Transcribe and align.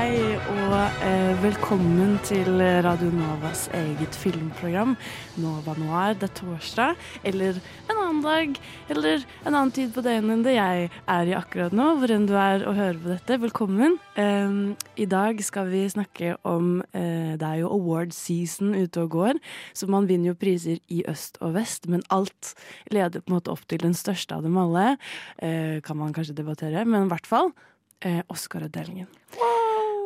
hei, 0.00 0.36
og 0.48 1.02
eh, 1.04 1.34
velkommen 1.42 2.14
til 2.24 2.60
Radio 2.86 3.10
Novas 3.12 3.66
eget 3.76 4.16
filmprogram 4.16 4.94
Nova 5.40 5.74
Noir. 5.76 6.14
Det 6.16 6.30
er 6.30 6.36
torsdag, 6.38 7.02
eller 7.26 7.58
en 7.90 7.98
annen 7.98 8.22
dag, 8.24 8.56
eller 8.94 9.26
en 9.42 9.50
annen 9.50 9.74
tid 9.76 9.92
på 9.92 10.04
døgnet 10.06 10.32
enn 10.38 10.46
det 10.46 10.54
jeg 10.56 10.88
er 10.88 11.28
i 11.28 11.36
akkurat 11.36 11.76
nå. 11.76 11.90
Hvor 12.00 12.14
enn 12.14 12.24
du 12.30 12.32
er 12.32 12.64
og 12.64 12.78
hører 12.78 13.00
på 13.02 13.12
dette, 13.12 13.40
velkommen. 13.44 13.98
Eh, 14.16 14.56
I 15.04 15.08
dag 15.10 15.42
skal 15.44 15.68
vi 15.68 15.84
snakke 15.92 16.32
om 16.48 16.78
eh, 16.96 17.36
Det 17.36 17.50
er 17.50 17.60
jo 17.60 17.74
award 17.76 18.16
season 18.16 18.72
ute 18.78 19.04
og 19.04 19.12
går, 19.18 19.40
så 19.76 19.90
man 19.90 20.08
vinner 20.08 20.32
jo 20.32 20.40
priser 20.40 20.80
i 20.88 21.02
øst 21.12 21.36
og 21.44 21.58
vest, 21.58 21.90
men 21.92 22.06
alt 22.08 22.54
leder 22.88 23.20
på 23.20 23.34
en 23.34 23.36
måte 23.36 23.52
opp 23.52 23.68
til 23.68 23.84
den 23.84 23.98
største 23.98 24.38
av 24.38 24.48
dem 24.48 24.56
alle. 24.64 24.94
Eh, 25.44 25.82
kan 25.84 26.00
man 26.00 26.16
kanskje 26.16 26.40
debattere, 26.40 26.88
men 26.88 27.04
i 27.04 27.12
hvert 27.12 27.28
fall 27.28 27.52
eh, 28.00 28.22
Oscar-utdelingen. 28.32 29.10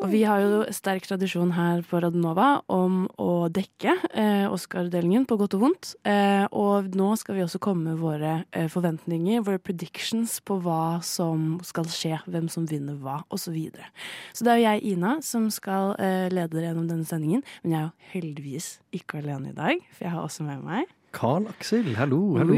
Og 0.05 0.11
vi 0.13 0.21
har 0.29 0.43
jo 0.43 0.65
sterk 0.75 1.07
tradisjon 1.09 1.55
her 1.57 1.81
på 1.89 1.97
Radionova 2.03 2.59
om 2.73 3.07
å 3.21 3.47
dekke 3.49 3.95
eh, 4.13 4.45
Oscar-delingen 4.53 5.25
på 5.25 5.39
godt 5.41 5.57
og 5.57 5.63
vondt. 5.63 5.93
Eh, 6.05 6.45
og 6.53 6.91
nå 6.93 7.15
skal 7.17 7.39
vi 7.39 7.45
også 7.47 7.61
komme 7.65 7.95
med 7.95 8.03
våre 8.03 8.35
eh, 8.53 8.69
forventninger, 8.69 9.41
våre 9.47 9.63
predictions 9.65 10.37
på 10.45 10.59
hva 10.61 10.99
som 11.05 11.57
skal 11.65 11.89
skje, 11.89 12.19
hvem 12.29 12.51
som 12.53 12.69
vinner 12.69 12.99
hva, 13.01 13.23
osv. 13.31 13.45
Så, 13.45 13.53
videre. 13.53 13.91
så 14.33 14.47
det 14.47 14.51
er 14.51 14.57
jo 14.57 14.65
jeg, 14.65 14.81
Ina, 14.95 15.11
som 15.23 15.51
skal 15.53 15.93
eh, 16.01 16.31
lede 16.33 16.57
dere 16.57 16.71
gjennom 16.71 16.87
denne 16.89 17.05
sendingen. 17.09 17.45
Men 17.63 17.75
jeg 17.75 17.81
er 17.81 17.89
jo 17.89 18.13
heldigvis 18.15 18.69
ikke 18.97 19.21
alene 19.21 19.53
i 19.53 19.57
dag, 19.57 19.85
for 19.93 20.07
jeg 20.09 20.15
har 20.17 20.25
også 20.25 20.49
med 20.49 20.65
meg 20.65 20.89
Carl 21.15 21.47
Aksel, 21.47 21.93
hallo, 21.95 22.19
hallo. 22.41 22.55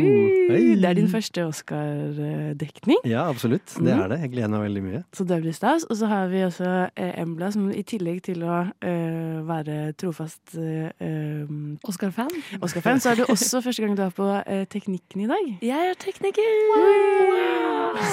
Hei. 0.48 0.74
Det 0.80 0.84
er 0.88 0.94
din 0.96 1.08
første 1.12 1.42
Oscar-dekning. 1.44 3.02
Ja, 3.04 3.26
absolutt. 3.28 3.74
Det 3.76 3.82
Mm. 3.94 4.00
er 4.00 4.08
det. 4.08 4.20
Jeg 4.20 4.30
gleder 4.32 4.48
meg 4.48 4.60
veldig 4.64 4.82
mye. 4.82 5.02
Så 5.12 5.24
det 5.28 5.42
blir 5.42 5.52
stas. 5.52 5.84
Og 5.90 5.96
så 5.96 6.06
har 6.08 6.26
vi 6.28 6.40
også 6.46 6.88
eh, 6.96 7.20
Embla, 7.22 7.50
som 7.52 7.70
i 7.70 7.82
tillegg 7.82 8.22
til 8.22 8.42
å 8.42 8.62
uh, 8.72 9.46
være 9.48 9.92
trofast 10.00 10.56
um, 10.56 11.78
Oscar-fan. 11.84 12.30
Oscar-fan, 12.62 13.00
så 13.00 13.10
er 13.10 13.14
det 13.20 13.26
også 13.28 13.60
første 13.62 13.82
gang 13.84 13.96
du 13.96 14.02
er 14.02 14.10
på 14.16 14.24
uh, 14.24 14.64
Teknikken 14.72 15.20
i 15.20 15.26
dag. 15.26 15.52
Jeg 15.62 15.90
er 15.90 15.94
tekniker! 16.00 16.50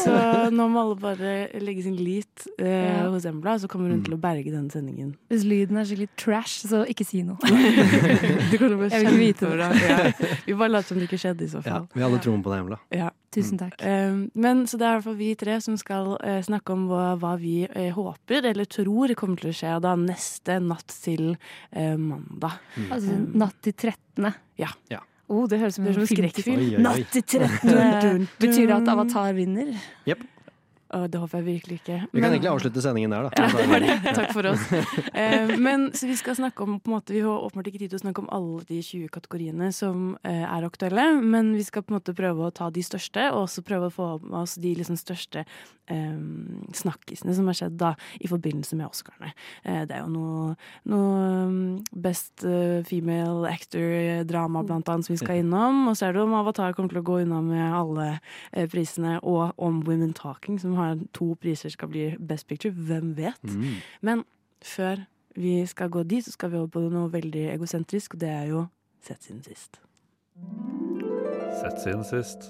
Så 0.04 0.12
nå 0.52 0.68
må 0.72 0.80
alle 0.84 0.96
bare 1.00 1.32
legge 1.64 1.84
sin 1.84 1.96
lit 2.00 2.46
eh, 2.60 2.68
Ja. 2.68 3.10
hos 3.12 3.26
Embla, 3.26 3.58
så 3.60 3.68
kommer 3.68 3.90
hun 3.92 4.04
til 4.04 4.14
å 4.16 4.20
berge 4.20 4.52
denne 4.52 4.72
sendingen. 4.72 5.16
Hvis 5.32 5.44
lyden 5.48 5.78
er 5.78 5.84
skikkelig 5.88 6.10
trash, 6.18 6.68
så 6.68 6.84
ikke 6.88 7.06
si 7.08 7.22
noe. 7.24 7.38
Du 8.52 8.58
kommer 8.58 8.70
til 8.70 8.76
å 8.76 8.80
bli 8.80 8.90
Jeg 8.92 9.04
vil 9.04 9.08
ikke 9.08 9.24
vite 9.24 9.50
det. 9.50 9.50
kjempebra. 9.50 9.68
Ja. 10.24 10.33
Vi 10.48 10.56
bare 10.58 10.74
later 10.74 10.94
som 10.94 11.02
det 11.02 11.10
ikke 11.10 11.20
skjedde 11.22 11.46
i 11.46 11.52
så 11.52 11.62
fall. 11.66 11.86
Ja, 11.88 11.98
vi 11.98 12.06
hadde 12.06 12.22
troen 12.24 12.42
på 12.46 12.54
deg, 12.54 12.64
Emla. 12.66 12.80
Ja. 12.94 13.12
Tusen 13.34 13.58
takk. 13.58 13.80
Mm. 13.82 14.28
Men 14.38 14.60
så 14.70 14.78
det 14.78 14.86
er 14.86 14.92
i 14.92 14.98
hvert 15.00 15.08
fall 15.08 15.16
vi 15.18 15.30
tre 15.40 15.56
som 15.66 15.78
skal 15.82 16.12
eh, 16.22 16.42
snakke 16.46 16.76
om 16.76 16.84
hva, 16.92 17.06
hva 17.18 17.32
vi 17.42 17.64
eh, 17.66 17.90
håper 17.96 18.46
eller 18.52 18.70
tror 18.70 19.16
kommer 19.18 19.42
til 19.42 19.50
å 19.50 19.56
skje 19.58 19.72
da 19.82 19.96
neste 19.98 20.60
natt 20.62 20.94
til 20.94 21.32
uh, 21.34 21.96
mandag. 21.98 22.60
Altså, 22.90 23.18
natt 23.34 23.58
til 23.66 23.74
13. 23.74 24.30
Ja. 24.62 24.70
Ja. 24.94 25.02
Oh, 25.32 25.48
det 25.50 25.58
høres 25.62 25.80
ut 25.80 25.82
som 25.82 26.04
en 26.04 26.10
skrekkfilm. 26.10 26.64
Natt 26.84 27.10
til 27.14 27.24
13. 27.26 27.70
Dun, 27.70 27.82
dun, 28.04 28.30
Betyr 28.44 28.68
det 28.70 28.76
at 28.76 28.94
Avatar 28.94 29.34
vinner? 29.38 29.72
Å, 29.74 30.18
det 31.10 31.20
håper 31.22 31.42
jeg 31.42 31.46
virkelig 31.48 31.78
ikke. 31.82 31.98
Vi 32.12 32.22
kan 32.22 32.22
Men- 32.22 32.34
egentlig 32.38 32.52
avslutte 32.52 32.82
sendingen 32.86 33.14
der, 33.14 33.28
da. 33.28 33.30
Ja, 33.38 33.48
det 33.58 33.68
var 33.72 33.80
det. 33.84 33.96
Takk 34.20 34.34
for 34.36 34.50
oss. 34.52 34.66
Eh, 35.14 35.54
men 35.58 35.90
så 35.98 36.08
vi 36.10 36.16
skal 36.20 36.36
snakke 36.38 36.64
om 36.66 36.80
på 36.80 36.92
en 36.92 36.96
måte, 36.98 37.14
Vi 37.14 37.22
har 37.26 37.44
åpenbart 37.48 37.68
ikke 37.72 37.82
tid 37.84 37.94
til 37.94 38.00
å 38.00 38.04
snakke 38.06 38.24
om 38.24 38.30
alle 38.34 38.64
de 38.70 38.82
20 38.82 39.10
kategoriene 39.14 39.72
som 39.74 40.18
eh, 40.24 40.44
er 40.46 40.68
aktuelle, 40.68 41.08
men 41.22 41.54
vi 41.58 41.64
skal 41.66 41.84
på 41.84 41.94
en 41.94 42.00
måte 42.00 42.16
prøve 42.18 42.48
å 42.48 42.54
ta 42.54 42.70
de 42.74 42.84
største, 42.86 43.30
og 43.34 43.46
også 43.48 43.64
prøve 43.66 43.90
å 43.90 43.94
få 43.94 44.10
med 44.24 44.40
oss 44.44 44.56
de 44.62 44.74
liksom 44.78 44.98
største 45.00 45.46
eh, 45.90 46.20
snakkisene 46.74 47.34
som 47.36 47.50
har 47.50 47.58
skjedd 47.58 47.78
da 47.82 47.94
i 48.24 48.30
forbindelse 48.32 48.78
med 48.80 48.88
Oscarene. 48.90 49.34
Eh, 49.64 49.84
det 49.90 49.98
er 49.98 50.04
jo 50.06 50.12
noe, 50.14 50.56
noe 50.90 51.48
um, 51.48 51.58
Best 52.06 52.44
eh, 52.48 52.82
Female 52.88 53.50
Actor-drama 53.50 54.64
blant 54.68 54.90
annet 54.92 55.08
som 55.08 55.14
vi 55.16 55.22
skal 55.22 55.42
innom, 55.42 55.88
og 55.92 55.98
så 55.98 56.08
er 56.10 56.16
det 56.18 56.24
om 56.24 56.36
Avatar 56.38 56.76
kommer 56.78 56.94
til 56.94 57.02
å 57.02 57.08
gå 57.08 57.20
unna 57.24 57.42
med 57.46 57.66
alle 57.78 58.08
eh, 58.52 58.68
prisene, 58.72 59.18
og 59.24 59.54
om 59.58 59.82
Women 59.88 60.14
Talking, 60.18 60.60
som 60.62 60.76
har 60.80 60.83
to 61.14 61.34
priser 61.42 61.74
skal 61.74 61.92
bli 61.92 62.06
Best 62.20 62.48
Picture. 62.48 62.74
Hvem 62.74 63.16
vet? 63.18 63.44
Mm. 63.44 63.82
Men 64.02 64.24
før 64.64 65.04
vi 65.36 65.66
skal 65.66 65.90
gå 65.90 66.04
dit, 66.04 66.26
så 66.26 66.32
skal 66.36 66.52
vi 66.54 66.62
over 66.62 66.72
på 66.76 66.84
noe 66.94 67.12
veldig 67.14 67.48
egosentrisk, 67.56 68.14
og 68.16 68.22
det 68.22 68.30
er 68.30 68.48
jo 68.54 68.66
Sett 69.04 69.24
siden 69.24 69.42
sist. 69.44 69.82
Sett 71.60 71.82
siden 71.84 72.06
sist. 72.08 72.46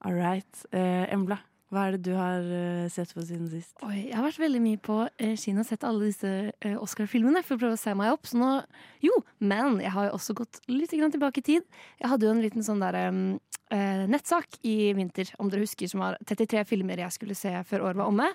All 0.00 0.14
right. 0.16 0.62
Eh, 0.72 1.12
Embla, 1.12 1.36
hva 1.70 1.86
er 1.86 1.94
det 1.94 2.02
du 2.08 2.14
har 2.18 2.42
eh, 2.42 2.88
sett 2.90 3.12
på 3.14 3.22
siden 3.22 3.46
sist? 3.50 3.76
Oi, 3.86 4.08
jeg 4.08 4.16
har 4.16 4.24
vært 4.26 4.40
veldig 4.42 4.62
mye 4.64 4.80
på 4.82 4.96
eh, 5.22 5.36
kino 5.38 5.62
og 5.62 5.68
sett 5.68 5.86
alle 5.86 6.08
disse 6.08 6.30
eh, 6.50 6.74
Oscar-filmene 6.74 7.44
for 7.46 7.54
å 7.54 7.62
prøve 7.62 7.78
å 7.78 7.80
se 7.80 7.94
meg 7.94 8.10
opp. 8.14 8.26
Så 8.26 8.40
nå, 8.40 8.50
jo, 9.06 9.14
men 9.38 9.78
jeg 9.84 9.94
har 9.94 10.08
jo 10.08 10.16
også 10.18 10.34
gått 10.42 10.58
litt 10.70 10.90
grann 10.98 11.14
tilbake 11.14 11.44
i 11.44 11.46
tid. 11.52 11.68
Jeg 12.02 12.10
hadde 12.10 12.26
jo 12.26 12.34
en 12.34 12.42
liten 12.42 12.66
sånn 12.66 12.82
der, 12.82 12.98
eh, 13.70 14.02
nettsak 14.10 14.58
i 14.66 14.90
vinter, 14.98 15.30
om 15.38 15.50
dere 15.50 15.62
husker, 15.62 15.86
som 15.90 16.02
var 16.02 16.18
33 16.26 16.64
filmer 16.66 17.04
jeg 17.04 17.14
skulle 17.14 17.38
se 17.38 17.52
før 17.68 17.86
året 17.86 18.00
var 18.02 18.10
omme. 18.10 18.26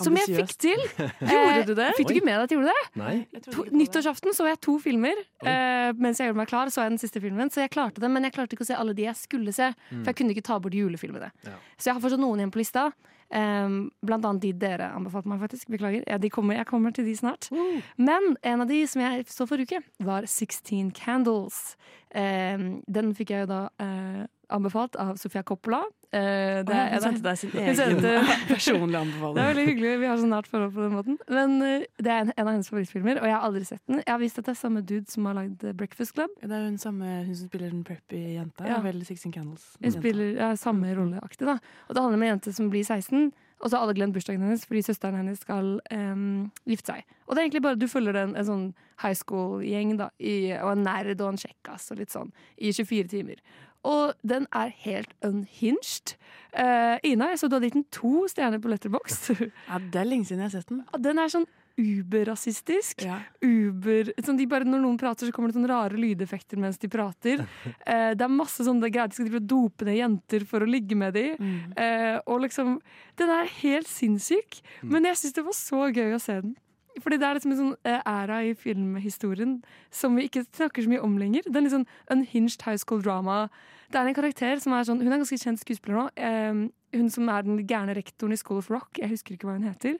Som 0.00 0.16
jeg 0.18 0.32
fikk 0.32 0.54
til. 0.58 0.82
Gjorde 1.30 1.66
du 1.68 1.74
det? 1.78 1.90
Fikk 1.98 2.10
du 2.10 2.14
ikke 2.16 2.26
med 2.26 2.38
deg 2.40 2.46
at 2.48 2.54
jeg 2.54 2.58
gjorde 2.58 2.74
det? 2.74 2.84
Nei? 2.98 3.14
To, 3.46 3.66
nyttårsaften 3.70 4.34
så 4.36 4.48
jeg 4.48 4.60
to 4.64 4.78
filmer. 4.82 5.22
Eh, 5.44 5.90
mens 6.00 6.20
jeg 6.20 6.30
gjorde 6.30 6.40
meg 6.40 6.50
klar, 6.50 6.72
så 6.72 6.82
jeg 6.84 6.94
den 6.96 7.02
siste 7.02 7.22
filmen. 7.22 7.52
Så 7.52 7.62
jeg 7.62 7.72
klarte 7.74 8.02
det, 8.02 8.10
men 8.10 8.26
jeg 8.26 8.34
klarte 8.34 8.56
ikke 8.56 8.66
å 8.66 8.70
se 8.72 8.78
alle 8.78 8.96
de 8.96 9.06
jeg 9.06 9.18
skulle 9.20 9.54
se. 9.54 9.70
For 9.92 10.10
jeg 10.10 10.20
kunne 10.22 10.34
ikke 10.34 10.46
ta 10.50 10.58
bort 10.62 10.74
julefilmene. 10.74 11.30
Ja. 11.46 11.56
Så 11.76 11.90
jeg 11.90 11.98
har 11.98 12.02
fortsatt 12.02 12.22
noen 12.22 12.42
igjen 12.42 12.54
på 12.54 12.62
lista 12.62 12.79
sa, 12.80 12.96
Eh, 13.30 13.68
blant 14.06 14.26
annet 14.26 14.42
de 14.42 14.52
dere 14.66 14.90
anbefalte 14.96 15.30
meg, 15.30 15.40
faktisk. 15.44 15.70
Beklager. 15.70 16.04
Ja, 16.10 16.18
de 16.18 16.32
kommer, 16.32 16.58
jeg 16.58 16.66
kommer 16.70 16.94
til 16.94 17.06
de 17.08 17.16
snart. 17.16 17.50
Men 17.96 18.34
en 18.42 18.64
av 18.64 18.68
de 18.70 18.82
som 18.90 19.02
jeg 19.04 19.28
så 19.30 19.46
forrige 19.48 19.80
uke, 19.80 20.06
var 20.06 20.26
16 20.26 20.92
Candles. 20.96 21.76
Um, 22.10 22.80
den 22.90 23.12
fikk 23.14 23.30
jeg 23.30 23.44
jo 23.44 23.50
da 23.52 23.62
uh, 23.78 24.22
anbefalt 24.50 24.96
av 24.98 25.14
Sofia 25.20 25.44
Coppola. 25.46 25.84
Uh, 26.10 26.64
det 26.66 26.74
oh, 26.74 26.74
ja, 26.74 26.96
Hun 26.96 27.04
sendte 27.04 27.22
deg 27.22 27.36
sin 27.38 27.52
egen 27.54 28.00
personlige 28.50 28.98
anbefaling. 28.98 29.36
det 29.36 29.42
er 29.42 29.50
veldig 29.52 29.66
hyggelig. 29.68 29.92
Vi 30.00 30.08
har 30.10 30.16
så 30.18 30.30
nært 30.30 30.48
forhold 30.50 30.72
på 30.74 30.82
den 30.82 30.96
måten. 30.96 31.18
Men 31.30 31.54
uh, 31.62 31.84
det 32.02 32.10
er 32.10 32.24
en, 32.24 32.32
en 32.34 32.42
av 32.48 32.50
hennes 32.50 32.70
favorittfilmer, 32.72 33.20
og 33.22 33.30
jeg 33.30 33.36
har 33.36 33.46
aldri 33.46 33.62
sett 33.68 33.82
den. 33.86 34.00
Jeg 34.02 34.10
har 34.10 34.18
visst 34.24 34.40
at 34.42 34.48
det 34.48 34.54
er 34.56 34.58
samme 34.58 34.82
dude 34.82 35.06
som 35.12 35.28
har 35.30 35.38
lagd 35.38 35.62
Breakfast 35.78 36.16
Club. 36.16 36.34
Det 36.42 36.50
er 36.50 36.66
hun, 36.66 36.80
samme, 36.82 37.12
hun 37.28 37.38
som 37.38 37.52
spiller 37.52 37.70
den 37.70 37.84
preppy 37.86 38.24
jenta. 38.40 38.66
Ja. 38.66 38.80
Ja. 38.80 38.80
Vel 38.88 39.04
16 39.04 39.36
Candles. 39.36 39.68
Hun 39.76 39.86
jenta. 39.86 40.02
spiller 40.02 40.32
ja, 40.34 40.50
samme 40.58 40.96
rolleaktig, 40.98 41.46
da. 41.46 41.60
Og 41.86 41.94
det 41.94 42.02
handler 42.02 42.18
om 42.18 42.26
en 42.26 42.32
jente 42.32 42.56
som 42.58 42.72
blir 42.74 42.82
16, 42.82 43.19
og 43.60 43.68
så 43.68 43.76
har 43.76 43.84
alle 43.84 43.94
glemt 43.96 44.14
bursdagen 44.16 44.42
hennes 44.44 44.64
fordi 44.66 44.82
søsteren 44.86 45.18
hennes 45.20 45.42
skal 45.44 45.74
um, 45.92 46.50
gifte 46.68 46.94
seg. 46.94 47.16
Og 47.26 47.34
det 47.34 47.40
er 47.40 47.48
egentlig 47.48 47.64
bare 47.66 47.80
du 47.80 47.88
følger 47.90 48.16
en, 48.16 48.36
en 48.38 48.46
sånn 48.48 48.68
high 49.02 49.16
school-gjeng, 49.16 49.96
da, 50.00 50.10
i, 50.18 50.52
og 50.58 50.72
en 50.74 50.86
nerd 50.86 51.20
og 51.20 51.34
en 51.34 51.40
kjekkas 51.40 51.90
og 51.92 52.00
litt 52.00 52.14
sånn, 52.14 52.32
i 52.56 52.72
24 52.72 53.12
timer. 53.12 53.42
Og 53.88 54.12
den 54.28 54.44
er 54.52 54.72
helt 54.84 55.12
unhinged. 55.24 56.16
Uh, 56.52 56.96
Ina, 57.06 57.30
jeg 57.32 57.40
så 57.40 57.48
du 57.48 57.56
hadde 57.56 57.70
gitt 57.70 57.78
den 57.78 57.86
to 57.94 58.26
stjerner 58.28 58.60
på 58.60 58.72
Letterbox. 58.72 59.22
Ja, 59.70 59.78
det 59.80 60.02
er 60.02 60.08
lenge 60.08 60.28
siden 60.28 60.44
jeg 60.44 60.50
har 60.50 60.56
sett 60.58 60.72
den. 60.72 60.82
den 61.04 61.20
er 61.20 61.32
sånn 61.32 61.48
uberrasistisk. 61.78 63.04
Ja. 63.06 63.20
Uber 63.44 64.12
sånn 64.24 64.38
de 64.38 64.46
bare, 64.50 64.66
Når 64.68 64.82
noen 64.82 64.98
prater, 65.00 65.28
så 65.28 65.34
kommer 65.34 65.50
det 65.50 65.58
sånne 65.58 65.70
rare 65.70 66.00
lydeffekter 66.00 66.60
mens 66.60 66.80
de 66.80 66.90
prater. 66.90 67.44
Eh, 67.90 68.12
det 68.14 68.22
er 68.22 68.32
masse 68.32 68.62
sånne 68.62 68.90
greier. 68.92 69.08
De 69.10 69.16
skal 69.16 69.26
drive 69.26 69.40
og 69.40 69.46
dope 69.50 69.86
ned 69.88 69.96
jenter 69.98 70.44
for 70.46 70.62
å 70.62 70.68
ligge 70.68 70.94
med 70.98 71.14
dem. 71.16 71.38
Mm. 71.40 71.72
Eh, 71.80 72.18
og 72.30 72.42
liksom 72.44 72.76
Den 73.18 73.32
er 73.34 73.48
helt 73.60 73.88
sinnssyk. 73.90 74.60
Men 74.82 75.08
jeg 75.08 75.18
syns 75.18 75.36
det 75.36 75.44
var 75.46 75.56
så 75.56 75.88
gøy 75.90 76.14
å 76.14 76.20
se 76.22 76.36
den. 76.44 76.54
Fordi 77.00 77.18
det 77.20 77.26
er 77.26 77.38
liksom 77.38 77.54
en 77.54 77.60
sånn 77.60 77.74
eh, 77.88 78.00
æra 78.08 78.40
i 78.46 78.54
filmhistorien 78.58 79.58
som 79.94 80.16
vi 80.18 80.26
ikke 80.28 80.44
snakker 80.48 80.84
så 80.84 80.92
mye 80.92 81.02
om 81.06 81.18
lenger. 81.20 81.46
Det 81.46 81.56
er 81.56 81.66
litt 81.66 81.76
sånn 81.76 81.88
unhinged 82.12 82.64
high 82.66 82.80
school 82.80 83.02
drama. 83.04 83.44
Det 83.90 84.00
er 84.00 84.10
en 84.10 84.16
karakter 84.16 84.62
som 84.62 84.74
er 84.76 84.86
sånn 84.86 85.00
Hun 85.02 85.10
er 85.10 85.18
en 85.18 85.24
ganske 85.24 85.40
kjent 85.40 85.62
skuespiller 85.62 85.98
nå. 85.98 86.08
Eh, 86.14 86.66
hun 86.98 87.12
som 87.12 87.30
er 87.30 87.46
den 87.46 87.62
gærne 87.66 87.94
rektoren 87.96 88.34
i 88.34 88.40
School 88.40 88.60
of 88.62 88.70
Rock. 88.72 88.98
Jeg 88.98 89.12
husker 89.12 89.36
ikke 89.36 89.48
hva 89.48 89.58
hun 89.58 89.68
heter. 89.68 89.98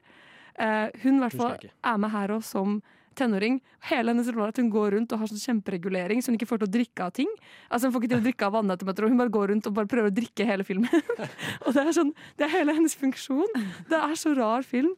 Eh, 0.59 0.87
hun 1.03 1.19
i 1.19 1.23
hvert 1.25 1.37
fall 1.37 1.69
er 1.69 2.01
med 2.01 2.13
her 2.13 2.35
òg 2.35 2.43
som 2.45 2.81
tenåring. 3.17 3.59
Hele 3.89 4.13
hennes 4.13 4.29
rolle 4.31 4.49
er 4.49 4.55
at 4.55 4.61
hun 4.61 4.71
går 4.71 4.95
rundt 4.95 5.13
og 5.13 5.21
har 5.21 5.31
sånn 5.31 5.41
kjemperegulering, 5.41 6.21
så 6.21 6.31
hun 6.31 6.39
ikke 6.39 6.49
får 6.49 6.61
til 6.63 6.69
å 6.69 6.73
drikke 6.77 7.05
av 7.05 7.13
ting. 7.17 7.31
Altså 7.69 7.87
Hun 7.87 7.95
får 7.95 8.03
ikke 8.03 8.13
til 8.13 8.21
å 8.21 8.27
drikke 8.27 8.47
av 8.47 8.57
vannautomater, 8.57 9.07
hun 9.11 9.21
bare 9.21 9.35
går 9.35 9.53
rundt 9.53 9.69
og 9.69 9.77
bare 9.77 9.91
prøver 9.91 10.11
å 10.11 10.17
drikke 10.21 10.47
hele 10.47 10.65
filmen. 10.67 11.07
og 11.65 11.71
det 11.75 11.85
er 11.85 11.95
sånn, 11.97 12.13
det 12.39 12.47
er 12.47 12.53
hele 12.55 12.75
hennes 12.77 12.97
funksjon. 12.97 13.63
Det 13.89 13.99
er 13.99 14.19
så 14.19 14.35
rar 14.37 14.67
film. 14.67 14.93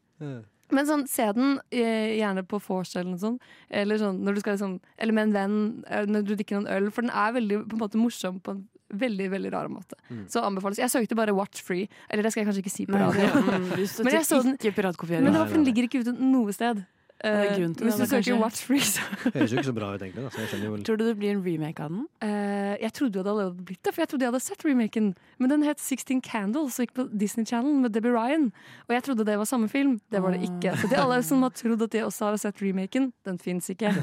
Men 0.73 0.87
sånn, 0.89 1.03
se 1.09 1.25
den 1.35 1.57
eh, 1.75 2.15
gjerne 2.17 2.45
på 2.49 2.57
vors 2.65 2.95
eller 2.95 3.11
noe 3.11 3.21
sånt. 3.21 3.49
Eller, 3.69 3.99
sånn, 4.01 4.21
når 4.25 4.37
du 4.37 4.43
skal, 4.43 4.55
liksom, 4.55 4.77
eller 4.97 5.17
med 5.17 5.27
en 5.27 5.35
venn 5.35 5.57
eh, 5.85 6.07
når 6.09 6.25
du 6.25 6.33
drikker 6.33 6.57
noen 6.57 6.71
øl. 6.71 6.87
For 6.93 7.05
den 7.05 7.13
er 7.13 7.35
veldig 7.35 7.59
på 7.67 7.77
en 7.77 7.83
måte, 7.83 7.99
morsom 8.01 8.39
på 8.43 8.55
en 8.55 8.63
veldig 9.01 9.29
veldig 9.33 9.51
rar 9.53 9.69
måte. 9.71 9.97
Mm. 10.09 10.25
Så 10.31 10.43
anbefales. 10.45 10.81
Jeg 10.81 10.91
søkte 10.93 11.17
bare 11.17 11.35
Watch 11.35 11.63
Free. 11.65 11.87
Eller 12.09 12.25
det 12.25 12.33
skal 12.33 12.43
jeg 12.43 12.49
kanskje 12.51 12.63
ikke 12.63 12.73
si 12.73 12.87
på 12.89 12.99
radio. 12.99 13.29
men, 13.77 13.87
støtter 13.89 14.69
Men 14.69 14.75
piratkopiering. 14.75 15.25
Men 15.25 15.35
det 15.35 15.43
var 15.43 15.51
for 15.51 15.59
den 15.59 15.67
ligger 15.67 15.89
ikke 15.89 16.03
ute 16.03 16.15
noe 16.19 16.55
sted. 16.55 16.83
Det 17.23 17.31
Eh, 17.31 17.53
grunn 17.55 17.73
til 17.79 17.87
hvis 17.87 17.95
du 17.95 18.03
søker 18.03 18.17
kanskje. 18.19 18.39
Watch 18.41 18.63
Free, 18.67 18.83
så 18.83 18.99
Høres 19.31 19.51
jo 19.53 19.57
ikke 19.57 19.69
så 19.69 19.73
bra 19.77 19.91
ut, 19.93 20.01
egentlig. 20.03 20.23
Da, 20.27 20.83
Tror 20.83 20.97
du 20.99 21.03
det 21.07 21.13
blir 21.17 21.31
en 21.31 21.43
remake 21.45 21.79
av 21.79 21.89
den? 21.93 22.01
Uh, 22.19 22.75
Jeg 22.83 22.91
trodde 22.97 23.15
jo 23.15 23.23
det 23.23 23.31
hadde 23.31 23.63
blitt 23.63 23.79
det, 23.85 23.93
for 23.93 24.01
jeg 24.03 24.09
trodde 24.11 24.25
jeg 24.25 24.31
hadde 24.33 24.41
sett 24.43 24.65
remaken. 24.67 25.07
Men 25.39 25.49
den 25.53 25.63
het 25.63 25.79
16 25.79 26.19
Candles 26.25 26.79
og 26.79 26.83
gikk 26.83 26.93
på 26.97 27.05
Disney 27.15 27.45
Channel 27.47 27.77
med 27.79 27.93
Debbie 27.95 28.11
Ryan. 28.11 28.49
Og 28.89 28.95
jeg 28.97 29.05
trodde 29.07 29.23
det 29.29 29.37
var 29.39 29.47
samme 29.47 29.69
film. 29.71 30.01
Det 30.11 30.19
var 30.21 30.35
det 30.35 30.43
ikke. 30.49 30.75
Så 30.81 30.89
til 30.91 30.99
alle 30.99 31.21
som 31.23 31.41
har 31.47 31.55
trodd 31.55 31.81
at 31.87 31.95
de 31.95 32.03
også 32.03 32.25
har 32.27 32.37
sett 32.43 32.59
remaken, 32.61 33.13
den 33.23 33.39
fins 33.39 33.69
ikke. 33.71 33.93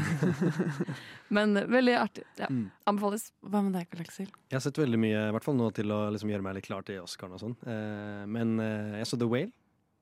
Men 1.36 1.56
eh, 1.56 1.68
veldig 1.68 1.96
artig. 2.00 2.24
Ja, 2.40 2.46
Mm. 2.50 2.70
Anbefales. 2.88 3.28
Hva 3.46 3.60
med 3.62 3.76
deg, 3.76 3.86
Aksel? 4.00 4.26
Jeg 4.50 4.56
har 4.56 4.62
sett 4.64 4.78
veldig 4.80 4.98
mye, 4.98 5.28
i 5.28 5.32
hvert 5.36 5.44
fall 5.44 5.54
nå 5.54 5.68
til 5.76 5.92
å 5.94 6.00
liksom 6.10 6.32
gjøre 6.32 6.42
meg 6.42 6.56
litt 6.56 6.66
klar 6.66 6.82
til 6.82 6.98
Oscaren 7.04 7.36
og 7.36 7.42
sånn. 7.42 7.54
Uh, 7.62 8.24
men 8.26 8.56
jeg 8.98 9.06
så 9.06 9.18
The 9.20 9.28
Whale, 9.30 9.52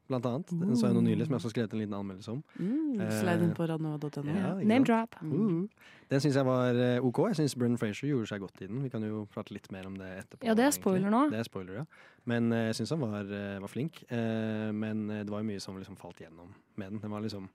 blant 0.08 0.26
annet. 0.26 0.50
Den 0.60 0.75
så 0.76 0.88
jeg 0.88 0.96
nå 0.96 1.02
nylig, 1.05 1.26
som 1.28 1.34
jeg 1.37 1.40
også 1.43 1.50
skrevet 1.52 1.75
en 1.76 1.82
liten 1.82 1.94
anmeldelse 1.99 2.32
om. 2.32 2.43
Mm, 2.58 3.00
Eh, 3.05 3.12
Slide 3.20 3.44
inn 3.46 3.55
på 3.55 3.66
radnova.no. 3.69 4.25
Ja, 4.34 4.55
Name 4.64 4.84
drop. 4.88 5.14
Uh, 5.22 5.69
Den 6.10 6.20
syns 6.25 6.34
jeg 6.40 6.46
var 6.49 6.75
eh, 6.75 7.05
OK. 7.05 7.19
Jeg 7.28 7.37
syns 7.43 7.55
Brennan 7.55 7.78
Frazier 7.78 8.10
gjorde 8.14 8.26
seg 8.32 8.40
godt 8.40 8.62
i 8.64 8.66
den. 8.70 8.82
Vi 8.82 8.88
kan 8.93 9.05
jo 9.05 9.26
prate 9.34 9.52
litt 9.55 9.70
mer 9.72 9.87
om 9.87 9.96
det 10.00 10.08
etterpå. 10.25 10.43
Ja, 10.49 10.55
det 10.56 10.64
er 10.64 10.70
egentlig. 10.72 10.81
spoiler 10.81 11.10
nå. 11.14 11.22
Det 11.31 11.38
er 11.38 11.49
spoiler, 11.50 11.75
ja. 11.82 11.84
Men 12.25 12.52
eh, 12.52 12.66
jeg 12.70 12.81
syns 12.81 12.90
han 12.96 13.00
var, 13.05 13.25
var 13.60 13.69
flink. 13.72 14.02
Men 14.10 15.06
det 15.08 15.31
var 15.31 15.43
mye 15.46 15.60
som 15.60 15.76
liksom 15.78 15.96
falt 16.00 16.20
gjennom 16.25 16.54
med 16.76 16.90
den. 16.96 17.00
Den 17.04 17.11
var 17.12 17.20
liksom 17.25 17.49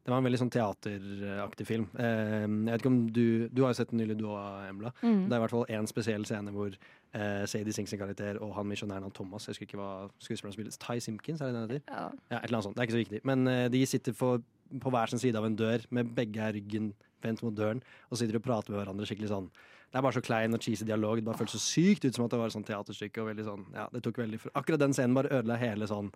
det 0.00 0.08
var 0.08 0.22
en 0.22 0.24
veldig 0.24 0.38
sånn 0.40 0.52
teateraktig 0.52 1.66
film. 1.68 1.84
Eh, 2.00 2.46
jeg 2.46 2.70
vet 2.70 2.80
ikke 2.80 2.90
om 2.90 3.00
Du 3.12 3.48
du 3.52 3.62
har 3.62 3.74
jo 3.74 3.78
sett 3.80 3.90
den 3.92 4.00
nylig, 4.00 4.16
du 4.18 4.26
òg, 4.30 4.64
Embla. 4.68 4.94
Mm. 5.02 5.26
Det 5.28 5.34
er 5.34 5.40
i 5.40 5.44
hvert 5.44 5.54
fall 5.54 5.66
én 5.76 5.88
spesiell 5.90 6.24
scene 6.28 6.54
hvor 6.54 6.72
eh, 6.72 7.44
Sadie 7.44 7.74
Sings 7.76 7.92
sin 7.92 8.00
karakter 8.00 8.40
og 8.40 8.54
han 8.56 8.68
misjonæren 8.70 9.04
han 9.04 9.12
Thomas 9.12 9.46
Jeg 9.46 9.54
husker 9.54 9.68
ikke 9.68 9.80
hva 9.82 9.90
skuespilleren 10.18 10.56
spiller. 10.56 10.78
Ty 10.80 11.04
Simpkins, 11.04 11.40
er 11.40 11.50
det 11.50 11.58
den 11.58 11.68
heter? 11.68 11.84
Ja. 11.90 12.06
Ja, 12.30 12.38
et 12.38 12.48
eller 12.48 12.60
annet 12.60 12.68
sånt. 12.70 12.78
Det 12.78 12.82
er 12.82 12.88
ikke 12.88 12.98
så 12.98 13.04
viktig. 13.04 13.20
Men 13.28 13.46
eh, 13.46 13.68
de 13.68 13.84
sitter 13.86 14.16
for, 14.16 14.40
på 14.80 14.94
hver 14.94 15.12
sin 15.12 15.20
side 15.20 15.36
av 15.36 15.44
en 15.44 15.58
dør, 15.58 15.84
med 15.90 16.16
begge 16.16 16.48
ryggen 16.56 16.94
vendt 17.20 17.44
mot 17.44 17.52
døren, 17.52 17.82
og 18.08 18.16
sitter 18.16 18.40
og 18.40 18.46
prater 18.46 18.72
med 18.72 18.80
hverandre 18.80 19.08
skikkelig 19.08 19.28
sånn. 19.28 19.50
Det 19.90 19.98
er 19.98 20.04
bare 20.06 20.16
så 20.16 20.22
klein 20.24 20.54
og 20.54 20.62
cheesy 20.62 20.86
dialog. 20.86 21.18
Det 21.18 21.26
bare 21.26 21.40
føles 21.42 21.56
så 21.58 21.60
sykt 21.60 22.04
ut 22.06 22.14
som 22.14 22.24
at 22.24 22.32
det 22.32 22.38
var 22.40 22.48
et 22.48 22.54
sånt 22.54 22.68
teaterstykke. 22.70 23.20
Og 23.20 23.32
veldig 23.32 23.46
sånn, 23.46 23.64
ja, 23.74 23.88
det 23.92 24.04
tok 24.06 24.22
veldig 24.22 24.38
Akkurat 24.54 24.80
den 24.80 24.94
scenen 24.94 25.16
bare 25.18 25.32
ødela 25.34 25.58
hele 25.60 25.88
sånn 25.90 26.12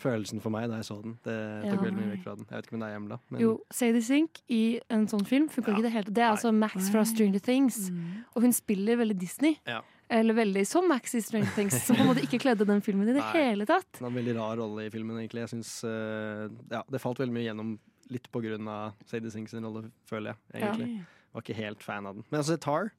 følelsen 0.00 0.40
for 0.42 0.50
meg 0.50 0.68
da 0.68 0.76
jeg 0.80 0.84
så 0.88 1.02
den. 1.02 1.18
Det 1.24 1.34
tok 1.64 1.70
Ja. 1.70 1.76
veldig 1.84 1.96
mye 2.00 2.12
vekk 2.16 2.22
fra 2.24 2.34
den. 2.36 2.46
Jeg 2.50 2.56
vet 2.56 2.66
ikke 2.66 2.74
om 2.74 2.80
det 2.80 2.88
er 2.88 2.94
hjemme, 2.98 3.08
da. 3.08 3.18
Men 3.30 3.40
Jo, 3.40 3.60
Sadie 3.70 4.02
Sink 4.02 4.40
i 4.48 4.80
en 4.90 5.06
sånn 5.06 5.26
film 5.26 5.48
funka 5.48 5.68
Ja. 5.68 5.74
ikke 5.76 5.82
det 5.82 5.92
hele. 5.92 6.04
Det 6.14 6.18
er 6.24 6.30
altså 6.34 6.52
Max 6.54 6.88
fra 6.90 7.04
Stranger 7.04 7.38
Things. 7.40 7.90
Mm. 7.90 8.24
Og 8.36 8.42
hun 8.42 8.52
spiller 8.52 8.96
veldig 8.96 9.18
Disney. 9.18 9.58
Ja. 9.66 9.80
Eller 10.10 10.34
veldig 10.34 10.66
som 10.66 10.86
Max 10.88 11.14
i 11.14 11.20
Stranger 11.20 11.50
Things, 11.54 11.80
som 11.86 11.96
på 11.96 12.00
en 12.02 12.08
måte 12.14 12.22
ikke 12.26 12.38
kledde 12.40 12.66
den 12.66 12.80
filmen 12.82 13.08
i 13.08 13.12
det 13.14 13.22
Nei. 13.22 13.32
hele 13.32 13.64
tatt. 13.66 13.86
Det 13.92 14.00
har 14.00 14.08
en 14.10 14.14
veldig 14.14 14.34
rar 14.36 14.56
rolle 14.56 14.86
i 14.86 14.90
filmen, 14.90 15.16
egentlig. 15.16 15.40
Jeg 15.46 15.48
synes, 15.54 15.84
eh, 15.84 16.48
ja, 16.70 16.82
Det 16.90 17.00
falt 17.00 17.18
veldig 17.18 17.32
mye 17.32 17.46
gjennom 17.54 17.78
litt 18.10 18.30
på 18.30 18.42
grunn 18.42 18.68
av 18.68 18.92
Sadie 19.06 19.30
Sinks 19.30 19.52
sin 19.52 19.62
rolle, 19.64 19.90
føler 20.06 20.34
jeg. 20.52 20.62
egentlig. 20.62 21.06
Var 21.32 21.42
ikke 21.42 21.54
helt 21.56 21.82
fan 21.82 22.06
av 22.06 22.14
den. 22.16 22.24
Men 22.30 22.40
altså, 22.42 22.58
Tar 22.60 22.92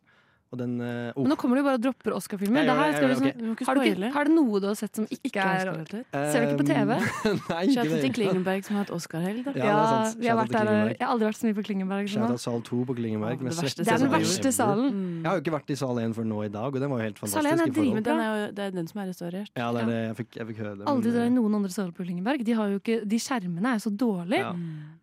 den 0.53 0.77
uh, 0.79 1.11
oh, 1.15 1.23
Men 1.25 1.33
nå 1.33 1.37
kommer 1.41 1.57
du 1.57 1.63
bare 1.65 1.79
og 1.79 1.83
dropper 1.83 2.13
Oscar-filmer. 2.15 2.65
Du 2.65 3.07
liksom- 3.07 3.33
Du 3.35 3.45
må 3.49 3.55
Har, 3.65 3.75
du 3.75 4.11
har 4.13 4.29
det 4.29 4.33
noe 4.35 4.59
du 4.61 4.67
har 4.67 4.75
sett 4.77 4.95
som 4.95 5.05
ikke 5.09 5.31
Ikke 5.31 5.41
er 5.41 5.71
Oscar-relatert. 5.71 6.05
Ser 6.31 6.45
du 6.45 6.47
ikke 6.51 6.61
på 6.61 6.67
TV? 6.69 6.91
Nei, 7.49 7.61
ikke 7.65 7.87
til 7.89 8.01
det. 8.05 8.13
Klingenberg 8.15 8.65
som 8.65 8.75
har 8.75 8.85
hatt 8.85 8.93
Oscar-helg, 8.95 9.49
Ja, 9.55 9.65
Ja, 9.65 10.05
jeg 10.21 10.31
har 10.35 11.09
aldri 11.09 11.25
vært 11.27 11.39
så 11.41 11.49
mye 11.49 11.57
på 11.57 11.65
Klingenberg 11.65 12.09
sal 12.45 12.61
2 12.61 12.81
på 12.85 12.95
Klingenberg. 12.97 13.41
Ja, 13.41 13.49
det 13.49 13.57
verste 13.63 13.83
Det 13.83 13.93
er 13.93 14.03
den 14.03 14.11
verste 14.13 14.51
salen. 14.53 14.89
Mm. 14.93 15.17
Jeg 15.23 15.29
har 15.29 15.37
jo 15.37 15.43
ikke 15.43 15.55
vært 15.55 15.71
i 15.73 15.77
sal 15.79 15.99
1 16.01 16.15
før 16.15 16.27
nå 16.29 16.41
i 16.45 16.51
dag, 16.53 16.75
og 16.75 16.81
den 16.81 16.91
var 16.91 17.01
jo 17.01 17.07
helt 17.09 17.21
Sal 17.25 17.49
1 17.49 17.63
er 17.65 17.69
er 18.15 18.39
jo, 18.39 18.51
det 18.55 18.63
er 18.65 18.75
den 18.75 18.87
som 18.87 19.01
er 19.01 19.09
restaurert. 19.09 19.51
Ja, 19.55 19.71
det 19.73 19.81
er 19.83 19.89
det. 19.89 19.99
Jeg 20.05 20.17
fikk, 20.19 20.31
jeg 20.39 20.47
fikk 20.51 20.61
høre 20.63 20.75
det. 20.79 20.87
Aldri 20.91 21.13
dra 21.15 21.23
i 21.23 21.29
eh, 21.29 21.33
noen 21.35 21.57
andre 21.59 21.71
saler 21.73 21.95
på 21.95 22.05
Klingenberg. 22.05 22.43
De, 22.45 22.55
har 22.57 22.71
jo 22.73 22.81
ikke, 22.81 22.99
de 23.05 23.19
skjermene 23.21 23.71
er 23.71 23.79
jo 23.79 23.85
så 23.87 23.93
dårlige. 24.05 24.43
Ja. 24.43 24.53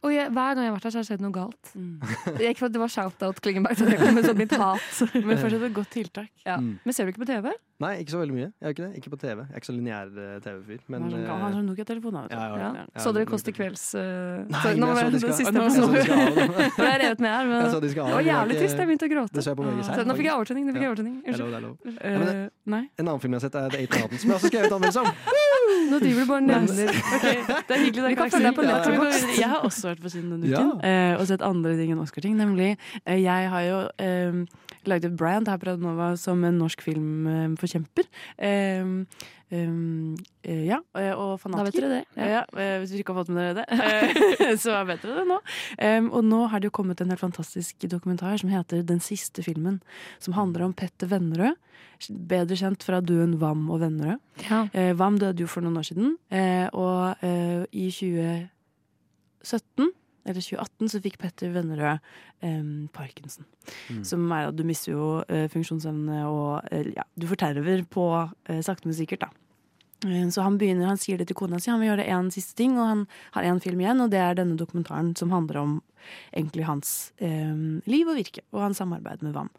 Og 0.03 0.15
jeg, 0.15 0.31
hver 0.35 0.57
gang 0.57 0.67
jeg 0.67 0.73
har 0.73 0.77
vært 0.77 0.87
der, 0.89 0.95
så 0.95 1.01
har 1.01 1.07
det 1.07 1.11
skjedd 1.11 1.25
noe 1.25 1.35
galt. 1.37 1.73
Mm. 1.79 1.93
Ikke 2.39 2.59
for 2.61 2.69
at 2.69 2.77
det 2.77 2.83
var 2.83 2.93
shout-out 2.97 3.43
Klingenberg, 3.45 3.79
så 3.79 3.89
det 3.89 3.99
kom 4.01 4.17
med 4.19 4.29
sånt 4.29 4.57
hat. 4.63 5.03
Men 5.35 5.43
fortsatt 5.45 5.69
et 5.69 5.75
godt 5.77 5.91
tiltak. 5.95 6.31
Ja. 6.47 6.57
Mm. 6.61 6.79
Men 6.85 6.93
ser 6.97 7.05
du 7.07 7.13
ikke 7.13 7.25
på 7.25 7.31
TV? 7.33 7.53
Nei, 7.83 7.97
ikke 7.99 8.13
så 8.15 8.19
veldig 8.21 8.35
mye. 8.37 8.49
Jeg 8.63 8.67
er 8.69 8.75
ikke 8.77 8.85
det. 8.85 8.91
Ikke 9.01 9.11
på 9.11 9.19
TV. 9.19 9.39
Jeg 9.43 9.51
er 9.51 9.59
ikke 9.59 9.67
så 9.67 9.75
lineær 9.75 10.11
eh, 10.23 10.35
TV-fyr. 10.45 10.83
Men 10.93 11.03
Han 11.03 11.41
har 11.43 11.51
sånn- 11.57 11.71
eh, 11.73 11.85
telefonen 11.89 12.19
har 12.21 12.29
sånn 12.29 12.31
du. 12.31 12.37
ja, 12.39 12.45
ja, 12.47 12.59
Ja. 12.63 12.85
ja. 12.95 13.01
Så 13.03 13.13
dere 13.17 13.27
Kåss 13.27 13.43
til 13.43 13.55
kvelds 13.57 13.83
uh, 13.99 14.45
Nei, 14.47 14.61
så- 14.63 14.77
nå 14.79 14.87
jeg 14.87 14.95
var 14.95 15.03
det 15.03 15.11
den 15.11 15.33
siste 15.33 15.43
jeg 15.43 15.51
episoden. 15.51 15.83
Nå 15.83 15.89
har 16.79 16.93
jeg 16.93 17.01
revet 17.03 17.21
med 17.25 17.31
her. 17.33 17.43
Jeg 17.51 17.73
så 17.73 17.81
Men 17.81 17.83
de 17.83 17.91
skal 17.91 18.07
det 18.07 18.13
var 18.13 18.23
det. 18.23 18.27
Jeg 18.27 18.35
har 18.35 18.47
jævlig 18.47 18.57
trist. 18.63 18.79
Jeg 18.79 18.87
begynte 18.87 19.07
å 19.09 19.13
gråte. 19.15 19.33
Det 19.35 19.43
så 19.43 19.51
jeg 19.51 19.57
på 19.59 19.65
VG 19.67 19.83
selv. 19.83 20.07
nå 20.07 20.15
fikk 20.21 20.27
jeg 20.31 20.35
overtenning. 20.39 20.65
Nå 20.69 20.73
fikk 20.77 20.83
jeg 20.87 20.91
overtenning. 20.93 21.17
Er 21.27 21.33
Unnskyld. 21.33 21.99
Eh. 22.07 22.85
En 23.03 23.09
annen 23.09 23.21
film 23.21 23.33
jeg 23.35 23.41
har 23.43 23.47
sett, 23.49 23.57
er 23.59 23.69
The 23.75 23.79
Eight 23.83 23.93
Mountains, 23.99 24.21
som 24.23 24.31
jeg 24.31 24.37
også 24.39 24.47
har 24.47 24.53
skrevet 24.53 24.73
anmeldelse 24.79 25.01
om. 25.03 25.11
Nå 25.93 25.99
driver 25.99 26.21
du 26.23 26.27
bare 26.31 26.39
og 26.39 26.47
nevner 26.47 26.75
det 27.67 27.75
er 27.75 27.83
hyggelig. 27.83 28.09
Vi 28.13 28.15
kan 28.21 28.31
følge 28.31 28.47
deg 28.47 28.55
på 28.55 28.63
Ja. 28.63 28.79
Letterboxd. 28.79 29.39
Jeg 29.43 29.49
har 29.51 29.61
også 29.67 29.91
vært 29.91 30.03
på 30.07 30.11
siden 30.15 30.31
denne 30.37 30.47
uken 30.55 30.71
eh, 30.87 31.15
og 31.19 31.27
sett 31.27 31.43
andre 31.43 31.75
ting 31.77 31.91
enn 31.93 32.01
Oscar-ting. 32.05 32.37
Nemlig, 32.39 32.77
eh, 33.05 33.19
jeg 33.27 33.51
har 33.51 33.63
jo 33.67 33.79
eh, 34.83 34.89
laget 34.91 35.11
et 35.11 35.17
brand 35.19 35.49
her 35.49 35.61
på 35.61 35.71
Radnova 35.71 36.17
som 36.21 36.43
en 36.45 36.59
norsk 36.61 36.83
filmforkjemper. 36.85 38.09
Um, 38.83 39.07
um, 39.53 40.17
eh, 40.43 40.65
ja, 40.69 40.79
og 41.15 41.41
fanatiker. 41.41 41.57
Da 41.57 41.65
vet 41.65 41.75
dere 41.79 41.91
det. 41.93 42.05
Ja. 42.17 42.27
Ja, 42.33 42.43
eh, 42.59 42.79
hvis 42.81 42.91
dere 42.93 43.03
ikke 43.05 43.15
har 43.15 43.23
fått 43.23 43.33
med 43.33 43.43
dere 43.43 43.55
det, 43.61 43.67
eh, 43.73 44.57
så 44.65 44.71
vet 44.89 45.03
dere 45.05 45.21
det 45.21 45.29
nå. 45.31 45.39
Um, 45.79 46.07
og 46.13 46.23
nå 46.29 46.41
har 46.53 46.59
det 46.61 46.69
jo 46.71 46.77
kommet 46.81 47.01
en 47.03 47.13
helt 47.13 47.23
fantastisk 47.23 47.75
dokumentar 47.89 48.37
som 48.41 48.53
heter 48.53 48.83
Den 48.87 49.01
siste 49.05 49.43
filmen. 49.47 49.83
Som 50.23 50.37
handler 50.39 50.67
om 50.67 50.75
Petter 50.77 51.07
Vennerød. 51.11 51.57
Bedre 52.11 52.57
kjent 52.59 52.83
fra 52.83 53.01
duen 53.05 53.41
Vam 53.41 53.71
og 53.71 53.81
Vennerød. 53.83 54.19
Ja. 54.49 54.67
Eh, 54.73 54.99
Vam 54.99 55.19
døde 55.21 55.41
jo 55.45 55.49
for 55.51 55.61
noen 55.63 55.79
år 55.79 55.87
siden, 55.87 56.17
eh, 56.35 56.67
og 56.75 57.15
eh, 57.23 57.63
i 57.71 57.91
2017 57.95 59.93
eller 60.25 60.41
2018 60.45 60.89
så 60.93 61.01
fikk 61.03 61.19
Petter 61.23 61.51
Vennerød 61.55 61.99
eh, 62.43 62.65
parkinson. 62.95 63.47
Mm. 63.91 64.03
Som 64.07 64.27
er 64.33 64.49
at 64.51 64.57
du 64.59 64.65
mister 64.69 64.93
jo 64.95 65.07
eh, 65.29 65.49
funksjonsevne 65.53 66.25
og 66.31 66.73
eh, 66.73 66.93
ja, 66.97 67.07
du 67.19 67.27
forterver 67.31 67.85
på 67.91 68.09
eh, 68.49 68.61
sakte, 68.63 68.87
men 68.89 68.99
sikkert, 68.99 69.27
da. 69.27 69.31
Eh, 70.09 70.29
Så 70.35 70.43
han 70.43 70.59
begynner, 70.59 70.89
han 70.91 70.99
sier 71.01 71.19
det 71.19 71.29
til 71.31 71.39
kona 71.39 71.59
si, 71.63 71.71
han 71.71 71.83
vil 71.83 71.93
gjøre 71.93 72.09
én 72.11 72.31
siste 72.35 72.55
ting, 72.59 72.79
og 72.79 72.87
han 72.89 73.07
har 73.37 73.51
én 73.51 73.63
film 73.63 73.81
igjen, 73.83 74.01
og 74.03 74.11
det 74.15 74.19
er 74.23 74.39
denne 74.39 74.59
dokumentaren 74.59 75.15
som 75.19 75.31
handler 75.35 75.63
om 75.63 75.77
egentlig 76.35 76.65
hans 76.67 77.13
liv 77.21 78.09
og 78.11 78.17
virke, 78.19 78.43
og 78.51 78.65
hans 78.65 78.81
samarbeid 78.83 79.23
med 79.23 79.37
Vam. 79.37 79.51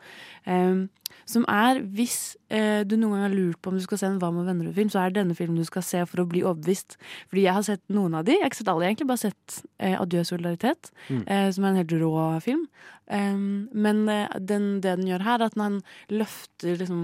Som 1.30 1.46
er, 1.52 1.82
hvis 1.96 2.36
eh, 2.50 2.82
du 2.88 2.96
noen 2.98 3.18
gang 3.18 3.26
har 3.28 3.36
lurt 3.36 3.62
på 3.62 3.72
om 3.72 3.78
du 3.80 3.84
skal 3.86 4.02
se 4.02 4.10
en 4.10 4.20
Hva 4.22 4.32
og 4.32 4.46
venner-film, 4.48 4.90
så 4.94 5.04
er 5.04 5.12
det 5.14 5.22
denne 5.22 5.38
filmen 5.38 5.60
du 5.60 5.68
skal 5.68 5.86
se 5.86 6.04
for 6.10 6.24
å 6.24 6.28
bli 6.30 6.44
overbevist. 6.44 6.98
Fordi 7.32 7.46
jeg 7.46 7.54
har 7.58 7.68
sett 7.68 7.84
noen 7.94 8.18
av 8.20 8.26
de, 8.28 8.36
jeg 8.38 8.44
har 8.46 8.52
ikke 8.52 8.62
sett 8.62 8.74
alle, 8.74 8.84
jeg 8.84 8.92
har 8.92 8.96
egentlig 8.96 9.12
bare 9.14 9.26
sett 9.28 9.62
eh, 9.80 9.96
Adjø 10.00 10.26
solidaritet, 10.34 10.92
Mm. 11.10 11.24
eh, 11.28 11.50
som 11.52 11.64
er 11.66 11.70
en 11.74 11.82
helt 11.82 11.92
rå 12.00 12.42
film. 12.44 12.68
Um, 13.12 13.68
men 13.76 14.08
eh, 14.08 14.30
den, 14.40 14.80
det 14.80 14.94
den 14.98 15.10
gjør 15.10 15.26
her, 15.26 15.42
er 15.42 15.50
at 15.50 15.58
den 15.60 15.82
løfter 16.14 16.78
liksom 16.80 17.02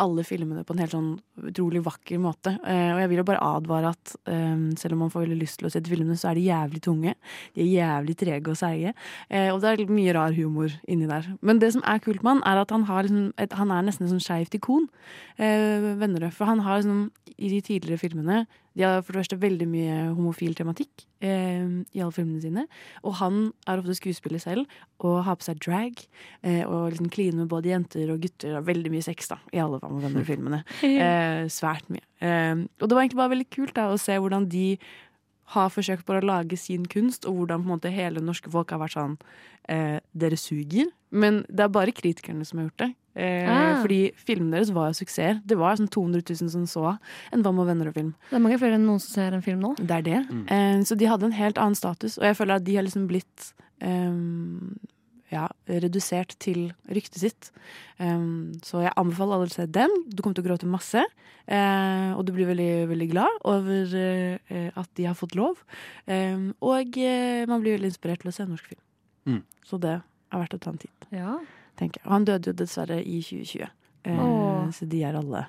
alle 0.00 0.24
filmene 0.24 0.62
på 0.64 0.72
en 0.72 0.80
helt 0.80 0.94
sånn 0.94 1.10
utrolig 1.50 1.82
vakker 1.84 2.20
måte. 2.22 2.54
Eh, 2.64 2.88
og 2.94 3.02
jeg 3.02 3.10
vil 3.12 3.20
jo 3.20 3.26
bare 3.28 3.42
advare 3.44 3.92
at 3.92 4.14
eh, 4.32 4.62
selv 4.80 4.96
om 4.96 5.02
man 5.04 5.12
får 5.12 5.26
veldig 5.26 5.38
lyst 5.42 5.60
til 5.60 5.68
å 5.68 5.72
se 5.74 5.82
de 5.84 5.92
filmene, 5.92 6.16
så 6.18 6.30
er 6.30 6.40
de 6.40 6.46
jævlig 6.48 6.80
tunge. 6.86 7.14
De 7.56 7.64
er 7.66 7.70
jævlig 7.74 8.16
trege 8.22 8.54
og 8.54 8.58
seige. 8.60 8.94
Eh, 9.28 9.50
og 9.52 9.60
det 9.62 9.74
er 9.74 9.92
mye 9.92 10.16
rar 10.16 10.36
humor 10.36 10.72
inni 10.88 11.08
der. 11.10 11.28
Men 11.44 11.60
det 11.62 11.74
som 11.76 11.84
er 11.84 12.00
kult 12.02 12.24
med 12.24 12.38
han, 12.38 12.42
er 12.48 12.62
at 12.64 12.72
han, 12.74 12.88
har 12.88 13.04
liksom 13.06 13.19
et, 13.40 13.52
han 13.58 13.72
er 13.74 13.84
nesten 13.86 14.06
et 14.06 14.12
sånn 14.12 14.22
skeivt 14.22 14.56
ikon. 14.58 14.88
Eh, 15.40 15.92
Vennerød. 16.00 16.32
For 16.36 16.50
han 16.50 16.62
har 16.66 16.82
sånn, 16.84 17.08
i 17.40 17.48
de 17.48 17.60
tidligere 17.64 18.00
filmene 18.00 18.42
De 18.76 18.84
har 18.84 19.00
for 19.02 19.14
det 19.14 19.22
første 19.22 19.38
veldig 19.40 19.66
mye 19.66 19.94
homofil 20.14 20.52
tematikk 20.54 21.06
eh, 21.24 21.64
i 21.96 22.02
alle 22.02 22.14
filmene 22.14 22.42
sine. 22.44 22.66
Og 23.02 23.16
han 23.18 23.40
er 23.66 23.82
ofte 23.82 23.96
skuespiller 23.98 24.42
selv 24.42 24.70
og 25.02 25.24
har 25.26 25.38
på 25.40 25.48
seg 25.48 25.60
drag. 25.64 26.00
Eh, 26.46 26.62
og 26.62 26.92
liksom 26.92 27.10
kline 27.12 27.42
med 27.42 27.50
både 27.50 27.72
jenter 27.72 28.12
og 28.14 28.22
gutter. 28.22 28.56
Og 28.60 28.68
veldig 28.68 28.94
mye 28.94 29.04
sex 29.04 29.32
da, 29.32 29.40
i 29.52 29.62
alle 29.62 29.82
Vennerød-filmene. 29.82 30.64
Eh, 31.00 31.46
svært 31.52 31.86
mye. 31.92 32.04
Eh, 32.20 32.66
og 32.80 32.88
det 32.88 32.94
var 32.94 33.02
egentlig 33.02 33.20
bare 33.22 33.34
veldig 33.34 33.50
kult 33.54 33.74
da, 33.76 33.88
å 33.90 34.00
se 34.00 34.16
hvordan 34.20 34.48
de 34.52 34.66
har 35.54 35.70
forsøkt 35.74 36.06
bare 36.06 36.22
å 36.22 36.28
lage 36.28 36.56
sin 36.58 36.84
kunst, 36.86 37.26
og 37.26 37.34
hvordan 37.40 37.62
på 37.64 37.68
en 37.70 37.74
måte 37.76 37.90
hele 37.92 38.20
det 38.20 38.26
norske 38.28 38.50
folk 38.52 38.70
har 38.70 38.78
vært 38.82 38.94
sånn 38.96 39.16
eh, 39.68 39.98
Dere 40.14 40.38
suger. 40.38 40.90
Men 41.10 41.42
det 41.50 41.64
er 41.66 41.72
bare 41.74 41.94
kritikerne 41.94 42.46
som 42.46 42.60
har 42.60 42.68
gjort 42.68 42.82
det. 42.84 42.90
Eh, 43.18 43.48
Ah. 43.50 43.80
Fordi 43.82 44.12
filmene 44.14 44.54
deres 44.54 44.70
var 44.70 44.92
jo 44.92 45.00
suksess. 45.00 45.40
Det 45.44 45.56
var 45.58 45.74
sånn 45.76 45.90
200 45.90 46.22
000 46.30 46.50
som 46.52 46.66
så 46.70 46.92
en 47.34 47.42
Vam 47.42 47.58
og 47.58 47.66
venner 47.66 47.88
og 47.90 47.94
film. 47.96 48.12
Det 48.30 48.36
er 48.38 48.44
mange 48.44 48.58
flere 48.62 48.78
enn 48.78 48.86
noen 48.86 49.00
som 49.02 49.16
ser 49.16 49.34
en 49.34 49.42
film 49.42 49.60
nå. 49.64 49.74
Det 49.80 49.90
er 49.98 50.02
det. 50.06 50.20
Mm. 50.30 50.44
Eh, 50.46 50.78
så 50.86 50.96
de 50.96 51.08
hadde 51.10 51.26
en 51.26 51.32
helt 51.40 51.58
annen 51.58 51.74
status, 51.74 52.18
og 52.18 52.24
jeg 52.28 52.38
føler 52.38 52.60
at 52.60 52.64
de 52.64 52.76
har 52.78 52.86
liksom 52.86 53.08
blitt 53.10 53.52
eh, 53.82 54.14
ja, 55.30 55.46
redusert 55.70 56.34
til 56.42 56.70
ryktet 56.90 57.20
sitt. 57.22 57.50
Um, 57.98 58.52
så 58.66 58.84
jeg 58.84 58.94
anbefaler 58.98 59.36
alle 59.38 59.50
å 59.50 59.54
se 59.54 59.66
den. 59.70 59.92
Du 60.10 60.22
kommer 60.22 60.38
til 60.38 60.44
å 60.44 60.48
gråte 60.50 60.70
masse. 60.70 61.04
Uh, 61.50 62.12
og 62.14 62.24
du 62.28 62.34
blir 62.36 62.46
veldig, 62.50 62.88
veldig 62.90 63.08
glad 63.10 63.40
over 63.48 63.94
uh, 63.96 64.68
at 64.78 64.90
de 64.98 65.08
har 65.08 65.18
fått 65.18 65.34
lov. 65.38 65.62
Um, 66.06 66.50
og 66.62 66.98
uh, 67.00 67.42
man 67.50 67.62
blir 67.64 67.78
veldig 67.78 67.90
inspirert 67.92 68.22
til 68.22 68.30
å 68.30 68.36
se 68.36 68.44
en 68.46 68.52
norsk 68.54 68.70
film. 68.70 68.82
Mm. 69.30 69.42
Så 69.66 69.78
det 69.82 69.96
er 69.98 70.38
verdt 70.42 70.56
å 70.58 70.62
ta 70.62 70.70
en 70.74 70.80
titt, 70.82 71.06
Ja. 71.14 71.38
tenker. 71.80 72.02
Og 72.06 72.12
han 72.18 72.26
døde 72.28 72.50
jo 72.52 72.58
dessverre 72.60 73.00
i 73.02 73.20
2020. 73.22 73.70
Eh, 74.04 74.70
så 74.72 74.86
de 74.88 75.02
er 75.04 75.16
alle 75.18 75.46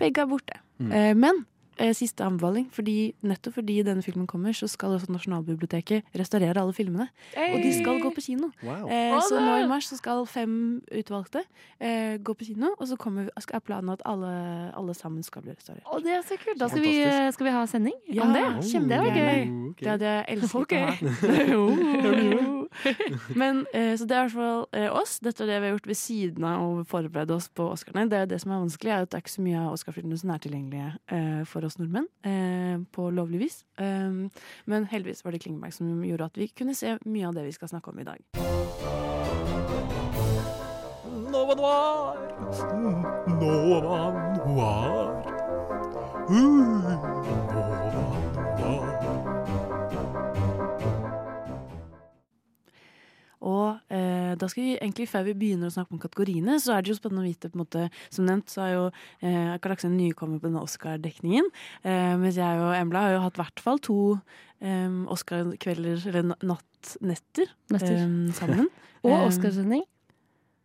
Begge 0.00 0.22
er 0.24 0.26
borte. 0.30 0.56
Mm. 0.80 0.92
Eh, 0.92 1.14
men 1.14 1.44
eh, 1.80 1.92
siste 1.96 2.24
anbefaling, 2.26 2.68
fordi, 2.74 3.14
nettopp 3.26 3.56
fordi 3.58 3.78
denne 3.86 4.04
filmen 4.04 4.26
kommer, 4.30 4.52
så 4.56 4.68
skal 4.70 4.94
også 4.98 5.10
Nasjonalbiblioteket 5.10 6.04
restaurere 6.16 6.60
alle 6.60 6.74
filmene. 6.76 7.08
Og 7.36 7.58
de 7.64 7.72
skal 7.78 8.00
gå 8.04 8.12
på 8.14 8.24
kino. 8.24 8.50
Wow. 8.62 8.86
Eh, 8.92 9.16
så 9.26 9.40
nå 9.40 9.56
i 9.64 9.68
mars 9.70 9.88
så 9.90 9.98
skal 9.98 10.22
fem 10.30 10.54
utvalgte 11.00 11.42
eh, 11.80 12.18
gå 12.22 12.36
på 12.36 12.50
kino, 12.52 12.74
og 12.78 12.86
så 12.90 12.98
kommer, 13.00 13.30
er 13.36 13.64
planen 13.64 13.90
at 13.96 14.04
alle, 14.08 14.32
alle 14.76 14.94
sammen 14.94 15.24
skal 15.26 15.42
bli 15.46 15.56
restaurert. 15.56 15.86
Å, 15.88 16.00
det 16.04 16.14
er 16.18 16.22
så 16.26 16.38
kult. 16.40 16.60
Da 16.60 16.68
skal 16.70 16.84
vi, 16.84 16.94
skal 17.34 17.48
vi 17.50 17.56
ha 17.56 17.66
sending 17.70 17.96
Ja, 18.12 18.24
om 18.28 18.34
det. 18.36 18.44
kjempe- 18.70 18.88
det 18.90 19.00
var 19.00 19.16
gøy. 19.16 19.40
Oh, 19.50 19.68
ok. 19.70 19.80
Det 19.80 19.90
hadde 19.94 20.14
jeg 20.14 20.24
elsket 20.36 20.60
okay. 20.60 21.54
å 21.56 21.66
ha. 22.44 22.59
Men, 23.40 23.64
eh, 23.72 23.92
så 23.98 24.06
det 24.06 24.16
er 24.16 24.24
i 24.24 24.28
hvert 24.28 24.36
fall 24.36 24.66
eh, 24.76 24.88
oss. 24.92 25.18
Dette 25.24 25.44
er 25.44 25.50
det 25.50 25.58
vi 25.60 25.68
har 25.68 25.76
gjort 25.76 25.90
ved 25.90 25.98
siden 25.98 26.46
av 26.46 26.64
å 26.64 26.84
forberede 26.88 27.36
oss 27.36 27.48
på 27.52 27.66
Oscarene. 27.74 28.08
Det 28.10 28.20
er 28.20 28.30
det 28.30 28.40
som 28.42 28.54
er 28.54 28.62
vanskelig, 28.64 28.92
er 28.94 29.06
at 29.06 29.12
det 29.12 29.18
er 29.18 29.24
ikke 29.24 29.34
så 29.36 29.46
mye 29.46 29.62
av 29.64 29.74
Oscar-filmene 29.76 30.20
som 30.20 30.34
er 30.34 30.44
tilgjengelige 30.44 30.90
eh, 31.16 31.42
for 31.50 31.66
oss 31.66 31.78
nordmenn 31.80 32.08
eh, 32.26 32.76
på 32.94 33.08
lovlig 33.14 33.42
vis. 33.44 33.60
Um, 33.80 34.28
men 34.70 34.88
heldigvis 34.90 35.24
var 35.24 35.34
det 35.34 35.42
Klingberg 35.44 35.74
som 35.74 35.88
gjorde 36.04 36.30
at 36.30 36.40
vi 36.40 36.50
kunne 36.52 36.76
se 36.76 36.96
mye 37.06 37.28
av 37.28 37.36
det 37.36 37.46
vi 37.48 37.56
skal 37.56 37.72
snakke 37.72 37.92
om 37.92 38.00
i 38.02 38.08
dag. 38.08 38.20
Nova 41.30 41.54
Noir. 41.54 42.18
Nova 43.40 44.02
Noir. 44.46 45.14
Uh, 46.30 46.90
Nova 47.54 47.69
Og 53.40 53.78
eh, 53.88 54.34
da 54.36 54.48
skal 54.50 54.62
vi 54.64 54.74
egentlig, 54.76 55.06
før 55.08 55.24
vi 55.30 55.34
begynner 55.40 55.70
å 55.70 55.74
snakke 55.74 55.94
om 55.96 56.00
kategoriene, 56.02 56.58
så 56.60 56.74
er 56.76 56.82
det 56.84 56.92
jo 56.92 56.98
spennende 56.98 57.24
å 57.24 57.28
vite 57.30 57.48
på 57.50 57.56
en 57.56 57.62
måte, 57.64 57.86
Som 58.12 58.26
nevnt 58.28 58.52
så 58.52 58.64
er 58.66 58.72
jo 58.74 58.82
eh, 59.22 59.54
Karl 59.62 59.72
Aksel 59.76 59.94
nykommer 59.94 60.40
på 60.42 60.50
denne 60.50 60.64
Oscar-dekningen. 60.64 61.48
Eh, 61.84 62.16
mens 62.20 62.36
jeg 62.36 62.60
og 62.60 62.74
Embla 62.76 63.06
har 63.06 63.16
jo 63.16 63.22
hatt 63.24 63.38
i 63.38 63.42
hvert 63.44 63.62
fall 63.64 63.80
to 63.80 63.98
eh, 64.60 64.98
Oscar-kvelder, 65.16 66.04
eller 66.12 66.34
natt, 66.44 66.96
netter, 67.00 67.48
Netter. 67.72 67.96
eh, 67.96 68.34
sammen. 68.36 68.68
Og 69.04 69.14
Eh, 69.14 69.22
Oscarsending. 69.30 69.86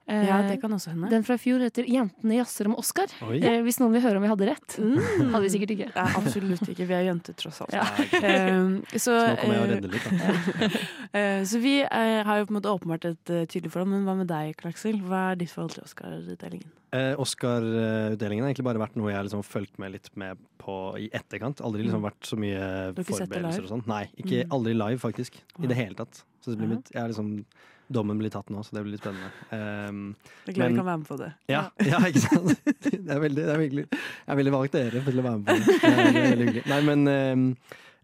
Eh, 0.08 0.28
Ja, 0.28 0.42
det 0.48 0.60
kan 0.62 0.70
også 0.72 0.92
hende. 0.94 1.10
Den 1.10 1.24
fra 1.26 1.34
i 1.34 1.42
fjor 1.42 1.60
heter 1.66 1.84
'Jentene 1.84 2.36
jazzer 2.38 2.68
om 2.68 2.76
Oscar'. 2.78 3.10
Eh, 3.26 3.62
hvis 3.66 3.80
noen 3.82 3.92
vil 3.94 4.02
høre 4.06 4.18
om 4.18 4.22
vi 4.22 4.30
hadde 4.30 4.46
rett. 4.52 4.76
Mm. 4.78 5.32
Hadde 5.34 5.42
vi 5.42 5.50
sikkert 5.50 5.72
ikke. 5.74 5.88
Ja, 5.96 6.06
absolutt 6.20 6.62
ikke. 6.70 6.86
Vi 6.86 6.94
er 6.94 7.06
jenter, 7.10 7.34
tross 7.34 7.62
alt. 7.62 7.74
Ja. 7.74 7.86
Eh, 8.26 8.82
så, 8.94 9.00
Så 9.00 9.12
nå 9.18 9.36
kommer 9.42 9.56
jeg 9.56 9.64
å 9.64 9.70
redder 9.72 9.82
redde 9.82 9.92
litt, 9.92 10.06
da. 10.06 10.80
eh, 11.20 11.42
så 11.44 11.60
vi 11.60 11.82
eh, 11.82 12.24
har 12.24 12.38
jo 12.38 12.46
på 12.46 12.54
en 12.54 12.60
måte 12.62 12.70
åpenbart 12.70 13.06
et 13.06 13.30
eh, 13.34 13.46
tydelig 13.50 13.72
forhold, 13.74 13.90
men 13.90 14.06
hva 14.06 14.16
med 14.18 14.28
deg, 14.30 14.56
Klaksel? 14.58 15.02
Hva 15.02 15.32
er 15.32 15.36
ditt 15.42 15.50
forhold 15.50 15.74
til 15.74 15.84
Oscar-utdelingen? 15.84 16.70
Eh, 16.94 17.16
Oscar-utdelingen 17.18 18.44
har 18.46 18.52
egentlig 18.54 18.66
bare 18.70 18.80
vært 18.86 18.96
noe 18.96 19.10
jeg 19.10 19.18
har 19.18 19.26
liksom 19.28 19.44
fulgt 19.44 19.80
med 19.82 19.92
litt 19.98 20.10
med 20.16 20.38
på 20.62 20.76
i 21.02 21.10
etterkant. 21.14 21.62
Aldri 21.66 21.84
liksom 21.84 22.02
Mm. 22.02 22.10
vært 22.12 22.22
så 22.30 22.38
mye 22.38 22.94
forberedelser 22.96 23.64
og 23.66 23.70
sånn. 23.74 23.88
Nei, 23.88 24.06
ikke 24.18 24.46
Mm. 24.46 24.50
aldri 24.52 24.74
live, 24.78 25.00
faktisk. 25.00 25.34
I 25.62 25.68
det 25.68 25.76
hele 25.78 25.96
tatt. 25.96 26.24
Så 26.42 26.52
det 26.54 26.58
blir 26.60 26.68
mitt, 26.78 26.90
jeg 26.94 27.02
er 27.04 27.08
liksom, 27.10 27.46
dommen 27.88 28.18
blir 28.20 28.32
tatt 28.34 28.50
nå, 28.54 28.64
så 28.66 28.76
det 28.76 28.84
blir 28.86 28.96
litt 28.96 29.04
spennende. 29.04 29.30
Um, 29.52 30.16
Jeg 30.48 30.56
er 30.56 30.58
glad 30.58 30.74
vi 30.74 30.80
kan 30.80 30.88
være 30.90 31.02
med 31.02 31.08
på 31.10 31.18
det. 31.22 31.32
ja, 31.52 31.64
ja, 31.86 32.00
ikke 32.10 32.24
sant? 32.24 32.70
Det 32.86 33.02
er 33.16 33.20
veldig, 33.22 33.44
det 33.46 33.54
er 33.54 33.62
virkelig, 33.62 33.88
Jeg 34.28 34.40
veldig 34.42 34.54
valgt 34.56 34.78
dere 34.78 35.04
til 35.06 35.22
å 35.22 35.26
være 35.26 35.42
med 35.42 35.50
på 35.50 35.58
det. 35.58 35.76
Det 35.82 35.92
er, 35.92 36.00
er 36.06 36.30
veldig 36.32 36.48
hyggelig. 36.50 36.64
Nei, 36.72 36.80
men 36.90 37.06
um, 37.12 37.46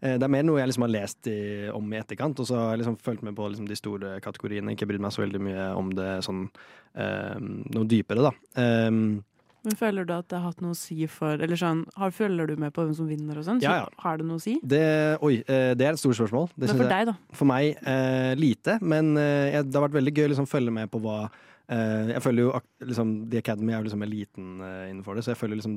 det 0.02 0.26
er 0.26 0.32
mer 0.34 0.46
noe 0.46 0.58
jeg 0.58 0.70
liksom 0.72 0.86
har 0.86 0.94
lest 0.96 1.28
i, 1.30 1.40
om 1.70 1.92
i 1.94 1.98
etterkant, 2.00 2.40
og 2.42 2.48
så 2.48 2.58
har 2.58 2.72
jeg 2.72 2.82
liksom 2.82 2.96
fulgt 3.06 3.26
med 3.26 3.36
på 3.38 3.50
liksom 3.52 3.68
de 3.70 3.76
store 3.78 4.16
kategoriene. 4.24 4.74
Ikke 4.74 4.88
brydd 4.90 5.02
meg 5.04 5.14
så 5.14 5.22
veldig 5.22 5.42
mye 5.46 5.66
om 5.78 5.92
det 5.94 6.08
sånn 6.26 6.46
um, 6.48 7.52
noe 7.70 7.86
dypere, 7.90 8.30
da. 8.30 8.32
Um, 8.88 9.20
Men 9.64 9.76
føler 9.78 10.04
du 10.08 10.12
at 10.16 10.26
det 10.28 10.38
har 10.40 10.48
hatt 10.50 10.60
noe 10.64 10.74
å 10.74 10.78
si 10.78 11.06
for 11.06 11.38
Eller 11.38 11.54
sånn, 11.60 11.84
har, 11.94 12.10
følger 12.10 12.48
du 12.50 12.56
med 12.58 12.72
på 12.74 12.82
hvem 12.82 12.94
som 12.98 13.06
vinner 13.06 13.38
og 13.38 13.44
sånn? 13.46 13.60
Så 13.62 13.68
Ja, 13.68 13.76
ja. 13.84 13.88
har 14.02 14.16
det 14.18 14.26
noe 14.26 14.40
å 14.40 14.42
si? 14.42 14.56
Det, 14.62 14.82
oi, 15.22 15.36
eh, 15.46 15.74
det 15.78 15.86
er 15.86 15.92
et 15.92 16.02
stort 16.02 16.18
spørsmål. 16.18 16.48
Det 16.56 16.66
Men 16.66 16.68
synes 16.68 16.80
for 16.82 16.88
jeg- 16.88 17.06
deg, 17.06 17.06
da? 17.12 17.36
For 17.38 17.44
meg 17.46 17.76
eh, 17.86 18.34
lite, 18.34 18.78
men 18.82 19.16
eh, 19.16 19.62
det 19.62 19.74
har 19.74 19.88
vært 19.88 19.98
veldig 20.00 20.14
gøy 20.16 20.26
å 20.26 20.32
liksom, 20.34 20.48
følge 20.50 20.72
med 20.72 20.90
på 20.90 21.00
hva 21.00 21.18
eh, 21.68 22.12
Jeg 22.16 22.22
føler 22.22 22.42
jo 22.48 22.60
liksom, 22.82 23.30
The 23.30 23.38
Academy 23.38 23.72
er 23.72 23.78
jo 23.82 23.88
liksom 23.90 24.02
eliten 24.02 24.48
eh, 24.60 24.90
innenfor 24.90 25.14
det, 25.14 25.22
så 25.24 25.30
jeg 25.36 25.38
føler 25.38 25.56
liksom 25.62 25.76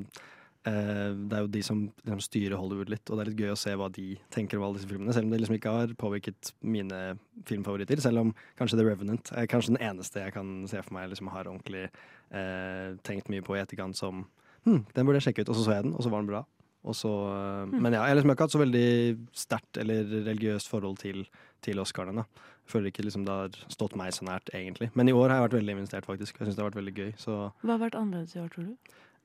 eh, 0.65 1.13
Det 1.13 1.37
er 1.37 1.41
jo 1.45 1.51
de 1.53 1.61
som 1.61 1.83
liksom, 2.03 2.21
styrer 2.25 2.57
Hollywood 2.57 2.89
litt, 2.89 3.05
og 3.11 3.17
det 3.19 3.21
er 3.27 3.29
litt 3.31 3.43
gøy 3.45 3.53
å 3.53 3.59
se 3.59 3.75
hva 3.77 3.91
de 3.93 4.17
tenker 4.33 4.57
om 4.57 4.63
alle 4.65 4.79
disse 4.79 4.89
filmene. 4.89 5.13
Selv 5.13 5.29
om 5.29 5.31
det 5.35 5.41
liksom 5.43 5.59
ikke 5.59 5.75
har 5.77 5.93
påvirket 5.93 6.53
mine 6.65 7.19
filmfavoritter. 7.45 8.01
Selv 8.01 8.23
om 8.23 8.33
kanskje 8.57 8.79
The 8.81 8.87
Revenant 8.89 9.31
er 9.37 9.45
kanskje 9.51 9.75
den 9.77 9.83
eneste 9.85 10.25
jeg 10.25 10.33
kan 10.33 10.65
se 10.67 10.81
for 10.81 10.97
meg 10.97 11.11
liksom, 11.13 11.29
har 11.29 11.45
ordentlig 11.45 11.85
eh, 12.31 12.95
tenkt 13.03 13.29
mye 13.29 13.41
på 13.45 13.55
i 13.57 13.61
etterkant 13.61 13.95
som 13.97 14.25
hm, 14.65 14.85
den 14.95 15.05
burde 15.05 15.19
jeg 15.21 15.29
sjekke 15.33 15.45
ut. 15.45 15.49
Og 15.49 15.55
så 15.59 15.65
så 15.67 15.75
jeg 15.77 15.83
den, 15.87 15.93
og 15.95 16.03
så 16.05 16.09
var 16.13 16.21
den 16.23 16.31
bra. 16.33 16.43
Og 16.85 16.93
så, 16.93 17.09
eh, 17.33 17.65
Men 17.81 17.93
ja, 17.93 18.03
jeg 18.05 18.13
har 18.13 18.15
liksom 18.19 18.31
ikke 18.35 18.45
hatt 18.45 18.55
så 18.55 18.61
veldig 18.61 18.87
sterkt 19.33 19.77
eller 19.81 20.03
religiøst 20.27 20.69
forhold 20.69 20.97
til, 21.01 21.25
til 21.65 21.79
Oscarene. 21.81 22.21
da. 22.21 22.43
Jeg 22.65 22.71
føler 22.73 22.89
ikke 22.91 23.03
liksom 23.05 23.25
det 23.25 23.33
har 23.33 23.49
stått 23.69 23.95
meg 23.95 24.13
så 24.13 24.25
nært, 24.25 24.49
egentlig. 24.53 24.89
Men 24.95 25.09
i 25.09 25.13
år 25.13 25.29
har 25.29 25.37
jeg 25.41 25.49
vært 25.49 25.59
veldig 25.61 25.75
investert, 25.79 26.05
faktisk. 26.05 26.37
Jeg 26.39 26.45
synes 26.47 26.55
det 26.55 26.63
har 26.63 26.69
vært 26.71 26.81
veldig 26.81 26.95
gøy. 26.97 27.11
Så 27.17 27.51
Hva 27.63 27.75
har 27.77 27.83
vært 27.89 27.97
annerledes 27.99 28.35
i 28.35 28.39
år, 28.41 28.49
tror 28.53 28.69
du? 28.69 28.75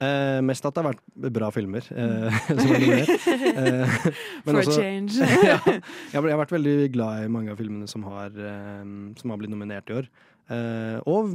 eh, 0.01 0.41
mest 0.41 0.65
at 0.65 0.73
det 0.75 0.83
har 0.83 0.95
vært 0.95 1.33
bra 1.37 1.51
filmer 1.53 1.85
eh, 1.93 2.39
som 2.63 2.73
er. 2.73 3.11
Eh, 3.61 3.89
men 4.47 4.55
For 4.55 4.61
også- 4.63 4.79
a 4.79 4.83
change. 4.83 5.13
ja, 5.51 5.59
jeg 5.67 6.17
har 6.17 6.29
jeg 6.29 6.33
har 6.33 6.41
vært 6.41 6.55
veldig 6.57 6.77
glad 6.95 7.25
i 7.25 7.29
mange 7.33 7.51
av 7.53 7.59
filmene 7.61 7.89
som 7.91 8.05
har, 8.09 8.31
eh, 8.33 8.85
som 9.21 9.31
har 9.35 9.37
blitt 9.41 9.53
nominert 9.53 9.91
i 9.91 9.99
år. 10.01 10.09
Eh, 10.51 10.99
og 11.07 11.31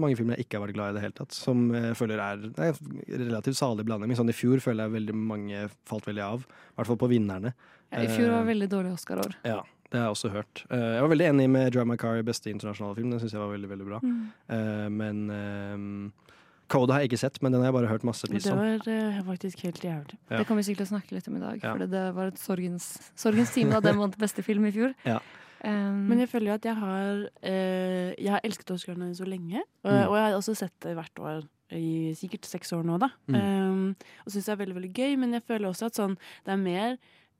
mange 0.00 0.16
filmer 0.16 0.36
jeg 0.36 0.46
ikke 0.46 0.58
har 0.58 0.66
vært 0.66 0.78
glad 0.78 0.90
i 0.90 0.94
i 0.94 0.96
det 0.96 1.04
hele 1.04 1.16
tatt. 1.18 1.36
Som 1.36 1.68
jeg 1.76 1.96
føler 1.98 2.22
er, 2.24 2.42
det 2.56 2.68
er 2.70 3.24
relativt 3.26 3.60
salig 3.60 3.86
blanding. 3.86 4.10
Men 4.12 4.18
sånn 4.18 4.32
I 4.32 4.36
fjor 4.36 4.62
føler 4.64 4.86
jeg 4.86 4.96
veldig 4.96 5.16
mange 5.20 5.64
falt 5.88 6.08
veldig 6.08 6.24
av. 6.24 6.44
I 6.46 6.76
hvert 6.80 6.92
fall 6.92 7.00
på 7.04 7.10
vinnerne. 7.12 7.54
Ja, 7.92 8.02
I 8.02 8.10
fjor 8.10 8.32
var 8.32 8.44
det 8.44 8.52
veldig 8.54 8.70
dårlig 8.72 8.94
Oscar-år. 8.96 9.36
Ja, 9.46 9.60
det 9.92 10.00
har 10.00 10.08
jeg 10.08 10.16
også 10.16 10.32
hørt. 10.34 10.64
Eh, 10.70 10.86
jeg 10.96 11.04
var 11.04 11.12
veldig 11.12 11.30
enig 11.30 11.48
med 11.52 11.72
Drive 11.74 11.88
My 11.92 11.98
Car 12.00 12.20
i 12.20 12.26
beste 12.26 12.50
internasjonale 12.52 12.98
film. 12.98 13.12
Den 13.12 13.22
syns 13.22 13.36
jeg 13.36 13.42
var 13.44 13.52
veldig 13.52 13.72
veldig 13.74 13.88
bra. 13.92 14.00
Mm. 14.02 14.22
Eh, 14.56 14.86
men 14.96 15.26
eh, 15.36 16.32
Coda 16.72 16.96
har 16.96 17.04
jeg 17.04 17.12
ikke 17.12 17.20
sett, 17.22 17.36
men 17.44 17.54
den 17.54 17.62
har 17.62 17.70
jeg 17.70 17.76
bare 17.76 17.90
hørt 17.90 18.04
masse 18.06 18.26
Det 18.26 18.40
om. 18.50 18.58
var 18.58 18.88
uh, 18.90 19.18
faktisk 19.28 19.60
helt 19.62 19.78
jævlig. 19.84 20.16
Ja. 20.26 20.40
Det 20.40 20.46
kommer 20.48 20.64
vi 20.64 20.72
sikkert 20.72 20.90
snakke 20.90 21.14
litt 21.14 21.28
om 21.30 21.36
i 21.38 21.42
dag. 21.42 21.60
Ja. 21.62 21.74
For 21.76 21.86
det 21.86 22.04
var 22.16 22.32
et 22.32 22.40
sorgens, 22.42 22.88
sorgens 23.14 23.52
time 23.54 23.76
da 23.76 23.84
den 23.84 24.00
vant 24.00 24.16
beste 24.18 24.42
film 24.42 24.66
i 24.66 24.72
fjor. 24.74 24.96
Ja. 25.06 25.20
Um, 25.64 26.08
Men 26.08 26.18
jeg 26.18 26.28
føler 26.28 26.46
jo 26.50 26.54
at 26.54 26.64
jeg 26.68 26.76
har 26.76 27.30
eh, 27.42 28.14
Jeg 28.18 28.30
har 28.30 28.40
elsket 28.44 28.70
Oscarene 28.70 29.14
så 29.16 29.24
lenge. 29.24 29.62
Og, 29.84 29.90
Mm. 29.92 30.08
og 30.08 30.16
jeg 30.16 30.24
har 30.26 30.32
også 30.36 30.54
sett 30.56 30.74
det 30.80 30.94
hvert 30.96 31.18
år 31.18 31.48
i 31.72 32.12
sikkert 32.14 32.44
seks 32.46 32.72
år 32.72 32.84
nå, 32.84 32.98
da. 33.00 33.08
Mm. 33.26 33.34
Um, 33.34 33.96
og 34.24 34.30
syns 34.32 34.44
det 34.46 34.52
er 34.52 34.60
veldig, 34.64 34.74
veldig 34.76 34.92
gøy, 34.94 35.16
men 35.18 35.32
jeg 35.32 35.42
føler 35.42 35.68
også 35.68 35.86
at 35.86 35.94
sånn 35.98 36.16
Det 36.44 36.52
er 36.52 36.56
mer 36.62 36.96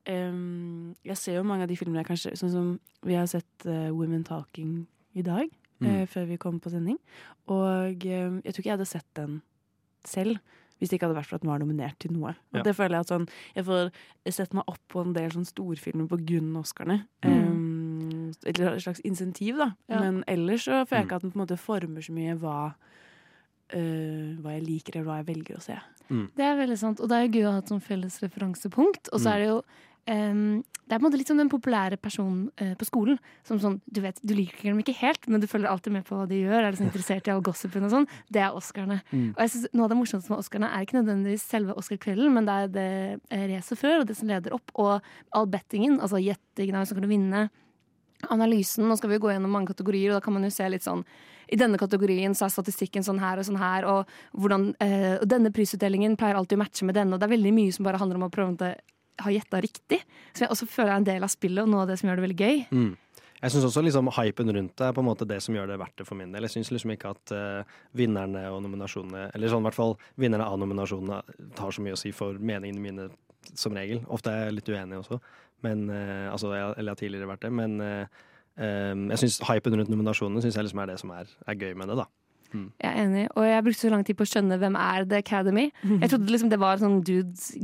um, 0.09 0.95
Jeg 1.05 1.17
ser 1.21 1.37
jo 1.39 1.45
mange 1.47 1.63
av 1.67 1.69
de 1.71 1.77
filmene 1.79 2.03
jeg 2.03 2.09
kanskje 2.11 2.35
Sånn 2.41 2.53
som 2.55 2.73
vi 3.07 3.15
har 3.19 3.29
sett 3.31 3.67
uh, 3.69 3.91
Women 3.95 4.25
Talking 4.27 4.87
i 5.17 5.23
dag, 5.23 5.49
Mm. 5.81 5.87
uh, 5.93 6.07
før 6.09 6.25
vi 6.27 6.37
kom 6.41 6.59
på 6.59 6.71
sending. 6.73 6.97
Og 7.53 8.01
um, 8.09 8.37
jeg 8.45 8.53
tror 8.55 8.61
ikke 8.63 8.71
jeg 8.71 8.77
hadde 8.79 8.87
sett 8.89 9.09
den 9.19 9.43
selv. 10.09 10.39
Hvis 10.81 10.89
det 10.91 10.97
ikke 10.99 11.07
hadde 11.09 11.17
vært 11.19 11.29
for 11.31 11.37
at 11.37 11.43
den 11.45 11.51
var 11.51 11.61
nominert 11.61 11.99
til 12.01 12.13
noe. 12.17 12.31
Og 12.53 12.57
Ja. 12.59 12.63
det 12.65 12.73
føler 12.77 12.97
Jeg 12.97 13.01
at 13.05 13.13
sånn 13.13 13.29
Jeg 13.55 13.65
får 13.65 13.91
sett 14.33 14.55
meg 14.55 14.65
opp 14.69 14.81
på 14.89 15.01
en 15.05 15.13
del 15.17 15.31
sånn 15.31 15.45
storfilmer 15.49 16.09
på 16.09 16.19
grunn 16.25 16.57
av 16.57 16.63
Oscarene. 16.65 16.99
Mm. 17.23 17.47
Um, 17.51 17.66
et 18.47 18.57
slags 18.83 19.01
insentiv, 19.05 19.57
da. 19.59 19.71
Ja. 19.89 20.01
Men 20.01 20.23
ellers 20.27 20.65
så 20.67 20.85
føler 20.87 21.03
jeg 21.03 21.05
Mm. 21.05 21.09
ikke 21.11 21.17
at 21.17 21.23
den 21.23 21.33
på 21.33 21.41
en 21.41 21.47
måte 21.47 21.59
former 21.59 22.01
så 22.03 22.13
mye 22.13 22.37
hva 22.39 22.75
øh, 23.75 24.37
hva 24.43 24.53
jeg 24.57 24.63
liker, 24.67 24.97
eller 24.97 25.09
hva 25.11 25.17
jeg 25.23 25.29
velger 25.35 25.59
å 25.59 25.65
se. 25.65 25.77
Det 26.09 26.45
er 26.47 26.55
veldig 26.61 26.79
sant, 26.79 27.01
og 27.03 27.09
det 27.11 27.17
er 27.19 27.27
jo 27.27 27.33
gøy 27.35 27.49
å 27.49 27.53
ha 27.57 27.59
et 27.59 27.73
sånn 27.73 27.83
felles 27.83 28.21
referansepunkt. 28.23 29.09
Og 29.13 29.19
så 29.21 29.27
Mm. 29.29 29.35
er 29.35 29.39
det 29.39 29.49
jo 29.49 29.63
Um, 30.09 30.63
Det 30.87 30.93
er 30.95 30.99
på 31.01 31.05
en 31.07 31.11
måte 31.11 31.19
litt 31.19 31.27
som 31.27 31.37
den 31.37 31.49
populære 31.49 31.97
personen 32.01 32.49
uh, 32.63 32.75
på 32.77 32.85
skolen. 32.87 33.19
Som 33.43 33.59
sånn, 33.59 33.81
Du 33.93 34.01
vet, 34.01 34.21
du 34.25 34.35
liker 34.35 34.63
dem 34.63 34.79
ikke 34.79 34.95
helt, 34.95 35.27
men 35.27 35.41
du 35.41 35.49
følger 35.49 35.67
alltid 35.69 35.91
med 35.93 36.05
på 36.05 36.15
hva 36.15 36.29
de 36.29 36.45
gjør. 36.45 36.63
Er 36.63 36.71
liksom 36.71 36.87
interessert 36.93 37.27
i 37.27 37.33
all 37.33 37.41
gossipen 37.43 37.83
og 37.83 37.91
sånn. 37.91 38.07
Det 38.31 38.41
er 38.41 38.53
Oscarene. 38.55 39.03
Mm. 39.11 39.31
Og 39.31 39.37
jeg 39.39 39.51
synes 39.51 39.67
Noe 39.75 39.83
av 39.83 39.89
det 39.91 39.97
morsomste 39.99 40.31
med 40.31 40.39
Oscarene 40.39 40.71
er 40.73 40.85
ikke 40.87 41.03
nødvendigvis 41.03 41.41
selve 41.43 41.75
Oscar-kvelden, 41.75 42.33
men 42.33 42.45
det 42.47 42.55
er 42.55 42.69
det 42.69 43.21
eh, 43.33 43.47
racet 43.57 43.79
før, 43.79 44.01
og 44.03 44.07
det 44.07 44.17
som 44.17 44.29
leder 44.29 44.53
opp, 44.55 44.71
og 44.77 45.03
all 45.33 45.47
bettingen. 45.47 45.99
Altså 46.01 46.23
gjettingen 46.23 46.77
av 46.77 46.87
hvem 46.87 46.87
som 46.87 47.01
kan 47.01 47.09
vinne. 47.11 47.51
Analysen. 48.33 48.87
Nå 48.89 48.97
skal 48.99 49.13
vi 49.13 49.21
gå 49.23 49.33
gjennom 49.33 49.53
mange 49.53 49.73
kategorier, 49.73 50.11
og 50.13 50.19
da 50.19 50.25
kan 50.25 50.37
man 50.37 50.47
jo 50.47 50.53
se 50.55 50.69
litt 50.73 50.87
sånn 50.87 51.05
i 51.47 51.59
denne 51.59 51.79
kategorien 51.79 52.35
så 52.35 52.47
er 52.47 52.55
statistikken 52.55 53.05
sånn 53.07 53.21
her 53.23 53.39
og 53.39 53.47
sånn 53.47 53.61
her, 53.61 53.87
og, 53.87 54.13
hvordan, 54.35 54.73
eh, 54.83 55.15
og 55.21 55.29
denne 55.31 55.53
prisutdelingen 55.55 56.17
pleier 56.19 56.39
alltid 56.39 56.59
å 56.59 56.65
matche 56.65 56.89
med 56.89 56.97
denne, 56.99 57.15
og 57.15 57.23
det 57.23 57.29
er 57.29 57.37
veldig 57.37 57.55
mye 57.55 57.75
som 57.75 57.87
bare 57.87 58.01
handler 58.03 58.19
om 58.19 58.27
å 58.27 58.33
prøve 58.35 58.57
å 58.57 58.73
ha 59.25 59.33
gjetta 59.33 59.61
riktig. 59.63 60.01
Så 60.35 60.45
jeg 60.45 60.53
også 60.53 60.69
føler 60.69 60.93
er 60.93 61.01
en 61.01 61.07
del 61.07 61.23
av 61.23 61.33
spillet, 61.33 61.63
og 61.63 61.71
noe 61.71 61.85
av 61.85 61.93
det 61.93 62.01
som 62.01 62.11
gjør 62.11 62.19
det 62.19 62.27
veldig 62.27 62.41
gøy. 62.41 62.65
Mm. 62.75 62.95
Jeg 63.37 63.53
syns 63.53 63.67
også 63.69 63.83
liksom 63.85 64.09
hypen 64.17 64.51
rundt 64.57 64.79
det 64.81 64.87
er 64.87 64.95
på 64.97 65.03
en 65.03 65.09
måte 65.11 65.27
det 65.29 65.39
som 65.45 65.55
gjør 65.55 65.69
det 65.69 65.77
verdt 65.79 66.01
det 66.01 66.07
for 66.09 66.19
min 66.19 66.33
del. 66.33 66.47
Jeg 66.49 66.57
syns 66.57 66.73
liksom 66.73 66.95
ikke 66.95 67.13
at 67.13 67.33
uh, 67.37 67.77
vinnerne 67.97 68.47
og 68.49 68.63
nominasjonene, 68.65 69.29
eller 69.37 69.53
sånn 69.53 69.63
i 69.63 69.69
hvert 69.69 69.77
fall 69.77 69.95
vinnerne 70.17 70.49
av 70.49 70.57
nominasjonene, 70.63 71.21
tar 71.59 71.75
så 71.77 71.85
mye 71.85 71.95
å 71.95 72.01
si 72.01 72.15
for 72.17 72.41
meningene 72.41 72.83
mine 72.83 73.09
som 73.55 73.77
regel. 73.77 74.03
Ofte 74.13 74.33
er 74.33 74.49
jeg 74.49 74.59
litt 74.59 74.71
uenig 74.73 75.01
også, 75.01 75.21
men, 75.67 75.89
eh, 75.91 76.27
altså, 76.33 76.53
jeg, 76.55 76.75
eller 76.77 76.93
jeg 76.93 76.97
har 76.97 77.03
tidligere 77.03 77.31
vært 77.31 77.47
det. 77.47 77.53
Men 77.53 77.81
eh, 77.81 78.23
eh, 78.59 78.95
jeg 79.15 79.23
synes 79.23 79.41
hypen 79.49 79.79
rundt 79.81 79.93
nominasjonene 79.93 80.45
synes 80.45 80.59
jeg 80.59 80.69
liksom 80.69 80.83
er 80.85 80.93
det 80.93 81.01
som 81.03 81.15
er, 81.17 81.33
er 81.47 81.61
gøy 81.61 81.75
med 81.79 81.93
det, 81.93 82.01
da. 82.03 82.09
Jeg 82.53 82.91
er 82.91 83.03
enig, 83.05 83.25
og 83.35 83.45
jeg 83.47 83.65
brukte 83.67 83.81
så 83.81 83.91
lang 83.91 84.05
tid 84.07 84.17
på 84.19 84.25
å 84.27 84.31
skjønne 84.31 84.59
hvem 84.61 84.77
er 84.81 85.05
The 85.11 85.21
Academy. 85.23 85.67
Jeg 86.03 86.11
trodde 86.13 86.33
liksom 86.33 86.51
det 86.53 86.59
var 86.63 86.77
en 86.77 86.85
sånn 86.85 87.01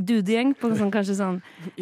dudegjeng 0.08 0.54
på 0.58 0.72
sånn, 0.76 0.90
kanskje 0.94 1.16
sånn 1.18 1.40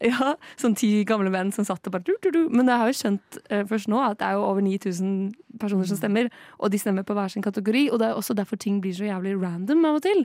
Eh, 0.00 0.10
ja, 0.10 0.34
sånn 0.60 0.74
ti 0.78 1.04
gamle 1.08 1.30
menn 1.32 1.52
som 1.52 1.64
satt 1.64 1.86
og 1.86 1.92
bare 1.94 2.04
du, 2.06 2.14
du, 2.22 2.30
du. 2.34 2.40
Men 2.52 2.68
jeg 2.68 2.80
har 2.82 2.90
jo 2.90 2.96
skjønt 2.98 3.38
eh, 3.50 3.64
først 3.68 3.88
nå 3.92 4.00
at 4.02 4.18
det 4.20 4.26
er 4.28 4.38
jo 4.38 4.44
over 4.48 4.64
9000 4.64 5.32
personer 5.60 5.88
som 5.88 5.98
stemmer, 5.98 6.28
og 6.58 6.70
de 6.72 6.78
stemmer 6.80 7.04
på 7.06 7.14
hver 7.16 7.28
sin 7.32 7.42
kategori. 7.44 7.88
Og 7.92 7.98
det 8.00 8.08
er 8.08 8.18
også 8.18 8.34
derfor 8.38 8.56
ting 8.60 8.80
blir 8.82 8.94
så 8.96 9.08
jævlig 9.08 9.36
random 9.42 9.84
av 9.88 9.98
og 10.00 10.04
til. 10.06 10.24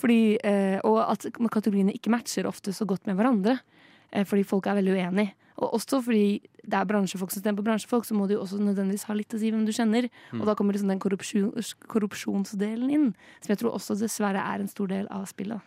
Fordi, 0.00 0.20
eh, 0.44 0.78
og 0.84 1.00
at 1.06 1.26
kategoriene 1.52 1.94
ikke 1.96 2.12
matcher 2.12 2.46
ofte 2.48 2.72
så 2.76 2.86
godt 2.86 3.06
med 3.06 3.16
hverandre. 3.18 3.58
Eh, 4.12 4.26
fordi 4.26 4.46
folk 4.46 4.66
er 4.66 4.78
veldig 4.78 4.96
uenige. 4.96 5.34
Og 5.56 5.72
også 5.78 6.02
fordi 6.04 6.42
det 6.66 6.74
er 6.76 6.88
bransjefolk 6.88 7.32
som 7.32 7.40
stemmer 7.40 7.62
på 7.62 7.68
bransjefolk, 7.70 8.04
så 8.04 8.14
må 8.14 8.26
du 8.26 8.34
jo 8.34 8.42
også 8.42 8.58
nødvendigvis 8.60 9.06
ha 9.08 9.14
litt 9.16 9.32
å 9.32 9.40
si 9.40 9.52
hvem 9.52 9.64
du 9.64 9.72
kjenner. 9.72 10.10
Og 10.36 10.44
da 10.48 10.54
kommer 10.54 10.76
liksom 10.76 10.90
den 10.92 11.00
korrupsjon, 11.00 11.54
korrupsjonsdelen 11.88 12.92
inn, 12.92 13.06
som 13.40 13.54
jeg 13.54 13.62
tror 13.62 13.78
også 13.78 13.96
dessverre 13.96 14.42
er 14.42 14.60
en 14.60 14.68
stor 14.68 14.90
del 14.92 15.08
av 15.08 15.24
spillet. 15.30 15.64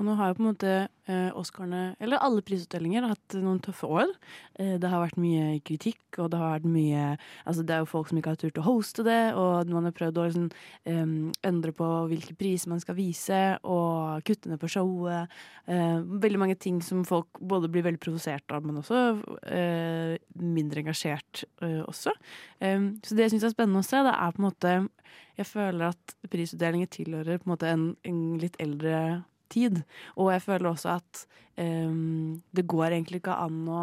Og 0.00 0.06
nå 0.08 0.14
har 0.16 0.30
jo 0.30 0.38
på 0.38 0.40
en 0.40 0.48
måte 0.48 0.70
eh, 1.12 1.28
Oscarene, 1.36 1.94
eller 2.00 2.22
alle 2.24 2.40
prisutdelinger, 2.40 3.04
hatt 3.10 3.34
noen 3.36 3.58
tøffe 3.60 3.84
år. 3.84 4.14
Eh, 4.56 4.78
det 4.80 4.88
har 4.88 5.02
vært 5.02 5.18
mye 5.20 5.58
kritikk, 5.66 6.00
og 6.16 6.30
det 6.32 6.40
har 6.40 6.54
vært 6.54 6.68
mye 6.72 7.02
Altså, 7.44 7.64
det 7.66 7.74
er 7.74 7.82
jo 7.82 7.90
folk 7.90 8.08
som 8.08 8.16
ikke 8.16 8.32
har 8.32 8.40
turt 8.40 8.60
å 8.62 8.64
hoste 8.64 9.04
det, 9.04 9.34
og 9.36 9.68
man 9.68 9.90
har 9.90 9.94
prøvd 9.96 10.22
å 10.22 10.26
liksom 10.30 10.48
eh, 10.88 11.12
endre 11.50 11.74
på 11.76 11.90
hvilke 12.08 12.36
priser 12.40 12.72
man 12.72 12.80
skal 12.80 12.96
vise, 12.96 13.42
og 13.60 14.24
kutte 14.24 14.48
ned 14.48 14.62
på 14.62 14.72
showet. 14.72 15.36
Eh, 15.68 16.00
veldig 16.24 16.40
mange 16.46 16.56
ting 16.56 16.80
som 16.84 17.04
folk 17.04 17.36
både 17.36 17.68
blir 17.68 17.84
veldig 17.84 18.00
provosert 18.00 18.56
av, 18.56 18.64
men 18.64 18.80
også 18.80 19.04
eh, 19.52 20.16
mindre 20.40 20.80
engasjert 20.86 21.44
eh, 21.60 21.82
også. 21.84 22.16
Så 22.60 23.16
det 23.16 23.26
jeg 23.26 23.34
syns 23.34 23.44
er 23.48 23.52
spennende 23.52 23.80
å 23.84 23.86
se, 23.86 24.00
det 24.04 24.12
er 24.12 24.32
på 24.32 24.40
en 24.40 24.46
måte 24.48 24.72
Jeg 25.38 25.46
føler 25.48 25.92
at 25.94 26.14
prisutdelinger 26.32 26.88
tilhører 26.92 27.40
på 27.40 27.48
en 27.48 27.52
måte 27.54 27.68
en, 27.70 27.84
en 28.04 28.20
litt 28.40 28.58
eldre 28.60 29.22
tid. 29.52 29.82
Og 30.16 30.32
jeg 30.34 30.44
føler 30.46 30.70
også 30.70 30.94
at 30.98 31.24
um, 31.56 32.40
det 32.56 32.68
går 32.70 32.94
egentlig 32.94 33.22
ikke 33.22 33.36
an 33.36 33.66
å 33.68 33.82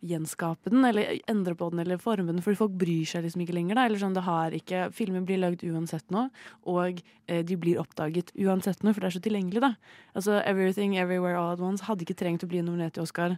gjenskape 0.00 0.70
den, 0.72 0.84
eller 0.88 1.18
endre 1.28 1.54
på 1.54 1.68
den, 1.72 1.82
eller 1.82 2.00
forme 2.00 2.32
den, 2.32 2.40
fordi 2.44 2.58
folk 2.58 2.76
bryr 2.80 3.08
seg 3.08 3.24
liksom 3.26 3.42
ikke 3.44 3.56
lenger. 3.56 3.76
Da. 3.76 3.86
Eller 3.88 4.00
sånn, 4.00 4.16
det 4.16 4.24
har 4.24 4.56
ikke, 4.56 4.86
Filmer 4.96 5.24
blir 5.28 5.40
lagd 5.42 5.64
uansett 5.66 6.06
nå, 6.14 6.26
og 6.72 7.02
eh, 7.26 7.42
de 7.46 7.58
blir 7.60 7.80
oppdaget 7.82 8.32
uansett 8.40 8.80
nå, 8.84 8.94
for 8.94 9.04
det 9.04 9.10
er 9.10 9.16
så 9.18 9.24
tilgjengelig. 9.26 9.64
da. 9.66 9.74
Altså, 10.14 10.38
Everything 10.40 10.96
Everywhere 10.96 11.36
All 11.38 11.52
At 11.52 11.64
Once 11.64 11.84
hadde 11.88 12.06
ikke 12.06 12.16
trengt 12.22 12.46
å 12.46 12.50
bli 12.50 12.64
nominert 12.64 12.96
til 12.96 13.04
Oscar 13.04 13.36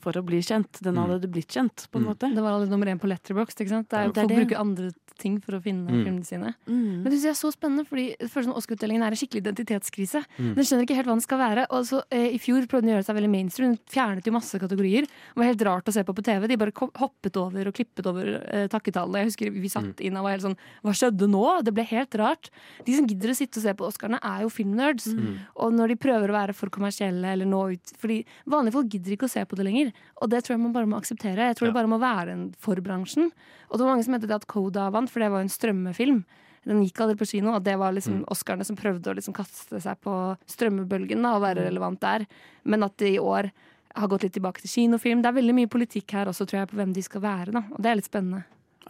for 0.00 0.12
å 0.12 0.22
bli 0.24 0.38
kjent. 0.44 0.80
Den 0.82 0.96
hadde 1.00 1.28
blitt 1.30 1.48
kjent, 1.48 1.88
på 1.90 1.98
en 1.98 2.04
måte. 2.10 2.28
Det 2.34 2.42
var 2.42 2.52
aldri 2.58 2.70
nummer 2.70 2.86
én 2.86 3.00
på 3.00 3.08
Letterboxd. 3.10 3.60
ikke 3.64 3.68
sant? 3.74 3.88
Det 3.88 3.98
er, 3.98 4.08
Det 4.12 4.18
er 4.18 4.22
folk 4.22 4.28
det. 4.28 4.46
bruker 4.46 4.60
andre 4.60 4.90
ting 5.16 5.40
for 5.40 5.52
å 5.56 5.62
finne 5.64 5.88
Mm. 5.88 6.04
filmene 6.04 6.26
sine. 6.26 6.54
Mm. 6.68 7.02
Men 7.02 7.04
det 7.04 7.12
synes 7.16 7.22
jeg 7.24 7.30
er 7.32 7.40
så 7.40 7.50
spennende, 7.54 7.86
fordi 7.88 8.16
det 8.20 8.28
føles 8.30 8.44
som 8.44 8.52
Oscar-utdelingen 8.52 9.00
er 9.02 9.14
en 9.14 9.16
skikkelig 9.16 9.40
identitetskrise. 9.46 10.20
Mm. 10.38 10.54
Den 10.54 10.64
skjønner 10.64 10.84
ikke 10.84 10.94
helt 10.98 11.06
hva 11.08 11.14
den 11.16 11.24
skal 11.24 11.38
være. 11.40 11.66
Og 11.70 11.86
så 11.88 12.02
eh, 12.12 12.34
I 12.36 12.38
fjor 12.38 12.60
prøvde 12.68 12.84
den 12.84 12.92
å 12.92 12.96
gjøre 13.00 13.06
seg 13.08 13.16
veldig 13.16 13.30
mainstream. 13.32 13.70
Den 13.72 13.80
fjernet 13.88 14.26
jo 14.28 14.32
masse 14.36 14.60
kategorier. 14.60 15.06
Det 15.08 15.36
var 15.40 15.44
helt 15.48 15.62
rart 15.64 15.88
å 15.88 15.92
se 15.96 16.04
på 16.04 16.12
på 16.14 16.22
TV. 16.22 16.46
De 16.46 16.56
bare 16.60 16.72
hoppet 17.00 17.36
over 17.40 17.66
og 17.66 17.72
klippet 17.74 18.06
over 18.06 18.28
eh, 18.52 18.68
takketallene. 18.68 19.24
Jeg 19.24 19.30
husker 19.32 19.50
vi 19.56 19.68
satt 19.72 20.00
inn 20.04 20.16
og 20.20 20.24
var 20.28 20.36
helt 20.36 20.44
sånn 20.44 20.56
Hva 20.84 20.92
skjedde 20.92 21.26
nå? 21.32 21.64
Det 21.64 21.72
ble 21.72 21.84
helt 21.88 22.14
rart. 22.20 22.50
De 22.84 22.92
som 22.94 23.06
gidder 23.08 23.30
å 23.32 23.36
sitte 23.40 23.56
og 23.56 23.62
se 23.64 23.72
på 23.72 23.88
Oscarene, 23.88 24.20
er 24.22 24.42
jo 24.44 24.52
filmnerds. 24.52 25.08
Og 25.56 25.72
når 25.72 25.88
de 25.88 25.96
prøver 25.96 26.28
å 26.28 26.36
være 26.36 26.54
for 26.54 26.68
kommersielle 26.68 27.24
eller 27.32 27.46
nå 27.48 27.72
ut 27.72 27.92
Fordi 27.96 28.20
vanlige 28.46 28.72
folk 28.76 28.88
gidder 28.92 29.16
ikke 29.16 29.24
å 29.24 29.32
se 29.32 29.40
på 29.48 29.56
det 29.56 29.64
lenger. 29.64 29.85
Og 30.20 30.30
det 30.32 30.42
tror 30.44 30.56
jeg 30.56 30.62
man 30.62 30.74
bare 30.74 30.88
må 30.90 30.98
akseptere. 31.00 31.50
Jeg 31.50 31.58
tror 31.58 31.70
det 31.70 31.76
bare 31.76 31.90
må 31.90 32.00
være 32.02 32.34
en 32.34 32.48
for 32.62 32.80
bransjen. 32.84 33.30
Og 33.68 33.76
det 33.76 33.84
var 33.84 33.94
mange 33.94 34.06
som 34.06 34.16
mente 34.16 34.30
det 34.30 34.38
at 34.38 34.48
Coda 34.50 34.88
vant, 34.94 35.10
for 35.12 35.22
det 35.22 35.30
var 35.32 35.42
jo 35.42 35.48
en 35.48 35.54
strømmefilm. 35.56 36.24
Den 36.66 36.82
gikk 36.82 36.98
aldri 37.04 37.14
på 37.20 37.28
kino, 37.30 37.52
og 37.54 37.62
det 37.62 37.76
var 37.78 37.94
liksom 37.94 38.24
Oscarene 38.32 38.66
som 38.66 38.78
prøvde 38.78 39.12
å 39.12 39.14
liksom 39.14 39.36
kaste 39.36 39.78
seg 39.82 40.00
på 40.02 40.14
strømmebølgen 40.50 41.22
da, 41.22 41.36
og 41.36 41.44
være 41.44 41.66
relevant 41.68 42.00
der. 42.02 42.26
Men 42.66 42.82
at 42.82 42.96
det 42.98 43.12
i 43.14 43.22
år 43.22 43.52
har 43.96 44.10
gått 44.10 44.26
litt 44.26 44.34
tilbake 44.36 44.64
til 44.64 44.72
kinofilm. 44.72 45.22
Det 45.22 45.30
er 45.30 45.38
veldig 45.38 45.54
mye 45.56 45.70
politikk 45.72 46.16
her 46.18 46.30
også, 46.30 46.44
tror 46.48 46.64
jeg, 46.64 46.70
på 46.72 46.80
hvem 46.80 46.92
de 46.96 47.04
skal 47.06 47.22
være. 47.22 47.54
da, 47.54 47.62
Og 47.70 47.78
det 47.82 47.92
er 47.92 48.00
litt 48.00 48.10
spennende. 48.10 48.42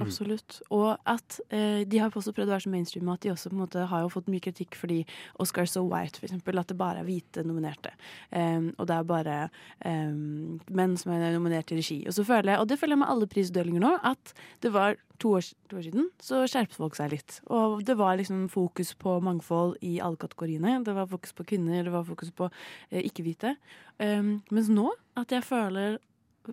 Absolutt. 0.02 0.58
Og 0.74 0.98
at 1.08 1.38
eh, 1.48 1.82
de 1.88 2.00
har 2.00 2.12
også 2.12 2.34
prøvd 2.36 2.50
å 2.50 2.54
være 2.54 2.64
så 2.66 2.72
mainstream 2.72 3.08
at 3.12 3.22
de 3.24 3.32
også 3.32 3.50
på 3.50 3.56
en 3.56 3.62
måte 3.62 3.86
har 3.88 4.04
jo 4.04 4.10
fått 4.12 4.28
mye 4.32 4.44
kritikk 4.44 4.76
fordi 4.76 4.98
Oscar 5.42 5.68
So 5.70 5.86
White, 5.88 6.20
for 6.20 6.28
eksempel, 6.28 6.60
at 6.60 6.68
det 6.68 6.76
bare 6.80 7.00
er 7.00 7.08
hvite 7.08 7.44
nominerte. 7.46 7.94
Um, 8.30 8.72
og 8.76 8.90
det 8.90 8.96
er 8.96 9.08
bare 9.08 9.38
um, 9.80 10.58
menn 10.68 10.96
som 11.00 11.14
er 11.14 11.30
nominert 11.32 11.70
til 11.70 11.80
regi. 11.80 12.02
Og 12.08 12.16
så 12.16 12.26
føler 12.28 12.52
jeg, 12.52 12.62
og 12.62 12.68
det 12.70 12.78
føler 12.80 12.96
jeg 12.96 13.02
med 13.04 13.12
alle 13.14 13.30
prisutdelinger 13.32 13.84
nå, 13.86 13.92
at 14.12 14.34
det 14.64 14.72
var 14.74 14.98
to 15.22 15.32
år, 15.38 15.48
to 15.70 15.78
år 15.78 15.86
siden 15.86 16.10
så 16.20 16.42
skjerpet 16.44 16.76
folk 16.76 16.98
seg 16.98 17.14
litt. 17.14 17.38
Og 17.48 17.80
det 17.88 17.96
var 17.96 18.18
liksom 18.20 18.50
fokus 18.52 18.92
på 19.00 19.16
mangfold 19.24 19.78
i 19.86 19.96
alle 20.04 20.20
kategoriene. 20.20 20.82
Det 20.84 20.96
var 20.96 21.08
fokus 21.08 21.32
på 21.36 21.46
kvinner, 21.54 21.86
det 21.86 21.94
var 21.94 22.04
fokus 22.04 22.34
på 22.36 22.50
eh, 22.90 23.00
ikke-hvite. 23.06 23.56
Um, 23.96 24.36
mens 24.52 24.68
nå 24.68 24.90
at 25.16 25.32
jeg 25.32 25.46
føler 25.46 25.96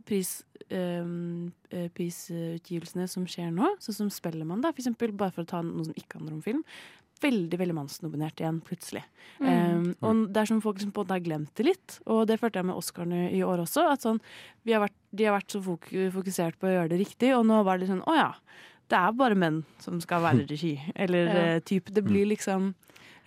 pris, 0.01 0.43
ehm, 0.69 1.51
prisutgivelsene 1.97 3.08
som 3.10 3.25
skjer 3.29 3.51
nå, 3.53 3.69
sånn 3.84 3.95
som 4.03 4.10
Spellemann, 4.13 4.62
da, 4.63 4.71
for 4.73 4.84
eksempel, 4.84 5.13
bare 5.15 5.32
for 5.36 5.45
å 5.45 5.49
ta 5.53 5.62
noe 5.65 5.86
som 5.88 5.93
ikke 5.97 6.19
handler 6.19 6.38
om 6.38 6.43
film, 6.45 6.63
veldig 7.23 7.56
veldig 7.62 7.75
mannsnominert 7.77 8.41
igjen, 8.41 8.58
plutselig. 8.67 9.03
Ehm, 9.39 9.93
og 10.03 10.25
det 10.34 10.41
er 10.41 10.49
som 10.49 10.60
folk 10.62 10.82
som 10.82 10.91
på 10.91 10.99
en 11.01 11.06
måte 11.06 11.15
har 11.15 11.23
glemt 11.23 11.53
det 11.56 11.65
litt, 11.69 11.99
og 12.06 12.25
det 12.27 12.36
følte 12.41 12.60
jeg 12.60 12.67
med 12.67 12.75
Oscarene 12.75 13.21
i 13.32 13.39
år 13.47 13.63
også. 13.63 13.86
at 13.93 14.01
sånn, 14.03 14.19
vi 14.65 14.73
har 14.75 14.82
vært, 14.84 14.97
De 15.15 15.25
har 15.25 15.36
vært 15.39 15.53
så 15.53 15.62
fok 15.63 15.88
fokusert 16.12 16.58
på 16.60 16.65
å 16.67 16.73
gjøre 16.73 16.89
det 16.89 16.99
riktig, 16.99 17.29
og 17.38 17.45
nå 17.45 17.63
var 17.63 17.77
det 17.77 17.88
sånn 17.88 18.01
Å 18.10 18.15
ja, 18.17 18.32
det 18.89 18.97
er 18.97 19.12
bare 19.13 19.36
menn 19.38 19.63
som 19.79 20.01
skal 20.01 20.21
være 20.21 20.47
regi. 20.49 20.73
Eller 20.95 21.25
Ja. 21.27 21.36
eh, 21.56 21.60
type 21.62 21.93
Det 21.93 22.03
blir 22.03 22.25
liksom 22.25 22.73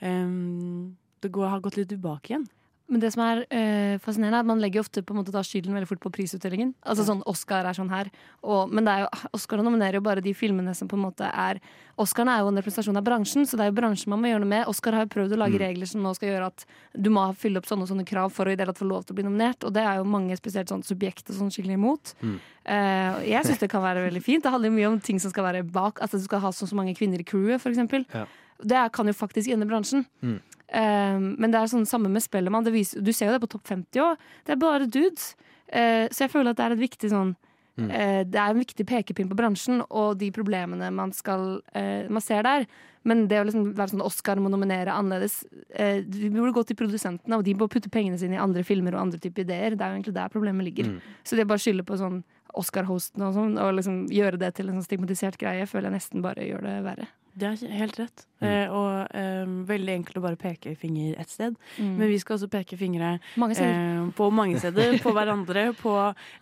um, 0.02 0.96
Det 1.22 1.31
går, 1.33 1.48
har 1.48 1.61
gått 1.61 1.76
litt 1.79 1.88
tilbake 1.88 2.31
igjen. 2.35 2.48
Men 2.88 3.01
det 3.03 3.09
som 3.12 3.22
er 3.27 3.40
øh, 3.51 3.96
fascinerende, 3.99 4.38
er 4.38 4.44
at 4.44 4.46
man 4.46 4.61
legger 4.62 4.85
ofte 4.85 5.03
på 5.03 5.11
en 5.11 5.18
måte 5.18 5.33
da 5.35 5.40
skylden 5.42 5.75
veldig 5.75 5.88
fort 5.90 6.03
på 6.05 6.12
prisutdelingen. 6.14 6.75
Altså 6.87 7.03
Ja. 7.03 7.09
sånn 7.09 7.22
Oscar 7.27 7.66
er 7.66 7.75
sånn 7.75 7.90
her. 7.90 8.11
Og, 8.44 8.70
men 8.70 8.87
det 8.87 8.92
er 8.92 9.01
jo, 9.03 9.09
Oscar 9.35 9.59
nominerer 9.59 9.99
jo 9.99 10.05
bare 10.07 10.22
de 10.22 10.35
filmene 10.35 10.75
som 10.75 10.87
på 10.87 10.94
en 10.94 11.03
måte 11.03 11.27
er 11.27 11.59
Oscaren 11.99 12.29
er 12.29 12.42
jo 12.44 12.51
en 12.51 12.61
representasjon 12.61 12.99
av 13.01 13.05
bransjen, 13.07 13.46
så 13.49 13.57
det 13.57 13.64
er 13.64 13.70
jo 13.70 13.77
bransjen 13.79 14.11
man 14.12 14.20
må 14.20 14.29
gjøre 14.29 14.42
noe 14.44 14.51
med. 14.53 14.66
Oscar 14.68 14.92
har 14.92 15.07
jo 15.07 15.12
prøvd 15.14 15.33
å 15.33 15.38
lage 15.40 15.59
regler 15.59 15.88
som 15.88 16.03
nå 16.05 16.12
skal 16.14 16.29
gjøre 16.29 16.51
at 16.53 16.66
du 16.92 17.09
må 17.11 17.25
fylle 17.40 17.57
opp 17.57 17.66
sånne 17.66 17.87
og 17.87 17.88
sånne 17.88 18.05
krav 18.05 18.31
for 18.37 18.44
å 18.44 18.53
i 18.53 18.55
det 18.55 18.66
hele 18.66 18.75
tatt 18.75 18.83
få 18.85 18.88
lov 18.90 19.07
til 19.07 19.14
å 19.14 19.16
bli 19.16 19.25
nominert, 19.25 19.64
og 19.64 19.72
det 19.72 19.81
er 19.81 19.96
jo 19.96 20.05
mange 20.05 20.37
spesielt 20.37 20.68
sånn 20.68 20.85
subjekter 20.85 21.33
sånn 21.33 21.49
skikkelig 21.51 21.79
imot. 21.81 22.12
Mm. 22.20 22.37
Uh, 22.68 23.16
jeg 23.25 23.49
syns 23.49 23.62
det 23.64 23.70
kan 23.72 23.81
være 23.83 24.05
veldig 24.11 24.22
fint. 24.22 24.44
Det 24.44 24.53
handler 24.53 24.68
jo 24.68 24.77
mye 24.77 24.90
om 24.92 25.01
ting 25.01 25.18
som 25.22 25.33
skal 25.33 25.49
være 25.49 25.64
bak. 25.64 26.03
Altså 26.05 26.20
du 26.20 26.27
skal 26.29 26.44
ha 26.44 26.53
så 26.53 26.68
så 26.68 26.77
mange 26.77 26.94
kvinner 26.94 27.18
i 27.18 27.25
crewet, 27.25 27.64
f.eks. 27.64 28.12
Ja. 28.12 28.27
Det 28.62 28.77
er- 28.77 28.90
kan 28.90 29.07
jo 29.07 29.12
faktisk 29.12 29.53
endre 29.53 29.69
bransjen. 29.69 30.07
Eh, 30.23 31.19
men 31.19 31.51
det 31.51 31.55
er 31.61 31.66
sånn 31.66 31.87
samme 31.87 32.09
med 32.11 32.23
Spellemann. 32.23 32.64
Du 32.64 33.12
ser 33.12 33.27
jo 33.27 33.38
det 33.38 33.42
på 33.49 33.51
topp 33.51 33.64
50 33.64 34.01
òg. 34.01 34.16
Det 34.45 34.53
er 34.53 34.57
bare 34.57 34.87
dudes. 34.87 35.35
Uh, 35.66 36.07
så 36.14 36.29
jeg 36.29 36.31
føler 36.31 36.51
at 36.51 36.57
det 36.57 36.64
er 36.64 36.73
et 36.73 36.90
viktig 36.90 37.11
sånn 37.11 37.35
Mm. 37.77 38.31
Det 38.31 38.38
er 38.40 38.55
en 38.55 38.59
viktig 38.62 38.87
pekepinn 38.88 39.29
på 39.29 39.37
bransjen 39.37 39.83
og 39.90 40.16
de 40.16 40.31
problemene 40.33 40.88
man 40.95 41.11
skal 41.12 41.61
eh, 41.75 42.09
Man 42.09 42.23
ser 42.25 42.42
der. 42.42 42.64
Men 43.05 43.27
det 43.29 43.37
å 43.37 43.45
liksom 43.45 43.75
være 43.77 43.92
sånn 43.92 44.05
Oscar 44.05 44.40
må 44.40 44.49
nominere 44.49 44.95
annerledes 44.97 45.45
eh, 45.77 46.01
Vi 46.01 46.31
burde 46.31 46.55
gå 46.57 46.64
til 46.66 46.79
produsentene, 46.79 47.37
og 47.37 47.45
de 47.45 47.53
må 47.55 47.69
putte 47.69 47.92
pengene 47.92 48.19
sine 48.19 48.38
i 48.38 48.40
andre 48.40 48.64
filmer 48.64 48.97
og 48.97 49.03
andre 49.05 49.21
typer 49.21 49.45
ideer. 49.45 49.77
Det 49.77 49.85
er 49.85 49.92
jo 49.92 49.99
egentlig 50.01 50.16
der 50.16 50.33
problemet 50.33 50.64
ligger. 50.64 50.97
Så 51.23 51.37
det 51.37 51.45
å 51.45 51.53
bare 51.53 51.62
skylde 51.62 51.85
på 51.85 52.01
sånn 52.01 52.23
Oscar-hosten 52.54 53.22
og 53.26 53.35
sånn, 53.37 53.59
og 53.59 53.74
liksom 53.78 54.06
gjøre 54.12 54.38
det 54.40 54.54
til 54.56 54.70
en 54.70 54.78
sånn 54.78 54.87
stigmatisert 54.88 55.38
greie, 55.40 55.66
føler 55.66 55.90
jeg 55.90 55.98
nesten 56.00 56.24
bare 56.24 56.46
gjør 56.46 56.66
det 56.66 56.80
verre. 56.87 57.09
Det 57.37 57.50
er 57.50 57.72
helt 57.76 57.98
rett. 58.00 58.22
Eh, 58.40 58.70
og 58.72 59.11
eh, 59.12 59.42
veldig 59.68 59.92
enkelt 59.92 60.16
å 60.16 60.22
bare 60.24 60.38
peke 60.40 60.72
finger 60.80 61.18
ett 61.20 61.28
sted. 61.28 61.59
Men 61.76 62.09
vi 62.09 62.16
skal 62.20 62.38
også 62.38 62.48
peke 62.48 62.78
fingre 62.80 63.18
Mange 63.37 63.59
eh, 63.61 64.06
på 64.16 64.30
mange 64.32 64.56
steder. 64.62 64.96
På 65.04 65.12
hverandre, 65.12 65.66
på, 65.85 65.92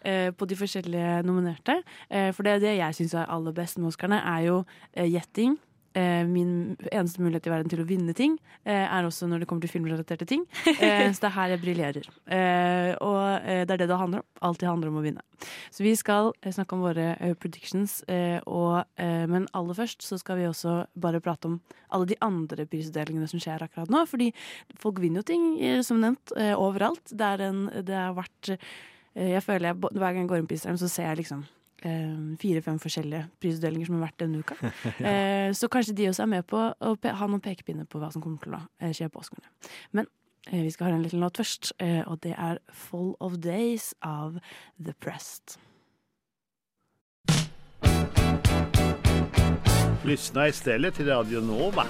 eh, 0.06 0.28
på 0.30 0.46
de 0.46 0.58
forskjellige 0.60 1.16
nominerte. 1.26 1.80
Eh, 2.06 2.30
for 2.30 2.46
det, 2.46 2.60
det 2.62 2.76
jeg 2.76 2.98
syns 3.00 3.16
er 3.18 3.26
aller 3.26 3.56
best 3.56 3.80
med 3.80 3.90
Oscarene, 3.90 4.20
er 4.22 4.46
jo 4.46 4.60
eh, 4.92 5.10
gjetting. 5.10 5.58
Eh, 5.94 6.26
min 6.26 6.74
eneste 6.90 7.22
mulighet 7.22 7.46
i 7.46 7.50
verden 7.52 7.70
til 7.70 7.78
å 7.84 7.86
vinne 7.86 8.10
ting 8.18 8.32
eh, 8.66 8.82
er 8.82 9.06
også 9.06 9.28
når 9.30 9.44
det 9.44 9.46
kommer 9.46 9.62
til 9.62 9.70
filmrelaterte 9.76 10.26
ting. 10.26 10.42
Eh, 10.84 11.06
så 11.14 11.22
det 11.22 11.28
er 11.28 11.34
her 11.36 11.52
jeg 11.52 11.60
briljerer. 11.62 12.08
Eh, 12.34 12.90
og 13.04 13.44
det 13.46 13.76
er 13.76 13.80
det 13.80 13.86
det 13.88 13.98
handler 14.00 14.24
om. 14.24 14.26
Alltid 14.48 14.68
handler 14.68 14.90
om 14.90 14.98
å 14.98 15.04
vinne. 15.04 15.22
Så 15.72 15.84
vi 15.86 15.94
skal 15.96 16.32
snakke 16.42 16.74
om 16.74 16.82
våre 16.82 17.14
predictions, 17.40 18.00
eh, 18.10 18.40
og, 18.42 18.82
eh, 19.00 19.24
men 19.30 19.46
aller 19.54 19.78
først 19.78 20.02
så 20.04 20.18
skal 20.20 20.40
vi 20.40 20.48
også 20.50 20.80
bare 20.98 21.22
prate 21.24 21.48
om 21.48 21.60
alle 21.94 22.10
de 22.10 22.18
andre 22.26 22.66
prisutdelingene 22.66 23.30
som 23.30 23.42
skjer 23.42 23.62
akkurat 23.64 23.92
nå. 23.92 24.02
Fordi 24.10 24.32
folk 24.82 24.98
vinner 25.02 25.22
jo 25.22 25.30
ting, 25.30 25.46
som 25.86 26.02
nevnt, 26.02 26.34
overalt. 26.58 27.06
Det, 27.06 27.34
er 27.36 27.48
en, 27.52 27.66
det 27.86 27.94
har 27.94 28.16
vært 28.18 28.56
Jeg 29.14 29.42
føler 29.46 29.70
jeg, 29.70 29.78
hver 29.78 30.10
gang 30.10 30.24
jeg 30.24 30.32
går 30.32 30.42
inn 30.42 30.50
på 30.50 30.58
Instagram, 30.58 30.80
så 30.82 30.90
ser 30.90 31.12
jeg 31.12 31.22
liksom 31.22 31.44
fire-fem 32.40 32.78
forskjellige 32.80 33.26
prisutdelinger 33.42 33.88
som 33.88 33.98
har 33.98 34.06
vært 34.06 34.20
denne 34.24 34.42
uka. 34.42 34.56
Eh, 35.04 35.52
så 35.52 35.68
kanskje 35.68 35.94
de 35.96 36.08
også 36.08 36.24
er 36.24 36.30
med 36.30 36.46
på 36.48 36.58
å 36.58 36.94
pe 37.00 37.12
ha 37.12 37.26
noen 37.28 37.42
pekepinner 37.44 37.88
på 37.90 38.00
hva 38.00 38.10
som 38.12 38.22
kommer 38.24 38.40
til 38.42 38.56
å 38.56 38.60
eh, 38.80 38.92
skje 38.96 39.10
på 39.12 39.20
Oscarene. 39.20 39.50
Men 39.92 40.08
eh, 40.50 40.62
vi 40.64 40.72
skal 40.72 40.88
høre 40.88 40.98
en 41.00 41.04
liten 41.04 41.20
låt 41.20 41.40
først, 41.40 41.74
eh, 41.84 42.02
og 42.06 42.22
det 42.24 42.34
er 42.38 42.58
'Full 42.72 43.14
of 43.20 43.38
Days' 43.44 43.92
av 44.02 44.40
The 44.82 44.94
Prest. 45.00 45.58
Lyssna 50.04 50.48
istället 50.48 50.94
till 50.94 51.06
Radio 51.06 51.40
Nova. 51.40 51.86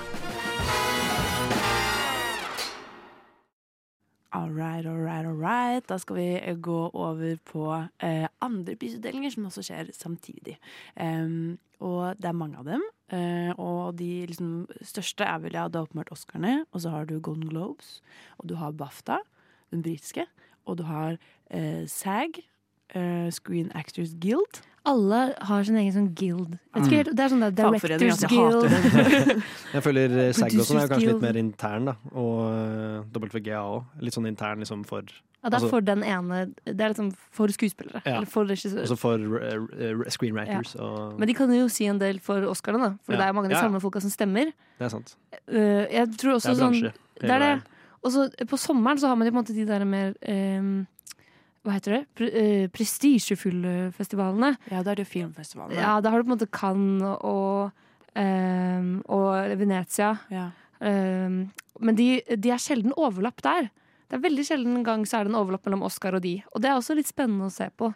All 4.34 4.50
right, 4.50 4.84
all 4.84 4.98
right, 4.98 5.24
all 5.24 5.38
right. 5.38 5.88
Da 5.88 5.94
skal 5.98 6.16
vi 6.16 6.40
eh, 6.42 6.56
gå 6.58 6.90
over 6.90 7.36
på 7.46 7.68
eh, 8.02 8.26
andre 8.42 8.74
prisutdelinger 8.74 9.30
som 9.30 9.44
også 9.46 9.62
skjer 9.62 9.92
samtidig. 9.94 10.56
Um, 10.98 11.54
og 11.78 12.18
det 12.18 12.26
er 12.26 12.34
mange 12.34 12.58
av 12.58 12.66
dem. 12.66 12.82
Uh, 13.14 13.52
og 13.62 13.98
de 14.00 14.26
liksom, 14.26 14.66
største 14.82 15.22
er 15.22 15.38
vel 15.38 15.54
ja, 15.54 15.68
det 15.68 15.78
er 15.78 15.86
åpenbart 15.86 16.10
Oscarene. 16.10 16.64
Og 16.72 16.82
så 16.82 16.90
har 16.90 17.06
du 17.06 17.20
Golden 17.20 17.46
Globes, 17.52 18.00
og 18.42 18.48
du 18.50 18.56
har 18.58 18.74
BAFTA, 18.74 19.20
den 19.70 19.86
britiske. 19.86 20.26
Og 20.66 20.80
du 20.80 20.82
har 20.88 21.14
eh, 21.50 21.86
SAG, 21.86 22.42
uh, 22.96 23.30
Screen 23.30 23.70
Actors 23.74 24.18
Guild. 24.18 24.64
Alle 24.84 25.18
har 25.48 25.62
sin 25.64 25.76
egen 25.80 25.92
sånn 25.94 26.08
guild. 26.14 26.58
Mm. 26.76 26.82
ikke 26.84 27.04
Det 27.16 27.22
er 27.24 27.30
sånn 27.32 27.40
der 27.40 27.54
Directors 27.56 28.22
altså, 28.22 28.28
Guild. 28.28 28.72
Jeg 29.74 29.82
føler 29.86 30.16
eh, 30.26 30.32
SAG 30.36 30.56
og 30.60 30.66
sånn 30.68 30.80
er 30.82 30.90
kanskje 30.92 31.08
litt 31.14 31.22
mer 31.24 31.38
intern, 31.40 31.86
da. 31.88 31.94
Og 32.12 32.42
eh, 32.52 33.22
WGA 33.38 33.62
òg. 33.64 33.86
Litt 34.04 34.16
sånn 34.18 34.28
intern 34.28 34.60
liksom 34.60 34.82
for 34.84 35.00
Ja, 35.08 35.48
det 35.48 35.56
er 35.56 35.58
altså- 35.62 35.70
for 35.72 35.80
den 35.84 36.02
ene 36.04 36.42
Det 36.64 36.80
er 36.80 36.92
liksom 36.92 37.10
for 37.32 37.48
skuespillere. 37.48 38.02
Ja. 38.04 38.18
Eller 38.18 38.26
for 38.28 38.44
regissører. 38.44 38.84
Også 38.84 38.98
for 39.00 39.16
eh, 39.40 40.04
screenwriters 40.12 40.76
og 40.76 41.18
Men 41.18 41.28
de 41.28 41.34
kan 41.40 41.48
jo 41.56 41.68
si 41.72 41.86
en 41.88 41.98
del 41.98 42.20
for 42.20 42.44
Oscarene, 42.52 42.90
da. 42.90 42.96
For 43.08 43.12
Ja. 43.16 43.20
det 43.22 43.26
er 43.28 43.32
mange 43.32 43.46
av 43.46 43.50
de 43.50 43.56
Ja, 43.56 43.62
ja. 43.62 43.68
samme 43.70 43.80
folka 43.80 44.00
som 44.04 44.10
stemmer. 44.12 44.52
Det 44.78 44.84
er 44.84 44.88
sant. 44.92 45.16
Eh, 45.48 45.86
jeg 45.96 46.12
tror 46.20 46.36
også 46.36 46.52
Det 46.52 46.60
er 46.60 46.64
sånn. 46.64 46.92
Det 47.20 47.30
er 47.30 47.38
det. 47.38 47.62
Og 48.04 48.12
så 48.12 48.28
på 48.44 48.58
sommeren 48.60 48.98
så 49.00 49.08
har 49.08 49.16
man 49.16 49.24
jo 49.26 49.32
på 49.32 49.38
en 49.38 49.44
måte 49.44 49.54
de 49.56 49.64
der 49.64 49.84
mer 49.88 50.12
eh, 50.20 50.84
Hva 51.64 51.78
heter 51.78 51.96
det? 51.96 52.02
Pre 52.12 52.28
eh, 52.28 52.66
prestisjefulle 52.72 53.90
festivalene. 53.96 54.52
Ja, 54.68 54.82
da 54.84 54.92
er 54.92 55.00
det 55.00 55.08
filmfestivalene. 55.08 55.78
Ja, 55.80 55.96
da 56.04 56.12
har 56.12 56.20
du 56.20 56.26
på 56.26 56.32
en 56.32 56.36
måte 56.36 56.50
Cannes 56.52 57.22
og, 57.24 57.70
eh, 58.20 58.90
og 59.08 59.54
Venezia. 59.60 60.10
Ja. 60.34 60.50
Eh, 60.84 61.40
men 61.80 61.98
de, 61.98 62.08
de 62.36 62.52
er 62.52 62.60
sjelden 62.60 62.92
overlapp 63.00 63.40
der. 63.46 63.70
Det 64.10 64.18
er 64.18 64.26
veldig 64.26 64.44
sjelden 64.46 64.76
en 64.76 64.84
gang 64.86 65.06
så 65.08 65.18
er 65.18 65.26
det 65.26 65.32
en 65.32 65.40
overlapp 65.40 65.64
mellom 65.66 65.86
Oscar 65.88 66.18
og 66.18 66.22
de. 66.26 66.36
Og 66.52 66.60
det 66.62 66.68
er 66.70 66.76
også 66.76 66.96
litt 66.98 67.08
spennende 67.08 67.48
å 67.48 67.54
se 67.54 67.70
på. 67.72 67.88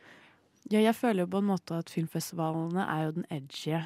Ja, 0.72 0.80
jeg 0.80 0.96
føler 0.96 1.24
jo 1.24 1.32
på 1.32 1.42
en 1.42 1.50
måte 1.50 1.76
at 1.78 1.92
filmfestivalene 1.92 2.88
er 2.88 3.04
jo 3.04 3.12
den 3.20 3.28
edgy 3.32 3.76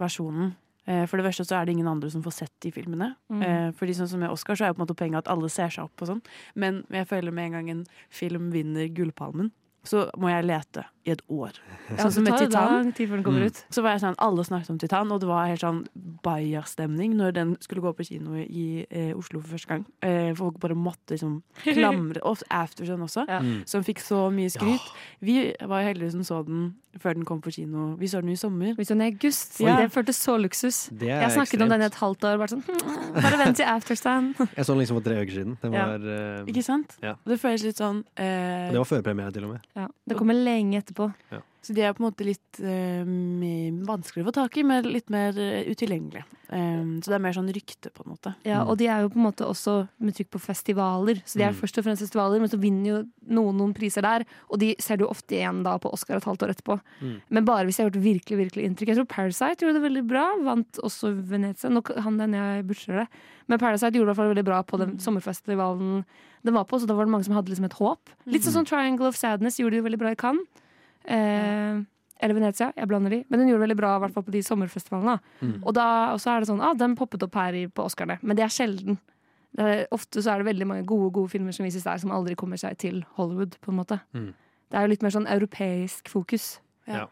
versjonen. 0.00 0.54
Eh, 0.86 1.04
For 1.06 1.16
det 1.20 1.26
verste 1.26 1.46
så 1.48 1.58
er 1.58 1.66
det 1.66 1.72
ingen 1.76 1.88
andre 1.88 2.10
som 2.10 2.22
får 2.22 2.36
sett 2.38 2.52
de 2.60 2.72
filmene. 2.74 3.14
Mm. 3.32 3.42
Eh, 3.42 3.68
Fordi 3.78 3.94
sånn 3.96 4.08
som 4.08 4.20
med 4.20 4.30
Oscar 4.30 4.54
så 4.54 4.64
er 4.66 4.72
jo 4.72 4.78
på 4.78 4.82
en 4.82 4.86
måte 4.86 4.98
poenget 4.98 5.24
at 5.24 5.32
alle 5.32 5.48
ser 5.52 5.72
seg 5.72 5.84
opp 5.84 6.02
og 6.04 6.10
sånn. 6.12 6.24
Men 6.54 6.84
jeg 6.92 7.08
føler 7.08 7.32
med 7.32 7.46
en 7.50 7.52
gang 7.58 7.70
en 7.70 7.84
film 8.10 8.50
vinner 8.54 8.88
Gullpalmen, 8.88 9.50
så 9.84 10.10
må 10.16 10.30
jeg 10.32 10.48
lete 10.48 10.84
i 11.06 11.10
et 11.12 11.20
år. 11.28 11.52
Ja, 11.90 11.96
Sånn 12.04 12.12
som 12.12 12.24
med 12.24 12.38
Titan. 12.38 12.92
tid 12.92 13.08
før 13.10 13.22
den 13.22 13.34
Mm. 13.34 13.46
ut. 13.46 13.64
Så 13.70 13.82
var 13.82 13.90
jeg 13.92 14.00
sånn, 14.00 14.14
Alle 14.18 14.42
snakket 14.44 14.70
om 14.70 14.78
Titan, 14.78 15.12
og 15.12 15.20
det 15.20 15.26
var 15.28 15.46
helt 15.46 15.60
sånn 15.60 15.86
baia-stemning 16.22 17.14
når 17.18 17.32
den 17.36 17.56
skulle 17.60 17.82
gå 17.84 17.92
på 17.96 18.06
kino 18.08 18.34
i 18.40 18.86
eh, 18.90 19.12
Oslo 19.16 19.40
for 19.42 19.54
første 19.56 19.68
gang. 19.68 19.84
Eh, 20.02 20.32
folk 20.38 20.58
bare 20.62 20.74
måtte 20.78 21.14
liksom 21.16 21.42
klamre 21.64 22.22
Og 22.24 22.38
Aftersun 22.50 23.02
også, 23.04 23.26
Mm. 23.28 23.66
som 23.68 23.82
fikk 23.84 23.98
så 24.00 24.30
mye 24.32 24.50
skryt. 24.52 24.80
Vi 25.20 25.54
var 25.60 25.82
heldige 25.84 26.12
som 26.12 26.22
så 26.22 26.44
den 26.46 26.74
før 27.00 27.14
den 27.14 27.24
kom 27.26 27.40
på 27.42 27.50
kino. 27.52 27.96
Vi 27.98 28.06
så 28.06 28.20
den 28.22 28.30
i 28.30 28.36
sommer. 28.38 28.74
Vi 28.76 28.84
så 28.86 28.94
den 28.94 29.02
i 29.02 29.10
august. 29.10 29.58
Ja. 29.60 29.76
Det 29.80 29.90
føltes 29.90 30.14
så 30.22 30.36
luksus. 30.38 30.88
Det 30.96 31.08
er 31.10 31.22
Jeg 31.26 31.32
snakket 31.34 31.62
om 31.62 31.68
den 31.68 31.82
i 31.82 31.84
et 31.88 31.94
halvt 31.98 32.22
år. 32.22 32.38
Bare 32.38 32.48
sånn, 32.52 32.62
"Hm, 32.62 33.14
bare 33.24 33.38
vent 33.44 33.56
til 33.56 33.66
Afterstand. 33.66 34.34
Jeg 34.56 34.64
så 34.64 34.72
den 34.74 34.78
liksom 34.78 35.02
for 35.02 35.10
tre 35.10 35.16
uker 35.24 35.32
siden. 35.34 35.58
Den 35.60 35.72
var 35.72 35.94
eh, 35.98 36.44
Ikke 36.46 36.62
sant? 36.62 36.96
Ja. 37.02 37.14
Det 37.26 37.40
føles 37.40 37.64
litt 37.64 37.76
sånn 37.82 38.04
eh, 38.16 38.70
det 38.70 38.78
var 38.78 38.84
førpremiere, 38.86 39.32
til 39.32 39.44
og 39.44 39.50
med. 39.54 39.60
Ja, 39.76 39.88
det 40.06 40.16
kommer 40.16 40.34
lenge 40.38 40.78
etterpå. 40.84 40.93
Ja. 41.32 41.40
Så 41.64 41.72
de 41.72 41.80
er 41.80 41.94
på 41.96 42.02
en 42.02 42.10
måte 42.10 42.26
litt 42.26 42.58
eh, 42.60 43.06
vanskeligere 43.88 44.26
å 44.26 44.28
få 44.28 44.34
tak 44.36 44.56
i, 44.60 44.64
men 44.68 44.84
litt 44.84 45.08
mer 45.12 45.32
uh, 45.32 45.62
utilgjengelige. 45.64 46.26
Um, 46.50 46.98
så 47.00 47.08
det 47.08 47.14
er 47.16 47.22
mer 47.24 47.32
sånn 47.34 47.48
rykte, 47.56 47.88
på 47.88 48.04
en 48.04 48.12
måte. 48.12 48.34
Ja, 48.44 48.58
og 48.68 48.76
de 48.78 48.86
er 48.92 49.00
jo 49.00 49.08
på 49.14 49.16
en 49.16 49.24
måte 49.24 49.46
også 49.48 49.78
med 50.04 50.14
trykk 50.14 50.28
på 50.36 50.42
festivaler. 50.44 51.22
Så 51.24 51.40
de 51.40 51.46
er 51.46 51.54
Mm. 51.54 51.60
først 51.62 51.80
og 51.80 51.86
fremst 51.86 52.04
festivaler, 52.04 52.42
men 52.42 52.52
så 52.52 52.60
vinner 52.60 52.90
jo 52.90 52.98
noen 53.32 53.56
noen 53.56 53.72
priser 53.74 54.04
der. 54.04 54.26
Og 54.52 54.60
de 54.60 54.74
ser 54.78 55.00
du 55.00 55.06
ofte 55.08 55.38
igjen 55.38 55.62
da 55.64 55.78
på 55.80 55.90
Oscar 55.90 56.20
et 56.20 56.28
halvt 56.28 56.44
år 56.44 56.52
etterpå. 56.52 56.76
Mm. 57.00 57.16
Men 57.30 57.44
bare 57.48 57.64
hvis 57.64 57.80
jeg 57.80 57.86
har 57.86 57.90
gjort 57.90 58.04
virkelig 58.04 58.38
virkelig 58.42 58.64
inntrykk. 58.68 58.92
Jeg 58.92 59.00
tror 59.00 59.08
Parasite 59.14 59.64
gjorde 59.64 59.80
det 59.80 59.86
veldig 59.88 60.04
bra. 60.06 60.26
Vant 60.44 60.82
også 60.84 61.14
Venezia. 61.16 61.72
Nå 61.72 61.80
han 62.04 62.18
den 62.20 62.36
jeg 62.36 62.66
butcher 62.68 63.00
det. 63.00 63.08
Men 63.48 63.58
Parasite 63.58 63.96
gjorde 63.96 64.12
det 64.12 64.12
i 64.12 64.12
hvert 64.12 64.20
fall 64.20 64.34
veldig 64.34 64.44
bra 64.44 64.60
på 64.62 64.78
den 64.84 64.98
sommerfestivalen 65.00 66.04
den 66.44 66.52
var 66.52 66.66
på, 66.68 66.76
så 66.76 66.86
da 66.86 66.92
var 66.92 67.06
det 67.06 67.12
mange 67.14 67.24
som 67.24 67.32
hadde 67.34 67.48
liksom 67.48 67.64
et 67.64 67.78
håp. 67.80 68.10
Litt 68.28 68.44
sånn 68.44 68.52
som 68.52 68.66
Triangle 68.68 69.08
of 69.08 69.16
Sadness 69.16 69.56
gjorde 69.56 69.78
det 69.78 69.80
jo 69.80 69.86
veldig 69.88 69.98
bra 70.02 70.10
i 70.12 70.18
Cannes. 70.20 70.44
Eh, 71.04 71.82
eller 72.24 72.38
Venezia, 72.38 72.70
jeg 72.76 72.88
blander 72.88 73.12
de. 73.12 73.22
Men 73.28 73.40
den 73.40 73.50
gjorde 73.50 73.60
det 73.60 73.66
veldig 73.68 73.80
bra 73.80 73.96
i 73.96 74.04
hvert 74.04 74.14
fall 74.14 74.24
på 74.26 74.34
de 74.34 74.44
sommerfestivalene. 74.46 75.16
Mm. 75.40 75.56
Og 75.62 75.74
da 75.76 75.88
også 76.14 76.30
er 76.32 76.44
det 76.44 76.48
sånn, 76.48 76.62
ah, 76.64 76.76
den 76.78 76.94
poppet 76.96 77.26
opp 77.26 77.36
her 77.36 77.56
i, 77.58 77.66
på 77.68 77.84
Oscarene. 77.84 78.16
Men 78.22 78.38
det 78.38 78.46
er 78.46 78.54
sjelden. 78.54 79.00
Det 79.54 79.66
er, 79.70 79.82
ofte 79.94 80.22
så 80.22 80.32
er 80.32 80.42
det 80.42 80.48
veldig 80.48 80.66
mange 80.70 80.86
gode 80.88 81.12
gode 81.14 81.30
filmer 81.34 81.54
som 81.54 81.66
vises 81.66 81.84
der, 81.86 82.00
som 82.02 82.14
aldri 82.14 82.36
kommer 82.38 82.58
seg 82.60 82.78
til 82.80 83.02
Hollywood. 83.18 83.58
på 83.60 83.74
en 83.74 83.78
måte. 83.82 84.00
Mm. 84.16 84.32
Det 84.70 84.78
er 84.78 84.86
jo 84.86 84.92
litt 84.94 85.04
mer 85.04 85.14
sånn 85.14 85.28
europeisk 85.30 86.08
fokus. 86.10 86.56
Ja. 86.90 87.04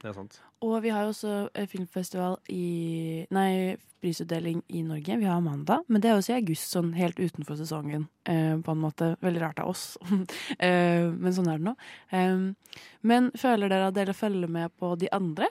Det 0.00 0.08
er 0.08 0.16
sant. 0.16 0.40
Og 0.62 0.82
vi 0.84 0.90
har 0.92 1.06
jo 1.06 1.12
også 1.14 1.34
eh, 1.56 1.66
filmfestival 1.70 2.34
i 2.52 3.26
Nei, 3.32 3.76
prisutdeling 4.00 4.62
i 4.72 4.82
Norge. 4.84 5.16
Vi 5.20 5.28
har 5.28 5.40
mandag, 5.44 5.86
men 5.88 6.00
det 6.02 6.10
er 6.10 6.18
også 6.18 6.34
i 6.34 6.38
august, 6.40 6.68
sånn 6.72 6.90
helt 6.96 7.16
utenfor 7.20 7.56
sesongen. 7.60 8.06
Eh, 8.28 8.56
på 8.64 8.74
en 8.74 8.82
måte. 8.82 9.14
Veldig 9.24 9.40
rart 9.42 9.60
av 9.64 9.72
oss, 9.72 9.86
eh, 10.58 11.06
men 11.08 11.32
sånn 11.36 11.48
er 11.52 11.60
det 11.60 11.68
nå. 11.70 11.74
Eh, 12.12 12.82
men 13.08 13.30
føler 13.40 13.72
dere 13.72 13.88
at 13.88 13.96
dere 13.96 14.16
følger 14.16 14.52
med 14.52 14.72
på 14.80 14.92
de 15.00 15.08
andre? 15.16 15.48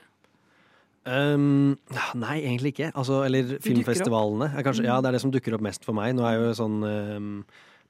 Um, 1.10 1.78
nei, 2.20 2.36
egentlig 2.44 2.74
ikke. 2.74 2.90
Altså, 2.92 3.22
eller 3.26 3.56
filmfestivalene. 3.64 4.50
Er 4.52 4.62
kanskje, 4.66 4.84
Mm. 4.84 4.90
ja, 4.92 5.00
det 5.00 5.08
er 5.08 5.12
det 5.16 5.22
som 5.22 5.32
dukker 5.32 5.54
opp 5.56 5.62
mest 5.64 5.84
for 5.86 5.96
meg. 5.96 6.12
Nå 6.14 6.26
er 6.28 6.36
jo 6.38 6.50
sånn 6.58 6.82
um, 6.84 7.30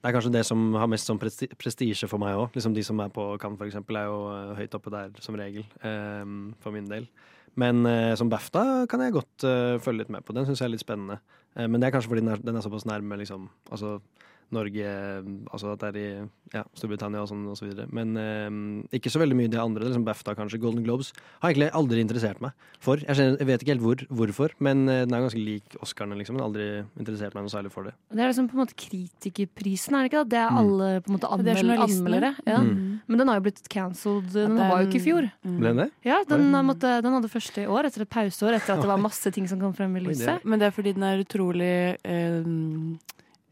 Det 0.01 0.09
er 0.09 0.15
kanskje 0.15 0.33
det 0.33 0.41
som 0.47 0.61
har 0.81 0.89
mest 0.89 1.05
sånn 1.05 1.19
presti 1.21 1.45
prestisje 1.61 2.07
for 2.09 2.21
meg 2.21 2.33
òg. 2.33 2.55
Liksom 2.57 2.73
de 2.73 2.83
som 2.85 2.97
er 3.03 3.11
på 3.13 3.25
Cannes, 3.41 3.61
eksempel, 3.67 3.99
er 3.99 4.07
jo 4.09 4.23
uh, 4.31 4.55
høyt 4.57 4.73
oppe 4.73 4.93
der 4.93 5.11
som 5.21 5.37
regel. 5.37 5.67
Um, 5.85 6.55
for 6.63 6.73
min 6.73 6.87
del. 6.89 7.05
Men 7.61 7.83
uh, 7.85 8.15
som 8.17 8.31
BAFTA 8.31 8.87
kan 8.89 9.03
jeg 9.05 9.13
godt 9.13 9.45
uh, 9.45 9.77
følge 9.83 10.01
litt 10.01 10.13
med 10.15 10.25
på. 10.25 10.33
Den 10.33 10.47
syns 10.47 10.63
jeg 10.63 10.71
er 10.71 10.73
litt 10.73 10.81
spennende. 10.81 11.19
Uh, 11.53 11.67
men 11.67 11.77
det 11.77 11.89
er 11.89 11.93
kanskje 11.93 12.15
fordi 12.15 12.25
den 12.25 12.33
er, 12.33 12.41
den 12.41 12.57
er 12.57 12.65
såpass 12.65 12.87
nærme 12.89 13.19
liksom 13.21 13.45
Altså 13.69 13.99
Norge 14.51 14.85
Altså 15.51 15.71
at 15.73 15.79
det 15.83 15.89
er 15.91 15.97
i 16.01 16.29
ja, 16.53 16.63
Storbritannia 16.75 17.21
og 17.23 17.29
sånn 17.31 17.45
og 17.47 17.55
så 17.55 17.65
videre. 17.69 17.87
Men 17.95 18.15
eh, 18.19 18.97
ikke 18.97 19.11
så 19.13 19.21
veldig 19.21 19.37
mye 19.39 19.51
det 19.51 19.59
andre. 19.61 19.85
Liksom 19.87 20.03
BAFTA, 20.03 20.33
kanskje. 20.35 20.59
Golden 20.59 20.83
Globes. 20.83 21.13
Har 21.41 21.51
egentlig 21.53 21.69
aldri 21.77 22.01
interessert 22.03 22.41
meg 22.43 22.51
for. 22.83 22.99
Jeg, 22.99 23.15
skjønner, 23.15 23.37
jeg 23.39 23.47
vet 23.47 23.63
ikke 23.63 23.73
helt 23.75 23.85
hvor, 23.85 24.03
hvorfor, 24.21 24.55
men 24.59 24.83
eh, 24.91 25.05
den 25.07 25.15
er 25.15 25.23
ganske 25.23 25.39
lik 25.39 25.77
Oscarene, 25.81 26.17
liksom. 26.19 26.35
Men 26.35 26.45
aldri 26.49 26.67
interessert 26.99 27.37
meg 27.37 27.45
noe 27.47 27.53
særlig 27.53 27.71
for 27.71 27.87
det. 27.87 27.93
Det 28.11 28.19
er 28.25 28.31
liksom 28.33 28.49
på 28.51 28.57
en 28.57 28.63
måte 28.65 28.75
kritikerprisen, 28.83 29.95
er 29.95 30.03
det 30.07 30.11
ikke? 30.11 30.23
da? 30.25 30.29
Det 30.35 30.41
er 30.41 30.49
Mm. 30.51 30.57
alle 30.61 30.87
på 31.01 31.07
en 31.11 31.15
måte 31.15 31.29
Det 31.45 31.51
er 31.55 31.61
anmel 31.61 31.85
anmeldere. 31.85 32.31
Ja. 32.45 32.57
Mm. 32.59 32.99
Men 33.07 33.17
den 33.21 33.27
har 33.31 33.35
jo 33.39 33.45
blitt 33.47 33.63
cancelled. 33.69 34.31
Den 34.33 34.57
den- 34.57 34.69
var 34.69 34.81
jo 34.83 34.87
ikke 34.89 34.99
i 34.99 35.05
fjor. 35.05 35.31
Mm. 35.45 35.57
Ble 35.59 35.67
den 35.71 35.77
det? 35.85 35.89
Ja, 36.03 36.23
den, 36.27 36.53
har 36.53 36.63
måtte, 36.63 37.01
den 37.01 37.13
hadde 37.13 37.29
første 37.31 37.63
i 37.63 37.67
år, 37.67 37.85
etter 37.87 38.01
et 38.03 38.09
pauseår, 38.09 38.53
etter 38.59 38.73
at 38.75 38.81
det 38.81 38.87
var 38.91 38.97
masse 38.99 39.31
ting 39.31 39.47
som 39.47 39.59
kom 39.59 39.73
frem 39.73 39.95
i 39.95 39.99
lyset. 40.03 40.43
Men 40.43 40.59
det 40.59 40.67
er 40.67 40.71
fordi 40.75 40.93
den 40.93 41.03
er 41.07 41.23
utrolig 41.23 41.97
eh, 42.03 42.43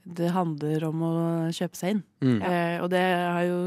Det 0.09 0.31
handler 0.33 0.87
om 0.89 1.03
å 1.05 1.13
kjøpe 1.53 1.77
seg 1.77 1.95
inn. 1.95 2.05
Mm. 2.21 2.41
Eh, 2.43 2.77
og 2.83 2.89
det 2.91 2.99
har 3.01 3.43
jo, 3.47 3.59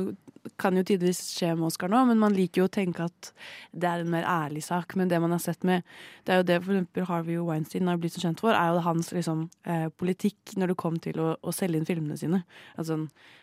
kan 0.58 0.74
jo 0.76 0.82
tidvis 0.82 1.20
skje 1.38 1.52
med 1.56 1.68
Oscar 1.68 1.88
nå, 1.88 2.00
men 2.08 2.18
man 2.18 2.34
liker 2.34 2.62
jo 2.62 2.66
å 2.68 2.72
tenke 2.74 3.04
at 3.06 3.28
det 3.72 3.86
er 3.88 4.02
en 4.02 4.10
mer 4.10 4.24
ærlig 4.28 4.64
sak. 4.66 4.96
Men 4.98 5.08
det 5.08 5.20
man 5.22 5.30
har 5.30 5.38
sett 5.40 5.62
med 5.64 5.82
Det 6.26 6.32
er 6.34 6.40
jo 6.42 6.46
det 6.46 6.58
for 6.64 6.72
eksempel 6.74 7.06
Harvey 7.08 7.38
Weinstein 7.38 7.88
har 7.88 7.96
blitt 7.98 8.12
så 8.14 8.20
kjent 8.26 8.40
for, 8.42 8.52
er 8.54 8.74
jo 8.74 8.82
hans 8.84 9.12
liksom, 9.14 9.48
eh, 9.64 9.88
politikk 9.98 10.52
når 10.56 10.68
det 10.72 10.76
kom 10.82 10.98
til 11.02 11.18
å, 11.22 11.36
å 11.42 11.54
selge 11.54 11.78
inn 11.80 11.86
filmene 11.88 12.18
sine. 12.18 12.42
Altså, 12.78 12.98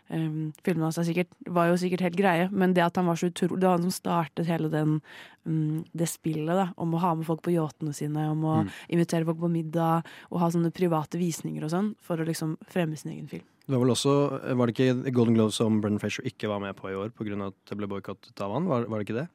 um, 0.09 0.53
filmene 0.63 0.87
hans 0.87 0.97
er 1.01 1.07
sikkert, 1.09 1.31
var 1.47 1.67
jo 1.71 1.77
sikkert 1.81 2.05
helt 2.05 2.15
greie, 2.19 2.47
men 2.51 2.73
det 2.73 2.83
at 2.85 2.95
han 3.01 3.05
var 3.09 3.15
så 3.19 3.27
utrolig 3.31 3.59
Det 3.59 3.67
var 3.67 3.77
han 3.79 3.87
som 3.89 3.97
startet 3.97 4.47
hele 4.47 4.69
den, 4.71 5.01
um, 5.45 5.83
det 5.95 6.07
spillet 6.07 6.55
da, 6.55 6.69
om 6.77 6.93
å 6.95 7.01
ha 7.03 7.15
med 7.15 7.25
folk 7.27 7.41
på 7.43 7.55
yachtene 7.55 7.93
sine, 7.95 8.29
om 8.31 8.43
å 8.45 8.57
Mm. 8.63 8.69
invitere 8.95 9.25
folk 9.25 9.39
på 9.39 9.51
middag 9.51 10.03
og 10.31 10.39
ha 10.39 10.49
sånne 10.51 10.71
private 10.71 11.17
visninger 11.19 11.63
og 11.63 11.71
sånn, 11.71 11.95
for 12.01 12.17
å 12.17 12.25
liksom 12.27 12.57
fremme 12.67 12.95
sin 12.97 13.11
egen 13.11 13.27
film. 13.27 13.47
Det 13.69 13.77
var 13.77 13.83
vel 13.83 13.93
også 13.93 14.13
Var 14.57 14.69
det 14.69 14.73
ikke 14.73 15.11
Golden 15.13 15.35
Glove 15.37 15.53
som 15.53 15.75
Brennan 15.83 16.01
Frazier 16.01 16.25
ikke 16.25 16.49
var 16.49 16.61
med 16.63 16.73
på 16.77 16.89
i 16.89 16.97
år 16.97 17.11
pga. 17.13 17.37
at 17.51 17.57
det 17.69 17.77
ble 17.77 17.89
boikottet 17.91 18.41
av 18.41 18.55
han? 18.55 18.65
Var, 18.65 18.87
var 18.89 18.97
det 18.97 19.05
ikke 19.05 19.19
det? 19.21 19.27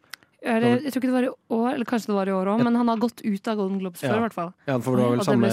Eller, 0.45 0.83
jeg 0.83 0.93
tror 0.93 1.01
ikke 1.01 1.09
det 1.09 1.15
var 1.15 1.25
i 1.25 1.31
år, 1.57 1.69
eller 1.73 1.89
kanskje 1.89 2.11
det 2.11 2.17
var 2.19 2.29
i 2.29 2.33
år 2.37 2.49
òg, 2.53 2.63
men 2.67 2.75
han 2.77 2.91
har 2.91 2.99
gått 3.01 3.23
ut 3.25 3.49
av 3.49 3.57
Golden 3.57 3.79
Globes 3.81 4.03
Ja. 4.03 4.11
før, 4.11 4.19
i 4.19 4.25
hvert 4.27 4.35
fall. 4.37 4.51
Ja, 4.69 4.75
for 4.77 4.99
det 4.99 5.05
var 5.07 5.15
vel 5.15 5.23
Og 5.23 5.25
samme. 5.25 5.49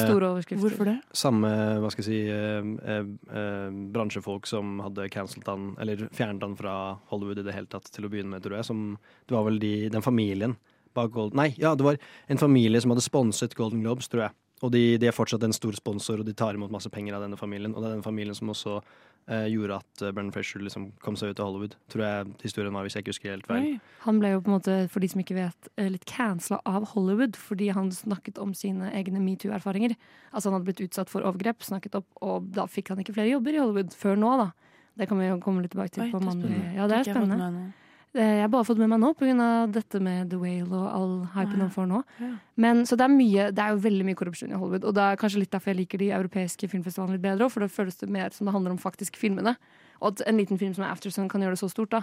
Hvorfor 0.59 0.89
det? 0.89 0.97
samme 1.15 1.51
hva 1.79 1.91
skal 1.93 2.03
jeg 2.03 2.09
si, 2.09 2.19
eh, 2.27 2.67
eh, 2.91 3.05
eh, 3.31 3.69
bransjefolk 3.95 4.45
som 4.45 4.79
hadde 4.83 5.07
cancelled 5.09 5.47
han, 5.47 5.77
eller 5.79 6.09
fjernet 6.11 6.43
han 6.43 6.57
fra 6.57 6.99
Hollywood 7.07 7.39
i 7.39 7.43
det 7.47 7.55
hele 7.55 7.67
tatt 7.71 7.87
til 7.87 8.03
å 8.03 8.11
begynne 8.11 8.35
med, 8.35 8.43
tror 8.43 8.57
jeg. 8.57 8.65
Som, 8.65 8.97
det 9.27 9.37
var 9.37 9.47
vel 9.47 9.59
de, 9.59 9.87
den 9.89 10.01
familien 10.03 10.57
bak 10.93 11.11
Golden 11.11 11.37
Nei, 11.37 11.55
ja, 11.57 11.73
det 11.73 11.85
var 11.87 11.97
en 12.27 12.37
familie 12.37 12.81
som 12.81 12.91
hadde 12.91 13.05
sponset 13.05 13.55
Golden 13.55 13.81
Globes, 13.85 14.09
tror 14.09 14.27
jeg. 14.27 14.31
Og 14.61 14.73
de, 14.73 14.83
de 15.01 15.07
er 15.09 15.15
fortsatt 15.15 15.43
en 15.45 15.55
stor 15.55 15.73
sponsor, 15.77 16.21
og 16.21 16.27
de 16.27 16.35
tar 16.37 16.57
imot 16.57 16.73
masse 16.73 16.89
penger 16.93 17.17
av 17.17 17.23
denne 17.25 17.39
familien. 17.39 17.73
Og 17.73 17.81
det 17.81 17.89
er 17.89 17.95
den 17.97 18.05
familien 18.05 18.37
som 18.37 18.51
også 18.53 18.75
eh, 18.77 19.47
gjorde 19.49 19.79
at 19.81 20.03
uh, 20.03 20.11
Brennan 20.11 20.33
Fresher 20.35 20.61
liksom 20.61 20.91
kom 21.01 21.17
seg 21.17 21.33
ut 21.33 21.41
av 21.41 21.49
Hollywood, 21.49 21.75
tror 21.91 22.05
jeg 22.05 22.29
historien 22.43 22.77
var, 22.77 22.85
hvis 22.85 22.97
jeg 22.97 23.05
ikke 23.05 23.15
husker 23.15 23.33
helt 23.33 23.49
feil. 23.49 23.67
Han 24.05 24.21
ble 24.21 24.35
jo 24.35 24.43
på 24.45 24.51
en 24.51 24.57
måte, 24.59 24.77
for 24.93 25.01
de 25.01 25.09
som 25.11 25.23
ikke 25.23 25.39
vet, 25.39 25.71
eh, 25.81 25.89
litt 25.93 26.05
cancela 26.09 26.61
av 26.69 26.91
Hollywood 26.93 27.39
fordi 27.41 27.71
han 27.73 27.89
snakket 27.95 28.41
om 28.41 28.53
sine 28.57 28.93
egne 28.97 29.23
metoo-erfaringer. 29.23 29.97
Altså 30.31 30.51
han 30.51 30.59
hadde 30.59 30.69
blitt 30.69 30.85
utsatt 30.85 31.09
for 31.09 31.25
overgrep, 31.25 31.65
snakket 31.65 31.97
opp, 32.03 32.09
og 32.21 32.51
da 32.53 32.69
fikk 32.69 32.93
han 32.93 33.01
ikke 33.01 33.17
flere 33.17 33.33
jobber 33.33 33.57
i 33.57 33.63
Hollywood 33.63 33.97
før 33.97 34.19
nå, 34.19 34.35
da. 34.45 34.51
Det 34.99 35.07
kan 35.09 35.17
vi 35.17 35.29
jo 35.29 35.41
komme 35.41 35.63
litt 35.63 35.73
tilbake 35.73 35.95
til. 35.95 36.05
Oi, 36.05 36.11
på 36.13 36.19
det 36.21 36.27
er 36.27 36.37
spennende. 36.37 36.73
Ja, 36.77 36.89
det 36.91 37.01
er 37.01 37.13
spennende. 37.15 37.69
Eh, 38.13 38.35
Jeg 38.37 38.41
har 38.43 38.49
bare 38.51 38.67
fått 38.67 38.77
med 38.81 38.89
meg 38.91 38.99
nå 38.99 39.13
pga. 39.15 39.71
dette 39.71 39.99
med 40.03 40.29
The 40.29 40.37
Whale 40.37 40.73
og 40.75 40.87
all 40.91 41.13
hypen 41.35 41.61
han 41.61 41.69
får 41.71 41.87
nå. 41.87 42.01
Men, 42.57 42.83
så 42.85 42.97
det 42.97 43.05
er, 43.05 43.13
mye, 43.13 43.51
det 43.55 43.59
er 43.63 43.69
jo 43.71 43.83
veldig 43.85 44.05
mye 44.09 44.15
korrupsjon 44.19 44.51
i 44.51 44.57
Hollywood. 44.59 44.83
Og 44.83 44.93
det 44.97 45.01
er 45.05 45.15
kanskje 45.21 45.39
litt 45.39 45.51
derfor 45.51 45.71
jeg 45.71 45.79
liker 45.85 45.97
de 46.01 46.09
europeiske 46.11 46.67
filmfestivalene 46.67 47.15
litt 47.15 47.23
bedre 47.23 47.45
òg, 47.47 47.51
for 47.53 47.63
da 47.63 47.71
føles 47.71 47.95
det 48.01 48.09
mer 48.11 48.29
som 48.35 48.45
det 48.49 48.53
handler 48.55 48.71
om 48.75 48.81
faktisk 48.81 49.15
filmene. 49.15 49.55
Og 50.01 50.11
at 50.11 50.25
en 50.27 50.37
liten 50.37 50.59
film 50.59 50.73
som 50.75 50.83
er 50.83 50.91
Aftersun 50.91 51.29
kan 51.31 51.41
gjøre 51.41 51.55
det 51.55 51.61
så 51.63 51.69
stort, 51.71 51.91
da. 51.91 52.01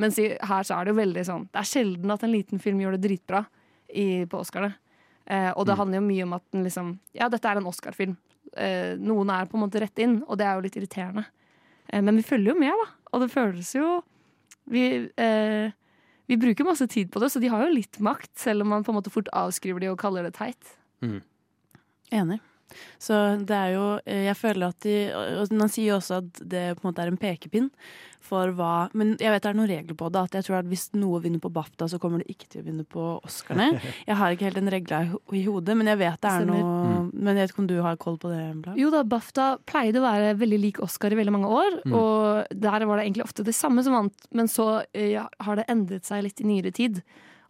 Mens 0.00 0.18
i, 0.22 0.30
her 0.40 0.62
så 0.64 0.78
er 0.78 0.86
det 0.86 0.92
jo 0.94 1.00
veldig 1.00 1.22
sånn 1.26 1.42
Det 1.50 1.58
er 1.60 1.66
sjelden 1.68 2.12
at 2.14 2.22
en 2.24 2.30
liten 2.32 2.60
film 2.62 2.78
gjør 2.80 2.94
det 2.96 3.02
dritbra 3.08 3.42
i, 3.92 4.24
på 4.30 4.38
Oscarene. 4.40 4.78
Eh, 5.26 5.50
og 5.52 5.66
det 5.66 5.76
handler 5.76 5.98
jo 6.00 6.06
mye 6.06 6.24
om 6.24 6.32
at 6.38 6.44
den 6.54 6.64
liksom 6.64 6.94
Ja, 7.12 7.28
dette 7.28 7.44
er 7.50 7.58
en 7.60 7.66
Oscar-film. 7.68 8.16
Eh, 8.56 8.94
noen 8.96 9.28
er 9.34 9.50
på 9.50 9.58
en 9.58 9.64
måte 9.66 9.82
rett 9.82 9.98
inn, 10.00 10.22
og 10.26 10.38
det 10.40 10.46
er 10.46 10.54
jo 10.56 10.64
litt 10.64 10.78
irriterende. 10.78 11.26
Eh, 11.92 12.00
men 12.00 12.16
vi 12.16 12.22
følger 12.24 12.54
jo 12.54 12.58
med, 12.62 12.72
da. 12.72 12.88
Og 13.12 13.20
det 13.26 13.30
føles 13.34 13.74
jo 13.74 13.98
vi, 14.70 14.84
eh, 15.20 15.72
vi 16.30 16.38
bruker 16.40 16.68
masse 16.68 16.86
tid 16.90 17.10
på 17.12 17.22
det, 17.22 17.30
så 17.32 17.42
de 17.42 17.50
har 17.52 17.66
jo 17.66 17.74
litt 17.74 17.98
makt, 18.02 18.32
selv 18.38 18.64
om 18.64 18.72
man 18.74 18.86
på 18.86 18.92
en 18.92 19.00
måte 19.00 19.12
fort 19.12 19.30
avskriver 19.36 19.82
de 19.82 19.90
og 19.90 19.98
kaller 20.00 20.26
det 20.28 20.36
teit. 20.38 20.76
Enig. 22.14 22.40
Så 23.02 23.16
det 23.42 23.56
er 23.56 23.72
jo 23.74 23.86
eh, 24.04 24.28
Jeg 24.28 24.36
føler 24.38 24.70
at 24.70 24.84
de 24.84 24.92
Og 25.10 25.50
man 25.58 25.70
sier 25.72 25.88
jo 25.88 25.96
også 25.96 26.20
at 26.20 26.38
det 26.38 26.64
på 26.78 26.84
en 26.84 26.90
måte 26.92 27.02
er 27.02 27.10
en 27.10 27.18
pekepinn 27.18 27.66
for 28.20 28.52
hva 28.52 28.90
Men 28.94 29.16
jeg 29.18 29.30
vet 29.32 29.42
det 29.42 29.48
er 29.50 29.56
noen 29.58 29.68
regler 29.70 29.96
på 29.98 30.10
det. 30.12 30.20
At 30.28 30.34
jeg 30.38 30.44
tror 30.46 30.58
at 30.60 30.66
hvis 30.70 30.84
noe 30.94 31.20
vinner 31.24 31.40
på 31.40 31.50
BAFTA, 31.50 31.88
så 31.88 31.98
kommer 31.98 32.18
det 32.22 32.28
ikke 32.34 32.48
til 32.52 32.60
å 32.62 32.64
vinne 32.66 32.84
på 32.84 33.04
Oscarene. 33.24 33.80
Jeg 34.10 34.16
har 34.20 34.30
ikke 34.36 34.44
helt 34.48 34.58
den 34.60 34.70
regla 34.70 35.00
i 35.32 35.42
hodet, 35.46 35.76
men 35.76 35.86
jeg 35.90 35.98
vet 35.98 36.20
det 36.20 36.30
er 36.30 36.44
Stemmer. 36.44 36.60
noe 36.60 37.10
Men 37.14 37.36
jeg 37.36 37.42
vet 37.46 37.54
ikke 37.54 37.62
om 37.64 37.70
du 37.70 37.76
har 37.82 37.96
koll 37.96 38.18
på 38.20 38.30
det? 38.32 38.42
Bla? 38.62 38.74
Jo 38.78 38.90
da, 38.92 39.02
BAFTA 39.02 39.48
pleide 39.66 39.98
å 40.02 40.04
være 40.04 40.34
veldig 40.38 40.60
lik 40.60 40.80
Oscar 40.84 41.10
i 41.12 41.18
veldig 41.18 41.32
mange 41.38 41.48
år, 41.50 41.80
Mm. 41.86 41.94
og 41.96 42.46
der 42.60 42.84
var 42.86 42.96
det 43.00 43.06
egentlig 43.06 43.24
ofte 43.24 43.44
det 43.44 43.54
samme 43.56 43.82
som 43.82 43.92
vant, 43.96 44.26
men 44.36 44.46
så 44.46 44.84
eh, 44.94 45.12
ja, 45.16 45.26
har 45.40 45.56
det 45.56 45.64
endret 45.72 46.04
seg 46.04 46.22
litt 46.26 46.40
i 46.40 46.44
nyere 46.44 46.72
tid. 46.76 47.02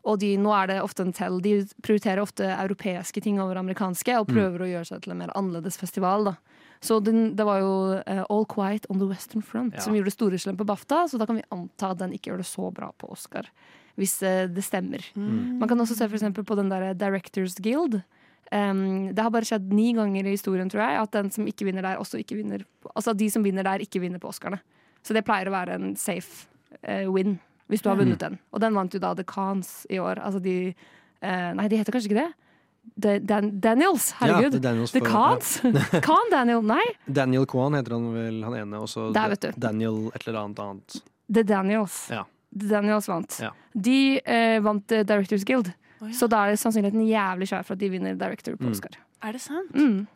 Og 0.06 0.18
de, 0.22 0.36
nå 0.40 0.48
er 0.56 0.66
det 0.70 0.78
ofte 0.80 1.02
en 1.04 1.12
tell. 1.12 1.40
De 1.44 1.58
prioriterer 1.84 2.22
ofte 2.22 2.46
europeiske 2.48 3.20
ting 3.20 3.40
over 3.42 3.58
amerikanske, 3.60 4.14
og 4.20 4.28
Mm. 4.30 4.34
prøver 4.36 4.62
å 4.64 4.68
gjøre 4.70 4.86
seg 4.88 5.02
til 5.02 5.12
en 5.12 5.18
mer 5.18 5.32
annerledes 5.36 5.76
festival. 5.76 6.24
da. 6.24 6.34
Så 6.80 6.96
den, 7.04 7.34
det 7.36 7.44
var 7.44 7.58
jo 7.60 7.72
uh, 8.00 8.24
All 8.32 8.46
Quiet 8.48 8.86
on 8.88 8.98
the 8.98 9.06
Western 9.10 9.42
Front 9.44 9.74
Ja. 9.76 9.80
som 9.84 9.92
gjorde 9.94 10.10
store 10.14 10.38
slem 10.40 10.56
på 10.56 10.64
BAFTA, 10.64 11.02
så 11.12 11.18
da 11.20 11.26
kan 11.28 11.36
vi 11.36 11.42
anta 11.52 11.90
at 11.92 11.98
den 12.00 12.14
ikke 12.16 12.30
gjør 12.32 12.40
det 12.40 12.46
så 12.48 12.70
bra 12.72 12.88
på 12.96 13.10
Oscar. 13.12 13.50
Hvis 14.00 14.14
uh, 14.24 14.46
det 14.48 14.64
stemmer. 14.64 15.04
Mm. 15.14 15.58
Man 15.60 15.68
kan 15.68 15.78
også 15.80 15.94
se 15.98 16.08
for 16.08 16.16
eksempel 16.16 16.44
på 16.48 16.56
den 16.56 16.70
der 16.72 16.94
Directors 16.94 17.58
Guild. 17.60 18.00
Um, 18.50 19.12
det 19.14 19.20
har 19.22 19.30
bare 19.30 19.44
skjedd 19.46 19.68
ni 19.76 19.92
ganger 19.94 20.24
i 20.26 20.32
historien, 20.34 20.70
tror 20.72 20.82
jeg, 20.82 21.02
at 21.04 21.12
den 21.12 21.28
som 21.30 21.44
ikke 21.46 21.68
vinner 21.68 21.82
der, 21.86 22.00
også 22.00 22.18
ikke 22.18 22.34
vinner 22.40 22.64
Altså 22.96 23.10
at 23.12 23.18
de 23.20 23.28
som 23.30 23.44
vinner 23.44 23.62
der, 23.62 23.78
ikke 23.84 24.00
vinner 24.00 24.18
på 24.18 24.28
Oscarene. 24.32 24.58
Så 25.04 25.14
det 25.14 25.22
pleier 25.28 25.46
å 25.46 25.52
være 25.54 25.76
en 25.76 25.92
safe 25.96 26.48
uh, 26.82 27.06
win, 27.12 27.36
hvis 27.68 27.82
du 27.84 27.90
har 27.92 27.96
Mm. 27.96 28.06
vunnet 28.06 28.18
den. 28.24 28.38
Og 28.52 28.60
den 28.64 28.74
vant 28.74 28.92
jo 28.96 28.98
da 28.98 29.12
The 29.14 29.22
Cons 29.24 29.86
i 29.90 29.98
år. 30.00 30.18
Altså 30.18 30.40
de 30.42 30.74
Nei, 31.22 31.68
de 31.68 31.76
heter 31.76 31.92
kanskje 31.92 32.08
ikke 32.08 32.22
det? 32.24 32.32
The 33.00 33.18
Dan 33.20 33.60
Daniels, 33.60 34.10
herregud. 34.18 34.42
Ja, 34.42 34.50
The 34.50 34.58
Daniels 34.64 34.92
The 34.92 35.00
Cons? 35.00 35.60
ja. 35.62 36.00
Khan 36.08 36.30
Daniel, 36.32 36.62
nei. 36.62 36.82
Daniel 37.06 37.46
Kwan 37.46 37.74
heter 37.78 37.92
han 37.96 38.08
vel, 38.14 38.42
han 38.44 38.56
ene. 38.58 38.80
Og 38.82 38.88
så. 38.88 39.08
Daniel 39.14 40.10
et 40.14 40.26
eller 40.26 40.40
annet 40.44 40.58
annet. 40.64 41.00
The 41.32 41.42
Daniels. 41.46 42.08
Ja. 42.10 42.24
The 42.58 42.66
Daniels 42.72 43.06
vant. 43.08 43.38
Ja. 43.42 43.52
De 43.72 43.98
eh, 44.24 44.58
vant 44.60 44.92
eh, 44.92 45.04
Directors 45.06 45.44
Guild. 45.44 45.72
Så 46.16 46.26
da 46.32 46.46
er 46.46 46.54
det 46.54 46.60
sannsynligheten 46.62 47.04
jævlig 47.06 47.46
svær 47.50 47.62
for 47.68 47.76
at 47.76 47.80
de 47.82 47.90
vinner 47.92 48.14
Director 48.16 48.56
på 48.56 48.64
Mm. 48.64 48.72
Oscar. 48.72 48.94
Er 49.22 49.32
det 49.36 49.40
sant? 49.44 49.74
Mm. 49.76 50.06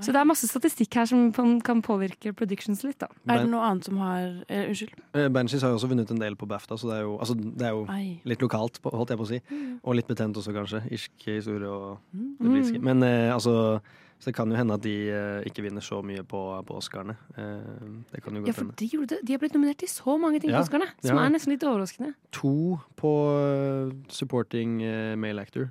Så 0.00 0.12
det 0.14 0.20
er 0.20 0.28
masse 0.28 0.46
statistikk 0.46 0.94
her 0.94 1.08
som 1.10 1.32
kan 1.66 1.82
påvirke 1.82 2.32
predictions 2.36 2.84
litt, 2.86 2.98
da. 3.02 3.08
Er 3.28 3.42
det 3.44 3.50
noe 3.50 3.64
annet 3.66 3.84
som 3.88 3.98
har 3.98 4.26
eh, 4.48 4.68
Unnskyld. 4.70 4.94
Eh, 5.14 5.28
Banshees 5.34 5.62
har 5.66 5.72
jo 5.74 5.78
også 5.80 5.90
vunnet 5.90 6.10
en 6.14 6.20
del 6.22 6.36
på 6.38 6.46
BAFTA, 6.46 6.78
så 6.78 6.90
det 6.90 6.96
er 7.00 7.06
jo, 7.06 7.16
altså, 7.18 7.34
det 7.34 7.66
er 7.66 7.74
jo 7.74 7.86
litt 8.30 8.42
lokalt, 8.44 8.78
holdt 8.84 9.10
jeg 9.14 9.18
på 9.18 9.26
å 9.26 9.30
si. 9.32 9.40
Mm. 9.50 9.78
Og 9.82 9.96
litt 9.98 10.06
betent 10.10 10.38
også, 10.38 10.54
kanskje. 10.54 10.84
Irsk 10.94 11.26
historie 11.26 11.68
og 11.68 11.98
Mm. 12.14 12.36
det 12.40 12.50
britiske. 12.50 12.78
Mm. 12.78 12.84
Men 12.84 13.02
eh, 13.02 13.34
altså 13.34 13.80
så 14.18 14.32
det 14.32 14.34
kan 14.34 14.50
jo 14.50 14.56
hende 14.58 14.74
at 14.74 14.82
de 14.82 14.92
eh, 15.14 15.44
ikke 15.46 15.62
vinner 15.62 15.80
så 15.84 16.00
mye 16.02 16.24
på, 16.26 16.40
på 16.66 16.74
Oscarene. 16.80 17.14
Eh, 17.38 17.84
det 18.10 18.22
kan 18.24 18.34
jo 18.34 18.42
Ja, 18.48 18.52
for 18.56 18.72
de, 18.74 18.88
gjorde 18.90 19.14
det. 19.14 19.18
de 19.22 19.32
har 19.32 19.38
blitt 19.38 19.54
nominert 19.54 19.78
til 19.78 19.88
så 19.88 20.16
mange 20.18 20.40
ting 20.42 20.50
Ja, 20.50 20.58
på 20.58 20.66
Oscarene, 20.66 20.88
som 21.04 21.14
ja. 21.20 21.22
er 21.24 21.30
nesten 21.30 21.54
litt 21.54 21.62
overraskende. 21.62 22.14
To 22.40 22.80
på 22.98 23.12
eh, 23.38 23.92
supporting 24.10 24.80
eh, 24.82 25.14
male 25.14 25.40
actor. 25.46 25.68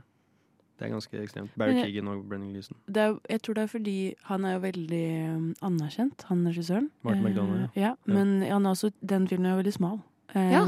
Det 0.77 0.85
er 0.85 0.91
ganske 0.93 1.17
ekstremt. 1.23 1.49
Barry 1.57 1.73
jeg- 1.73 1.85
Keegan 1.87 2.07
og 2.07 2.23
Brenning 2.29 2.53
Leeson. 2.53 2.75
Er, 2.93 3.15
jeg 3.29 3.41
tror 3.41 3.53
det 3.55 3.63
er 3.63 3.67
fordi 3.67 4.13
han 4.29 4.45
er 4.45 4.53
jo 4.53 4.59
veldig 4.59 5.35
um, 5.35 5.55
anerkjent, 5.61 6.23
han 6.29 6.43
regissøren. 6.45 6.89
Martin 7.03 7.25
Eh, 7.25 7.29
McDonagh, 7.31 7.69
ja. 7.75 7.95
Men 8.05 8.41
han 8.43 8.65
er 8.65 8.69
også, 8.75 8.91
den 9.05 9.27
filmen 9.27 9.45
er 9.47 9.55
jo 9.57 9.63
veldig 9.63 9.73
smal. 9.73 9.99
Eh, 10.35 10.51
Ja. 10.55 10.63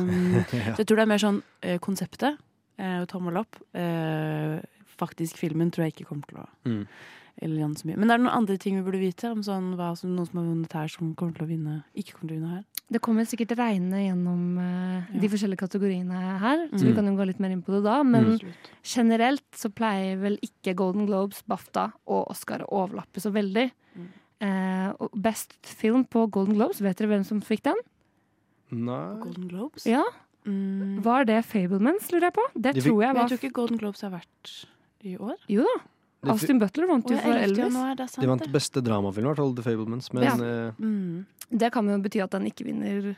Så 0.73 0.77
jeg 0.81 0.87
tror 0.87 0.95
det 0.95 1.03
er 1.05 1.11
mer 1.13 1.21
sånn 1.21 1.43
eh, 1.61 1.77
konseptet, 1.79 2.37
eh, 2.79 3.05
tommel 3.05 3.37
opp. 3.37 3.55
Eh, 3.75 4.59
faktisk 4.99 5.37
filmen 5.37 5.69
tror 5.71 5.85
jeg 5.85 5.93
ikke 5.93 6.07
kommer 6.09 6.25
til 6.27 6.37
å 6.41 6.47
Mm. 6.65 6.87
Eller 7.41 7.61
Jan 7.61 7.75
så 7.75 7.87
mye. 7.87 7.97
Men 7.97 8.11
er 8.11 8.17
det 8.19 8.25
noen 8.25 8.35
andre 8.37 8.57
ting 8.61 8.75
vi 8.75 8.83
burde 8.85 8.99
vite 9.01 9.29
om 9.31 9.41
sånn, 9.45 9.73
hva 9.79 9.93
som, 9.97 10.11
noen 10.15 10.27
som 10.27 10.39
har 10.41 10.47
vunnet 10.49 10.73
her, 10.75 10.87
som 10.91 11.13
kommer 11.15 11.33
til 11.37 11.45
å 11.45 11.49
vinne, 11.49 11.75
ikke 11.95 12.13
kommer 12.17 12.29
til 12.29 12.35
å 12.35 12.39
vinne 12.39 12.53
her? 12.57 12.63
Det 12.89 13.01
kommer 13.05 13.27
sikkert 13.29 13.51
regne 13.59 13.99
gjennom 14.01 14.57
uh, 14.57 15.09
de 15.21 15.29
forskjellige 15.29 15.61
kategoriene 15.61 16.21
her, 16.41 16.63
så 16.73 16.79
Mm. 16.81 16.87
vi 16.89 16.93
kan 16.95 17.05
jo 17.05 17.15
gå 17.19 17.27
litt 17.29 17.39
mer 17.39 17.51
inn 17.53 17.61
på 17.63 17.71
det 17.77 17.83
da. 17.85 18.01
Men 18.03 18.31
Mm. 18.39 18.53
generelt 18.83 19.45
så 19.55 19.69
pleier 19.69 20.17
vel 20.19 20.37
ikke 20.41 20.75
Golden 20.75 21.05
Globes, 21.05 21.43
BAFTA 21.47 21.91
og 22.07 22.31
Oscar 22.31 22.59
å 22.65 22.83
overlappe 22.87 23.21
så 23.21 23.31
veldig. 23.31 23.71
Mm. 23.95 24.07
Uh, 24.41 25.07
best 25.15 25.53
film 25.63 26.05
på 26.05 26.29
Golden 26.31 26.55
Globes, 26.55 26.79
vet 26.81 26.97
dere 26.97 27.09
hvem 27.09 27.25
som 27.25 27.41
fikk 27.41 27.63
den? 27.63 27.75
Nei 28.71 29.19
Golden 29.21 29.47
Globes? 29.49 29.85
Ja. 29.85 30.03
Mm. 30.47 31.01
Var 31.03 31.25
det 31.25 31.43
Fablemans, 31.45 32.09
lurer 32.13 32.29
jeg 32.29 32.33
på? 32.33 32.45
Det 32.55 32.73
De 32.75 32.81
tror 32.81 33.01
jeg 33.03 33.13
Men 33.13 33.15
var 33.15 33.27
jeg 33.27 33.29
tror 33.39 33.41
ikke 33.49 33.53
Golden 33.57 33.77
Globes 33.81 34.01
har 34.01 34.11
vært 34.11 34.53
i 35.05 35.15
år. 35.17 35.35
Jo 35.51 35.61
da. 35.67 35.77
Austin 36.27 36.59
Butler 36.59 36.87
vant 36.87 37.09
jo 37.09 37.15
for 37.17 37.31
Elvis. 37.31 37.57
januar, 37.57 37.95
det 37.95 38.03
er 38.03 38.07
sant 38.07 38.21
De 38.21 38.27
vant 38.27 38.51
beste 38.51 38.81
dramafilm, 38.83 39.23
i 39.25 39.29
hvert 39.29 39.37
fall, 39.37 39.53
The 39.55 39.63
Fablements. 39.63 40.11
Men 40.13 40.23
Ja. 40.23 40.33
eh, 40.35 40.71
Mm. 40.79 41.25
Det 41.57 41.71
kan 41.71 41.87
jo 41.87 41.97
bety 41.97 42.19
at 42.21 42.29
den 42.31 42.45
ikke 42.45 42.65
vinner, 42.65 43.15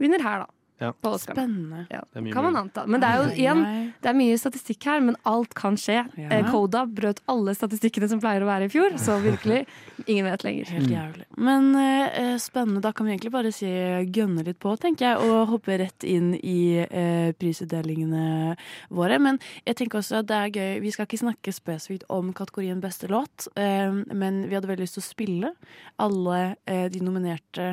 vinner 0.00 0.20
her, 0.22 0.38
da. 0.40 0.46
Ja. 0.82 0.92
På 0.92 1.14
Oscar. 1.16 1.36
Spennende. 1.36 1.86
Ja, 1.90 2.02
kan 2.12 2.44
man 2.44 2.56
anta. 2.56 2.86
Men 2.86 3.02
det 3.02 3.08
er 3.08 3.20
jo 3.22 3.26
igjen. 3.36 3.62
Det 4.02 4.10
er 4.10 4.16
mye 4.18 4.38
statistikk 4.40 4.86
her, 4.88 5.02
men 5.04 5.16
alt 5.28 5.54
kan 5.54 5.76
skje. 5.78 6.00
Ja. 6.18 6.40
Eh, 6.40 6.86
brøt 6.92 7.20
alle 7.30 7.54
statistikkene 7.54 8.08
som 8.10 8.20
pleier 8.22 8.42
å 8.42 8.48
være 8.48 8.66
i 8.66 8.72
fjor, 8.72 8.96
så 9.00 9.18
virkelig, 9.22 9.62
ingen 10.10 10.26
vet 10.26 10.44
lenger. 10.46 10.72
Helt 10.74 10.90
jævlig. 10.90 11.26
Men 11.36 11.70
uh, 11.76 12.34
spennende. 12.42 12.82
Da 12.82 12.92
kan 12.92 13.06
vi 13.06 13.14
egentlig 13.14 13.32
bare 13.34 13.52
si 13.54 13.70
gønne 14.16 14.44
litt 14.46 14.58
på, 14.62 14.74
tenker 14.80 15.12
jeg, 15.12 15.28
og 15.28 15.52
hoppe 15.52 15.78
rett 15.80 16.06
inn 16.08 16.32
i 16.38 16.82
uh, 16.82 17.30
prisutdelingene 17.38 18.56
våre. 18.90 19.20
Men 19.22 19.38
jeg 19.66 19.78
tenker 19.78 20.00
også 20.00 20.22
at 20.22 20.30
det 20.30 20.40
er 20.40 20.56
gøy 20.56 20.82
Vi 20.82 20.92
skal 20.94 21.06
ikke 21.06 21.22
snakke 21.22 21.54
spesifikt 21.54 22.08
om 22.12 22.32
kategorien 22.36 22.82
beste 22.82 23.10
låt, 23.12 23.46
uh, 23.54 24.02
men 24.10 24.44
vi 24.48 24.58
hadde 24.58 24.70
veldig 24.70 24.86
lyst 24.88 24.98
til 24.98 25.04
å 25.04 25.10
spille 25.12 25.54
alle 26.02 26.42
de 26.62 27.00
nominerte 27.04 27.66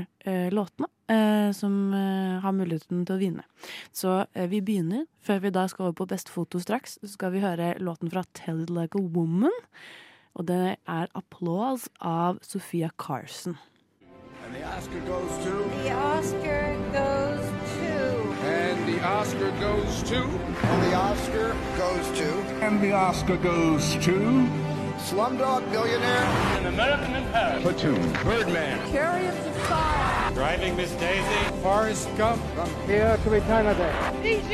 låtene. 0.53 0.89
Eh, 1.09 1.51
som 1.55 1.93
eh, 1.93 2.39
har 2.43 2.55
muligheten 2.55 3.05
til 3.05 3.15
å 3.15 3.21
vinne. 3.21 3.45
Så 3.95 4.21
eh, 4.33 4.49
vi 4.51 4.61
begynner. 4.65 5.07
Før 5.25 5.41
vi 5.43 5.53
da 5.55 5.65
skal 5.69 5.89
over 5.89 5.97
på 6.01 6.09
Best 6.09 6.29
foto 6.33 6.61
straks, 6.61 6.99
så 7.03 7.13
skal 7.15 7.33
vi 7.35 7.43
høre 7.43 7.75
låten 7.83 8.11
fra 8.11 8.23
Tell 8.37 8.63
It 8.63 8.73
Like 8.73 8.99
a 8.99 9.01
Woman. 9.01 9.55
Og 10.39 10.47
det 10.47 10.77
er 10.87 11.11
applaus 11.17 11.89
av 11.99 12.39
Sofia 12.45 12.89
Carson. 12.97 13.57
And 14.45 14.55
the 14.55 14.63
Oscar 14.65 14.99
goes 15.01 15.43
to. 15.43 15.69
The 15.83 15.91
Oscar 15.91 16.77
goes 16.91 17.49
to. 17.77 18.19
And 18.41 18.87
the 18.87 19.03
Oscar 19.03 19.51
goes 19.59 20.03
to. 20.09 20.23
And 20.63 20.83
the 20.83 20.95
Oscar 20.95 21.55
goes 21.77 22.17
to. 22.17 22.29
And 22.65 22.81
the 22.81 22.93
Oscar 22.93 23.37
goes 23.37 23.93
to. 24.05 24.47
Slumdog 24.97 25.69
Billionaire. 25.71 26.25
An 26.57 26.65
American 26.67 27.15
in 27.15 27.23
Paris. 27.31 27.61
Platoon. 27.61 28.11
Birdman. 28.23 28.91
Chariots 28.91 29.45
of 29.45 29.55
Fire. 29.67 30.18
Driving 30.33 30.75
Miss 30.77 30.91
Daisy. 30.99 31.39
Forrest 31.61 32.07
Gump. 32.17 32.41
From 32.55 32.69
here 32.87 33.17
to 33.23 33.33
eternity. 33.33 33.89
DG. 34.23 34.51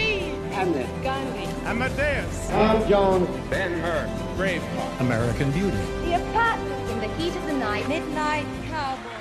Hamlet. 0.53 0.87
Gandhi. 1.03 1.45
Amadeus. 1.65 2.49
Tom 2.49 2.81
Jones. 2.89 3.27
Ben 3.49 3.71
Hur. 3.83 4.07
Braveheart. 4.37 4.99
American 5.01 5.51
Beauty. 5.51 5.77
The 6.05 6.15
apartment 6.15 6.89
in 6.91 6.99
the 6.99 7.09
heat 7.17 7.35
of 7.35 7.45
the 7.45 7.53
night. 7.53 7.87
Midnight 7.89 8.45
Cowboy. 8.71 9.11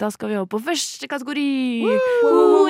Da 0.00 0.10
skal 0.10 0.28
vi 0.28 0.36
over 0.36 0.44
på 0.46 0.58
første 0.58 1.06
kategori. 1.08 1.84
Woo! 2.24 2.64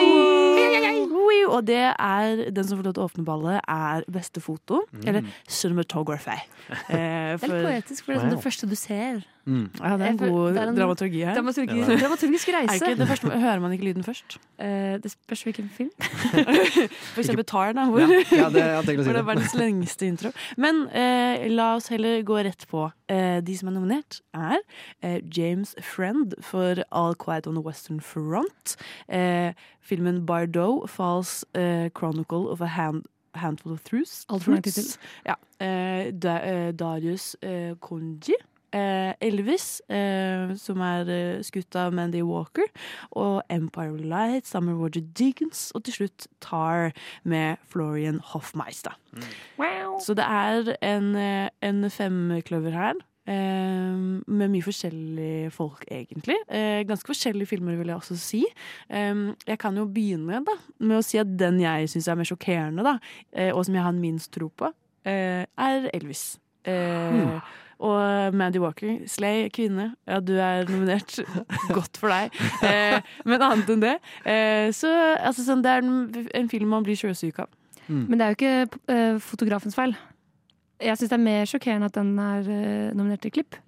Og 1.55 1.67
det 1.67 1.77
er 1.99 2.51
den 2.51 2.65
som 2.67 2.79
får 2.79 2.85
lov 2.89 2.95
til 2.97 3.03
å 3.03 3.07
åpne 3.09 3.25
ballet, 3.25 3.61
er 3.69 4.03
beste 4.13 4.41
foto. 4.43 4.81
Eller 5.07 5.23
cinematography. 5.49 6.37
Eh, 6.71 6.75
Det 6.89 6.97
er 6.99 7.37
litt 7.53 7.67
poetisk, 7.67 8.05
for 8.05 8.13
det 8.13 8.17
er 8.19 8.25
sånn 8.25 8.35
det 8.35 8.43
første 8.45 8.67
du 8.71 8.75
ser. 8.75 9.21
Ja, 9.47 9.97
det 9.99 10.07
er 10.07 10.11
en 10.11 10.17
god 10.19 10.57
er 10.57 10.69
en 10.71 10.77
dramaturgi 10.77 11.21
her. 11.25 11.35
dramaturgi- 11.37 11.77
Ja, 11.77 11.97
dramaturgisk 12.01 12.49
reise. 12.49 12.71
Er 12.71 12.89
ikke 12.91 12.99
det 13.01 13.09
første, 13.09 13.29
hører 13.31 13.61
man 13.61 13.73
ikke 13.73 13.85
lyden 13.85 14.05
først? 14.05 14.39
Uh, 14.59 14.97
det 15.03 15.11
spørs 15.13 15.43
hvilken 15.43 15.69
film. 15.69 15.91
For 17.15 17.21
eksempel 17.21 17.45
Tar, 17.45 17.73
da, 17.77 17.85
hvor, 17.91 18.01
Ja, 18.01 18.07
ja, 18.33 18.49
det- 18.49 18.87
si 18.89 18.95
hvor 19.05 19.13
det 19.13 19.21
er 19.21 19.23
verdens 19.29 19.55
lengste 19.55 20.07
intro. 20.07 20.31
Men 20.57 20.83
uh, 20.89 21.45
la 21.53 21.75
oss 21.77 21.89
heller 21.89 22.23
gå 22.23 22.39
rett 22.47 22.65
på. 22.71 22.87
Uh, 23.13 23.41
de 23.45 23.57
som 23.59 23.69
er 23.69 23.73
nominert, 23.77 24.21
er 24.33 25.21
James 25.37 25.75
Friend 25.83 26.33
for 26.41 26.81
All 26.91 27.15
Quiet 27.15 27.47
on 27.47 27.55
the 27.55 27.63
Western 27.63 28.01
Front. 28.01 28.77
Eh, 29.09 29.53
filmen 29.83 30.25
Bardot, 30.27 30.89
False 30.91 31.45
eh, 31.55 31.91
Chronicle 31.95 32.49
of 32.49 32.61
a 32.63 32.67
Hand 32.67 33.05
Handful 33.35 33.73
of 33.73 33.83
Truths. 33.85 34.25
Alt 34.31 34.43
for 34.45 34.53
lang 34.53 34.63
tittel. 34.63 34.97
Ja. 35.27 35.35
Darius 36.73 37.37
Konji. 37.81 38.35
Eh, 38.75 39.13
Elvis, 39.23 39.79
eh, 39.89 40.51
som 40.59 40.83
er 40.83 41.11
eh, 41.13 41.43
skutt 41.47 41.77
av 41.79 41.95
Mandy 41.95 42.25
Walker. 42.27 42.67
Og 43.15 43.43
Empire 43.53 44.03
Light 44.03 44.51
sammen 44.51 44.75
med 44.75 44.83
Roger 44.83 45.07
Diggins. 45.15 45.69
Og 45.75 45.85
til 45.87 46.01
slutt 46.01 46.27
Tar 46.43 46.91
med 47.23 47.57
Florian 47.71 48.21
Hoffmeister. 48.33 48.99
Så 50.03 50.15
det 50.19 50.27
er 50.27 50.75
en, 50.83 51.15
en 51.63 51.91
femkløver 51.91 52.75
her. 52.75 53.03
Eh, 53.25 53.95
med 54.27 54.51
mye 54.53 54.65
forskjellige 54.67 55.53
folk, 55.55 55.87
egentlig. 55.89 56.37
Uh, 56.51 56.83
ganske 56.85 57.09
forskjellige 57.09 57.55
filmer, 57.55 57.79
vil 57.79 57.89
jeg 57.89 57.97
også 57.97 58.17
si. 58.21 58.43
Um, 58.91 59.31
jeg 59.47 59.59
kan 59.63 59.79
jo 59.81 59.87
begynne 59.89 60.43
da 60.45 60.57
med 60.83 60.99
å 60.99 61.05
si 61.07 61.17
at 61.23 61.31
den 61.39 61.63
jeg 61.63 61.89
syns 61.89 62.11
er 62.11 62.19
mer 62.21 62.29
sjokkerende, 62.29 62.85
da, 62.85 62.99
uh, 63.39 63.53
og 63.55 63.65
som 63.65 63.79
jeg 63.79 63.87
har 63.87 63.97
minst 63.97 64.35
tro 64.35 64.51
på, 64.53 64.69
er 65.05 65.89
Elvis. 65.93 66.35
Eh, 66.65 67.41
Og 67.81 68.35
Mandy 68.39 68.61
Walker, 68.63 69.01
Slay, 69.11 69.49
kvinne. 69.55 69.91
Ja, 70.07 70.21
du 70.21 70.33
er 70.39 70.65
nominert. 70.71 71.17
Godt 71.77 71.99
for 72.01 72.13
deg. 72.13 72.35
Eh, 72.63 73.01
men 73.27 73.43
annet 73.43 73.69
enn 73.75 73.83
det 73.83 73.97
eh, 74.25 74.71
Så 74.77 74.89
altså, 75.19 75.43
sånn, 75.47 75.63
det 75.65 75.71
er 75.75 75.83
en, 75.85 76.27
en 76.39 76.49
film 76.53 76.71
man 76.77 76.87
blir 76.87 76.97
sjøsyk 77.01 77.39
av. 77.45 77.49
Men 77.89 78.17
det 78.17 78.25
er 78.25 78.33
jo 78.33 78.39
ikke 78.39 78.79
eh, 78.95 79.17
fotografens 79.21 79.75
feil. 79.77 79.93
Jeg 80.81 80.97
syns 80.99 81.11
det 81.13 81.17
er 81.19 81.25
mer 81.27 81.45
sjokkerende 81.51 81.89
at 81.91 81.97
den 81.99 82.15
er 82.19 82.47
eh, 82.49 82.93
nominert 82.97 83.21
til 83.27 83.35
klipp. 83.37 83.59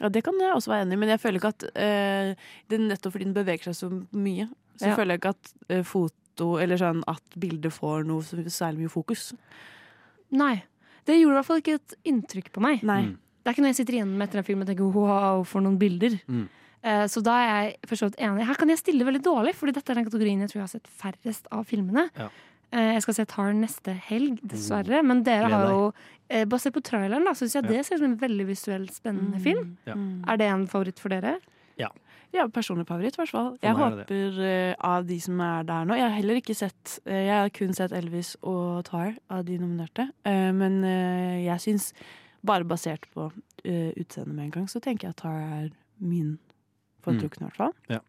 Ja, 0.00 0.08
Det 0.10 0.24
kan 0.26 0.34
jeg 0.40 0.50
også 0.56 0.72
være 0.72 0.86
enig 0.86 0.96
i, 0.96 1.00
men 1.04 1.10
jeg 1.12 1.20
føler 1.22 1.38
ikke 1.38 1.52
at 1.54 1.64
eh, 1.78 2.32
det 2.70 2.78
er 2.78 2.86
nettopp 2.88 3.14
fordi 3.14 3.28
den 3.28 3.36
beveger 3.36 3.68
seg 3.70 3.76
så 3.78 3.90
mye, 4.18 4.48
så 4.80 4.88
Ja. 4.90 4.96
føler 4.98 5.14
jeg 5.14 5.20
ikke 5.22 5.34
at 5.36 5.52
eh, 5.70 5.82
foto, 5.86 6.48
eller 6.58 6.80
sånn 6.80 7.04
at 7.06 7.36
bildet 7.38 7.70
får 7.76 8.02
noe 8.08 8.24
særlig 8.50 8.82
mye 8.86 8.90
fokus. 8.96 9.28
Nei. 10.34 10.64
Det 11.06 11.18
gjorde 11.20 11.34
i 11.34 11.38
hvert 11.40 11.46
fall 11.50 11.60
ikke 11.62 11.74
et 11.80 11.94
inntrykk 12.10 12.52
på 12.54 12.62
meg. 12.64 12.82
Nei. 12.82 13.00
Mm. 13.08 13.14
Det 13.44 13.50
er 13.50 13.54
ikke 13.56 13.64
noe 13.66 13.72
jeg 13.74 13.80
sitter 13.82 13.94
igjen 13.98 14.12
med 14.16 14.28
etter 14.28 14.40
en 14.40 14.46
film 14.46 14.62
og 14.64 14.68
tenker 14.70 14.94
wow, 14.94 15.42
for 15.44 15.60
noen 15.64 15.76
bilder. 15.78 16.14
Mm. 16.28 16.46
Eh, 16.84 17.04
Så 17.12 17.20
da 17.24 17.34
er 17.42 17.50
jeg 17.52 17.76
for 17.90 17.96
så 18.00 18.08
vidt 18.08 18.18
enig. 18.24 18.46
Her 18.48 18.54
kan 18.60 18.68
jeg 18.72 18.78
stille 18.80 19.04
veldig 19.04 19.22
dårlig, 19.24 19.54
Fordi 19.54 19.72
dette 19.76 19.92
er 19.92 20.00
den 20.00 20.04
kategorien 20.08 20.40
jeg 20.40 20.48
tror 20.52 20.60
jeg 20.62 20.66
har 20.68 20.74
sett 20.78 20.88
færrest 20.88 21.46
av 21.52 21.64
filmene. 21.68 22.08
Ja. 22.16 22.28
Eh, 22.72 22.92
Jeg 22.96 23.02
skal 23.02 23.14
se 23.14 23.24
Tar 23.26 23.52
neste 23.52 23.92
helg, 24.08 24.40
dessverre. 24.42 25.02
Men 25.04 25.22
dere 25.22 25.48
har 25.52 25.68
jo 25.70 25.92
eh, 26.30 26.44
Basert 26.46 26.72
på 26.74 26.82
traileren 26.82 27.24
da, 27.24 27.32
syns 27.36 27.52
jeg 27.54 27.64
Ja. 27.64 27.68
det 27.70 27.84
ser 27.86 27.96
ut 27.96 28.00
som 28.00 28.10
en 28.12 28.16
veldig 28.18 28.46
visuelt 28.48 28.92
spennende 28.96 29.40
film. 29.44 29.76
Ja. 29.86 29.94
Er 30.32 30.36
det 30.40 30.48
en 30.48 30.66
favoritt 30.66 30.98
for 30.98 31.10
dere? 31.12 31.36
Ja. 31.76 31.88
Ja, 32.34 32.48
personlig 32.50 32.86
favoritt, 32.88 33.14
i 33.14 33.22
hvert 33.22 33.30
fall. 33.30 33.50
Jeg 33.62 33.70
er 33.70 33.78
håper 33.78 34.38
uh, 34.40 34.72
av 34.90 35.06
de 35.06 35.18
som 35.22 35.40
er 35.44 35.66
der 35.68 35.86
nå 35.86 35.98
Jeg 35.98 36.08
har 36.08 36.16
heller 36.16 36.40
ikke 36.40 36.56
sett 36.58 36.96
uh, 37.06 37.14
Jeg 37.14 37.30
har 37.30 37.52
kun 37.54 37.76
sett 37.76 37.94
Elvis 37.94 38.34
og 38.42 38.82
Tar 38.88 39.14
av 39.30 39.44
de 39.46 39.58
nominerte. 39.60 40.08
Uh, 40.26 40.50
men 40.56 40.82
jeg 40.84 41.62
syns, 41.62 41.92
bare 42.44 42.66
basert 42.68 43.06
på 43.14 43.30
utseendet 43.64 44.34
med 44.34 44.48
en 44.48 44.56
gang, 44.58 44.66
så 44.68 44.82
tenker 44.82 45.08
jeg 45.08 45.16
at 45.16 45.22
Tar 45.22 45.38
er 45.40 45.70
min 46.02 46.34
foretrukne, 47.04 47.46
i 47.46 47.48
hvert 47.48 47.60
fall. 47.60 47.76
Ja. 47.92 48.00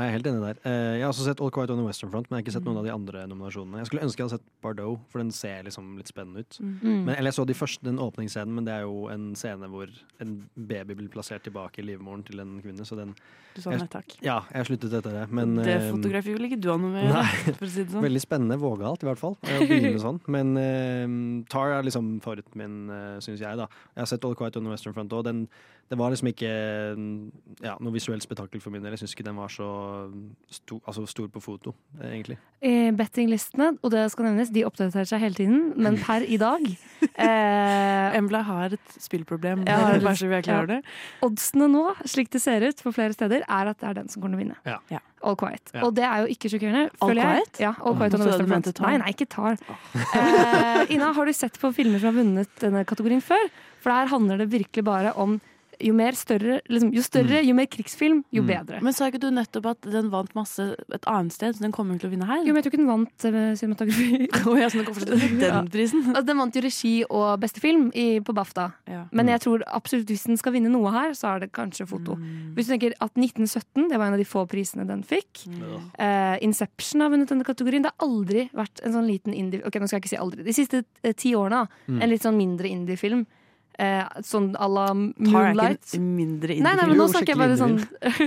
Nei, 0.00 0.06
jeg 0.06 0.14
er 0.14 0.16
helt 0.16 0.28
enig 0.30 0.40
der. 0.40 0.58
Eh, 0.64 0.94
Jeg 0.96 1.04
har 1.04 1.12
også 1.12 1.26
sett 1.26 1.40
All 1.44 1.50
Quiet 1.52 1.70
on 1.74 1.76
the 1.82 1.84
Western 1.84 2.08
Front, 2.08 2.30
men 2.30 2.38
jeg 2.38 2.40
har 2.40 2.46
ikke 2.46 2.54
sett 2.56 2.64
noen 2.64 2.78
av 2.80 2.86
de 2.86 2.92
andre 2.94 3.24
nominasjonene. 3.28 3.82
Jeg 3.82 3.90
skulle 3.90 4.04
ønske 4.06 4.22
jeg 4.22 4.30
hadde 4.30 4.38
sett 4.38 4.46
Bardot, 4.64 5.02
for 5.12 5.20
den 5.20 5.32
ser 5.36 5.66
liksom 5.66 5.90
litt 6.00 6.08
spennende 6.08 6.40
ut. 6.46 6.56
Mm. 6.62 6.78
Men, 7.04 7.10
eller 7.18 7.28
jeg 7.28 7.36
så 7.36 7.44
de 7.50 7.56
første, 7.58 7.84
den 7.84 8.00
åpningsscenen, 8.00 8.54
men 8.56 8.64
det 8.64 8.72
er 8.78 8.86
jo 8.86 9.02
en 9.12 9.26
scene 9.36 9.68
hvor 9.68 9.92
en 10.24 10.34
baby 10.56 10.96
blir 11.02 11.10
plassert 11.12 11.44
tilbake 11.44 11.82
i 11.82 11.86
livmoren 11.90 12.24
til 12.24 12.40
en 12.40 12.56
kvinne, 12.64 12.86
så 12.88 12.96
den 12.96 13.12
Du 13.56 13.60
sa 13.60 13.74
nei 13.74 13.82
takk. 13.90 14.14
Ja, 14.22 14.38
jeg 14.54 14.62
har 14.62 14.68
sluttet 14.70 14.92
etter 15.00 15.16
det. 15.20 15.24
Men 15.34 15.56
det 15.58 15.72
eh, 15.74 15.88
fotografiet 15.90 16.38
vil 16.38 16.48
ikke 16.48 16.60
du 16.62 16.70
ha 16.70 16.76
noe 16.78 16.92
med 16.94 17.10
Nei. 17.10 17.24
for 17.58 17.66
å 17.66 17.70
si 17.72 17.82
det 17.82 17.90
sånn. 17.92 18.04
Veldig 18.06 18.22
spennende. 18.22 18.60
Vågalt, 18.62 19.02
i 19.04 19.08
hvert 19.10 19.20
fall. 19.20 19.34
Å 19.42 19.58
begynne 19.66 19.98
sånn. 20.06 20.20
Men 20.30 20.54
uh, 20.54 21.44
Tar 21.50 21.74
er 21.76 21.84
liksom 21.88 22.12
favoritten 22.24 22.62
min, 22.62 22.76
uh, 22.88 23.18
syns 23.20 23.42
jeg. 23.42 23.58
da 23.58 23.66
Jeg 23.66 24.04
har 24.04 24.10
sett 24.14 24.24
All 24.24 24.38
Quiet 24.38 24.56
on 24.56 24.64
the 24.70 24.72
Western 24.72 24.94
Front, 24.94 25.12
og 25.18 25.26
den, 25.26 25.42
det 25.90 25.98
var 25.98 26.14
liksom 26.14 26.30
ikke 26.30 26.52
mm, 26.94 27.16
ja, 27.66 27.74
noe 27.82 27.96
visuelt 27.98 28.22
spetakkel 28.22 28.62
for 28.62 28.70
min 28.70 28.86
del. 28.86 28.94
Jeg 28.94 29.02
syns 29.02 29.16
ikke 29.18 29.26
den 29.26 29.40
var 29.42 29.50
så 29.50 29.66
sto, 30.50 30.78
altså 30.84 31.04
stor 31.08 31.28
på 31.32 31.42
foto, 31.42 31.72
egentlig. 32.02 32.36
Eh, 32.60 32.90
Bettinglistene, 32.92 33.70
og 33.80 33.92
det 33.94 34.02
skal 34.12 34.26
nevnes, 34.28 34.50
de 34.52 34.64
oppdaterer 34.68 35.08
seg 35.08 35.22
hele 35.22 35.38
tiden, 35.38 35.60
men 35.80 35.96
per 36.02 36.26
i 36.28 36.36
dag 36.40 36.64
eh, 37.24 38.18
Embla 38.18 38.42
har 38.48 38.76
et 38.76 38.96
spillproblem. 39.00 39.64
Ja, 39.68 39.78
Ja, 39.94 40.00
bare 40.02 40.16
så 40.18 40.28
vi 40.28 40.36
er 40.36 40.44
klar 40.44 40.64
over 40.64 40.74
det. 40.74 40.80
Oddsene 41.24 41.70
nå, 41.72 41.86
slik 42.04 42.32
det 42.34 42.42
ser 42.44 42.66
ut 42.66 42.82
på 42.84 42.92
flere 42.96 43.16
steder, 43.16 43.46
er 43.46 43.72
at 43.72 43.80
det 43.80 43.88
er 43.88 44.00
den 44.02 44.12
som 44.12 44.20
kommer 44.20 44.36
til 44.36 44.40
å 44.40 44.44
vinne. 44.44 44.58
Ja. 44.68 44.76
Ja. 44.92 45.00
All 45.24 45.36
Quiet. 45.40 45.72
Ja. 45.74 45.82
Og 45.84 45.94
det 45.96 46.04
er 46.08 46.24
jo 46.24 46.34
ikke 46.34 46.50
sjokkerende. 46.52 46.86
All 47.04 47.16
jeg. 47.16 47.24
Quiet? 47.24 47.60
Ja, 47.60 47.74
All 47.80 47.96
Quiet 47.98 48.16
oh. 48.16 48.72
Tar? 48.72 48.86
Nei, 48.86 48.94
nei, 49.02 49.12
ikke 49.12 49.28
Tar. 49.28 49.60
Eh, 50.00 50.94
Ina, 50.96 51.12
har 51.16 51.28
du 51.28 51.36
sett 51.36 51.58
på 51.60 51.72
filmer 51.76 52.00
som 52.00 52.12
har 52.12 52.20
vunnet 52.22 52.62
denne 52.62 52.84
kategorien 52.88 53.24
før? 53.24 53.50
For 53.80 53.92
her 53.92 54.12
handler 54.12 54.40
det 54.40 54.50
virkelig 54.52 54.84
bare 54.84 55.12
om 55.20 55.38
jo 55.80 55.94
mer 55.96 56.16
større, 56.18 56.60
liksom, 56.70 56.92
jo 56.96 57.02
større, 57.04 57.40
jo 57.46 57.54
mer 57.56 57.68
krigsfilm, 57.70 58.22
jo 58.34 58.44
bedre. 58.46 58.80
Men 58.84 58.94
sa 58.96 59.08
ikke 59.10 59.22
du 59.22 59.28
nettopp 59.34 59.70
at 59.72 59.88
den 59.88 60.10
vant 60.12 60.32
masse 60.38 60.64
et 60.78 61.08
annet 61.10 61.34
sted, 61.34 61.56
så 61.56 61.64
den 61.64 61.74
kommer 61.74 61.98
til 62.00 62.10
å 62.10 62.12
vinne 62.12 62.28
her? 62.28 62.42
Jo, 62.44 62.52
men 62.52 62.60
jeg 62.60 62.66
tror 62.66 62.74
ikke 62.74 62.82
den 62.82 62.90
vant 62.90 63.26
uh, 63.26 63.38
cinematografi. 63.58 64.28
oh, 64.50 64.58
ja, 64.60 64.70
så 64.72 64.84
den 64.84 65.38
den 65.40 65.70
prisen? 65.72 66.04
Altså, 66.12 66.26
den 66.30 66.40
vant 66.42 66.58
jo 66.58 66.64
regi 66.64 66.94
og 67.08 67.26
beste 67.42 67.62
film 67.62 67.88
i, 67.96 68.06
på 68.24 68.34
BAFTA. 68.36 68.66
Ja. 68.90 69.02
Men 69.16 69.32
jeg 69.32 69.44
tror 69.46 69.64
absolutt 69.68 70.10
hvis 70.12 70.26
den 70.28 70.40
skal 70.40 70.54
vinne 70.56 70.72
noe 70.72 70.92
her, 70.94 71.14
så 71.18 71.34
er 71.34 71.44
det 71.44 71.52
kanskje 71.56 71.88
foto. 71.90 72.18
Hvis 72.56 72.68
du 72.68 72.74
tenker 72.74 72.96
at 72.98 73.16
1917 73.16 73.88
det 73.90 73.98
var 73.98 74.08
en 74.08 74.16
av 74.18 74.20
de 74.20 74.28
få 74.28 74.44
prisene 74.50 74.86
den 74.88 75.02
fikk. 75.06 75.44
Eh, 75.98 76.36
Inception 76.44 77.04
har 77.04 77.12
vunnet 77.12 77.30
denne 77.30 77.46
kategorien. 77.46 77.84
Det 77.84 77.92
har 77.92 78.06
aldri 78.06 78.46
vært 78.56 78.82
en 78.84 78.96
sånn 78.96 79.08
liten 79.08 79.36
indie 79.36 79.62
Ok, 79.66 79.78
nå 79.80 79.88
skal 79.88 79.98
jeg 79.98 80.04
ikke 80.04 80.14
si 80.14 80.20
aldri. 80.20 80.46
De 80.46 80.56
siste 80.56 80.82
eh, 81.02 81.14
ti 81.16 81.34
årene. 81.38 81.66
Mm. 81.86 82.00
En 82.00 82.12
litt 82.12 82.24
sånn 82.26 82.38
mindre 82.38 82.70
indie-film. 82.70 83.24
Eh, 83.80 84.20
sånn 84.26 84.50
à 84.60 84.66
la 84.68 84.88
Moonlight. 84.92 85.56
Tar 85.56 85.70
er 85.70 85.76
ikke 85.78 86.00
mindre 86.04 86.56
Nei, 86.60 86.72
nei, 86.76 86.86
men 86.90 86.98
nå 87.00 87.06
snakker 87.08 87.32
jeg 87.32 87.38
bare 87.40 87.54
sånn 87.56 87.78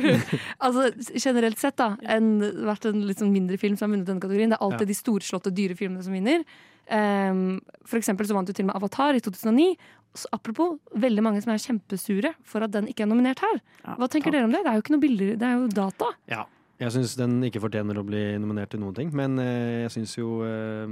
Altså 0.66 0.88
generelt 1.14 1.62
sett, 1.62 1.76
da. 1.78 1.92
En, 2.10 2.32
vært 2.66 2.88
en 2.90 3.04
litt 3.06 3.22
sånn 3.22 3.34
mindre 3.34 3.60
film 3.62 3.76
som 3.78 3.86
har 3.86 3.94
vunnet 3.94 4.10
denne 4.10 4.24
kategorien. 4.24 4.50
Det 4.54 4.58
er 4.58 4.66
alltid 4.66 4.88
Ja. 4.88 4.92
de 4.94 4.98
storslåtte, 4.98 5.54
dyre 5.54 5.78
filmene 5.78 6.02
som 6.06 6.16
vinner. 6.16 6.42
Um, 6.90 7.62
for 7.88 8.00
eksempel 8.02 8.28
så 8.28 8.36
vant 8.36 8.50
jo 8.50 8.56
til 8.58 8.66
og 8.66 8.72
med 8.72 8.80
Avatar 8.82 9.14
i 9.20 9.22
2009. 9.24 9.78
Så 10.18 10.30
apropos, 10.36 10.80
veldig 10.98 11.24
mange 11.26 11.42
som 11.42 11.54
er 11.54 11.62
kjempesure 11.62 12.34
for 12.46 12.66
at 12.66 12.74
den 12.74 12.90
ikke 12.90 13.06
er 13.06 13.10
nominert 13.14 13.42
her. 13.46 13.62
Hva 13.98 14.10
tenker 14.10 14.34
dere 14.34 14.46
om 14.50 14.54
det? 14.54 14.62
Det 14.66 14.70
er 14.74 14.78
jo 14.78 14.84
ikke 14.86 14.94
noe 14.96 15.06
bilder, 15.06 15.32
det 15.42 15.48
er 15.48 15.56
jo 15.58 15.70
data. 15.74 16.10
Ja. 16.30 16.44
Jeg 16.82 16.92
syns 16.96 17.14
den 17.20 17.38
ikke 17.46 17.62
fortjener 17.62 18.00
å 18.00 18.04
bli 18.06 18.22
nominert 18.42 18.72
til 18.74 18.82
noen 18.82 18.96
ting, 18.98 19.12
men 19.16 19.38
eh, 19.42 19.84
jeg 19.86 19.94
syns 19.94 20.16
jo 20.18 20.42
eh, 20.48 20.90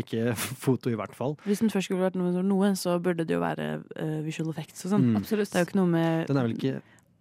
ikke 0.00 0.32
foto, 0.64 0.92
i 0.92 0.98
hvert 0.98 1.14
fall. 1.16 1.34
Hvis 1.44 1.62
den 1.64 1.72
først 1.72 1.90
skulle 1.90 2.04
vært 2.06 2.18
noe, 2.18 2.44
noe, 2.46 2.72
så 2.78 2.96
burde 3.02 3.26
det 3.26 3.34
jo 3.34 3.42
være 3.42 3.68
eh, 3.98 4.20
visual 4.24 4.52
effects 4.54 4.86
og 4.86 4.94
sånn. 4.94 5.08
Mm. 5.10 5.22
Absolutt. 5.22 5.50
Det 5.50 5.60
er 5.60 5.66
jo 5.66 5.70
ikke 5.72 5.80
noe 5.80 5.90
med 5.90 6.30
Den 6.30 6.38
er 6.40 6.46
vel 6.46 6.54
ikke 6.56 6.74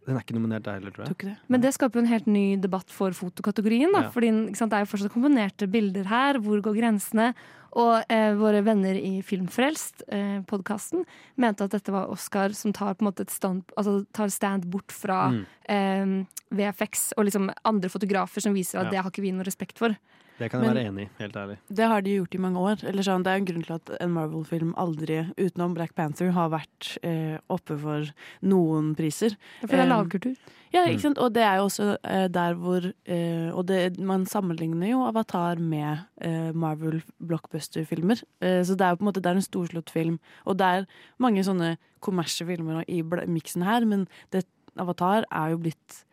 Den 0.03 0.19
er 0.19 0.21
ikke 0.25 0.37
nominert 0.37 0.67
der 0.67 0.77
heller, 0.77 0.93
tror 0.93 1.07
jeg. 1.07 1.17
Det. 1.23 1.35
Men 1.49 1.65
det 1.65 1.73
skaper 1.73 1.99
jo 1.99 2.05
en 2.05 2.11
helt 2.11 2.29
ny 2.29 2.45
debatt 2.61 2.93
for 2.93 3.17
fotokategorien. 3.17 3.91
Da. 3.95 4.05
Ja. 4.05 4.13
Fordi 4.13 4.31
ikke 4.35 4.61
sant, 4.61 4.73
Det 4.73 4.79
er 4.79 4.85
jo 4.85 4.93
fortsatt 4.93 5.15
komponerte 5.15 5.69
bilder 5.71 6.09
her. 6.11 6.41
Hvor 6.43 6.63
går 6.63 6.79
grensene? 6.81 7.31
Og 7.75 8.03
eh, 8.07 8.33
våre 8.37 8.61
venner 8.61 8.93
i 8.99 9.21
Filmfrelst, 9.25 10.03
eh, 10.13 10.41
podkasten, 10.45 11.05
mente 11.41 11.65
at 11.65 11.71
dette 11.73 11.91
var 11.91 12.11
Oscar 12.13 12.53
som 12.53 12.71
tar 12.73 12.93
stand, 13.29 13.63
altså, 13.75 14.05
tar 14.13 14.29
stand 14.29 14.65
bort 14.69 14.91
fra 14.91 15.31
Mm. 15.31 15.45
eh, 15.69 16.25
VFX 16.53 17.13
og 17.17 17.25
liksom 17.25 17.49
andre 17.65 17.89
fotografer 17.89 18.41
som 18.41 18.53
viser 18.53 18.79
at 18.79 18.85
Ja. 18.85 18.89
det 18.91 19.01
har 19.01 19.09
ikke 19.11 19.23
vi 19.23 19.31
noe 19.31 19.43
respekt 19.43 19.77
for. 19.79 19.95
Det 20.39 20.49
kan 20.49 20.61
jeg 20.63 20.67
Men- 20.73 20.75
være 20.75 20.87
enig 20.89 21.03
i, 21.05 21.09
helt 21.19 21.35
ærlig. 21.35 21.57
Det 21.71 21.85
har 21.87 22.01
de 22.01 22.15
gjort 22.17 22.33
i 22.35 22.37
mange 22.41 22.57
år. 22.57 22.83
Eller 22.89 23.03
sånn, 23.03 23.23
det 23.23 23.27
er 23.31 23.35
en 23.37 23.45
grunn 23.45 23.63
til 23.63 23.75
at 23.75 23.89
en 24.01 24.09
Marvel-film 24.13 24.73
aldri, 24.75 25.19
utenom 25.37 25.73
Black 25.75 25.93
Panther, 25.95 26.31
har 26.31 26.49
vært 26.49 26.97
eh, 27.03 27.37
oppe 27.49 27.77
for 27.79 28.09
noen 28.41 28.95
priser. 28.95 29.37
For 29.61 29.67
det 29.67 29.79
er 29.79 29.83
Eh, 29.85 29.89
lavkultur. 29.93 30.35
Ja, 30.73 30.85
Mm. 30.85 30.89
ikke 30.95 31.01
sant? 31.01 31.17
Og 31.19 31.33
det 31.33 31.43
er 31.43 31.57
jo 31.57 31.65
også 31.67 31.97
eh, 32.03 32.27
der 32.29 32.55
hvor 32.55 32.81
eh, 33.05 33.51
Og 33.53 33.65
det, 33.67 33.99
man 33.99 34.25
sammenligner 34.25 34.89
jo 34.89 35.05
Avatar 35.05 35.57
med 35.59 35.99
eh, 36.19 36.51
Marvel 36.51 37.03
blockbuster-filmer. 37.23 38.23
Eh, 38.41 38.63
så 38.63 38.75
det 38.75 38.81
er 38.81 38.89
jo 38.89 38.95
på 38.95 39.01
en 39.05 39.13
måte 39.13 39.21
det 39.21 39.27
er 39.27 39.35
en 39.35 39.41
storslått 39.41 39.91
film. 39.91 40.19
Og 40.47 40.57
det 40.57 40.65
er 40.65 40.85
mange 41.19 41.43
sånne 41.45 41.77
kommersielle 42.01 42.57
filmer 42.57 42.83
i 42.89 43.03
miksen 43.03 43.63
her, 43.63 43.85
men 43.85 44.07
det, 44.31 44.45
Avatar 44.75 45.25
er 45.31 45.51
jo 45.51 45.57
blitt 45.59 46.03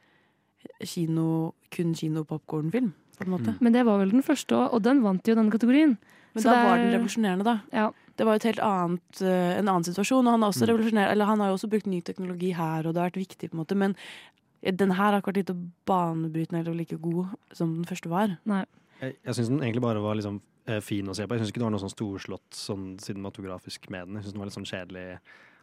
kino, 0.85 1.55
kun 1.71 1.95
kino-popkornfilm. 1.95 2.93
På 3.21 3.29
en 3.29 3.35
måte. 3.39 3.55
Men 3.61 3.73
det 3.77 3.85
var 3.87 3.99
vel 4.01 4.11
den 4.11 4.23
første, 4.27 4.53
og- 4.57 4.75
og 4.75 4.83
den 4.83 5.03
vant 5.03 5.27
jo 5.29 5.35
denne 5.35 5.51
kategorien. 5.53 5.97
Men 6.35 6.43
Så 6.43 6.51
da 6.51 6.55
det 6.63 6.69
var 6.71 6.77
den 6.79 6.93
revolusjonerende, 6.95 7.45
da. 7.45 7.61
Ja. 7.73 7.91
Det 8.17 8.25
var 8.27 8.35
jo 8.35 8.41
et 8.43 8.55
helt 8.55 8.61
annet, 8.61 9.23
eh, 9.23 9.59
en 9.59 9.67
annen 9.69 9.83
situasjon. 9.85 10.27
Og 10.27 10.31
han, 10.31 10.41
også 10.41 10.67
Mm. 10.69 10.99
eller 11.11 11.25
han 11.25 11.41
har 11.41 11.49
jo 11.49 11.55
også 11.55 11.71
brukt 11.71 11.87
ny 11.87 12.01
teknologi 12.03 12.53
her, 12.55 12.87
og 12.87 12.95
det 12.95 13.01
har 13.03 13.11
vært 13.11 13.27
viktig, 13.27 13.51
på 13.51 13.55
en 13.55 13.65
måte. 13.65 13.77
Men 13.77 13.97
den 14.63 14.91
her 14.91 15.13
har 15.13 15.21
ikke 15.23 15.33
vært 15.33 15.49
like 15.49 15.57
banebrytende 15.87 16.61
eller 16.61 16.75
like 16.75 16.97
god 17.01 17.27
som 17.53 17.77
den 17.77 17.85
første 17.85 18.09
var. 18.09 18.39
Nei. 18.47 18.65
Jeg, 19.01 19.17
jeg 19.25 19.35
syns 19.35 19.49
den 19.49 19.61
egentlig 19.61 19.81
bare 19.81 20.01
var 20.03 20.15
liksom, 20.15 20.41
eh, 20.67 20.81
fin 20.81 21.07
å 21.07 21.15
se 21.17 21.27
på. 21.27 21.31
Jeg 21.31 21.41
syns 21.41 21.49
ikke 21.53 21.61
det 21.63 21.69
var 21.69 21.71
noe 21.71 21.81
sånn 21.81 21.95
storslått 21.97 22.51
sånn 22.53 22.99
cinematografisk 23.01 23.89
med 23.91 24.07
den. 24.07 24.15
Jeg 24.17 24.25
syns 24.25 24.33
den 24.33 24.41
var 24.43 24.47
litt 24.51 24.59
sånn 24.59 24.69
kjedelig. 24.69 25.19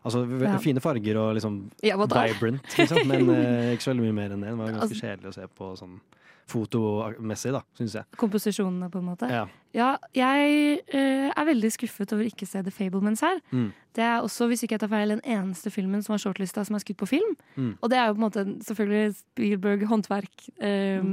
Altså 0.05 0.41
Ja. 0.41 0.57
Fine 0.57 0.79
farger 0.79 1.17
og 1.17 1.35
liksom 1.35 1.69
Ja, 1.83 1.95
vibrant, 1.97 2.63
liksom. 2.77 3.07
Men 3.07 3.29
eh, 3.35 3.75
ikke 3.75 3.83
så 3.85 3.93
veldig 3.93 4.05
mye 4.07 4.13
mer 4.13 4.29
enn 4.31 4.41
det. 4.41 4.49
Den 4.49 4.57
var 4.57 4.67
ganske 4.71 4.81
Altså- 4.89 5.01
kjedelig 5.01 5.27
å 5.29 5.33
se 5.33 5.47
på 5.47 5.77
sånn 5.77 5.99
fotomessig, 6.47 7.51
da, 7.55 7.61
syns 7.77 7.95
jeg. 7.97 8.07
Komposisjonene, 8.19 8.89
på 8.91 9.01
en 9.01 9.09
måte. 9.09 9.29
Ja. 9.31 9.45
Ja, 9.75 9.89
jeg 10.15 10.79
uh, 10.89 11.27
er 11.29 11.45
veldig 11.45 11.69
skuffet 11.75 12.13
over 12.15 12.25
ikke 12.25 12.47
å 12.47 12.49
se 12.49 12.63
The 12.65 12.73
Fablemans 12.73 13.21
her. 13.21 13.41
Mm. 13.51 13.67
Det 13.97 14.05
er 14.05 14.23
også, 14.25 14.47
hvis 14.49 14.63
ikke 14.65 14.77
jeg 14.77 14.83
tar 14.85 14.91
feil, 14.93 15.13
den 15.13 15.21
eneste 15.27 15.69
filmen 15.73 16.01
som 16.05 16.15
er 16.15 16.23
shortlista 16.23 16.63
som 16.65 16.77
er 16.77 16.81
skutt 16.81 16.99
på 17.01 17.09
film. 17.11 17.35
Mm. 17.57 17.73
Og 17.81 17.91
det 17.91 17.99
er 17.99 18.07
jo 18.07 18.15
på 18.15 18.21
en 18.21 18.25
måte 18.25 18.45
selvfølgelig 18.65 19.17
Spielberg 19.19 19.85
håndverk. 19.91 20.47
Eh, 20.57 21.11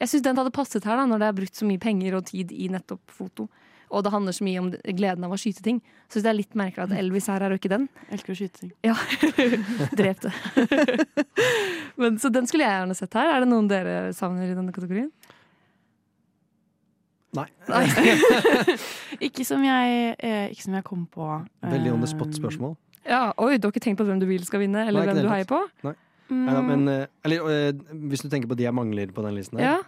Jeg 0.00 0.08
syns 0.08 0.24
den 0.24 0.40
hadde 0.40 0.54
passet 0.54 0.86
her, 0.88 0.96
da, 0.96 1.06
når 1.06 1.20
det 1.20 1.28
er 1.28 1.38
brukt 1.42 1.58
så 1.60 1.68
mye 1.68 1.82
penger 1.82 2.16
og 2.18 2.26
tid 2.32 2.54
i 2.56 2.70
nettopp 2.72 3.12
foto. 3.14 3.50
Og 3.90 4.04
det 4.06 4.12
handler 4.14 4.34
så 4.36 4.44
mye 4.46 4.60
om 4.62 4.68
gleden 4.70 5.26
av 5.26 5.32
å 5.34 5.38
skyte 5.40 5.64
ting. 5.64 5.80
Så 6.10 6.22
det 6.22 6.30
er 6.30 6.38
litt 6.38 6.56
merkelig 6.58 6.86
at 6.86 6.94
Elvis 6.94 7.26
her 7.30 7.42
er 7.42 7.54
og 7.54 7.58
ikke 7.58 7.72
den. 7.72 7.88
Jeg 8.06 8.18
elsker 8.18 8.34
å 8.34 8.38
skyte 8.38 8.62
ting. 8.62 8.72
Ja. 8.86 8.94
Drep 9.98 10.22
det. 10.22 10.32
Men, 12.00 12.20
så 12.22 12.30
den 12.32 12.46
skulle 12.50 12.68
jeg 12.68 12.76
gjerne 12.76 12.96
sett 12.98 13.16
her. 13.18 13.32
Er 13.34 13.44
det 13.44 13.50
noen 13.50 13.70
dere 13.70 13.96
savner 14.16 14.46
i 14.46 14.54
denne 14.54 14.74
kategorien? 14.76 15.10
Nei. 17.36 17.46
ikke, 19.26 19.46
som 19.46 19.62
jeg, 19.62 20.14
eh, 20.18 20.46
ikke 20.50 20.66
som 20.66 20.78
jeg 20.78 20.86
kom 20.86 21.04
på. 21.10 21.26
Veldig 21.62 21.92
on 21.94 22.02
the 22.02 22.08
eh, 22.08 22.14
spot-spørsmål. 22.14 22.76
Ja, 23.06 23.30
Oi, 23.40 23.56
du 23.58 23.66
har 23.66 23.74
ikke 23.74 23.82
tenkt 23.82 24.00
på 24.00 24.06
hvem 24.06 24.20
du 24.22 24.26
vil 24.28 24.42
skal 24.46 24.62
vinne, 24.64 24.84
eller 24.86 25.02
Nei, 25.02 25.12
hvem 25.12 25.24
du 25.24 25.30
heier 25.32 25.48
på? 25.48 25.60
Nei. 25.86 25.94
Neida, 26.30 26.60
men, 26.62 26.86
eh, 26.88 27.06
eller, 27.26 27.46
eh, 27.50 27.72
hvis 28.10 28.22
du 28.22 28.28
tenker 28.30 28.50
på 28.50 28.54
de 28.58 28.68
jeg 28.68 28.74
mangler 28.74 29.10
på 29.14 29.22
den 29.26 29.34
listen 29.34 29.58
her. 29.58 29.66
Ja. 29.66 29.78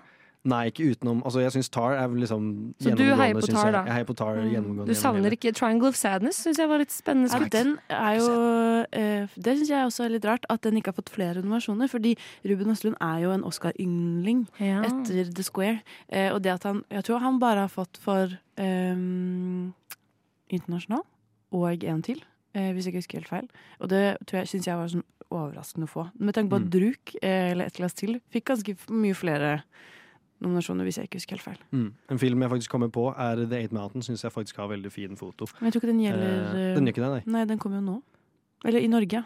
Nei, 0.45 0.64
ikke 0.72 0.88
utenom 0.90 1.20
Altså, 1.22 1.38
jeg 1.38 1.53
syns 1.55 1.68
Tar 1.70 1.93
er 1.95 2.09
liksom 2.18 2.74
Så 2.82 2.90
du 2.99 3.03
heier 3.14 3.34
på 3.38 3.47
Tar, 3.47 3.64
jeg. 3.68 3.72
da? 3.76 3.82
Jeg 3.86 3.95
heier 3.95 4.07
på 4.09 4.14
Tar 4.18 4.40
gjennomgående. 4.43 4.86
Du 4.90 4.95
savner 4.99 5.22
hele. 5.28 5.36
ikke 5.36 5.53
Triangle 5.55 5.88
of 5.93 5.95
Sadness, 5.95 6.40
syns 6.43 6.59
jeg 6.59 6.68
var 6.68 6.78
litt 6.82 6.90
spennende 6.90 7.30
Ja, 7.30 7.38
skutt. 7.38 7.53
den 7.53 7.78
er 7.88 8.16
jo 8.18 8.26
uh, 8.82 9.28
Det 9.38 9.55
syns 9.61 9.70
jeg 9.70 9.86
også 9.86 10.05
er 10.09 10.09
litt 10.16 10.24
rart, 10.26 10.45
at 10.51 10.62
den 10.66 10.76
ikke 10.80 10.90
har 10.90 10.99
fått 10.99 11.11
flere 11.14 11.34
nominasjoner. 11.45 11.86
Fordi 11.93 12.16
Ruben 12.45 12.70
Østlund 12.74 12.97
er 13.01 13.18
jo 13.22 13.30
en 13.36 13.45
Oscar-yngling 13.47 14.49
Ja. 14.59 14.82
etter 14.82 15.30
The 15.32 15.43
Square. 15.47 15.78
Uh, 16.11 16.34
og 16.34 16.43
det 16.43 16.51
at 16.57 16.64
han 16.64 16.82
Jeg 16.90 17.05
tror 17.05 17.18
han 17.22 17.38
bare 17.38 17.61
har 17.68 17.70
fått 17.70 17.97
for 18.03 18.34
um, 18.59 19.72
internasjonal 20.51 21.05
og 21.53 21.84
en 21.84 22.03
til, 22.03 22.18
uh, 22.57 22.70
hvis 22.72 22.86
jeg 22.86 22.95
ikke 22.95 23.03
husker 23.05 23.18
helt 23.22 23.28
feil. 23.30 23.49
Og 23.78 23.90
det 23.93 24.16
tror 24.26 24.43
jeg, 24.43 24.49
syns 24.57 24.66
jeg 24.66 24.76
var 24.80 24.90
sånn 24.93 25.07
overraskende 25.32 25.86
å 25.88 25.93
få. 25.93 26.11
Med 26.18 26.34
tanke 26.34 26.51
på 26.51 26.57
at 26.61 26.66
Mm. 26.66 26.70
Druk, 26.74 27.14
eh, 27.22 27.51
eller 27.53 27.64
Et 27.66 27.72
glass 27.78 27.95
til, 27.95 28.20
fikk 28.32 28.45
ganske 28.51 28.74
mye 28.90 29.14
flere 29.14 29.62
nominasjoner, 30.43 30.84
hvis 30.88 30.99
jeg 31.01 31.09
ikke 31.09 31.18
husker 31.20 31.36
helt 31.38 31.45
feil. 31.47 31.61
Mm. 31.72 31.93
En 32.11 32.18
film 32.18 32.43
jeg 32.43 32.51
faktisk 32.51 32.70
kommer 32.70 32.90
på, 32.93 33.05
er 33.16 33.45
The 33.47 33.57
Eight 33.62 33.72
Mountain. 33.72 34.03
Syns 34.03 34.22
jeg 34.26 34.32
faktisk 34.34 34.57
har 34.62 34.68
veldig 34.68 34.90
fin 34.93 35.16
foto. 35.16 35.47
Men 35.61 35.70
jeg 35.70 35.72
tror 35.76 35.82
ikke 35.82 35.93
den 35.93 36.03
gjelder 36.05 36.32
Eh, 36.32 36.74
den 36.76 36.84
gjør 36.86 36.93
ikke 36.95 37.05
det, 37.05 37.12
nei. 37.14 37.22
Nei, 37.38 37.45
den 37.47 37.59
kommer 37.62 37.80
jo 37.80 37.86
nå. 37.86 38.03
Eller 38.64 38.80
i 38.80 38.86
Norge. 38.93 39.24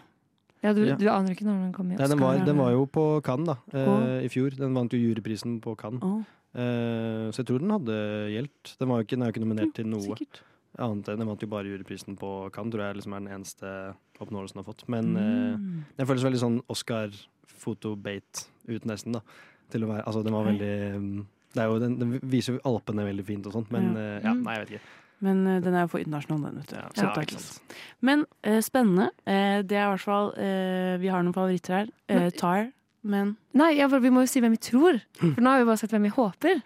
Ja, 0.64 0.72
du, 0.72 0.84
Ja. 0.86 0.96
du 0.96 1.04
aner 1.12 1.30
ikke 1.34 1.44
når 1.44 1.58
den 1.66 1.72
kommer 1.72 1.98
Nei, 1.98 2.06
den, 2.08 2.18
var, 2.18 2.38
den 2.44 2.56
var 2.56 2.70
jo 2.72 2.86
på 2.86 3.22
Cannes 3.22 3.46
da, 3.46 3.56
eh, 3.76 4.24
i 4.24 4.28
fjor. 4.32 4.50
Den 4.56 4.72
vant 4.74 4.90
jo 4.92 4.98
juryprisen 4.98 5.60
på 5.60 5.76
Cannes. 5.76 6.02
Oh. 6.02 6.22
Eh, 6.56 7.28
så 7.30 7.42
jeg 7.42 7.46
tror 7.46 7.60
den 7.60 7.70
hadde 7.70 7.96
gjeldt. 8.32 8.76
Den 8.80 8.88
var 8.88 8.98
jo 9.02 9.04
ikke, 9.04 9.16
den 9.16 9.22
er 9.22 9.26
jo 9.30 9.32
ikke 9.36 9.44
nominert 9.44 9.74
til 9.74 9.86
noe. 9.86 10.00
sikkert. 10.00 10.40
Annet 10.78 11.08
enn 11.08 11.18
Den 11.18 11.28
vant 11.28 11.40
jo 11.40 11.46
bare 11.48 11.64
juryprisen 11.68 12.16
på 12.18 12.50
Cannes, 12.52 12.72
tror 12.72 12.82
jeg 12.84 12.96
liksom 12.96 13.14
er 13.16 13.20
den 13.20 13.32
eneste 13.36 13.94
oppnåelsen 14.20 14.56
den 14.56 14.64
har 14.64 14.72
fått. 14.72 14.88
Men 14.88 15.16
eh, 15.16 15.56
Mm. 15.56 15.84
den 15.96 16.06
føles 16.06 16.24
veldig 16.24 16.40
sånn 16.40 16.60
Oscar-fotobate 16.68 18.46
ut, 18.68 18.82
nesten. 18.84 19.12
da 19.12 19.20
til 19.70 19.82
å 19.84 19.88
være, 19.90 20.04
altså 20.06 20.22
Den 20.24 20.32
var 20.36 20.44
veldig 20.46 20.74
mm, 21.00 21.26
det 21.56 21.62
er 21.62 21.66
jo, 21.72 21.78
den, 21.80 21.98
den 21.98 22.10
viser 22.28 22.54
jo 22.58 22.60
Alpene 22.68 23.04
veldig 23.06 23.24
fint 23.24 23.46
og 23.48 23.52
sånt, 23.56 23.70
men 23.72 23.94
Ja. 23.94 24.00
eh, 24.00 24.20
ja, 24.24 24.32
Mm. 24.34 24.42
nei, 24.44 24.54
jeg 24.58 24.66
vet 24.66 24.72
ikke. 24.76 24.88
Men 25.24 25.46
eh, 25.48 25.60
den 25.64 25.74
er 25.74 25.80
jo 25.86 25.88
for 25.88 25.98
internasjonal, 26.04 26.42
den. 26.44 26.56
vet 26.60 26.68
du. 26.68 26.76
Ja, 26.76 27.12
ja, 27.16 27.24
sant. 27.38 27.76
Men 28.04 28.26
uh, 28.46 28.60
spennende. 28.60 29.06
Uh, 29.26 29.62
det 29.64 29.72
er 29.78 29.86
i 29.86 29.90
hvert 29.94 30.04
fall 30.04 30.28
uh, 30.36 30.98
Vi 31.00 31.08
har 31.08 31.22
noen 31.24 31.32
favoritter 31.32 31.72
her. 31.78 31.88
Uh, 32.12 32.28
Tar, 32.36 32.66
men 33.02 33.36
Nei, 33.56 33.70
ja, 33.78 33.88
for 33.88 33.98
vi 34.04 34.10
må 34.12 34.20
jo 34.26 34.28
si 34.28 34.42
hvem 34.44 34.52
vi 34.52 34.60
tror. 34.60 35.00
For 35.16 35.40
nå 35.40 35.48
har 35.54 35.62
vi 35.62 35.68
bare 35.70 35.80
sagt 35.80 35.92
hvem 35.96 36.02
vi 36.04 36.12
håper. 36.12 36.60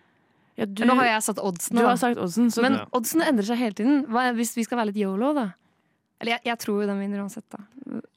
ja, 0.59 0.67
du, 0.67 0.83
Nå 0.85 0.97
har 0.99 1.07
jeg 1.13 1.23
satt 1.29 1.39
oddsen. 1.39 1.77
du 1.79 1.85
har 1.87 1.97
sagt 2.03 2.19
oddsen, 2.19 2.51
så 2.51 2.63
Men 2.67 2.73
Ja. 2.81 2.85
oddsen 2.93 3.23
endrer 3.23 3.47
seg 3.47 3.59
hele 3.63 3.73
tiden. 3.79 4.07
Hva, 4.11 4.33
hvis 4.35 4.57
vi 4.59 4.65
skal 4.67 4.79
være 4.83 4.91
litt 4.91 4.99
yolo, 5.07 5.31
da. 5.33 5.53
Eller 6.21 6.33
jeg, 6.35 6.41
jeg 6.51 6.59
tror 6.59 6.83
jo 6.83 6.89
den 6.91 6.99
vinner 6.99 7.23
uansett, 7.23 7.47
da. 7.55 7.63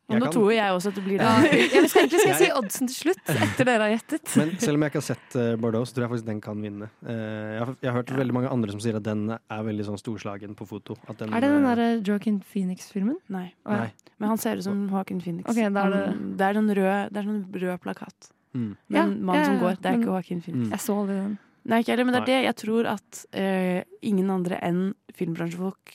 Og 0.10 0.18
nå 0.20 0.26
kan- 0.26 0.34
tror 0.36 0.51
jeg 0.54 0.74
også 0.76 0.89
at 0.91 0.95
det 0.99 1.04
blir 1.06 1.18
det. 1.18 1.26
Ja, 1.26 1.36
jeg 1.80 1.89
skal, 1.89 2.01
egentlig 2.04 2.20
skal 2.20 2.32
jeg 2.34 2.39
si 2.41 2.49
oddsen 2.60 2.88
til 2.91 2.95
slutt, 2.97 3.22
etter 3.34 3.66
dere 3.70 3.86
har 3.88 3.93
gjettet. 3.95 4.34
Men 4.38 4.51
selv 4.60 4.76
om 4.76 4.84
jeg 4.84 4.91
ikke 4.93 4.99
har 5.01 5.08
sett 5.08 5.38
eh, 5.39 5.56
Bordeaux, 5.64 5.88
så 5.89 5.95
tror 5.95 6.06
jeg 6.06 6.12
faktisk 6.14 6.28
den 6.28 6.41
kan 6.43 6.62
vinne. 6.62 6.89
Eh, 7.08 7.16
jeg, 7.56 7.60
har, 7.64 7.72
jeg 7.82 7.89
har 7.91 7.97
hørt 8.01 8.14
veldig 8.20 8.36
mange 8.38 8.51
andre 8.51 8.72
som 8.76 8.84
sier 8.84 8.99
at 8.99 9.06
den 9.08 9.24
er 9.32 9.64
veldig 9.70 9.86
sånn 9.88 10.01
storslagen 10.01 10.56
på 10.60 10.68
foto. 10.68 10.97
At 11.08 11.18
den, 11.24 11.32
Er 11.34 11.39
det 11.45 11.49
den 11.54 11.64
eh, 11.64 11.70
derre 11.72 11.88
Joaquin 12.04 12.41
Phoenix-filmen? 12.51 13.18
Nei. 13.34 13.47
Nei. 13.66 13.88
Men 14.20 14.34
han 14.34 14.38
ser 14.43 14.60
ut 14.60 14.68
som 14.68 14.84
Joaquin 14.91 15.22
Phoenix. 15.24 15.47
Okay, 15.49 15.70
da 15.72 15.88
er 15.88 15.95
det- 15.97 16.38
det 16.38 16.49
er 16.51 16.58
en 16.60 16.70
rød, 16.70 17.18
er 17.18 17.24
sånn 17.30 17.41
rød 17.64 17.80
plakat. 17.88 18.30
Mm. 18.54 18.76
Men 18.88 18.99
Ja, 18.99 19.06
mannen 19.08 19.39
ja, 19.41 19.45
som 19.45 19.60
går, 19.64 19.80
det 19.82 19.86
er 19.86 19.91
men- 19.97 20.01
ikke 20.04 20.12
Joaquin 20.12 20.41
Phoenix. 20.41 20.68
Mm. 20.68 20.72
Jeg 20.76 20.80
så 20.80 20.93
aldri 20.99 21.16
den. 21.24 21.38
Nei, 21.66 21.80
ikke 21.80 21.93
heller, 21.95 22.04
men 22.06 22.14
det 22.14 22.22
er 22.22 22.28
Nei. 22.28 22.34
det. 22.34 22.43
Jeg 22.43 22.56
tror 22.60 22.88
at 22.91 23.26
uh, 23.39 23.80
ingen 24.04 24.30
andre 24.30 24.58
enn 24.62 24.82
filmbransjefolk 25.16 25.93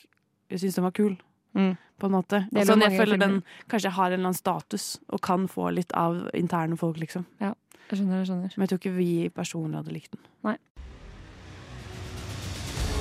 syns 0.56 0.74
den 0.78 0.84
var 0.86 0.94
kul. 0.96 1.12
Mm. 1.54 1.76
På 1.98 2.06
en 2.06 2.12
måte. 2.14 2.44
Altså, 2.54 2.76
jeg 2.78 2.94
føler 2.94 3.18
den 3.18 3.40
kanskje 3.70 3.90
har 3.90 4.06
en 4.06 4.12
eller 4.12 4.28
annen 4.30 4.38
status 4.38 5.00
og 5.08 5.20
kan 5.20 5.48
få 5.50 5.70
litt 5.74 5.92
av 5.98 6.28
interne 6.34 6.78
folk, 6.78 7.00
liksom. 7.02 7.26
Jeg 7.40 7.54
skjønner, 7.90 8.20
jeg 8.20 8.28
skjønner. 8.28 8.54
Men 8.54 8.64
jeg 8.64 8.70
tror 8.70 8.78
ikke 8.82 8.96
vi 8.98 9.12
personlig 9.34 9.80
hadde 9.80 9.94
likt 9.96 10.12
den. 10.14 10.22
Nei. 10.46 10.56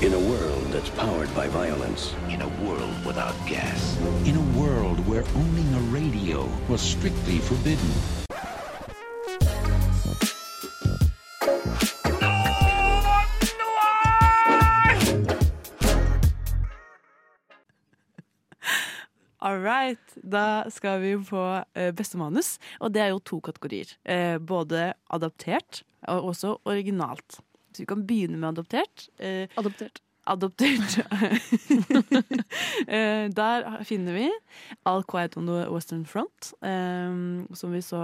In 0.01 0.13
a 0.13 0.19
world 0.29 0.65
that's 0.71 0.91
powered 0.91 1.29
by 1.35 1.47
violence. 1.47 2.13
In 2.29 2.41
a 2.41 2.49
world 2.63 2.93
without 3.05 3.35
gas. 3.47 3.97
In 4.25 4.35
a 4.37 4.45
world 4.57 4.99
where 5.07 5.23
owning 5.35 5.73
a 5.73 5.83
radio 5.93 6.47
was 6.69 6.81
strictly 6.81 7.39
forbidden. 7.39 7.91
All 19.39 19.59
right. 19.61 20.15
Da 20.23 20.65
skal 20.73 21.01
vi 21.03 21.11
på 21.29 21.41
eh, 21.77 21.91
beste 21.95 22.17
manus, 22.17 22.55
og 22.81 22.93
det 22.95 23.03
er 23.03 23.11
jo 23.13 23.19
to 23.21 23.39
kategorier. 23.45 23.91
Eh, 24.05 24.38
både 24.41 24.93
adaptert 25.13 25.83
og 26.09 26.31
også 26.31 26.55
originalt. 26.65 27.39
Så 27.73 27.83
vi 27.83 27.89
kan 27.91 28.05
begynne 28.07 28.39
med 28.41 28.49
adoptert. 28.49 29.09
Eh, 29.19 29.45
Adoptert. 29.57 30.01
adoptert. 30.27 30.97
der 33.38 33.83
finner 33.83 34.13
vi 34.17 34.25
All 34.85 35.03
Quiet 35.05 35.38
on 35.38 35.47
the 35.47 35.69
Western 35.71 36.05
Front, 36.05 36.51
som 37.55 37.71
vi 37.71 37.81
så 37.81 38.01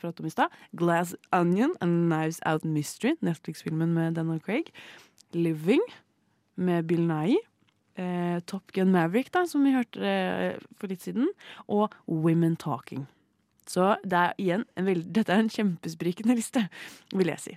prate 0.00 0.20
om 0.20 0.26
i 0.26 0.32
stad. 0.32 0.48
Glass 0.76 1.14
Onion 1.32 1.76
and 1.80 2.08
Knives 2.08 2.40
Out 2.46 2.64
Mystery, 2.64 3.14
Netflix-filmen 3.20 3.94
med 3.94 4.14
Daniel 4.16 4.40
Craig. 4.40 4.72
Living 5.32 5.82
med 6.56 6.88
Bill 6.88 7.06
Nye. 7.06 7.38
Eh, 8.00 8.38
Top 8.50 8.72
Gun 8.74 8.90
Maverick, 8.94 9.30
da, 9.34 9.44
som 9.46 9.64
vi 9.66 9.74
hørte 9.74 10.02
eh, 10.02 10.56
for 10.80 10.90
litt 10.90 11.04
siden. 11.04 11.28
Og 11.70 11.94
Women 12.10 12.56
Talking. 12.60 13.06
Så 13.70 13.94
det 14.04 14.18
er 14.20 14.40
igjen 14.42 14.64
en 14.76 14.88
veld, 14.88 15.06
dette 15.14 15.32
er 15.32 15.44
en 15.44 15.52
kjempesprikende 15.52 16.36
liste, 16.40 16.66
vil 17.14 17.30
jeg 17.32 17.42
si. 17.44 17.54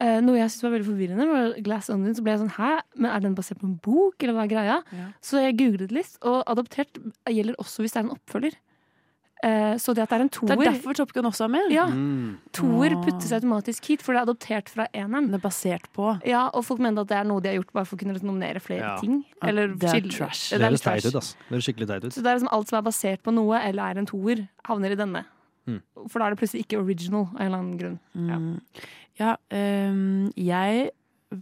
Eh, 0.00 0.16
noe 0.24 0.38
jeg 0.38 0.48
syntes 0.48 0.64
var 0.64 0.74
veldig 0.78 0.88
forvirrende, 0.88 1.26
var 1.28 1.58
Glass 1.66 1.90
Onion. 1.92 2.14
Så 2.16 2.24
ble 2.24 2.32
jeg 2.32 2.42
sånn 2.44 2.54
Hæ, 2.56 2.72
men 2.96 3.10
er 3.10 3.24
den 3.24 3.36
basert 3.36 3.60
på 3.60 3.68
en 3.68 3.76
bok, 3.84 4.16
eller 4.22 4.38
hva 4.38 4.46
er 4.46 4.52
greia? 4.54 4.78
Ja. 4.96 5.10
Så 5.24 5.42
jeg 5.42 5.58
googlet 5.60 5.92
litt, 5.92 6.16
og 6.24 6.40
adoptert 6.48 7.02
gjelder 7.28 7.58
også 7.60 7.84
hvis 7.84 7.96
det 7.96 8.00
er 8.00 8.06
en 8.08 8.14
oppfølger. 8.16 8.56
Eh, 9.42 9.74
så 9.80 9.94
det 9.94 10.02
at 10.02 10.10
det 10.10 10.18
er 10.18 10.20
en 10.20 10.28
Det 10.28 10.50
er 10.50 10.72
derfor 10.72 10.92
Top 10.94 11.12
Gun 11.14 11.24
også 11.24 11.44
er 11.44 11.48
med. 11.48 11.70
Ja, 11.72 11.86
Mm. 11.86 12.36
toer 12.52 12.92
Ah. 12.94 13.02
puttes 13.04 13.32
automatisk 13.32 13.84
hit, 13.86 14.02
for 14.02 14.12
det 14.12 14.20
er 14.20 14.26
adoptert 14.26 14.68
fra 14.68 14.86
eneren. 14.92 15.30
Det 15.30 15.42
er 15.42 15.48
basert 15.48 15.86
på 15.94 16.20
Ja, 16.26 16.48
og 16.52 16.62
folk 16.64 16.78
mener 16.78 17.00
at 17.00 17.08
det 17.08 17.16
er 17.16 17.24
noe 17.24 17.40
de 17.40 17.48
har 17.48 17.56
gjort 17.62 17.72
bare 17.72 17.84
for 17.86 17.96
å 17.96 17.98
kunne 18.00 18.20
nominere 18.22 18.60
flere 18.60 18.80
Ja. 18.80 18.96
ting. 19.00 19.24
Eller 19.42 19.68
det 19.68 19.84
er 19.84 20.00
trash. 20.10 20.50
Det 20.50 20.58
Det 20.58 20.60
er 20.60 20.70
høres 20.70 20.80
teit 20.82 21.02
trash. 21.02 21.06
ut, 21.06 21.16
ass. 21.16 21.36
Det 21.48 21.56
er 21.56 21.72
skikkelig 21.72 21.86
teit 21.88 22.04
ut. 22.04 22.12
Så 22.12 22.22
det 22.22 22.26
er 22.26 22.34
liksom 22.38 22.48
alt 22.52 22.68
som 22.68 22.78
er 22.78 22.82
basert 22.90 23.22
på 23.22 23.32
noe, 23.32 23.58
eller 23.58 23.82
er 23.82 23.98
en 23.98 24.06
toer, 24.06 24.48
havner 24.66 24.90
i 24.92 24.94
denne. 24.96 25.24
Mm. 25.66 25.80
For 26.08 26.18
da 26.18 26.26
er 26.26 26.34
det 26.34 26.38
plutselig 26.40 26.66
ikke 26.66 26.78
original 26.84 27.28
av 27.34 27.40
en 27.40 27.46
eller 27.46 27.58
annen 27.58 27.78
grunn. 27.78 27.98
Ja. 28.14 28.36
Mm. 28.36 28.60
Ja, 29.18 29.36
ehm, 29.50 30.32
jeg 30.36 30.90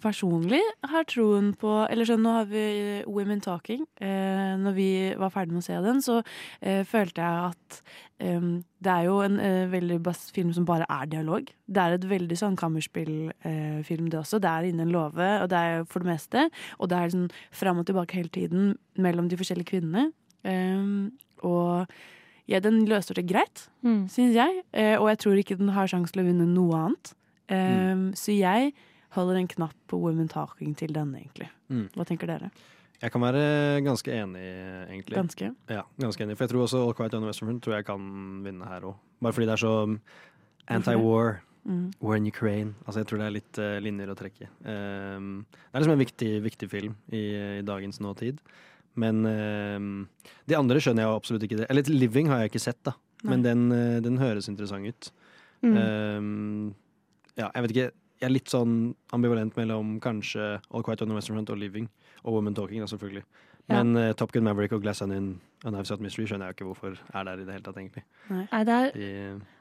personlig 0.02 0.60
har 0.84 1.04
troen 1.08 1.54
på 1.56 1.70
Eller 1.90 2.04
sånn, 2.04 2.20
nå 2.22 2.32
har 2.34 2.44
vi 2.50 2.62
Women 3.06 3.40
Talking. 3.40 3.86
Eh, 4.00 4.56
når 4.60 4.74
vi 4.76 4.88
var 5.16 5.30
ferdig 5.32 5.52
med 5.56 5.62
å 5.62 5.66
se 5.66 5.78
den, 5.84 6.02
så 6.04 6.18
eh, 6.60 6.82
følte 6.84 7.22
jeg 7.24 7.52
at 7.52 7.78
eh, 8.20 8.48
det 8.84 8.92
er 8.92 9.04
jo 9.08 9.20
en 9.24 9.38
eh, 9.40 9.64
veldig 9.72 9.98
bass 10.04 10.26
film 10.34 10.52
som 10.52 10.66
bare 10.68 10.84
er 10.92 11.06
dialog. 11.06 11.48
Det 11.66 11.80
er 11.86 11.96
et 11.96 12.04
veldig 12.10 12.36
sånn 12.36 12.56
kammerspillfilm, 12.60 14.10
det 14.12 14.18
også. 14.20 14.40
Det 14.44 14.50
er 14.50 14.68
innen 14.68 14.86
en 14.88 14.92
låve, 14.94 15.28
og 15.42 15.48
det 15.52 15.58
er 15.58 15.84
for 15.88 16.04
det 16.04 16.12
meste. 16.12 16.46
Og 16.78 16.88
det 16.92 16.98
er 16.98 17.14
sånn 17.14 17.30
fram 17.56 17.80
og 17.82 17.88
tilbake 17.88 18.18
hele 18.20 18.28
tiden 18.34 18.74
mellom 18.98 19.28
de 19.32 19.36
forskjellige 19.40 19.72
kvinnene. 19.72 20.10
Eh, 20.44 21.08
og 21.48 21.88
ja, 22.48 22.60
den 22.64 22.84
løser 22.88 23.14
det 23.18 23.26
greit, 23.28 23.66
Mm. 23.84 24.08
syns 24.10 24.34
jeg. 24.34 24.62
Eh, 24.72 24.96
og 24.98 25.08
jeg 25.08 25.18
tror 25.22 25.36
ikke 25.38 25.56
den 25.58 25.68
har 25.76 25.86
sjanse 25.86 26.12
til 26.12 26.22
å 26.24 26.26
vinne 26.28 26.46
noe 26.48 26.74
annet. 26.76 27.12
Eh, 27.48 28.12
Så 28.16 28.32
jeg 28.36 28.72
holder 29.16 29.40
en 29.40 29.48
knapp 29.48 29.76
på 29.90 30.00
Women 30.00 30.28
Talking 30.28 30.74
til 30.78 30.92
denne, 30.96 31.22
egentlig. 31.22 31.48
Mm. 31.72 31.88
Hva 31.94 32.06
tenker 32.08 32.30
dere? 32.30 32.50
Jeg 32.98 33.14
kan 33.14 33.22
være 33.22 33.42
ganske 33.86 34.10
enig, 34.10 34.46
egentlig. 34.90 35.16
Ganske? 35.16 35.50
Ja, 35.70 35.84
ganske 36.02 36.24
enig. 36.24 36.36
For 36.36 36.46
jeg 36.46 36.54
tror 36.54 36.64
også 36.64 36.80
All 36.82 36.96
Quiet 36.98 37.14
on 37.14 37.22
the 37.22 37.30
Western 37.30 37.50
Front 37.50 37.62
tror 37.62 37.76
jeg 37.76 37.86
kan 37.86 38.08
vinne 38.42 38.66
her 38.66 38.88
òg. 38.90 38.96
Bare 39.22 39.36
fordi 39.36 39.46
det 39.46 39.54
er 39.54 39.62
så 39.62 39.74
anti-war. 40.74 41.38
Mm. 41.68 41.92
War 42.00 42.16
in 42.16 42.26
Ukraine. 42.26 42.74
Altså, 42.86 43.02
jeg 43.02 43.10
tror 43.10 43.20
det 43.20 43.26
er 43.28 43.36
litt 43.36 43.60
uh, 43.60 43.76
linjer 43.84 44.10
å 44.10 44.16
trekke. 44.18 44.48
Um, 44.64 45.44
det 45.52 45.76
er 45.76 45.84
liksom 45.84 45.94
en 45.94 46.02
viktig, 46.02 46.30
viktig 46.42 46.68
film 46.72 46.96
i, 47.12 47.22
i 47.60 47.66
dagens 47.66 48.00
nåtid. 48.02 48.40
Men 48.98 49.22
uh, 49.22 50.32
de 50.50 50.58
andre 50.58 50.82
skjønner 50.82 51.04
jeg 51.04 51.20
absolutt 51.20 51.46
ikke. 51.46 51.60
det 51.60 51.68
Eller 51.70 51.92
Living 51.92 52.32
har 52.32 52.42
jeg 52.42 52.54
ikke 52.54 52.66
sett, 52.66 52.82
da. 52.88 52.96
Men 53.26 53.42
den, 53.42 53.72
eh, 53.72 54.00
den 54.02 54.18
høres 54.20 54.48
interessant 54.50 54.86
ut. 54.86 55.10
Mm. 55.62 55.74
Um, 55.74 56.74
ja, 57.34 57.48
jeg 57.48 57.64
vet 57.64 57.74
ikke. 57.74 57.88
Jeg 58.20 58.26
er 58.30 58.34
litt 58.34 58.50
sånn 58.50 58.94
ambivalent 59.14 59.54
mellom 59.56 59.98
kanskje 60.00 60.60
All 60.74 60.82
Quiet 60.82 61.02
on 61.02 61.08
the 61.08 61.14
Western 61.14 61.36
Front 61.38 61.50
og 61.54 61.58
Living. 61.58 61.88
Og 62.24 62.34
Woman 62.34 62.54
Talking, 62.54 62.80
da, 62.82 62.86
selvfølgelig. 62.90 63.22
Ja. 63.68 63.82
Men 63.82 63.96
eh, 64.00 64.12
Top 64.16 64.32
Gun 64.32 64.42
Maverick 64.46 64.72
og 64.72 64.80
Glass 64.82 65.02
Onion 65.04 65.40
og 65.64 65.72
Knives 65.74 65.90
Out 65.92 66.00
Mystery 66.00 66.24
skjønner 66.26 66.48
jeg 66.48 66.54
jo 66.54 66.56
ikke 66.56 66.66
hvorfor 66.70 66.94
er 67.18 67.24
der 67.28 67.40
i 67.42 67.44
det 67.44 67.52
hele 67.52 67.64
tatt, 67.66 67.76
egentlig. 67.76 68.02
Nei, 68.30 68.60
det 68.64 68.74
er, 68.78 68.88
De, 68.94 69.08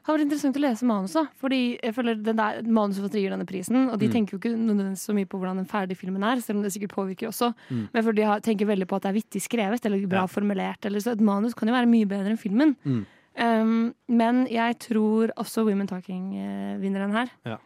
har 0.06 0.16
vært 0.16 0.24
interessant 0.24 0.56
å 0.56 0.62
lese 0.64 0.86
manuset. 0.88 1.28
Fordi 1.42 1.58
jeg 1.76 1.94
føler 1.94 2.16
den 2.24 2.38
der 2.40 2.62
Manusforfatter 2.64 3.20
gir 3.20 3.34
denne 3.34 3.46
prisen, 3.46 3.78
og 3.92 3.98
de 4.00 4.08
Mm. 4.08 4.12
tenker 4.16 4.32
jo 4.34 4.38
ikke 4.40 4.54
nødvendigvis 4.56 5.04
så 5.10 5.14
mye 5.14 5.28
på 5.28 5.38
hvordan 5.38 5.60
den 5.60 5.68
ferdige 5.68 5.98
filmen 6.00 6.24
er, 6.24 6.40
selv 6.40 6.56
om 6.58 6.62
det 6.64 6.72
sikkert 6.72 6.94
påvirker 6.96 7.28
også. 7.28 7.52
Mm. 7.70 7.84
Men 7.92 8.02
for 8.08 8.12
de 8.12 8.22
har, 8.22 8.40
tenker 8.40 8.66
veldig 8.66 8.88
på 8.88 8.96
at 8.96 9.02
det 9.02 9.10
er 9.12 9.18
vittig 9.20 9.42
skrevet 9.44 9.84
eller 9.86 10.06
bra 10.06 10.24
Ja. 10.24 10.26
formulert. 10.26 10.86
Eller, 10.86 11.00
så 11.04 11.12
et 11.12 11.20
manus 11.20 11.54
kan 11.54 11.68
jo 11.68 11.74
være 11.74 11.86
mye 11.92 12.06
bedre 12.08 12.30
enn 12.32 12.38
filmen. 12.40 12.76
Mm. 12.84 13.04
Um, 13.38 13.94
men 14.08 14.46
jeg 14.50 14.78
tror 14.80 15.30
også 15.36 15.64
Women 15.66 15.86
Talking 15.86 16.32
uh, 16.34 16.78
vinner 16.80 17.04
den 17.06 17.12
her. 17.14 17.28
Ja. 17.46 17.58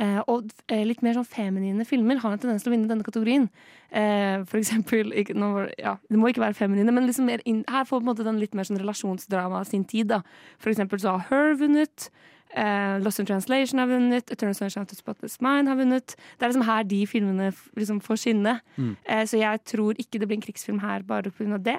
Eh, 0.00 0.20
og 0.32 0.48
eh, 0.72 0.80
litt 0.88 1.02
mer 1.04 1.12
sånn 1.18 1.26
feminine 1.28 1.84
filmer 1.84 2.16
har 2.22 2.32
en 2.32 2.40
tendens 2.40 2.64
til 2.64 2.72
å 2.72 2.74
vinne 2.74 2.88
denne 2.88 3.04
kategorien. 3.04 3.50
Eh, 3.92 4.40
for 4.48 4.56
eksempel 4.56 5.12
ikke, 5.12 5.34
var- 5.36 5.74
ja, 5.76 5.96
Det 6.08 6.16
må 6.18 6.30
ikke 6.30 6.40
være 6.46 6.56
feminine, 6.56 6.90
men 6.94 7.06
liksom 7.06 7.26
mer 7.28 7.42
inn, 7.44 7.64
her 7.68 7.84
får 7.84 8.00
på 8.06 8.14
den 8.24 8.38
litt 8.40 8.54
mer 8.54 8.64
sånn 8.64 8.80
relasjonsdrama 8.80 9.60
sin 9.68 9.84
tid. 9.84 10.08
Da. 10.08 10.22
For 10.58 10.70
eksempel 10.72 10.98
så 11.02 11.18
har 11.18 11.26
Her 11.28 11.54
vunnet. 11.60 12.08
Eh, 12.56 12.98
Lost 13.04 13.20
in 13.20 13.26
Translation 13.26 13.78
har 13.78 13.86
vunnet. 13.86 14.30
Eternal 14.32 14.54
Sunshine 14.54 14.82
of 14.82 14.88
the 14.88 14.96
Spotless 14.96 15.36
Mind 15.40 15.68
har 15.68 15.76
vunnet. 15.76 16.16
Det 16.38 16.42
er 16.42 16.48
liksom 16.50 16.64
her 16.66 16.82
de 16.82 17.04
filmene 17.06 17.52
liksom 17.76 18.00
får 18.02 18.16
skinne. 18.24 18.60
Mm. 18.78 18.96
Eh, 19.06 19.22
så 19.24 19.38
jeg 19.38 19.64
tror 19.64 19.94
ikke 20.00 20.18
det 20.18 20.26
blir 20.28 20.38
en 20.40 20.42
krigsfilm 20.48 20.80
her 20.80 21.02
bare 21.02 21.30
pga. 21.30 21.58
det. 21.62 21.78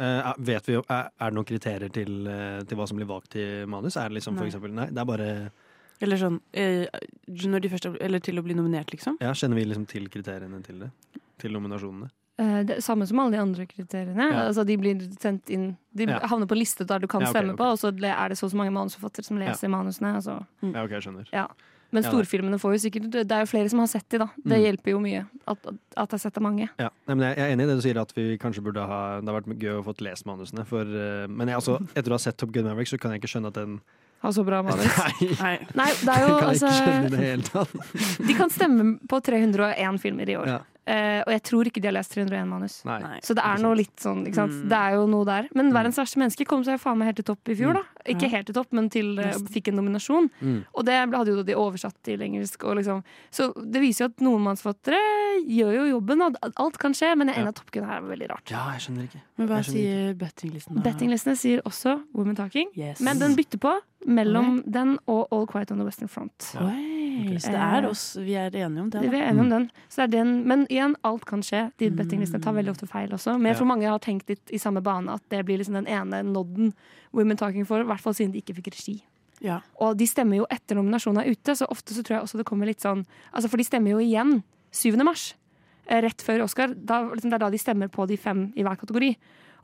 Eh, 0.00 0.32
vet 0.38 0.64
vi 0.68 0.76
er, 0.78 1.10
er 1.20 1.28
det 1.28 1.36
noen 1.36 1.44
kriterier 1.44 1.90
til, 1.92 2.22
til 2.64 2.78
hva 2.78 2.86
som 2.88 2.96
blir 2.96 3.08
valgt 3.10 3.34
i 3.36 3.66
manus? 3.68 3.98
Er 4.00 4.08
det 4.08 4.16
liksom 4.20 4.38
for 4.38 4.46
Nei. 4.46 4.48
eksempel 4.52 4.72
Nei, 4.72 4.86
det 4.88 5.02
er 5.02 5.04
bare 5.10 5.26
Eller 6.00 6.16
sånn 6.20 6.40
eh, 6.56 6.86
når 7.28 7.60
de 7.64 7.68
først 7.72 7.86
er, 7.90 7.96
Eller 8.00 8.22
til 8.24 8.38
å 8.40 8.44
bli 8.46 8.54
nominert, 8.56 8.90
liksom. 8.94 9.18
Ja, 9.20 9.32
Kjenner 9.36 9.60
vi 9.60 9.66
liksom 9.68 9.86
til 9.90 10.08
kriteriene 10.08 10.62
til 10.64 10.78
det? 10.86 10.90
Til 11.40 11.52
nominasjonene? 11.56 12.08
Eh, 12.40 12.62
det 12.64 12.78
Samme 12.84 13.06
som 13.06 13.18
alle 13.20 13.36
de 13.36 13.42
andre 13.42 13.66
kriteriene. 13.68 14.30
Ja. 14.32 14.46
Altså, 14.48 14.64
de 14.66 14.76
blir 14.80 15.02
sendt 15.20 15.50
inn 15.52 15.74
De 15.92 16.06
Ja. 16.06 16.20
havner 16.30 16.46
på 16.48 16.56
liste 16.56 16.86
der 16.86 16.98
du 17.00 17.06
kan 17.06 17.20
Ja, 17.20 17.28
okay, 17.28 17.40
stemme 17.40 17.52
okay. 17.54 17.64
på, 17.64 17.72
og 17.72 17.78
så 17.78 17.88
er 17.92 18.28
det 18.28 18.38
så 18.38 18.44
og 18.46 18.52
så 18.52 18.56
mange 18.56 18.72
manusforfattere 18.72 19.24
som 19.24 19.36
leser 19.38 19.68
manusene. 19.68 20.14
Altså. 20.16 20.46
Ja, 20.62 20.84
ok, 20.84 20.90
jeg 20.90 21.02
skjønner. 21.02 21.28
Ja. 21.32 21.46
Men 21.92 22.04
storfilmene 22.06 22.58
får 22.62 22.76
jo 22.76 22.80
sikkert 22.88 23.10
Det 23.10 23.32
er 23.34 23.40
jo 23.42 23.50
flere 23.50 23.68
som 23.68 23.80
har 23.82 23.88
sett 23.90 24.08
de, 24.08 24.18
da. 24.18 24.28
Det 24.38 24.56
Mm. 24.56 24.62
hjelper 24.64 24.90
jo 24.92 25.00
mye 25.00 25.26
at, 25.48 25.58
at, 25.96 26.08
det 26.08 26.14
er 26.14 26.18
sett 26.18 26.36
av 26.38 26.42
mange. 26.42 26.68
Ja, 26.78 26.88
Nei, 27.08 27.14
men 27.14 27.26
jeg 27.28 27.36
jeg 27.36 27.50
er 27.50 27.56
enig 27.56 27.64
i 27.64 27.66
det 27.66 27.76
du 27.76 27.82
sier, 27.82 28.00
at 28.00 28.12
vi 28.14 28.38
kanskje 28.38 28.62
burde 28.62 28.86
ha 28.86 29.20
Det 29.20 29.26
har 29.28 29.40
vært 29.40 29.58
gøy 29.58 29.82
å 29.82 29.84
få 29.84 30.00
lest 30.00 30.24
manusene. 30.24 30.64
For, 30.64 30.82
eh, 30.82 31.26
men 31.26 31.48
jeg, 31.48 31.56
altså, 31.56 31.80
etter 31.94 32.10
å 32.10 32.16
ha 32.16 32.18
sett 32.18 32.38
Top 32.38 32.52
Gun 32.52 32.64
Maverick, 32.64 32.88
så 32.88 32.98
kan 32.98 33.10
jeg 33.10 33.20
ikke 33.20 33.34
skjønne 33.34 33.48
at 33.48 33.54
den 33.54 33.80
Har 34.20 34.32
så 34.36 34.44
bra 34.44 34.62
manus. 34.62 34.98
Nei, 35.40 35.54
Nei, 35.78 35.90
det 36.02 36.12
er 36.12 36.26
jo 36.26 36.34
kan 36.34 36.50
altså 36.50 36.68
ikke 36.68 36.80
skjønne 36.82 37.12
det 37.14 37.20
hele 37.22 37.46
tatt. 37.46 37.94
De 38.28 38.36
kan 38.36 38.52
stemme 38.52 38.90
på 39.08 39.20
301 39.24 40.00
filmer 40.02 40.28
i 40.28 40.36
år. 40.36 40.50
Ja. 40.52 40.58
Uh, 40.90 41.20
og 41.22 41.30
jeg 41.30 41.42
tror 41.46 41.68
ikke 41.70 41.80
de 41.80 41.86
har 41.86 41.94
lest 41.94 42.12
301 42.16 42.48
manus. 42.50 42.80
Nei. 42.88 43.20
Så 43.24 43.36
det 43.38 43.44
er 43.46 43.60
noe 43.62 43.78
litt 43.78 43.94
sånn, 44.02 44.24
ikke 44.26 44.40
sant? 44.40 44.56
Mm. 44.58 44.68
Det 44.72 44.80
er 44.80 44.96
jo 44.96 45.06
noe 45.12 45.28
der. 45.28 45.48
Men 45.56 45.70
verdens 45.76 46.00
verste 46.00 46.20
menneske 46.20 46.46
kom 46.48 46.64
seg 46.66 46.80
faen 46.82 46.98
meg 46.98 47.12
helt 47.12 47.20
til 47.22 47.28
topp 47.30 47.52
i 47.52 47.56
fjor, 47.60 47.78
da. 47.78 47.99
Ikke 48.14 48.30
helt 48.32 48.46
til 48.50 48.54
topp, 48.54 48.72
men 48.72 48.88
til, 48.90 49.18
eh, 49.18 49.32
fikk 49.54 49.68
en 49.68 49.76
nominasjon. 49.80 50.30
Mm. 50.40 50.64
Og 50.74 50.84
det 50.84 50.96
hadde 50.98 51.26
jo 51.34 51.42
de 51.42 51.54
oversatt 51.54 51.94
til 52.02 52.18
engelsk. 52.20 52.64
Og 52.64 52.76
liksom. 52.80 53.02
Så 53.30 53.52
det 53.70 53.80
viser 53.82 54.04
jo 54.06 54.10
at 54.10 54.24
noen 54.26 54.42
mannsforfattere 54.42 55.00
gjør 55.46 55.72
jo 55.78 55.84
jobben. 56.00 56.22
og 56.22 56.36
Alt 56.56 56.78
kan 56.78 56.92
skje, 56.92 57.14
men 57.16 57.28
en 57.30 57.40
av 57.42 57.46
i 57.46 57.48
at 57.48 57.54
Top 57.56 57.70
Gun 57.70 57.84
her 57.84 57.98
er 58.02 58.08
veldig 58.10 58.28
rart. 58.30 58.50
Ja, 58.50 58.70
jeg 58.74 58.80
skjønner 58.86 59.06
ikke. 59.08 59.22
Men 59.38 59.48
hva 59.48 59.62
sier 59.64 60.14
bettinglisten? 60.14 60.76
da? 60.76 60.82
Bettinglistene 60.90 61.36
sier 61.36 61.62
også 61.62 62.02
Women 62.14 62.36
Talking, 62.36 62.68
Yes. 62.76 63.00
men 63.00 63.18
den 63.18 63.34
bytter 63.36 63.58
på 63.58 63.78
mellom 64.06 64.62
den 64.70 64.98
og 65.06 65.28
All 65.30 65.46
Quiet 65.46 65.70
on 65.72 65.78
the 65.78 65.84
Western 65.84 66.08
Front. 66.08 66.54
Oi, 66.60 67.36
så 67.38 67.50
det 67.52 67.60
er 67.60 67.86
oss 67.88 68.16
Vi 68.16 68.32
er 68.34 68.50
enige 68.50 68.80
om 68.80 68.88
det. 68.90 69.02
Vi 69.10 69.16
er 69.18 69.28
enige 69.30 69.40
om 69.44 69.50
den. 69.50 69.70
Så 69.90 69.96
det 69.96 70.14
er 70.14 70.24
den. 70.24 70.46
Men 70.48 70.66
igjen, 70.70 70.94
alt 71.04 71.24
kan 71.28 71.42
skje. 71.42 71.70
De 71.78 71.90
bettinglistene 71.90 72.40
tar 72.42 72.52
Mm. 72.52 72.56
veldig 72.64 72.70
ofte 72.76 72.88
feil 72.88 73.08
også. 73.10 73.38
Men 73.38 73.52
jeg 73.52 73.56
tror 73.60 73.66
mange 73.66 73.86
har 73.88 73.98
tenkt 73.98 74.28
litt 74.28 74.50
i 74.52 74.56
samme 74.58 74.82
bane 74.82 75.08
at 75.12 75.22
det 75.28 75.44
blir 75.44 75.58
liksom 75.58 75.74
den 75.74 75.86
ene 75.86 76.22
nodden 76.24 76.72
Women 77.16 77.36
Talking 77.40 77.66
for, 77.66 77.80
i 77.82 77.88
hvert 77.88 78.00
fall 78.04 78.14
siden 78.14 78.32
de 78.32 78.42
ikke 78.42 78.54
fikk 78.60 78.70
regi. 78.74 79.00
Ja. 79.40 79.60
Og 79.80 79.96
de 79.96 80.04
stemmer 80.06 80.36
jo 80.42 80.46
etter 80.52 80.76
nominasjonen 80.76 81.22
er 81.24 81.30
ute, 81.32 81.54
så 81.56 81.66
ofte 81.72 81.94
så 81.96 82.02
tror 82.04 82.18
jeg 82.18 82.26
også 82.26 82.40
det 82.42 82.44
kommer 82.46 82.68
litt 82.68 82.82
sånn 82.84 83.06
Altså 83.32 83.48
For 83.48 83.56
de 83.56 83.64
stemmer 83.64 83.94
jo 83.94 84.02
igjen 84.04 84.42
7. 84.76 84.98
mars, 85.02 85.30
eh, 85.88 86.02
rett 86.04 86.20
før 86.22 86.44
Oscar. 86.44 86.74
Da, 86.76 87.00
liksom, 87.08 87.30
det 87.32 87.38
er 87.38 87.44
da 87.46 87.50
de 87.50 87.58
stemmer 87.58 87.88
på 87.88 88.06
de 88.06 88.18
fem 88.20 88.52
i 88.54 88.62
hver 88.62 88.76
kategori. 88.78 89.14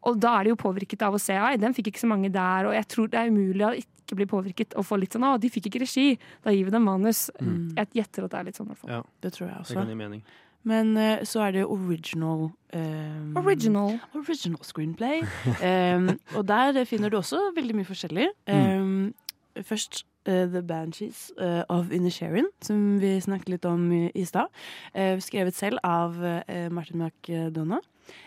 Og 0.07 0.19
da 0.23 0.33
er 0.41 0.45
de 0.45 0.51
jo 0.55 0.57
påvirket 0.57 1.03
av 1.03 1.15
å 1.15 1.21
se 1.21 1.35
Ai, 1.37 1.57
den 1.61 1.75
fikk 1.75 1.93
ikke 1.93 2.03
så 2.05 2.09
mange 2.09 2.31
der, 2.33 2.67
og 2.69 2.75
jeg 2.75 2.87
tror 2.89 3.09
det 3.11 3.21
er 3.21 3.29
umulig 3.31 3.67
å 3.67 3.75
ikke 3.77 4.17
bli 4.17 4.27
påvirket 4.31 4.75
og 4.79 4.87
få 4.87 4.99
litt 5.03 5.13
sånn 5.17 5.25
Å, 5.27 5.37
de 5.41 5.49
fikk 5.51 5.67
ikke 5.71 5.83
regi, 5.83 6.19
da 6.45 6.51
gir 6.55 6.65
vi 6.65 6.71
dem 6.75 6.85
manus. 6.87 7.27
Mm. 7.41 7.75
Jeg 7.77 7.89
gjetter 8.01 8.25
at 8.25 8.31
det 8.31 8.39
er 8.41 8.45
litt 8.49 8.57
sånn, 8.59 8.67
i 8.67 8.75
hvert 8.75 8.83
fall. 8.85 8.91
Ja, 8.97 9.03
Det 9.21 9.33
tror 9.35 9.49
jeg 9.49 9.57
det 9.57 9.75
kan 9.75 9.83
også. 9.83 9.89
gi 9.91 9.99
mening. 9.99 10.23
Men 10.67 10.97
eh, 10.99 11.23
så 11.25 11.45
er 11.47 11.55
det 11.55 11.67
original 11.71 12.49
eh, 12.75 13.39
Original. 13.39 13.99
Original 14.19 14.65
screenplay. 14.67 15.23
Em, 15.63 16.11
og 16.35 16.49
der 16.49 16.85
finner 16.91 17.13
du 17.13 17.17
også 17.21 17.39
veldig 17.57 17.77
mye 17.79 17.87
forskjellig. 17.89 18.27
Em, 18.51 19.15
først 19.63 20.03
eh, 20.27 20.47
The 20.53 20.63
Banshees 20.63 21.33
uh, 21.41 21.63
of 21.73 21.93
Inisherin, 21.95 22.49
som 22.65 22.99
vi 23.01 23.17
snakket 23.21 23.57
litt 23.57 23.69
om 23.69 23.89
i, 23.93 24.05
i 24.15 24.25
stad. 24.29 24.53
Uh, 24.93 25.17
skrevet 25.23 25.57
selv 25.57 25.83
av 25.87 26.19
eh, 26.25 26.69
Martin 26.73 27.03
McDonough. 27.03 27.85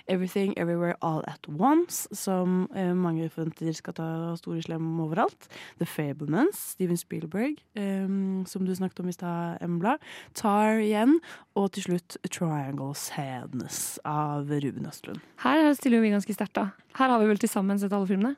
Everything 0.07 0.53
Everywhere 0.57 0.95
All 1.01 1.23
At 1.27 1.47
Once, 1.47 2.07
som 2.11 2.67
eh, 2.75 2.93
mange 2.93 3.29
forventer 3.29 3.71
skal 3.73 3.95
ta 3.95 4.09
store 4.39 4.61
slem 4.65 4.87
overalt. 4.99 5.47
The 5.79 5.85
Fablemans, 5.85 6.57
Steven 6.75 6.97
Spielberg, 6.97 7.61
um, 7.77 8.45
som 8.47 8.65
du 8.65 8.75
snakket 8.75 8.99
om 8.99 9.09
i 9.09 9.15
stad, 9.15 9.57
Embla. 9.61 9.97
Tar 10.33 10.81
igjen. 10.83 11.19
Og 11.55 11.71
til 11.75 11.89
slutt 11.89 12.17
Triangle 12.31 12.93
Sadness 12.95 13.99
av 14.07 14.49
Ruben 14.49 14.87
Østlund. 14.89 15.23
Her 15.43 15.73
stiller 15.77 15.99
jo 15.99 16.07
vi 16.07 16.13
ganske 16.13 16.35
sterkt, 16.35 16.55
da. 16.55 16.69
Her 16.99 17.13
har 17.13 17.19
vi 17.19 17.31
vel 17.31 17.41
til 17.41 17.51
sammen 17.51 17.79
sett 17.79 17.93
alle 17.93 18.07
filmene? 18.09 18.35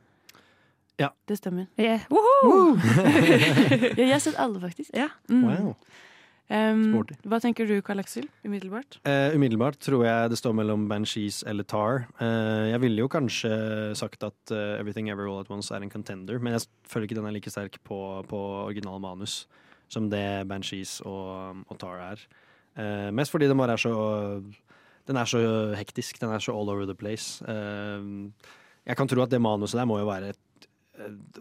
Det 1.27 1.37
stemmer. 1.39 1.67
Yeah. 1.79 2.05
Woho! 2.11 2.77
ja, 3.97 4.05
jeg 4.05 4.13
har 4.13 4.23
sett 4.23 4.39
alle, 4.39 4.61
faktisk. 4.61 4.93
Ja. 4.93 5.09
Mm. 5.31 5.43
Wow. 5.47 5.75
Um, 6.51 6.81
hva 7.31 7.39
tenker 7.39 7.63
du, 7.69 7.77
Karl 7.85 8.01
Aksel? 8.03 8.25
Umiddelbart? 8.43 8.97
Uh, 9.07 9.31
umiddelbart 9.37 9.79
tror 9.79 10.03
jeg 10.03 10.33
det 10.33 10.39
står 10.41 10.55
mellom 10.57 10.83
Banshees 10.89 11.45
eller 11.47 11.63
Tar. 11.63 12.05
Uh, 12.19 12.67
jeg 12.73 12.81
ville 12.83 13.05
jo 13.05 13.07
kanskje 13.11 13.51
sagt 13.95 14.25
at 14.27 14.51
uh, 14.51 14.75
Everything 14.75 15.07
Ever 15.09 15.29
All 15.29 15.45
At 15.45 15.51
Once 15.53 15.71
er 15.71 15.85
en 15.85 15.93
contender, 15.93 16.41
men 16.43 16.57
jeg 16.57 16.67
føler 16.91 17.07
ikke 17.07 17.21
den 17.21 17.29
er 17.29 17.37
like 17.37 17.53
sterk 17.53 17.79
på, 17.87 18.01
på 18.27 18.41
original 18.65 18.99
manus 18.99 19.45
som 19.91 20.09
det 20.11 20.43
Banshees 20.47 20.99
og, 21.07 21.63
og 21.67 21.79
Tar 21.79 22.03
er. 22.03 22.27
Eh, 22.79 23.09
mest 23.11 23.33
fordi 23.33 23.49
den 23.51 23.59
bare 23.59 23.75
er 23.75 23.81
så 23.81 23.93
Den 25.07 25.17
er 25.17 25.25
så 25.27 25.39
hektisk. 25.75 26.21
Den 26.21 26.31
er 26.31 26.39
så 26.39 26.53
all 26.55 26.69
over 26.69 26.85
the 26.85 26.95
place. 26.95 27.43
Jeg 28.85 28.97
kan 28.97 29.07
tro 29.07 29.21
at 29.21 29.31
det 29.31 29.41
manuset 29.41 29.79
der 29.79 29.85
må 29.85 29.97
jo 29.99 30.05
være 30.07 30.29
et, 30.29 30.39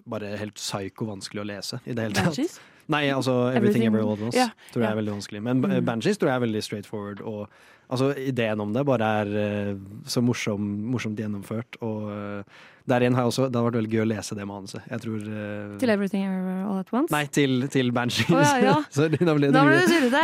bare 0.07 0.34
helt 0.40 0.59
psyko 0.59 1.09
vanskelig 1.09 1.42
å 1.42 1.48
lese 1.48 1.80
i 1.84 1.94
det 1.94 2.09
hele 2.09 2.16
tatt. 2.16 2.30
Banshees? 2.30 2.61
Nei, 2.90 3.05
altså 3.14 3.34
Everything, 3.53 3.84
Everything- 3.84 3.86
Ever 3.86 4.01
All 4.03 4.12
At 4.12 4.22
Once 4.26 4.38
Ja, 4.38 4.48
tror 4.72 4.82
jeg 4.82 4.88
yeah. 4.88 4.92
er 4.92 5.01
veldig 5.03 5.12
vanskelig. 5.14 5.42
Men 5.46 5.61
mm. 5.62 5.84
Banshees 5.86 6.18
tror 6.18 6.30
jeg 6.30 6.36
er 6.40 6.46
veldig 6.46 6.62
straightforward. 6.66 7.20
Og 7.20 7.48
altså, 7.88 8.11
ideen 8.18 8.61
om 8.61 8.72
det 8.74 8.86
bare 8.86 9.11
er 9.20 9.30
uh, 9.74 9.76
så 10.07 10.22
morsom, 10.24 10.66
morsomt 10.90 11.20
gjennomført. 11.20 11.78
Og 11.86 12.11
eh, 12.11 12.42
Der 12.91 13.05
igjen 13.07 13.14
har 13.16 13.22
jeg 13.24 13.30
også, 13.32 13.47
Det 13.51 13.57
har 13.61 13.66
vært 13.68 13.76
veldig 13.78 13.91
gøy 13.95 14.03
å 14.03 14.09
lese 14.11 14.36
det 14.38 14.47
manuset. 14.51 14.82
Jeg 14.91 15.03
tror 15.05 15.18
uh, 15.22 15.78
Til 15.82 15.93
Everything 15.95 16.24
Everywhere 16.26 16.64
All 16.66 16.78
At 16.82 16.91
Once? 16.93 17.12
Nei, 17.14 17.22
til, 17.30 17.55
til 17.72 17.93
Banshees. 17.97 18.30
Oh, 18.34 18.43
ja, 18.43 18.59
ja. 18.66 18.74
Så 18.97 19.07
da 19.12 19.34
ble 19.38 19.51
det 19.53 19.62
surrete. 19.86 20.22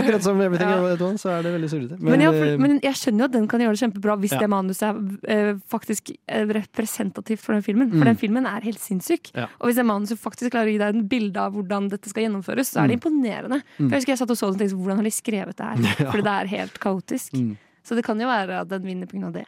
Akkurat 0.00 0.24
som 0.26 0.40
Everything 0.40 0.70
Ja. 0.72 0.78
All 0.80 0.94
At 0.96 1.04
Once, 1.04 1.22
så 1.26 1.34
er 1.36 1.42
det 1.46 1.52
veldig 1.58 1.70
surrete. 1.72 1.98
Men, 2.00 2.24
ja, 2.24 2.32
eh, 2.32 2.56
men 2.60 2.78
jeg 2.82 2.94
skjønner 3.00 3.24
jo 3.26 3.28
at 3.30 3.36
den 3.36 3.46
kan 3.52 3.60
gjøre 3.64 3.76
det 3.76 3.82
kjempebra 3.84 4.16
hvis 4.24 4.34
Ja. 4.34 4.40
det 4.42 4.50
manuset 4.52 4.88
er 4.88 5.52
uh, 5.52 5.60
faktisk 5.68 6.10
representativt 6.28 7.40
for 7.44 7.54
den 7.58 7.62
filmen. 7.66 7.90
For 7.92 7.98
Mm. 8.02 8.04
den 8.12 8.16
filmen 8.16 8.46
er 8.46 8.60
helt 8.64 8.80
sinnssyk. 8.80 9.30
Ja. 9.34 9.46
Og 9.60 9.68
hvis 9.68 9.76
det 9.76 9.86
manuset 9.86 10.18
faktisk 10.18 10.50
klarer 10.54 10.68
å 10.68 10.72
gi 10.72 10.78
deg 10.78 10.94
en 10.94 11.08
bilde 11.08 11.36
av 11.40 11.52
hvordan 11.54 11.88
dette 11.92 12.08
skal 12.10 12.24
gjennomføres, 12.26 12.72
så 12.72 12.82
er 12.84 12.88
det 12.88 12.98
Mm. 12.98 13.00
imponerende. 13.02 13.62
Mm. 13.78 13.88
For 13.88 13.94
jeg 13.96 14.00
husker 14.00 14.12
jeg 14.12 14.18
satt 14.18 14.30
og 14.30 14.36
så 14.36 14.46
den 14.46 14.54
og 14.54 14.58
tenkte 14.60 14.78
hvordan 14.82 14.96
har 14.96 15.04
de 15.04 15.14
skrevet 15.14 15.56
det 15.56 15.66
her? 15.66 15.76
Ja. 15.98 16.10
Fordi 16.12 16.22
det 16.22 16.34
er 16.38 16.46
helt 16.56 16.78
kaotisk. 16.80 17.32
Mm. 17.34 17.56
Så 17.84 17.94
det 17.96 18.04
kan 18.04 18.20
jo 18.20 18.26
være 18.26 18.60
at 18.60 18.68
den 18.68 18.82
vinner 18.82 19.06
pga. 19.06 19.32
det. 19.32 19.46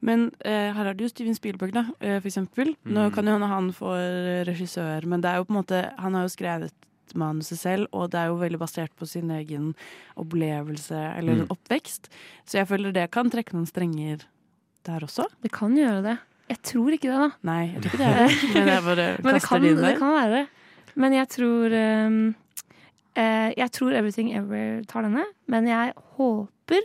Men 0.00 0.28
eh, 0.44 0.72
her 0.72 0.86
er 0.86 0.94
det 0.94 1.02
jo 1.02 1.08
Steven 1.10 1.34
Spielberg, 1.34 1.72
da, 1.74 1.86
eh, 2.00 2.20
for 2.20 2.28
eksempel. 2.30 2.74
Nå 2.86 3.08
Mm. 3.08 3.14
kan 3.14 3.26
jo 3.26 3.32
hende 3.32 3.48
han 3.48 3.72
får 3.72 4.44
regissør, 4.46 5.04
men 5.06 5.20
det 5.20 5.30
er 5.30 5.36
jo 5.40 5.44
på 5.44 5.50
en 5.56 5.62
måte 5.62 5.80
Han 5.98 6.14
har 6.14 6.22
jo 6.22 6.28
skrevet 6.36 6.72
manuset 7.14 7.58
selv, 7.58 7.86
og 7.92 8.10
det 8.10 8.18
er 8.20 8.26
jo 8.28 8.36
veldig 8.36 8.58
basert 8.60 8.90
på 8.94 9.06
sin 9.08 9.30
egen 9.30 9.74
opplevelse 10.16 11.16
eller 11.18 11.34
Mm. 11.44 11.48
oppvekst. 11.50 12.08
Så 12.46 12.58
jeg 12.58 12.68
føler 12.68 12.92
det 12.92 13.10
kan 13.10 13.30
trekke 13.30 13.54
noen 13.54 13.66
strenger 13.66 14.20
der 14.84 15.00
også. 15.00 15.26
Det 15.42 15.50
kan 15.52 15.74
gjøre 15.74 16.02
det. 16.02 16.18
Jeg 16.48 16.62
tror 16.62 16.90
ikke 16.92 17.08
det, 17.10 17.18
da. 17.18 17.30
Nei, 17.44 17.72
jeg 17.74 17.82
tror 17.82 17.92
ikke 17.92 17.98
det. 17.98 18.54
Men 18.54 18.68
jeg 18.68 18.82
bare 18.82 19.22
Men 19.22 19.34
det 19.34 19.42
kaster 19.42 19.48
kan, 19.48 19.62
det 19.62 19.70
inn 19.70 19.82
det 19.82 19.98
kan 19.98 20.12
være 20.14 20.30
det. 20.30 20.48
Men 20.96 21.12
jeg 21.12 21.28
tror 21.28 22.06
um, 22.06 22.34
eh, 23.16 23.52
Jeg 23.56 23.70
tror 23.72 23.92
Everything 23.92 24.32
Ever 24.34 24.82
tar 24.88 25.02
denne, 25.02 25.24
men 25.46 25.66
jeg 25.66 25.92
håper 26.16 26.80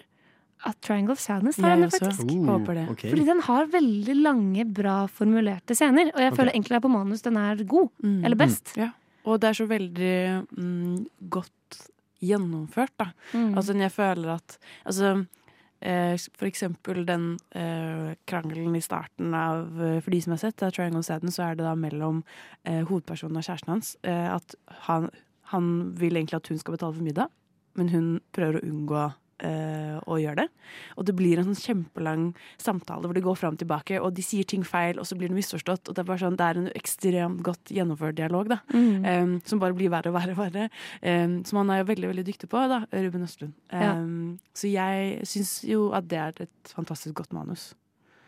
at 0.64 0.80
Triangle 0.82 1.16
of 1.16 1.22
Sadness 1.22 1.59
tar 1.59 1.74
henne, 1.74 1.89
faktisk. 1.91 2.24
Uh, 2.30 2.45
Håper 2.47 2.78
det. 2.80 2.84
ok. 2.93 3.05
Fordi 3.09 3.26
den 3.28 3.41
har 3.47 3.70
veldig 3.74 4.16
lange, 4.22 4.66
bra 4.66 4.97
formulerte 5.11 5.76
scener. 5.78 6.11
Og 6.14 6.22
jeg 6.22 6.32
okay. 6.32 6.39
føler 6.39 6.55
egentlig 6.55 6.78
er 6.78 6.84
på 6.86 6.91
manus 6.93 7.26
den 7.26 7.39
er 7.41 7.64
god. 7.68 7.89
Mm. 8.03 8.20
Eller 8.24 8.39
best. 8.39 8.76
Ja. 8.80 8.91
Og 9.28 9.39
det 9.39 9.49
er 9.49 9.59
så 9.59 9.68
veldig 9.68 10.16
mm, 10.51 10.97
godt 11.32 11.80
gjennomført, 12.24 12.93
da. 12.99 13.09
Mm. 13.34 13.53
Altså, 13.57 13.76
jeg 13.78 13.91
føler 13.91 14.36
at 14.38 14.57
Altså, 14.86 15.26
eh, 15.82 16.16
for 16.38 16.47
eksempel 16.47 17.05
den 17.07 17.38
eh, 17.55 18.16
krangelen 18.28 18.76
i 18.76 18.84
starten 18.84 19.34
av 19.34 19.82
eh, 19.82 19.99
For 20.01 20.11
de 20.11 20.22
som 20.22 20.36
har 20.36 20.43
sett 20.43 20.64
av 20.64 20.72
Triangle 20.72 20.99
of 20.99 21.05
Sadness, 21.05 21.36
så 21.39 21.49
er 21.49 21.59
det 21.59 21.68
da 21.68 21.76
mellom 21.76 22.24
eh, 22.64 22.84
hovedpersonen 22.84 23.39
og 23.39 23.43
kjæresten 23.47 23.76
hans. 23.76 23.95
Eh, 24.03 24.30
at 24.36 24.55
han, 24.88 25.09
han 25.51 25.74
vil 25.99 26.16
egentlig 26.16 26.39
at 26.39 26.47
hun 26.51 26.59
skal 26.61 26.78
betale 26.78 26.95
for 26.95 27.03
middag, 27.03 27.28
men 27.76 27.89
hun 27.89 28.07
prøver 28.36 28.59
å 28.59 28.68
unngå 28.70 29.09
eh, 29.40 29.98
å 30.06 30.18
gjøre 30.22 30.44
det. 30.44 30.48
Og 30.98 31.06
det 31.06 31.16
blir 31.16 31.40
en 31.42 31.50
sånn 31.50 31.60
kjempelang 31.64 32.26
samtale 32.62 33.04
hvor 33.08 33.14
de 33.18 33.22
går 33.26 33.36
fram 33.40 33.54
og 33.58 33.60
tilbake, 33.64 34.00
og 34.02 34.14
de 34.14 34.22
sier 34.26 34.44
ting 34.46 34.64
feil, 34.64 35.00
og 35.00 35.06
så 35.10 35.18
blir 35.18 35.30
det 35.32 35.38
misforstått. 35.40 35.90
Og 35.90 35.96
det 35.96 36.04
er 36.04 36.10
bare 36.10 36.24
sånn, 36.26 36.38
det 36.40 36.48
er 36.50 36.62
en 36.62 36.72
ekstremt 36.76 37.44
godt 37.44 37.74
gjennomført 37.74 38.16
dialog, 38.20 38.50
da. 38.54 38.60
Mm. 38.74 39.06
Um, 39.06 39.36
som 39.46 39.60
bare 39.60 39.74
blir 39.78 39.90
verre 39.94 40.10
og 40.14 40.18
verre 40.18 40.36
og 40.36 40.42
verre. 40.46 40.70
Um, 41.02 41.40
som 41.46 41.62
han 41.64 41.70
er 41.74 41.84
jo 41.84 41.90
veldig, 41.94 42.10
veldig 42.14 42.26
dyktig 42.32 42.50
på, 42.52 42.66
da, 42.72 42.84
Ruben 42.94 43.24
Østlund. 43.28 43.54
Ja. 43.72 43.94
Så 44.54 44.70
jeg 44.72 45.24
syns 45.28 45.64
jo 45.68 45.88
at 45.98 46.08
det 46.12 46.20
er 46.20 46.44
et 46.46 46.74
fantastisk 46.76 47.16
godt 47.22 47.34
manus. 47.34 47.74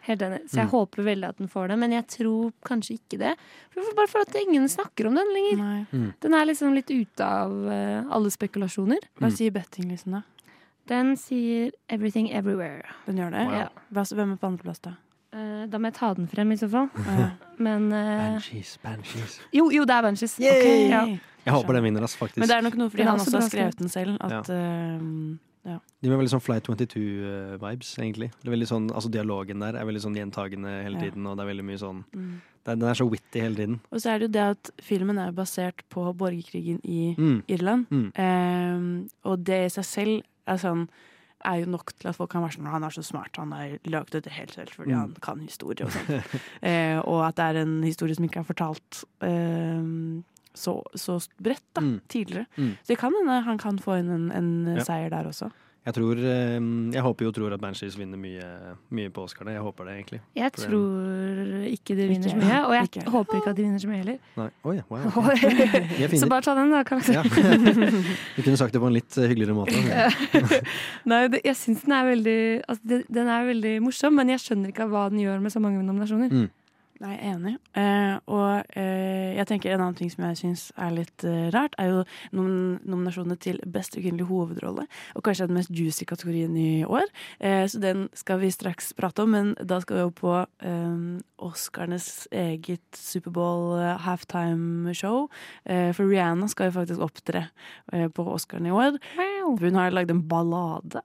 Helt 0.06 0.22
enig. 0.22 0.44
Så 0.46 0.60
jeg 0.60 0.68
Mm. 0.68 0.74
håper 0.76 1.02
veldig 1.04 1.28
at 1.30 1.38
den 1.38 1.48
får 1.50 1.68
det, 1.70 1.78
men 1.82 1.92
jeg 1.92 2.06
tror 2.08 2.52
kanskje 2.64 3.00
ikke 3.00 3.18
det. 3.18 3.32
For 3.74 3.82
bare 3.98 4.08
for 4.08 4.22
at 4.22 4.36
ingen 4.38 4.68
snakker 4.70 5.08
om 5.08 5.16
den 5.16 5.32
lenger. 5.34 5.88
Mm. 5.92 6.14
Den 6.22 6.34
er 6.38 6.46
liksom 6.46 6.76
litt 6.76 6.92
ute 6.94 7.26
av 7.26 7.50
uh, 7.52 8.06
alle 8.14 8.30
spekulasjoner. 8.30 9.00
Hva 9.18 9.32
sier 9.34 9.50
bettinglisten, 9.56 10.12
da? 10.20 10.22
Den 10.88 11.16
sier 11.18 11.72
'Everything 11.90 12.30
Everywhere'. 12.32 12.86
Den 13.08 13.18
gjør 13.18 13.32
det? 13.32 13.46
Ja. 13.52 13.68
Hvem 13.92 14.32
er 14.32 14.36
på 14.38 14.48
andreplass, 14.48 14.80
da? 14.80 14.92
Uh, 15.36 15.66
da 15.68 15.78
må 15.78 15.88
jeg 15.90 15.94
ta 15.98 16.14
den 16.14 16.28
frem, 16.28 16.52
i 16.52 16.56
så 16.56 16.70
fall. 16.70 16.88
Men 17.66 17.90
uh, 17.92 18.38
Banshees, 18.38 18.78
Banshees. 18.84 19.40
Jo, 19.54 19.70
jo, 19.72 19.84
det 19.84 19.96
er 19.96 20.02
Banshees. 20.02 20.38
Okay, 20.40 20.90
ja. 20.90 21.02
Jeg 21.46 21.54
håper 21.54 21.74
den 21.74 21.84
vinner, 21.84 22.02
altså, 22.02 22.18
faktisk. 22.18 22.38
Men 22.40 22.48
det 22.48 22.56
er 22.58 22.62
nok 22.62 22.78
noe 22.80 22.90
fordi 22.90 23.04
han 23.04 23.20
også 23.20 23.40
har 23.40 23.50
skrevet 23.50 23.78
den 23.80 23.90
selv. 23.90 24.18
At, 24.22 24.50
em, 24.50 25.40
ja. 25.66 25.78
De 26.02 26.10
har 26.10 26.18
veldig 26.18 26.32
sånn 26.32 26.42
Flight 26.42 26.64
22-vibes, 26.70 27.92
egentlig. 28.00 28.32
Det 28.44 28.54
er 28.54 28.66
sånn, 28.70 28.88
altså 28.94 29.10
Dialogen 29.12 29.60
der 29.60 29.76
er 29.78 29.86
veldig 29.86 30.02
sånn 30.06 30.16
gjentagende 30.18 30.72
hele 30.86 30.98
Ja. 30.98 31.02
tiden, 31.10 31.26
og 31.28 31.38
det 31.38 31.44
er 31.46 31.52
veldig 31.54 31.66
mye 31.66 31.78
sånn 31.82 32.04
Mm. 32.16 32.42
det 32.66 32.72
er, 32.72 32.76
Den 32.76 32.90
er 32.90 32.94
så 32.94 33.10
witty 33.10 33.40
hele 33.42 33.56
tiden. 33.56 33.80
Og 33.92 34.00
så 34.00 34.10
er 34.16 34.20
det 34.20 34.28
jo 34.30 34.34
det 34.40 34.42
at 34.42 34.70
filmen 34.82 35.18
er 35.20 35.32
basert 35.32 35.82
på 35.90 36.14
borgerkrigen 36.18 36.80
i 36.84 37.16
Mm. 37.18 37.44
Irland. 37.48 37.86
Mm. 37.92 39.10
Og 39.26 39.44
det 39.44 39.66
i 39.66 39.70
seg 39.70 39.84
selv 39.86 40.24
er 40.48 40.58
sånn 40.58 40.88
er 41.46 41.60
jo 41.62 41.66
nok 41.70 41.92
til 42.00 42.10
at 42.10 42.16
folk 42.18 42.32
kan 42.32 42.42
være 42.42 42.56
sånn 42.58 42.72
Han 42.72 42.84
er 42.84 42.90
så 42.96 43.04
smart, 43.06 43.36
han 43.38 43.52
har 43.52 43.76
laget 43.86 44.12
dette 44.16 44.30
helt 44.34 44.54
selv 44.56 44.70
fordi 44.74 44.92
Mm. 44.96 45.00
han 45.00 45.16
kan 45.22 45.40
historie 45.40 45.86
og 45.86 45.92
sånn. 45.92 46.24
eh, 46.64 46.98
og 47.06 47.26
at 47.28 47.36
det 47.36 47.44
er 47.46 47.60
en 47.62 47.84
historie 47.84 48.16
som 48.16 48.26
ikke 48.26 48.40
er 48.40 48.48
fortalt 48.50 49.04
eh, 49.22 49.84
så, 50.56 50.82
så 50.96 51.20
bredt 51.42 51.62
da, 51.76 51.82
Mm. 51.82 52.00
tidligere. 52.08 52.46
Mm. 52.58 52.78
Så 52.82 52.88
det 52.88 52.98
kan 52.98 53.12
han 53.28 53.58
kan 53.58 53.78
få 53.78 54.00
inn 54.00 54.10
en, 54.10 54.32
en 54.32 54.78
Ja. 54.78 54.84
seier 54.84 55.10
der 55.10 55.26
også. 55.28 55.52
Jeg 55.86 55.94
tror 55.94 56.18
eh, 56.18 56.56
Jeg 56.96 57.02
håper 57.06 57.28
jo 57.28 57.32
tror 57.36 57.54
at 57.54 57.62
Banshees 57.62 57.98
vinner 58.00 58.18
mye, 58.18 58.48
mye 58.90 59.12
på 59.14 59.26
Oscarene. 59.28 59.54
Jeg 59.54 59.62
håper 59.62 59.86
det, 59.86 59.94
egentlig. 60.00 60.20
Jeg 60.36 60.52
For 60.56 60.66
tror 60.66 60.86
tror 61.06 61.68
ikke 61.70 61.98
de 62.00 62.08
vinner 62.10 62.32
så 62.32 62.40
mye, 62.40 62.62
og 62.66 62.74
jeg 62.74 62.90
Ikke. 62.90 63.04
håper 63.14 63.38
ikke 63.40 63.52
at 63.54 63.60
de 63.60 63.66
vinner 63.68 63.84
så 63.84 63.92
mye 63.92 64.00
heller. 64.02 64.18
Nei. 64.40 64.48
Oi, 64.66 64.76
wow. 64.90 65.30
Er 66.02 66.10
fine. 66.10 66.22
Så 66.24 66.30
bare 66.32 66.42
ta 66.42 66.56
den, 66.58 66.74
da. 66.74 66.82
Ja. 67.14 67.22
Du 67.22 68.42
kunne 68.46 68.58
sagt 68.58 68.74
det 68.74 68.82
på 68.82 68.90
en 68.90 68.98
litt 68.98 69.14
hyggeligere 69.14 69.58
måte. 69.58 69.78
Nei, 71.12 71.22
det, 71.30 71.44
jeg 71.46 71.60
syns 71.60 71.86
den 71.86 71.96
er 71.96 72.10
veldig 72.10 72.40
altså, 72.66 72.82
det, 72.90 73.02
Den 73.14 73.32
er 73.32 73.50
veldig 73.52 73.74
morsom, 73.86 74.18
men 74.18 74.34
jeg 74.34 74.42
skjønner 74.42 74.74
ikke 74.74 74.90
hva 74.90 75.08
den 75.14 75.22
gjør 75.22 75.44
med 75.44 75.54
så 75.54 75.62
mange 75.64 75.84
nominasjoner. 75.86 76.34
Mm. 76.34 76.50
Nei, 77.04 77.10
jeg 77.18 77.28
er 77.28 77.34
enig. 77.36 77.52
Eh, 77.76 78.14
og 78.32 78.78
eh, 78.80 79.34
jeg 79.36 79.48
tenker 79.50 79.74
en 79.74 79.82
annen 79.84 79.98
ting 80.00 80.08
som 80.14 80.24
jeg 80.30 80.38
syns 80.40 80.62
er 80.80 80.94
litt 80.96 81.26
eh, 81.28 81.50
rart, 81.52 81.74
er 81.82 81.90
jo 81.92 82.04
nom 82.38 82.80
nominasjonene 82.88 83.36
til 83.44 83.60
beste 83.68 84.00
kvinnelige 84.00 84.30
hovedrolle. 84.30 84.86
Og 85.20 85.26
kanskje 85.28 85.50
den 85.50 85.58
mest 85.60 85.74
juicy 85.76 86.08
kategorien 86.08 86.56
i 86.56 86.86
år. 86.88 87.04
Eh, 87.44 87.66
så 87.68 87.82
den 87.84 88.06
skal 88.16 88.40
vi 88.40 88.54
straks 88.56 88.94
prate 88.96 89.26
om, 89.26 89.36
men 89.36 89.52
da 89.60 89.82
skal 89.84 90.00
vi 90.00 90.06
jo 90.06 90.14
på 90.16 90.38
eh, 90.40 91.20
Oscarnes 91.44 92.30
eget 92.32 92.96
Superbowl 92.96 93.76
eh, 93.82 93.98
halftime-show. 94.08 95.26
For 95.68 96.08
Rihanna 96.08 96.48
skal 96.48 96.70
jo 96.72 96.78
faktisk 96.80 97.04
opptre 97.04 97.48
på 97.92 98.24
Oscarene 98.32 98.72
i 98.72 98.76
år. 98.76 99.02
Hun 99.60 99.76
har 99.82 99.92
lagd 99.92 100.14
en 100.16 100.24
ballade 100.32 101.04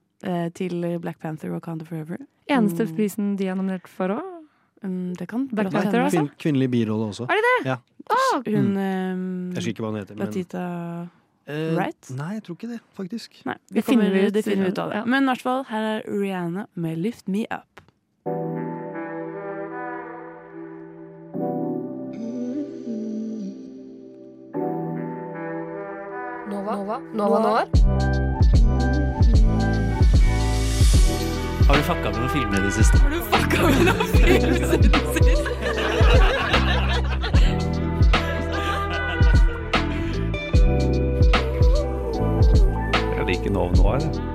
til 0.55 0.85
Black 1.03 1.19
Panther 1.19 1.51
og 1.51 1.59
Wakanda 1.59 1.87
Forever. 1.89 2.21
Eneste 2.51 2.85
Mm. 2.87 2.95
prisen 2.97 3.37
de 3.41 3.49
er 3.49 3.57
nominert 3.59 3.89
for 3.89 4.15
òg. 4.21 4.40
Mm, 4.83 5.15
det 5.19 5.29
kan 5.29 5.47
Black 5.49 5.67
godt 5.71 5.75
Panther, 5.83 6.01
hende. 6.01 6.05
altså? 6.05 6.19
Kvinn, 6.21 6.39
kvinnelig 6.57 6.71
birolle 6.71 7.09
også. 7.13 7.25
Er 7.29 7.35
det 7.37 7.45
det? 7.49 7.67
Ja. 7.69 7.77
Ah, 8.11 8.43
Hun 8.47 8.73
Mm. 8.73 8.77
eh, 8.77 9.55
Jeg 9.55 9.57
husker 9.57 9.71
ikke 9.75 9.83
hva 9.85 9.91
hun 9.91 9.99
heter. 10.01 10.15
Men... 10.17 10.27
Latita 10.27 11.09
Eh, 11.51 11.75
Wright? 11.75 12.11
Nei, 12.15 12.35
jeg 12.35 12.43
tror 12.45 12.55
ikke 12.57 12.69
det, 12.69 12.81
faktisk. 12.95 13.41
Nei, 13.45 13.55
vi 13.71 13.75
Det 13.81 13.85
finner 13.85 14.05
kommer, 14.11 14.27
ut 14.29 14.33
det 14.35 14.45
finner 14.45 14.65
vi 14.65 14.71
ut 14.71 14.79
av 14.79 14.91
det. 14.91 14.97
ja. 14.97 15.05
Men 15.05 15.23
i 15.23 15.27
hvert 15.27 15.41
fall, 15.43 15.65
her 15.65 15.83
er 15.83 16.03
Rihanna 16.07 16.67
med 16.77 16.99
'Lift 16.99 17.27
Me 17.29 17.45
Up'. 17.51 17.81
Nova. 26.51 26.77
Nova. 26.77 26.99
Nova 27.15 27.39
Nova. 27.41 28.30
Har 31.71 31.77
du 31.77 31.83
fucka 31.83 32.11
med 32.11 32.17
noen 32.19 32.31
filmer 32.31 32.59
i 32.59 32.63
det 32.65 32.73
siste? 32.75 32.99
Har 32.99 33.11
du 33.11 33.21
fucka 33.31 33.63
med 33.63 33.85
noen 33.87 34.07
filmer 34.11 34.51
det 34.59 34.67
siste? 34.67 34.91
Jeg 43.15 43.25
liker 43.31 43.51
Nov 43.55 43.71
Noir. 43.79 44.03
jeg. 44.03 44.30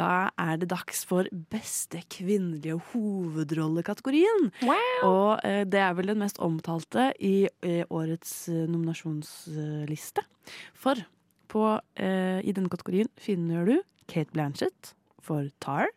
Da 0.00 0.30
er 0.40 0.56
det 0.56 0.70
dags 0.72 1.02
for 1.04 1.28
beste 1.52 2.00
kvinnelige 2.08 2.78
hovedrollekategorien. 2.92 4.48
Wow. 4.64 5.02
Og 5.04 5.44
eh, 5.44 5.64
det 5.68 5.82
er 5.82 5.92
vel 5.98 6.12
den 6.12 6.22
mest 6.22 6.40
omtalte 6.40 7.10
i 7.20 7.44
eh, 7.66 7.82
årets 7.92 8.32
eh, 8.48 8.64
nominasjonsliste. 8.70 10.24
For 10.72 11.04
på, 11.50 11.66
eh, 12.00 12.40
i 12.40 12.54
denne 12.56 12.72
kategorien 12.72 13.10
finner 13.20 13.68
du 13.68 13.76
Kate 14.08 14.32
Blanchett 14.32 14.94
for 15.20 15.50
Tar. 15.60 15.92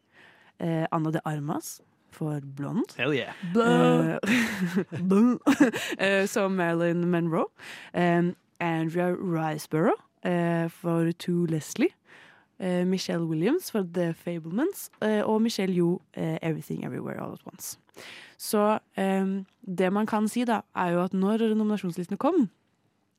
Eh, 0.60 0.84
Anna 0.92 1.14
de 1.14 1.24
Armas 1.24 1.78
for 2.12 2.42
Blond. 2.44 2.92
Hell 2.98 3.16
yeah. 3.16 3.34
Blond. 3.54 4.20
Blond. 5.10 5.40
Eh, 5.98 6.26
som 6.28 6.58
Marilyn 6.60 7.08
Monroe. 7.10 7.48
Eh, 7.94 8.34
Andrea 8.60 9.16
Riceborough 9.16 10.02
eh, 10.24 10.68
for 10.70 11.12
To 11.12 11.46
Leslie. 11.46 11.94
Eh, 12.64 12.86
Michelle 12.88 13.26
Williams 13.28 13.70
for 13.72 13.84
The 13.84 14.14
Fablements 14.16 14.88
eh, 15.04 15.20
og 15.20 15.42
Michelle 15.44 15.74
Yo, 15.76 15.98
eh, 16.16 16.38
Everything 16.42 16.86
Everywhere 16.88 17.20
All 17.20 17.34
At 17.36 17.44
Once. 17.46 17.78
Så 18.40 18.80
det 19.62 19.90
man 19.94 20.08
kan 20.10 20.28
si, 20.28 20.44
da, 20.44 20.64
er 20.76 20.96
jo 20.96 21.04
at 21.04 21.14
når 21.16 21.44
nominasjonslistene 21.54 22.18
kom, 22.20 22.48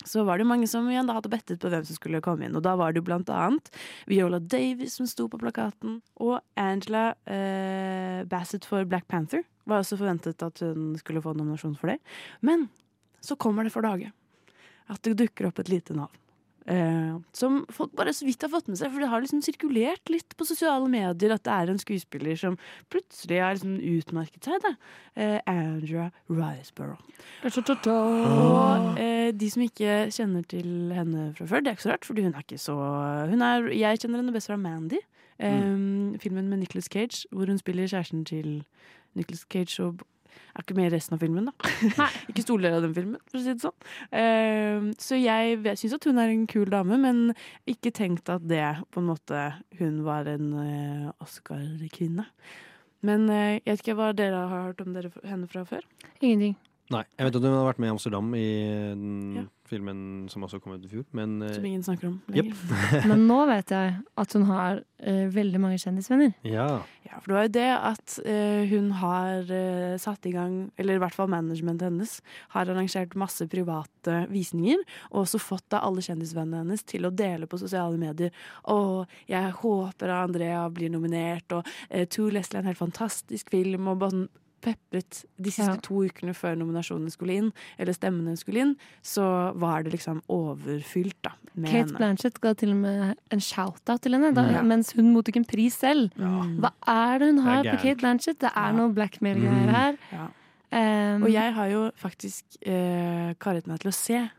så 0.04 0.24
var 0.26 0.40
det 0.40 0.46
mange 0.48 0.66
som 0.68 0.88
igjen 0.90 1.06
da 1.08 1.14
hadde 1.16 1.30
bettet 1.32 1.62
på 1.62 1.70
hvem 1.72 1.84
som 1.86 1.96
skulle 1.96 2.20
komme 2.24 2.44
inn. 2.44 2.56
Og 2.58 2.64
da 2.66 2.74
var 2.76 2.92
det 2.92 3.04
blant 3.06 3.30
annet 3.32 3.70
Viola 4.10 4.40
Davis 4.40 4.98
som 4.98 5.08
sto 5.08 5.28
på 5.32 5.40
plakaten, 5.40 6.00
og 6.20 6.40
Angela 6.60 7.14
eh, 7.24 8.24
Bassett 8.28 8.68
for 8.68 8.84
Black 8.88 9.06
Panther. 9.08 9.46
Var 9.64 9.80
også 9.80 10.00
forventet 10.00 10.44
at 10.44 10.60
hun 10.64 10.92
skulle 11.00 11.24
få 11.24 11.32
nominasjon 11.36 11.78
for 11.80 11.94
det. 11.94 12.00
Men 12.44 12.68
så 13.24 13.38
kommer 13.40 13.64
det 13.64 13.72
for 13.72 13.86
dage 13.86 14.12
at 14.92 15.00
det 15.06 15.16
dukker 15.22 15.48
opp 15.48 15.62
et 15.62 15.72
lite 15.72 15.96
navn. 15.96 16.12
Eh, 16.64 17.16
som 17.36 17.58
folk 17.68 17.92
bare 17.92 18.12
så 18.16 18.24
vidt 18.24 18.40
har 18.40 18.48
fått 18.48 18.70
med 18.70 18.78
seg, 18.80 18.88
for 18.92 19.02
det 19.04 19.08
har 19.12 19.20
liksom 19.20 19.42
sirkulert 19.44 20.08
litt 20.08 20.32
på 20.38 20.46
sosiale 20.48 20.88
medier 20.88 21.34
at 21.34 21.44
det 21.44 21.52
er 21.52 21.72
en 21.72 21.80
skuespiller 21.80 22.38
som 22.40 22.56
plutselig 22.92 23.40
har 23.42 23.58
liksom 23.58 23.74
utmerket 23.90 24.48
seg. 24.48 24.64
Da. 24.64 24.72
Eh, 25.20 25.36
Andrea 25.50 26.06
Riseborough. 26.32 27.02
Og 27.44 29.00
eh, 29.00 29.28
de 29.36 29.50
som 29.52 29.66
ikke 29.66 29.98
kjenner 30.14 30.46
til 30.48 30.94
henne 30.96 31.28
fra 31.36 31.50
før, 31.50 31.60
det 31.60 31.74
er 31.74 31.78
ikke 31.78 31.88
så 31.88 31.92
rart, 31.92 32.08
fordi 32.08 32.24
hun 32.24 32.32
er 32.32 32.46
ikke 32.46 32.62
så 32.62 32.78
hun 33.28 33.44
er, 33.44 33.68
Jeg 33.74 34.00
kjenner 34.00 34.22
henne 34.22 34.32
best 34.32 34.48
fra 34.48 34.56
Mandy, 34.56 35.02
eh, 35.36 35.68
filmen 36.24 36.48
med 36.48 36.64
Nicholas 36.64 36.88
Cage, 36.88 37.28
hvor 37.30 37.52
hun 37.52 37.60
spiller 37.60 37.92
kjæresten 37.92 38.24
til 38.24 38.64
Nicholas 39.14 39.44
Cage 39.52 39.84
og 39.84 40.00
er 40.54 40.64
ikke 40.64 40.76
med 40.78 40.88
i 40.88 40.94
resten 40.94 41.16
av 41.16 41.22
filmen, 41.22 41.48
da. 41.50 41.70
ikke 42.30 42.44
store 42.44 42.66
deler 42.66 42.78
av 42.78 42.86
den 42.86 42.96
filmen, 42.96 43.22
for 43.30 43.40
å 43.40 43.42
si 43.42 43.54
det 43.54 43.64
sånn. 43.64 43.88
Uh, 44.14 44.92
så 45.02 45.18
jeg 45.18 45.76
syns 45.80 45.96
at 45.98 46.06
hun 46.08 46.20
er 46.22 46.32
en 46.32 46.44
kul 46.50 46.68
dame, 46.72 46.98
men 47.00 47.24
ikke 47.70 47.94
tenkt 47.94 48.30
at 48.32 48.46
det 48.48 48.62
på 48.94 49.02
en 49.02 49.10
måte 49.10 49.40
Hun 49.78 50.02
var 50.06 50.28
en 50.30 50.52
uh, 50.54 51.24
Oscar-kvinne. 51.24 52.26
Men 53.04 53.26
uh, 53.28 53.56
jeg 53.58 53.66
vet 53.66 53.82
ikke 53.82 53.98
hva 53.98 54.12
dere 54.16 54.46
har 54.48 54.70
hørt 54.70 54.84
om 54.84 54.94
dere, 54.96 55.10
henne 55.26 55.50
fra 55.50 55.66
før? 55.68 55.84
Ingenting. 56.20 56.56
Nei. 56.92 57.04
Jeg 57.16 57.26
vet 57.28 57.38
at 57.38 57.46
hun 57.46 57.56
har 57.56 57.68
vært 57.70 57.80
med 57.82 57.90
i 57.90 57.94
Amsterdam 57.94 58.34
i 58.36 58.48
den 58.94 59.38
Ja. 59.40 59.44
Filmen 59.74 60.00
som 60.32 60.46
også 60.46 60.62
kom 60.62 60.78
ut 60.78 60.86
i 60.86 60.90
fjor, 60.90 61.04
men 61.16 61.36
eh, 61.42 61.54
Som 61.58 61.68
ingen 61.68 61.84
snakker 61.86 62.12
om 62.12 62.18
lenger. 62.30 62.54
lenger. 62.54 63.06
Men 63.10 63.26
nå 63.28 63.40
vet 63.50 63.74
jeg 63.74 63.94
at 64.24 64.34
hun 64.38 64.46
har 64.48 64.80
uh, 64.80 65.24
veldig 65.34 65.60
mange 65.62 65.80
kjendisvenner. 65.82 66.36
ja. 66.46 66.68
Ja, 67.04 67.18
for 67.20 67.30
det 67.30 67.34
var 67.36 67.44
jo 67.44 67.50
det 67.54 67.72
at 67.76 68.14
uh, 68.24 68.62
hun 68.70 68.86
har 68.98 69.50
uh, 69.50 69.96
satt 70.00 70.24
i 70.26 70.32
gang, 70.34 70.54
eller 70.80 70.96
i 70.96 71.02
hvert 71.02 71.14
fall 71.14 71.28
managementet 71.30 71.86
hennes, 71.86 72.14
har 72.54 72.70
arrangert 72.72 73.12
masse 73.20 73.44
private 73.52 74.24
visninger, 74.32 74.80
og 75.12 75.20
også 75.22 75.38
fått 75.42 75.66
da 75.74 75.82
alle 75.84 76.02
kjendisvennene 76.02 76.64
hennes 76.64 76.82
til 76.88 77.06
å 77.06 77.12
dele 77.14 77.46
på 77.46 77.60
sosiale 77.60 78.00
medier. 78.00 78.32
Og 78.72 79.04
jeg 79.30 79.52
håper 79.60 80.14
Andrea 80.16 80.64
blir 80.74 80.90
nominert, 80.94 81.46
og 81.54 81.68
uh, 81.68 82.06
To 82.16 82.30
Leslie 82.32 82.58
er 82.58 82.64
en 82.64 82.72
helt 82.72 82.82
fantastisk 82.82 83.52
film, 83.54 83.92
og 83.92 84.00
bare 84.02 84.16
sånn 84.16 84.26
pepret 84.64 85.20
de 85.36 85.50
siste 85.52 85.74
Ja. 85.74 85.80
to 85.84 86.00
ukene 86.06 86.32
før 86.34 86.56
nominasjonene 86.58 87.12
skulle 87.12 87.36
inn, 87.38 87.50
eller 87.78 87.92
stemmene 87.96 88.36
skulle 88.40 88.62
inn, 88.64 88.76
så 89.04 89.26
var 89.60 89.82
det 89.84 89.92
liksom 89.92 90.22
overfylt, 90.32 91.16
da. 91.22 91.32
Med 91.54 91.70
Kate 91.70 91.86
henne. 91.92 91.98
Blanchett 92.00 92.40
ga 92.42 92.54
til 92.58 92.70
og 92.72 92.76
med 92.82 93.16
en 93.30 93.38
shout-out 93.44 94.00
til 94.02 94.12
henne, 94.16 94.32
da, 94.34 94.42
Ja. 94.50 94.62
mens 94.62 94.92
hun 94.96 95.12
mottok 95.14 95.36
en 95.36 95.44
pris 95.44 95.76
selv. 95.78 96.10
Ja. 96.18 96.42
Hva 96.58 96.72
er 96.88 97.18
det 97.18 97.26
hun 97.28 97.36
Det 97.36 97.44
har 97.44 97.62
på. 97.64 97.82
Kate 97.82 97.96
Blanchett? 98.00 98.38
Det 98.40 98.50
er 98.56 98.72
noe 98.72 98.92
blackmail-greier 98.92 99.68
Mm. 99.68 99.74
her. 99.74 99.96
Ja. 100.12 100.26
Um, 100.74 101.22
Og 101.22 101.30
jeg 101.30 101.54
har 101.54 101.66
jo 101.68 101.90
faktisk 101.96 102.42
uh, 102.66 103.34
karet 103.38 103.66
meg 103.68 103.78
til 103.80 103.90
å 103.90 103.94
se 103.94 104.30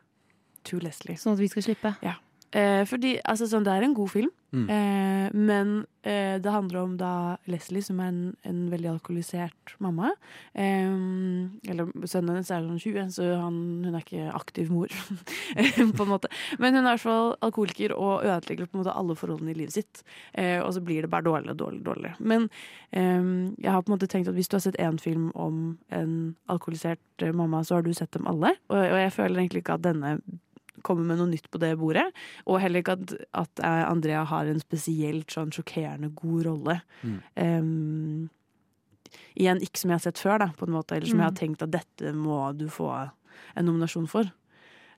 To 0.66 0.80
Leslie. 0.80 1.16
Sånn 1.16 1.34
at 1.34 1.40
vi 1.40 1.48
skal 1.48 1.62
slippe? 1.64 1.96
Ja. 2.04 2.16
Eh, 2.56 2.86
fordi 2.88 3.18
altså, 3.28 3.50
sånn, 3.52 3.66
det 3.68 3.74
er 3.76 3.84
en 3.90 3.98
god 3.98 4.14
film, 4.16 4.32
Mm. 4.56 4.70
eh, 4.72 5.32
men 5.36 5.72
eh, 6.08 6.38
det 6.40 6.52
handler 6.54 6.78
om 6.80 6.92
da 6.96 7.36
Leslie, 7.52 7.84
som 7.84 7.98
er 8.00 8.08
en, 8.14 8.20
en 8.48 8.62
veldig 8.72 8.88
alkoholisert 8.94 9.74
mamma. 9.84 10.14
Eh, 10.54 10.94
eller 11.68 11.90
sønnen 12.08 12.38
hennes 12.38 12.52
er 12.54 12.64
sånn 12.64 12.80
20, 12.80 13.10
så 13.18 13.26
han, 13.42 13.58
hun 13.84 13.98
er 13.98 14.06
ikke 14.06 14.30
aktiv 14.38 14.72
mor, 14.72 14.88
på 15.98 16.06
en 16.06 16.12
måte. 16.14 16.32
Men 16.62 16.78
hun 16.78 16.86
er 16.86 16.88
i 16.88 16.94
hvert 16.94 17.04
fall 17.04 17.34
alkoholiker 17.44 17.98
og 17.98 18.24
ødelegger 18.24 18.70
på 18.70 18.78
en 18.80 18.84
måte 18.86 18.96
alle 18.96 19.18
forholdene 19.20 19.52
i 19.52 19.58
livet 19.60 19.76
sitt. 19.76 20.06
Eh, 20.32 20.62
og 20.64 20.72
så 20.78 20.86
blir 20.88 21.04
det 21.04 21.12
bare 21.12 21.28
dårligere, 21.28 21.58
dårligere, 21.60 21.88
dårligere. 21.90 22.16
Men 22.32 22.48
eh, 22.96 23.28
jeg 23.60 23.76
har 23.76 23.84
på 23.84 23.92
en 23.92 23.98
måte 23.98 24.08
tenkt 24.14 24.32
at 24.32 24.40
hvis 24.40 24.48
du 24.54 24.56
har 24.56 24.64
sett 24.70 24.80
én 24.80 25.02
film 25.04 25.32
om 25.36 25.76
en 25.92 26.16
alkoholisert 26.48 27.28
mamma, 27.36 27.66
så 27.68 27.82
har 27.82 27.84
du 27.84 27.92
sett 27.98 28.16
dem 28.16 28.28
alle. 28.32 28.56
Og, 28.72 28.80
og 28.80 29.00
jeg 29.04 29.12
føler 29.20 29.44
egentlig 29.44 29.66
ikke 29.66 29.76
at 29.82 29.84
denne 29.90 30.16
kommer 30.86 31.08
med 31.10 31.20
noe 31.20 31.32
nytt 31.34 31.50
på 31.52 31.60
det 31.62 31.74
bordet. 31.82 32.06
Og 32.46 32.62
heller 32.64 32.84
ikke 32.84 32.96
at, 33.00 33.14
at 33.42 33.62
eh, 33.66 33.84
Andrea 33.90 34.24
har 34.30 34.48
en 34.52 34.62
spesielt 34.62 35.34
sånn 35.34 35.52
sjokkerende 35.56 36.12
god 36.16 36.46
rolle. 36.48 36.78
Mm. 37.02 37.20
Um, 37.42 38.30
igjen 39.36 39.62
ikke 39.64 39.82
som 39.82 39.92
jeg 39.92 40.00
har 40.00 40.06
sett 40.08 40.22
før, 40.22 40.40
da, 40.46 40.50
på 40.58 40.68
en 40.68 40.76
måte, 40.78 40.96
eller 40.98 41.10
som 41.10 41.20
jeg 41.22 41.28
har 41.30 41.36
Mm. 41.36 41.42
tenkt 41.42 41.64
at 41.66 41.72
dette 41.76 42.14
må 42.16 42.40
du 42.58 42.68
få 42.72 42.90
en 43.56 43.66
nominasjon 43.66 44.08
for. 44.12 44.32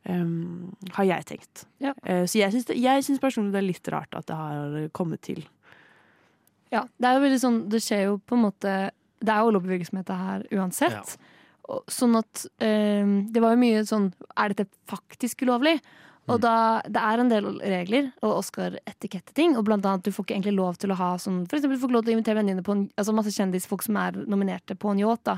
Um, 0.08 0.76
har 0.96 1.04
jeg 1.10 1.26
tenkt. 1.26 1.66
Ja. 1.84 1.92
Uh, 2.08 2.24
så 2.30 2.40
jeg 2.40 2.54
syns, 2.54 3.20
personlig 3.20 3.52
det 3.56 3.60
er 3.64 3.68
litt 3.68 3.88
rart 3.92 4.14
at 4.16 4.28
det 4.30 4.38
har 4.38 4.78
kommet 4.96 5.22
til. 5.26 5.42
Ja, 6.72 6.86
det 7.00 7.08
er 7.08 7.16
jo 7.18 7.24
veldig 7.24 7.40
sånn 7.40 7.58
Det 7.72 7.80
skjer 7.80 8.02
jo 8.10 8.16
på 8.28 8.36
en 8.36 8.42
måte 8.44 8.72
Det 9.24 9.32
er 9.32 9.40
jo 9.40 9.54
lobbyvirksomhet 9.56 10.10
her 10.12 10.42
uansett. 10.52 11.14
Og, 11.16 11.37
sånn 11.91 12.15
at 12.20 12.45
eh, 12.63 13.05
Det 13.32 13.41
var 13.43 13.55
jo 13.55 13.61
mye 13.61 13.82
sånn 13.88 14.13
Er 14.38 14.53
dette 14.53 14.68
faktisk 14.88 15.41
ulovlig? 15.43 15.82
Og 16.28 16.41
da, 16.43 16.82
Det 16.84 16.99
er 16.99 17.20
en 17.24 17.30
del 17.32 17.45
regler 17.59 18.09
og 18.22 18.41
Oscar-etiketteting. 18.41 19.55
Og 19.57 19.63
blant 19.68 19.86
annet, 19.88 20.03
du 20.03 20.11
får 20.11 20.26
ikke 20.26 20.36
egentlig 20.36 20.57
lov 20.57 20.78
til 20.82 20.91
å 20.91 20.97
ha 20.99 21.13
sånn 21.22 21.45
For 21.47 21.57
eksempel, 21.57 21.78
du 21.78 21.82
får 21.84 21.89
ikke 21.89 21.97
lov 21.97 22.03
til 22.07 22.13
å 22.13 22.18
invitere 22.18 22.39
vennene 22.41 22.57
dine 22.57 22.65
på 22.68 22.76
en, 22.76 22.89
altså 22.97 23.15
masse 23.15 23.32
kjendisfolk 23.36 23.86
som 23.86 23.95
er 24.01 24.11
nominerte 24.28 24.76
på 24.76 24.91
en 24.91 24.99
yacht. 25.05 25.24
da 25.24 25.38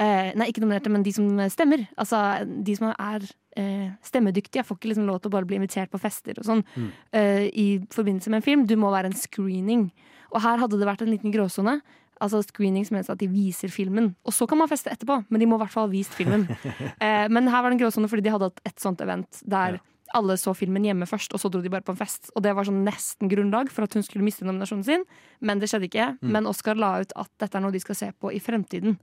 Eh, 0.00 0.30
nei, 0.38 0.46
ikke 0.48 0.62
nominerte, 0.62 0.88
men 0.88 1.02
de 1.02 1.10
som 1.12 1.26
stemmer. 1.50 1.82
Altså, 1.98 2.46
De 2.46 2.76
som 2.78 2.92
er 2.94 3.24
eh, 3.58 3.90
stemmedyktige, 4.06 4.62
får 4.64 4.78
ikke 4.78 4.88
liksom 4.92 5.04
lov 5.04 5.18
til 5.20 5.28
å 5.28 5.34
bare 5.34 5.44
bli 5.50 5.56
invitert 5.58 5.90
på 5.90 5.98
fester 6.00 6.38
og 6.38 6.46
sånn 6.46 6.62
Mm. 6.76 6.90
eh, 7.12 7.50
i 7.52 7.78
forbindelse 7.90 8.30
med 8.30 8.36
en 8.38 8.42
film. 8.46 8.66
Du 8.66 8.76
må 8.76 8.88
være 8.94 9.06
en 9.06 9.12
screening. 9.18 9.90
Og 10.32 10.40
her 10.42 10.58
hadde 10.58 10.78
det 10.78 10.86
vært 10.86 11.02
en 11.02 11.10
liten 11.10 11.32
gråsone. 11.34 11.82
Altså 12.20 12.42
screening 12.44 12.84
som 12.86 12.98
helst 12.98 13.12
at 13.12 13.20
de 13.20 13.28
viser 13.32 13.72
filmen. 13.72 14.12
Og 14.28 14.34
så 14.36 14.46
kan 14.48 14.60
man 14.60 14.68
feste 14.70 14.92
etterpå, 14.92 15.22
men 15.28 15.40
de 15.40 15.48
må 15.48 15.56
i 15.56 15.62
hvert 15.64 15.72
fall 15.72 15.88
ha 15.88 15.92
vist 15.92 16.16
filmen. 16.16 16.44
eh, 17.04 17.26
men 17.32 17.48
her 17.48 17.62
var 17.62 17.70
det 17.70 17.78
en 17.78 17.84
gråsone 17.84 18.10
fordi 18.12 18.26
de 18.26 18.34
hadde 18.34 18.50
hatt 18.50 18.60
et 18.68 18.82
sånt 18.82 19.00
event 19.04 19.40
der 19.48 19.80
alle 20.16 20.34
så 20.40 20.52
filmen 20.58 20.84
hjemme 20.84 21.06
først, 21.06 21.34
og 21.34 21.42
så 21.42 21.50
dro 21.52 21.60
de 21.62 21.70
bare 21.70 21.86
på 21.86 21.94
en 21.94 22.00
fest. 22.00 22.32
Og 22.34 22.42
det 22.44 22.54
var 22.56 22.66
sånn 22.66 22.82
nesten 22.86 23.30
grunnlag 23.30 23.70
for 23.72 23.86
at 23.86 23.94
hun 23.94 24.04
skulle 24.06 24.26
miste 24.26 24.46
nominasjonen 24.46 24.86
sin, 24.86 25.06
men 25.38 25.62
det 25.62 25.70
skjedde 25.70 25.86
ikke. 25.90 26.08
Mm. 26.18 26.32
Men 26.34 26.50
Oscar 26.50 26.78
la 26.78 26.96
ut 27.04 27.14
at 27.14 27.30
dette 27.42 27.58
er 27.58 27.64
noe 27.64 27.74
de 27.74 27.82
skal 27.82 27.98
se 27.98 28.10
på 28.18 28.32
i 28.34 28.42
fremtiden. 28.42 28.98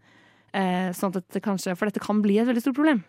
Eh, 0.55 0.89
sånn 0.95 1.11
at 1.11 1.25
dette 1.27 1.41
kanskje, 1.43 1.73
for 1.75 1.85
dette 1.89 1.99
kan 1.99 2.21
bli 2.23 2.37
et 2.39 2.47
veldig 2.47 2.61
stort 2.63 2.77
problem. 2.77 3.01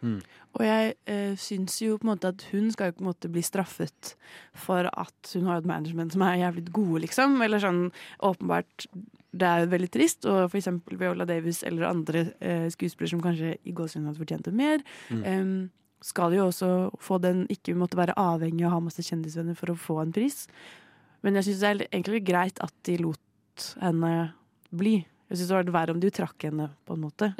Og 0.59 0.63
jeg 0.67 0.95
eh, 1.07 1.37
syns 1.39 1.77
jo 1.81 1.97
på 1.97 2.05
en 2.05 2.11
måte 2.11 2.29
at 2.33 2.43
hun 2.51 2.67
skal 2.75 2.91
jo 2.91 2.97
på 2.99 3.05
en 3.05 3.09
måte 3.13 3.31
bli 3.31 3.41
straffet 3.47 4.17
for 4.59 4.89
at 4.91 5.31
hun 5.35 5.47
har 5.47 5.59
et 5.63 5.69
management 5.71 6.13
som 6.13 6.23
er 6.27 6.41
jævlig 6.43 6.65
gode, 6.75 7.05
liksom. 7.07 7.41
Eller 7.45 7.59
sånn 7.63 7.93
åpenbart 8.27 8.87
Det 9.31 9.47
er 9.47 9.61
jo 9.63 9.71
veldig 9.71 9.91
trist. 9.93 10.25
Og 10.27 10.51
for 10.51 10.59
eksempel 10.59 10.99
Viola 10.99 11.25
Davis 11.29 11.63
eller 11.63 11.87
andre 11.89 12.33
eh, 12.41 12.67
skuespillere 12.75 13.11
som 13.13 13.21
kanskje 13.23 13.57
i 13.65 13.73
gåsehud 13.73 14.07
hadde 14.09 14.19
fortjent 14.19 14.45
det 14.45 14.55
mer, 14.55 14.83
Mm. 15.11 15.23
em, 15.25 15.71
skal 16.03 16.33
jo 16.33 16.47
også 16.49 16.91
få 17.01 17.21
den 17.21 17.47
Ikke 17.49 17.75
måtte 17.77 17.97
være 17.97 18.15
avhengig 18.17 18.65
av 18.65 18.71
å 18.71 18.75
ha 18.75 18.81
masse 18.81 19.03
kjendisvenner 19.03 19.57
for 19.57 19.67
å 19.71 19.77
få 19.79 20.01
en 20.03 20.13
pris. 20.13 20.47
Men 21.23 21.35
jeg 21.35 21.45
syns 21.45 21.61
det 21.61 21.69
er 21.71 21.89
egentlig 21.93 22.25
greit 22.27 22.59
at 22.61 22.73
de 22.85 22.97
lot 22.99 23.75
henne 23.81 24.33
bli. 24.75 25.07
Jeg 25.29 25.37
synes 25.39 25.49
det 25.49 25.57
var 25.57 25.73
verre 25.75 25.93
om 25.93 26.01
de 26.01 26.11
trakk 26.11 26.45
henne, 26.49 26.71
på 26.89 26.95
en 26.97 27.03
måte. 27.05 27.35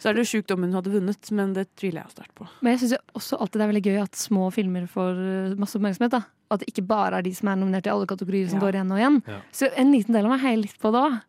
Så 0.00 0.08
er 0.10 0.16
det 0.16 0.24
jo 0.24 0.28
sjukt 0.36 0.52
om 0.52 0.62
hun 0.66 0.72
hadde 0.76 0.92
vunnet, 0.92 1.30
men 1.32 1.52
det 1.56 1.66
tviler 1.76 2.02
jeg 2.02 2.12
sterkt 2.16 2.34
på. 2.36 2.46
Men 2.60 2.74
jeg 2.74 2.80
syns 2.82 2.98
også 3.16 3.38
alltid 3.40 3.60
det 3.60 3.64
er 3.66 3.72
veldig 3.72 3.84
gøy 3.86 3.98
at 4.02 4.16
små 4.20 4.50
filmer 4.52 4.84
får 4.88 5.20
eh, 5.20 5.54
masse 5.60 5.76
oppmerksomhet. 5.78 6.12
da 6.12 6.22
At 6.52 6.60
det 6.60 6.68
ikke 6.72 6.86
bare 6.86 7.18
er 7.18 7.22
de 7.26 7.32
som 7.34 7.48
er 7.48 7.56
nominert 7.56 7.86
i 7.88 7.92
alle 7.92 8.06
kategorier, 8.06 8.48
som 8.48 8.60
Ja. 8.60 8.64
går 8.66 8.76
igjen 8.78 8.92
og 8.92 9.00
igjen. 9.00 9.22
Ja. 9.26 9.38
Så 9.52 9.70
en 9.76 9.92
liten 9.92 10.12
del 10.14 10.24
av 10.28 10.30
meg 10.36 10.40
heier 10.44 10.60
litt 10.62 10.78
på 10.80 10.92
det 10.92 11.00
òg. 11.00 11.20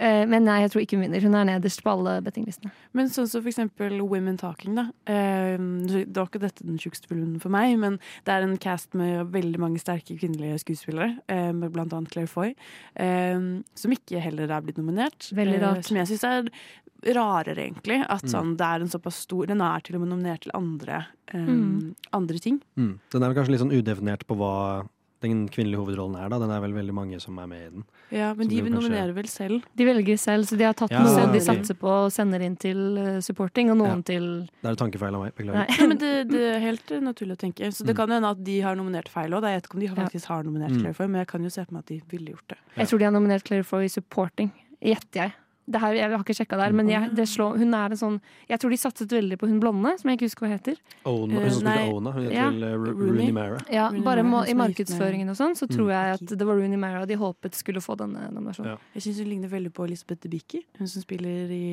Men 0.00 0.42
nei, 0.44 0.60
jeg 0.64 0.70
tror 0.72 0.82
ikke 0.82 0.96
hun 0.98 1.04
vinner. 1.06 1.22
Hun 1.22 1.34
er 1.38 1.44
nederst 1.46 1.82
på 1.84 1.90
alle 1.92 2.16
bettinglistene. 2.26 2.72
Men 2.92 3.06
sånn 3.14 3.28
som 3.30 3.42
for 3.44 3.48
eksempel 3.52 4.00
Women 4.02 4.36
Talking, 4.36 4.74
da. 4.74 4.88
Eh, 5.06 5.56
det 5.56 6.16
var 6.16 6.26
ikke 6.26 6.40
dette 6.42 6.64
den 6.66 6.78
tjukkeste 6.82 7.06
filmen 7.06 7.40
for 7.40 7.48
meg, 7.54 7.76
men 7.78 8.00
det 8.26 8.34
er 8.34 8.42
en 8.42 8.56
cast 8.58 8.92
med 8.98 9.30
veldig 9.30 9.60
mange 9.62 9.78
sterke 9.78 10.18
kvinnelige 10.18 10.58
skuespillere, 10.64 11.20
eh, 11.28 11.52
med 11.52 11.70
blant 11.72 11.92
annet 11.94 12.10
Claire 12.10 12.26
Foy, 12.26 12.54
eh, 12.96 13.38
som 13.74 13.90
ikke 13.94 14.20
heller 14.20 14.50
er 14.50 14.60
blitt 14.66 14.78
nominert. 14.82 15.30
Veldig 15.32 15.60
Eh, 15.60 15.62
rart. 15.62 15.84
som 15.84 15.96
jeg 15.96 16.06
syns 16.08 16.24
er 16.24 17.14
rarere, 17.14 17.56
egentlig. 17.70 18.00
At 18.08 18.22
Mm. 18.24 18.30
sånn, 18.32 18.56
det 18.56 18.64
er 18.66 18.80
en 18.80 18.88
såpass 18.88 19.14
stor 19.28 19.46
Den 19.46 19.60
er 19.60 19.78
til 19.80 19.94
og 19.96 20.00
med 20.02 20.10
nominert 20.18 20.40
til 20.40 20.50
andre, 20.54 21.06
um, 21.34 21.46
Mm. 21.46 21.94
andre 22.12 22.38
ting. 22.38 22.60
Mm. 22.76 22.98
Den 23.10 23.22
er 23.22 23.32
vel 23.32 23.44
kanskje 23.44 23.50
litt 23.50 23.60
sånn 23.60 23.82
udefinert 23.82 24.26
på 24.26 24.36
hva 24.36 24.88
den 25.24 25.48
kvinnelige 25.48 25.80
hovedrollen 25.80 26.16
er. 26.20 26.28
da 26.28 26.38
Den 26.38 26.50
er 26.50 26.60
vel 26.60 26.72
veldig 26.76 26.94
mange 26.94 27.20
som 27.20 27.38
er 27.38 27.46
med 27.46 27.62
i 27.66 27.70
den. 27.70 27.84
Ja, 28.12 28.32
men 28.34 28.48
de 28.48 28.56
jo 28.56 28.64
kanskje- 28.64 28.74
nominerer 28.76 29.14
vel 29.14 29.28
selv. 29.28 29.62
De 29.74 29.84
velger 29.88 30.18
selv, 30.18 30.44
så 30.46 30.56
de 30.58 30.64
har 30.64 30.74
tatt 30.74 30.90
Ja, 30.90 31.00
noen 31.02 31.32
de 31.32 31.40
satser 31.40 31.74
på 31.74 31.88
og 31.88 32.12
sender 32.12 32.40
inn 32.44 32.56
til 32.56 32.98
eh, 32.98 33.20
supporting, 33.20 33.70
og 33.70 33.78
noen 33.78 34.04
til 34.04 34.26
Det 34.62 34.68
er 34.68 34.72
et 34.72 34.78
tankefeil 34.78 35.14
av 35.14 35.22
meg. 35.24 35.34
Beklager. 35.34 35.54
Nei. 35.64 35.76
Ja, 35.78 35.86
men 35.86 35.98
det, 35.98 36.28
det 36.34 36.42
er 36.56 36.60
helt 36.60 36.88
naturlig 37.02 37.36
å 37.38 37.42
tenke. 37.46 37.72
Så 37.72 37.84
det 37.84 37.94
Mm. 37.94 37.96
kan 37.96 38.10
hende 38.10 38.30
at 38.30 38.44
de 38.44 38.60
har 38.60 38.74
nominert 38.76 39.08
feil 39.08 39.30
òg. 39.32 39.42
Jeg 39.42 39.60
vet 39.62 39.64
ikke 39.70 39.74
om 39.74 39.80
de 39.80 39.86
har- 39.86 39.96
Ja. 39.96 40.04
faktisk 40.08 40.26
har 40.26 40.42
nominert 40.44 40.70
Mm. 40.70 40.80
Claire 40.80 40.94
Foy, 40.94 41.06
men 41.06 41.18
jeg 41.20 41.26
kan 41.28 41.42
jo 41.42 41.48
se 41.50 41.64
på 41.64 41.72
meg 41.72 41.78
at 41.80 41.86
de 41.86 42.02
ville 42.10 42.30
gjort 42.32 42.48
det. 42.48 42.58
Jeg 42.76 42.86
tror 42.88 42.98
de 42.98 43.04
har 43.04 43.12
nominert 43.12 43.44
Claire 43.44 43.64
Foy 43.64 43.84
i 43.84 43.88
supporting. 43.88 44.52
Gjetter 44.82 45.14
jeg. 45.22 45.32
Det 45.66 45.80
her, 45.80 45.94
Jeg 45.96 46.10
har 46.12 46.20
ikke 46.24 46.34
sjekka 46.36 46.56
der, 46.60 46.72
men 46.76 46.88
jeg, 46.92 47.10
det 47.16 47.24
slår, 47.28 47.56
hun 47.58 47.72
er 47.74 47.94
en 47.94 47.96
sånn 47.96 48.20
Jeg 48.50 48.60
tror 48.60 48.70
de 48.74 48.76
satset 48.76 49.08
veldig 49.16 49.38
på 49.40 49.48
hun 49.48 49.60
blonde, 49.62 49.94
som 50.00 50.10
jeg 50.10 50.18
ikke 50.18 50.28
husker 50.28 50.46
hva 50.46 50.50
heter. 50.58 50.76
Ona, 51.08 51.40
hun 51.40 51.50
som 51.50 51.62
spilte 51.64 51.94
Ona. 51.94 52.12
Hun 52.12 52.22
heter 52.26 52.36
Ja. 52.36 52.50
vel 52.50 52.62
eh, 52.68 52.74
Rooney. 52.76 53.32
Mara. 53.32 53.58
Ja, 53.72 53.86
bare 54.04 54.22
må, 54.22 54.44
I 54.48 54.54
markedsføringen 54.54 55.28
og 55.32 55.36
sånn, 55.40 55.56
så 55.56 55.66
tror 55.70 55.90
jeg 55.94 56.18
at 56.18 56.36
det 56.38 56.46
var 56.46 56.56
Rooney 56.60 56.76
Mara 56.76 57.06
de 57.08 57.16
håpet 57.16 57.54
skulle 57.56 57.80
få 57.80 57.96
denne 57.96 58.28
nominasjonen. 58.30 58.74
Ja. 58.76 58.78
Jeg 58.94 59.02
syns 59.08 59.20
hun 59.24 59.28
ligner 59.32 59.48
veldig 59.48 59.72
på 59.72 59.84
Elisabeth 59.88 60.20
Debicki, 60.26 60.64
hun 60.78 60.88
som 60.88 61.02
spiller 61.02 61.48
i 61.50 61.64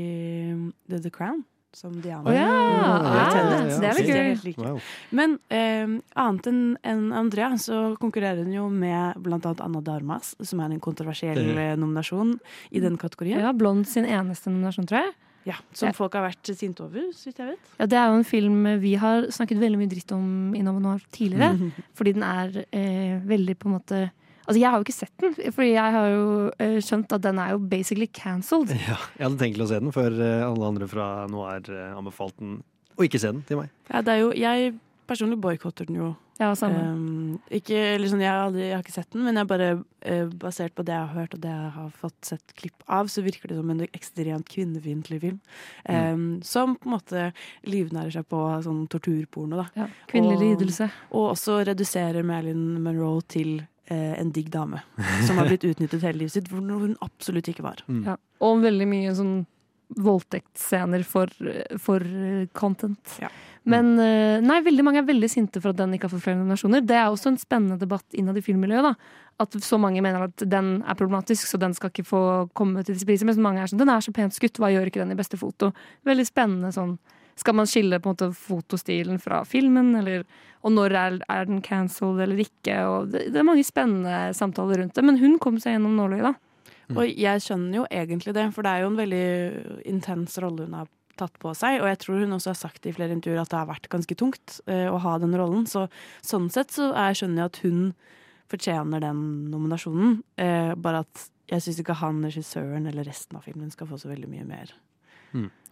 um, 0.54 0.70
The, 0.90 1.00
The 1.02 1.12
Crown. 1.12 1.44
Som 1.74 1.94
Diana. 2.04 2.28
Oh, 2.28 2.34
ja! 2.36 2.48
Ja. 2.48 2.88
Ah, 3.00 3.80
det 3.80 3.88
er 3.88 3.96
litt 3.96 4.10
gøy. 4.12 4.44
like. 4.44 4.58
Wow. 4.60 4.80
Men 5.16 5.38
eh, 5.50 5.88
annet 6.20 6.48
enn 6.52 6.62
en 6.84 7.06
Andrea, 7.16 7.54
så 7.56 7.96
konkurrerer 8.02 8.44
hun 8.44 8.52
jo 8.52 8.66
med 8.70 9.16
annet 9.24 9.62
Anna 9.64 9.80
Darmas, 9.82 10.34
som 10.44 10.60
er 10.60 10.74
en 10.76 10.82
kontroversiell 10.84 11.36
Det- 11.40 11.58
eh, 11.58 11.76
nominasjon 11.80 12.38
i 12.72 12.80
den 12.84 12.98
kategorien. 12.98 13.40
Ja, 13.40 13.54
Blond 13.54 13.88
sin 13.88 14.04
eneste 14.06 14.52
nominasjon, 14.52 14.86
tror 14.86 15.00
jeg. 15.06 15.14
Ja, 15.46 15.56
som 15.74 15.88
Ja. 15.88 15.92
folk 15.94 16.14
har 16.14 16.28
vært 16.30 16.52
sinte 16.56 16.82
over, 16.84 17.08
så 17.16 17.26
vidt 17.32 17.38
jeg 17.40 17.48
vet. 17.56 17.60
Ja, 17.80 17.86
Det 17.88 17.98
er 17.98 18.08
jo 18.12 18.18
en 18.20 18.24
film 18.24 18.64
vi 18.82 18.94
har 18.96 19.24
snakket 19.32 19.58
veldig 19.58 19.78
mye 19.80 19.90
dritt 19.90 20.12
om 20.12 20.54
i 20.54 20.62
Nova 20.62 20.80
Noir 20.80 21.00
tidligere. 21.12 21.72
Fordi 21.96 22.14
den 22.14 22.24
er 22.24 22.66
eh, 22.72 23.20
veldig 23.26 23.56
på 23.58 23.66
en 23.72 23.80
måte 23.80 24.12
Altså, 24.48 24.58
jeg 24.60 24.70
har 24.70 24.78
jo 24.80 24.86
ikke 24.88 24.98
sett 24.98 25.14
den, 25.22 25.36
fordi 25.54 25.70
jeg 25.74 25.96
har 25.98 26.08
jo 26.10 26.26
eh, 26.58 26.78
skjønt 26.84 27.14
at 27.18 27.24
den 27.26 27.40
er 27.40 27.54
jo 27.56 27.60
basically 27.72 28.08
cancelled. 28.08 28.72
Ja, 28.90 28.98
jeg 29.18 29.28
hadde 29.28 29.42
tenkt 29.44 29.62
å 29.62 29.70
se 29.70 29.80
den 29.80 29.94
før 29.96 30.18
eh, 30.18 30.46
alle 30.48 30.72
andre 30.74 30.88
fra 30.92 31.10
Noir 31.32 31.68
eh, 31.70 31.92
anbefalte 31.98 32.42
den 32.44 32.60
å 32.98 33.06
ikke 33.06 33.22
se 33.22 33.32
den 33.32 33.44
til 33.48 33.62
meg. 33.62 33.70
Ja, 33.92 34.02
det 34.06 34.16
er 34.18 34.24
jo, 34.26 34.34
jeg 34.38 34.74
personlig 35.10 35.40
boikotter 35.44 35.88
den 35.88 35.98
jo. 36.00 36.10
Ja, 36.42 36.56
samme. 36.58 36.80
Um, 36.90 37.34
ikke, 37.54 37.78
sånn, 38.10 38.24
jeg, 38.24 38.32
har 38.32 38.48
aldri, 38.48 38.64
jeg 38.66 38.74
har 38.74 38.82
ikke 38.82 38.96
sett 38.96 39.12
den, 39.14 39.22
men 39.28 39.38
jeg 39.38 39.50
bare 39.50 39.68
uh, 39.78 40.32
basert 40.42 40.74
på 40.74 40.86
det 40.88 40.96
jeg 40.96 41.04
har 41.04 41.20
hørt 41.20 41.36
og 41.38 41.42
det 41.44 41.52
jeg 41.54 41.74
har 41.76 41.92
fått 42.00 42.30
sett 42.32 42.54
klipp 42.58 42.86
av, 42.90 43.12
så 43.14 43.22
virker 43.22 43.52
det 43.52 43.60
som 43.60 43.70
en 43.70 43.84
ekstremt 43.86 44.50
kvinnefiendtlig 44.50 45.20
film. 45.22 45.38
Um, 45.86 46.24
Som 46.48 46.74
på 46.82 46.90
en 46.90 46.96
måte 46.96 47.28
livnærer 47.70 48.16
seg 48.16 48.26
på 48.32 48.40
sånn 48.66 48.88
torturporno. 48.90 49.62
da. 49.62 49.68
Ja, 49.84 49.90
kvinnelig 50.10 50.40
Og- 50.40 50.46
lidelse. 50.48 50.90
Og 51.12 51.30
også 51.36 51.60
reduserer 51.70 52.26
Marilyn 52.26 52.82
Monroe 52.82 53.22
til 53.30 53.60
en 53.94 54.32
digg 54.36 54.52
dame. 54.54 54.82
Som 55.28 55.40
har 55.42 55.50
blitt 55.50 55.66
utnyttet 55.68 56.04
hele 56.06 56.24
livet 56.24 56.36
sitt, 56.38 56.52
hvor 56.52 56.62
hun 56.64 56.98
absolutt 57.04 57.50
ikke 57.52 57.66
var. 57.66 57.84
Mm. 57.88 58.04
Ja. 58.08 58.18
Og 58.46 58.64
veldig 58.64 58.88
mye 58.90 59.16
sånn 59.18 59.42
voldtektsscener 60.00 61.04
for, 61.04 61.32
for 61.82 62.04
eh, 62.04 62.46
content. 62.54 63.18
Ja. 63.22 63.30
Men 63.64 63.94
eh, 64.00 64.42
nei, 64.42 64.62
veldig 64.66 64.86
mange 64.86 65.02
er 65.02 65.10
veldig 65.10 65.30
sinte 65.30 65.62
for 65.62 65.74
at 65.74 65.80
den 65.82 65.94
ikke 65.96 66.08
har 66.08 66.16
fått 66.16 66.26
flere 66.26 66.40
nominasjoner. 66.40 66.84
Det 66.88 66.98
er 66.98 67.10
også 67.10 67.34
en 67.34 67.42
spennende 67.42 67.78
debatt 67.82 68.18
innad 68.18 68.40
i 68.40 68.46
filmmiljøet. 68.46 68.88
da. 68.88 69.22
At 69.44 69.58
så 69.66 69.80
mange 69.82 70.02
mener 70.04 70.28
at 70.30 70.46
den 70.50 70.74
er 70.82 70.98
problematisk, 70.98 71.50
så 71.50 71.60
den 71.62 71.76
skal 71.78 71.92
ikke 71.92 72.08
få 72.08 72.24
komme 72.58 72.86
til 72.86 72.96
disse 72.96 73.08
prisene. 73.10 73.32
Mens 73.32 73.42
mange 73.44 73.64
er 73.64 73.72
sånn 73.72 73.82
den 73.82 73.94
er 73.94 74.04
så 74.04 74.14
pent 74.16 74.38
skutt, 74.38 74.62
hva 74.62 74.72
gjør 74.74 74.90
ikke 74.90 75.04
den 75.04 75.14
i 75.14 75.20
beste 75.20 75.40
foto? 75.40 75.72
Veldig 76.08 76.28
spennende 76.30 76.74
sånn. 76.76 76.96
Skal 77.40 77.58
man 77.58 77.70
skille 77.70 78.00
på 78.02 78.10
en 78.10 78.16
måte 78.16 78.30
fotostilen 78.38 79.20
fra 79.22 79.42
filmen, 79.48 79.94
eller, 79.98 80.26
og 80.62 80.76
når 80.76 80.96
er, 81.00 81.20
er 81.32 81.50
den 81.50 81.62
cancelled 81.66 82.22
eller 82.22 82.44
ikke? 82.44 82.78
Og 82.86 83.12
det, 83.14 83.28
det 83.34 83.42
er 83.42 83.48
mange 83.48 83.66
spennende 83.66 84.32
samtaler 84.38 84.84
rundt 84.84 84.98
det. 84.98 85.06
Men 85.08 85.20
hun 85.22 85.38
kom 85.42 85.60
seg 85.62 85.78
gjennom 85.78 85.98
nåløyet, 86.00 86.32
da. 86.32 86.36
Og 86.92 87.08
jeg 87.08 87.44
skjønner 87.44 87.78
jo 87.80 87.86
egentlig 87.88 88.34
det, 88.36 88.48
for 88.56 88.66
det 88.66 88.72
er 88.72 88.84
jo 88.84 88.90
en 88.92 89.00
veldig 89.00 89.28
intens 89.88 90.36
rolle 90.44 90.68
hun 90.68 90.76
har 90.76 90.90
tatt 91.20 91.38
på 91.42 91.54
seg. 91.58 91.80
Og 91.82 91.90
jeg 91.92 92.00
tror 92.04 92.24
hun 92.24 92.36
også 92.38 92.52
har 92.54 92.60
sagt 92.60 92.88
i 92.88 92.94
flere 92.96 93.16
intervjuer 93.16 93.44
at 93.44 93.52
det 93.52 93.60
har 93.60 93.70
vært 93.70 93.92
ganske 93.92 94.18
tungt 94.20 94.58
uh, 94.70 94.90
å 94.92 95.00
ha 95.04 95.18
den 95.22 95.36
rollen. 95.38 95.68
Så 95.70 95.86
sånn 96.26 96.50
sett 96.54 96.74
så 96.76 96.92
jeg 96.92 97.22
skjønner 97.22 97.44
jeg 97.44 97.52
at 97.52 97.62
hun 97.66 97.82
fortjener 98.52 99.04
den 99.04 99.24
nominasjonen. 99.54 100.20
Uh, 100.42 100.74
bare 100.80 101.06
at 101.06 101.28
jeg 101.52 101.66
syns 101.66 101.82
ikke 101.84 102.00
han, 102.00 102.24
regissøren 102.28 102.88
eller 102.92 103.08
resten 103.08 103.40
av 103.40 103.48
filmen 103.48 103.72
skal 103.74 103.90
få 103.90 104.00
så 104.02 104.12
veldig 104.12 104.30
mye 104.32 104.48
mer. 104.48 104.76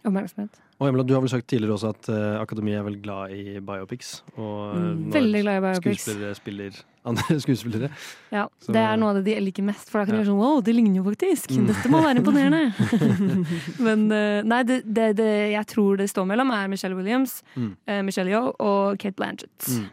Oppmerksomhet. 0.04 0.54
Og 0.80 0.88
Emila, 0.88 1.02
du 1.04 1.12
har 1.12 1.20
vel 1.20 1.28
sagt 1.28 1.44
tidligere 1.52 1.74
også 1.76 1.90
at 1.92 2.06
uh, 2.08 2.40
Akademiet 2.40 2.78
er 2.80 2.84
vel 2.86 2.94
glad 3.02 3.34
i 3.36 3.58
biopics. 3.60 4.22
Og 4.38 4.70
eh, 4.74 4.78
Mm. 4.80 5.10
Veldig 5.12 5.42
glad 5.42 5.58
i 5.58 5.60
biopics. 5.66 6.02
Skuespillere 6.06 6.34
spiller 6.38 6.78
andre 7.10 7.36
skuespillere. 7.40 7.90
Ja, 8.32 8.46
Så- 8.64 8.72
Det 8.72 8.80
er 8.80 8.96
noe 8.96 9.10
av 9.10 9.16
det 9.20 9.24
de 9.28 9.40
liker 9.44 9.62
mest. 9.66 9.90
For 9.90 10.00
da 10.00 10.06
kan 10.08 10.14
de 10.16 10.22
være 10.22 10.30
sånn 10.30 10.40
Wow, 10.40 10.60
det 10.64 10.74
ligner 10.74 10.96
jo 10.96 11.04
faktisk! 11.04 11.50
Mm. 11.52 11.66
Dette 11.68 11.92
må 11.92 12.00
være 12.00 12.22
imponerende! 12.22 12.72
Men 13.86 14.06
uh, 14.12 14.40
nei, 14.48 14.62
det, 14.64 14.80
det, 14.88 15.10
det 15.20 15.30
jeg 15.52 15.66
tror 15.74 15.96
det 16.00 16.08
står 16.10 16.26
mellom, 16.32 16.50
er 16.56 16.68
Michelle 16.72 16.96
Williams, 16.96 17.42
Mm. 17.56 17.74
uh, 17.88 18.00
Michelle 18.08 18.30
Yeoh 18.32 18.52
og 18.58 18.96
Kate 18.98 19.16
Blanchett. 19.20 19.68
Mm. 19.68 19.88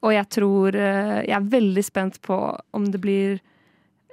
Og 0.00 0.12
jeg 0.14 0.28
tror 0.32 0.72
Jeg 0.72 1.34
er 1.36 1.48
veldig 1.52 1.82
spent 1.84 2.22
på 2.24 2.36
om 2.72 2.86
det 2.88 3.00
blir 3.02 3.40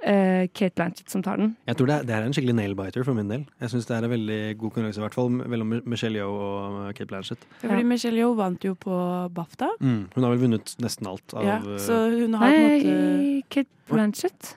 eh, 0.02 0.48
Kate 0.54 0.74
Blanchett 0.76 1.10
som 1.10 1.22
tar 1.22 1.40
den. 1.40 1.56
Jeg 1.66 1.78
tror 1.78 1.90
det 1.90 1.96
er, 1.96 2.06
det 2.08 2.14
er 2.16 2.26
en 2.26 2.36
skikkelig 2.36 2.54
nail-biter 2.58 3.04
for 3.06 3.18
min 3.18 3.30
del. 3.32 3.46
Jeg 3.62 3.72
syns 3.72 3.88
det 3.88 3.96
er 3.96 4.06
en 4.06 4.12
veldig 4.12 4.38
god 4.60 4.74
konkurranse, 4.74 5.00
i 5.00 5.04
hvert 5.06 5.18
fall 5.18 5.32
mellom 5.38 5.74
Michelle 5.88 6.20
Yeoh 6.20 6.38
og 6.44 6.94
Kate 6.98 7.08
Blanchett. 7.10 7.48
Ja, 7.62 7.72
fordi 7.72 7.88
Michelle 7.88 8.22
Yeoh 8.22 8.36
vant 8.38 8.64
jo 8.64 8.76
på 8.78 9.00
BAFTA. 9.34 9.72
Mm. 9.80 10.00
Hun 10.14 10.28
har 10.28 10.36
vel 10.36 10.44
vunnet 10.46 10.76
nesten 10.84 11.10
alt 11.10 11.34
av 11.34 11.44
Ja, 11.46 11.58
eh, 11.64 11.82
så 11.82 11.98
hun 12.14 12.38
har 12.38 12.54
på 12.54 12.62
en 12.62 12.70
måte 12.70 12.94
Nei, 12.94 13.34
Kate 13.48 13.92
Blanchett? 13.92 14.54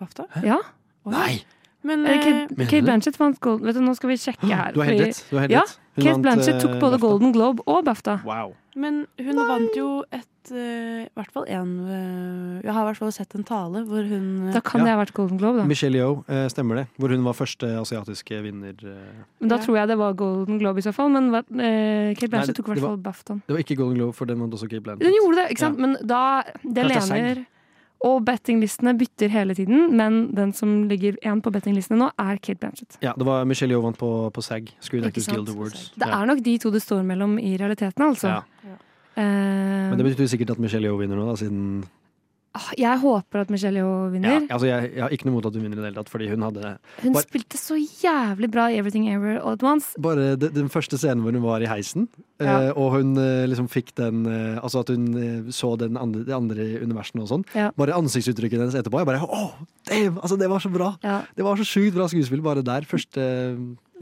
BAFTA. 0.00 0.28
Ja. 0.46 0.60
Nei! 1.08 1.42
Men 1.82 2.06
Eh, 2.06 2.12
eh, 2.12 2.22
Kate, 2.22 2.66
Kate? 2.66 2.82
Blanchett 2.82 3.18
vant 3.18 3.40
Golden 3.40 3.66
Vet 3.66 3.74
du, 3.74 3.82
Nå 3.82 3.94
skal 3.98 4.12
vi 4.12 4.16
sjekke 4.22 4.46
her. 4.46 4.72
Du 4.74 4.80
har 4.80 4.90
helt 4.90 5.06
rett. 5.08 5.24
Du 5.30 5.36
har 5.36 5.46
helt 5.46 5.52
ja, 5.56 5.62
rett. 5.66 5.78
Kate 5.98 6.20
Blanchett 6.22 6.54
eh, 6.54 6.60
tok 6.62 6.76
både 6.78 6.98
BAFTA. 6.98 7.06
Golden 7.06 7.32
Globe 7.34 7.62
og 7.66 7.84
BAFTA. 7.84 8.20
Wow. 8.26 8.54
Men 8.74 9.06
hun 9.20 9.36
vant 9.36 9.74
jo 9.76 10.02
et 10.12 10.50
uh, 10.50 11.02
I 11.04 11.08
hvert 11.14 11.30
fall 11.34 11.44
én 11.46 11.72
Jeg 12.64 12.72
har 12.72 12.82
i 12.82 12.86
hvert 12.88 12.96
fall 12.98 13.12
sett 13.12 13.34
en 13.36 13.44
tale 13.44 13.82
hvor 13.86 14.02
hun 14.08 14.50
Da 14.54 14.60
kan 14.64 14.80
Ja. 14.80 14.84
det 14.86 14.92
ha 14.94 15.00
vært 15.04 15.12
Golden 15.14 15.38
Globe, 15.38 15.58
da. 15.60 15.64
Michelle 15.68 15.98
Yeoh, 16.00 16.24
eh, 16.28 16.48
stemmer 16.48 16.80
det. 16.80 16.86
Hvor 16.98 17.12
hun 17.14 17.22
var 17.24 17.32
første 17.36 17.68
asiatiske 17.82 18.40
vinner. 18.42 18.74
eh. 18.82 19.22
Men 19.40 19.48
da 19.48 19.56
Ja. 19.56 19.62
tror 19.62 19.76
jeg 19.76 19.88
det 19.88 19.98
var 19.98 20.12
Golden 20.14 20.58
Globe 20.58 20.78
i 20.78 20.82
så 20.82 20.92
fall. 20.94 21.10
Men 21.10 21.34
eh, 21.34 22.14
Kate 22.14 22.26
Nei, 22.26 22.28
Blanchett 22.28 22.56
tok 22.56 22.68
i 22.68 22.72
hvert 22.72 22.80
fall 22.80 22.96
BAFTAen. 22.96 23.42
Det 23.46 23.54
var 23.54 23.62
ikke 23.62 23.76
Golden 23.76 23.98
Globe, 23.98 24.14
for 24.14 24.24
den 24.26 24.38
vant 24.40 24.52
også 24.54 24.68
Kate 24.70 24.82
Blanchett. 24.82 25.04
Den 25.06 25.14
gjorde 25.20 25.36
det, 25.36 25.50
ikke 25.52 25.58
sant? 25.66 25.78
Ja. 25.78 25.86
Men 25.86 25.96
da 26.06 26.42
Det 26.42 26.52
Kanskje 26.62 26.88
det 26.88 26.96
er 26.96 27.34
lener 27.34 27.46
Og 28.02 28.24
bettinglistene 28.26 28.96
bytter 28.98 29.30
hele 29.30 29.54
tiden, 29.54 29.92
men 29.96 30.24
den 30.34 30.50
som 30.56 30.88
ligger 30.90 31.14
én 31.22 31.42
på 31.42 31.52
bettinglistene 31.54 32.00
nå, 32.00 32.08
er 32.18 32.40
Kate 32.42 32.58
Blanchett. 32.58 32.96
Ja, 33.04 33.12
det 33.18 33.26
var 33.28 33.44
Michelle 33.46 33.76
Jovan 33.76 33.94
på, 33.94 34.08
på 34.34 34.42
SAG, 34.42 34.72
Screen 34.82 35.06
Actors? 35.06 35.28
Guild 35.30 35.52
Awards. 35.54 35.84
Det 35.94 36.08
er 36.08 36.26
nok 36.26 36.42
de 36.42 36.56
to 36.58 36.72
det 36.74 36.82
står 36.82 37.04
mellom 37.06 37.38
i 37.38 37.54
realiteten, 37.60 38.02
altså. 38.08 38.40
Ja. 38.66 38.74
Uh, 39.12 39.22
Men 39.92 40.00
det 40.00 40.08
betyr 40.08 40.30
sikkert 40.32 40.56
at 40.56 40.62
Michelle 40.62 40.88
Yeoh 40.88 40.98
vinner 40.98 41.20
nå, 41.20 41.28
da, 41.28 41.36
siden 41.38 41.84
jeg 42.76 42.98
håper 43.00 43.40
at 43.44 43.50
Michelle 43.52 43.80
Yeoh 43.80 44.04
ja, 44.06 44.10
vinner. 44.12 44.46
altså 44.52 44.66
jeg, 44.68 44.90
jeg 44.94 45.02
har 45.06 45.12
ikke 45.14 45.24
noe 45.28 45.34
mot 45.38 45.46
at 45.48 45.54
hun 45.56 45.62
vinner 45.64 45.78
i 45.78 45.80
det 45.80 45.88
hele 45.90 45.96
tatt, 46.02 46.10
fordi 46.12 46.28
hun 46.28 46.42
hadde 46.44 46.72
Hun 47.02 47.14
bare, 47.16 47.24
spilte 47.24 47.56
så 47.60 47.78
jævlig 47.80 48.50
bra 48.52 48.66
i 48.68 48.76
Everything 48.80 49.06
Ever 49.08 49.38
All 49.40 49.56
At 49.56 49.64
Once. 49.64 49.94
bare 50.04 50.34
de, 50.36 50.50
den 50.52 50.68
første 50.72 50.98
scenen 51.00 51.24
hvor 51.24 51.32
hun 51.32 51.42
var 51.46 51.64
i 51.64 51.70
heisen, 51.70 52.08
Ja. 52.42 52.56
eh, 52.68 52.72
og 52.76 52.96
hun 52.98 53.16
eh, 53.22 53.46
liksom 53.46 53.68
fikk 53.70 53.92
den 53.96 54.24
eh, 54.26 54.58
Altså 54.62 54.80
at 54.82 54.88
hun 54.90 55.04
eh, 55.14 55.50
så 55.54 55.76
den 55.78 55.96
andre, 55.96 56.24
de 56.26 56.34
andre 56.34 56.64
universene 56.82 57.22
og 57.22 57.28
sånn. 57.30 57.44
Ja. 57.54 57.70
Bare 57.78 57.94
ansiktsuttrykket 57.94 58.58
hennes 58.58 58.74
etterpå. 58.74 58.98
Jeg 58.98 59.06
bare 59.06 59.22
åh, 59.22 59.52
damn! 59.88 60.18
Altså, 60.18 60.36
det 60.40 60.48
var 60.50 60.58
så 60.64 60.70
bra! 60.74 60.92
Ja. 61.06 61.20
Det 61.38 61.44
var 61.46 61.56
så 61.60 61.64
sjukt 61.68 61.94
bra 61.94 62.08
skuespill 62.10 62.42
bare 62.44 62.64
der. 62.66 62.82
Første 62.88 63.22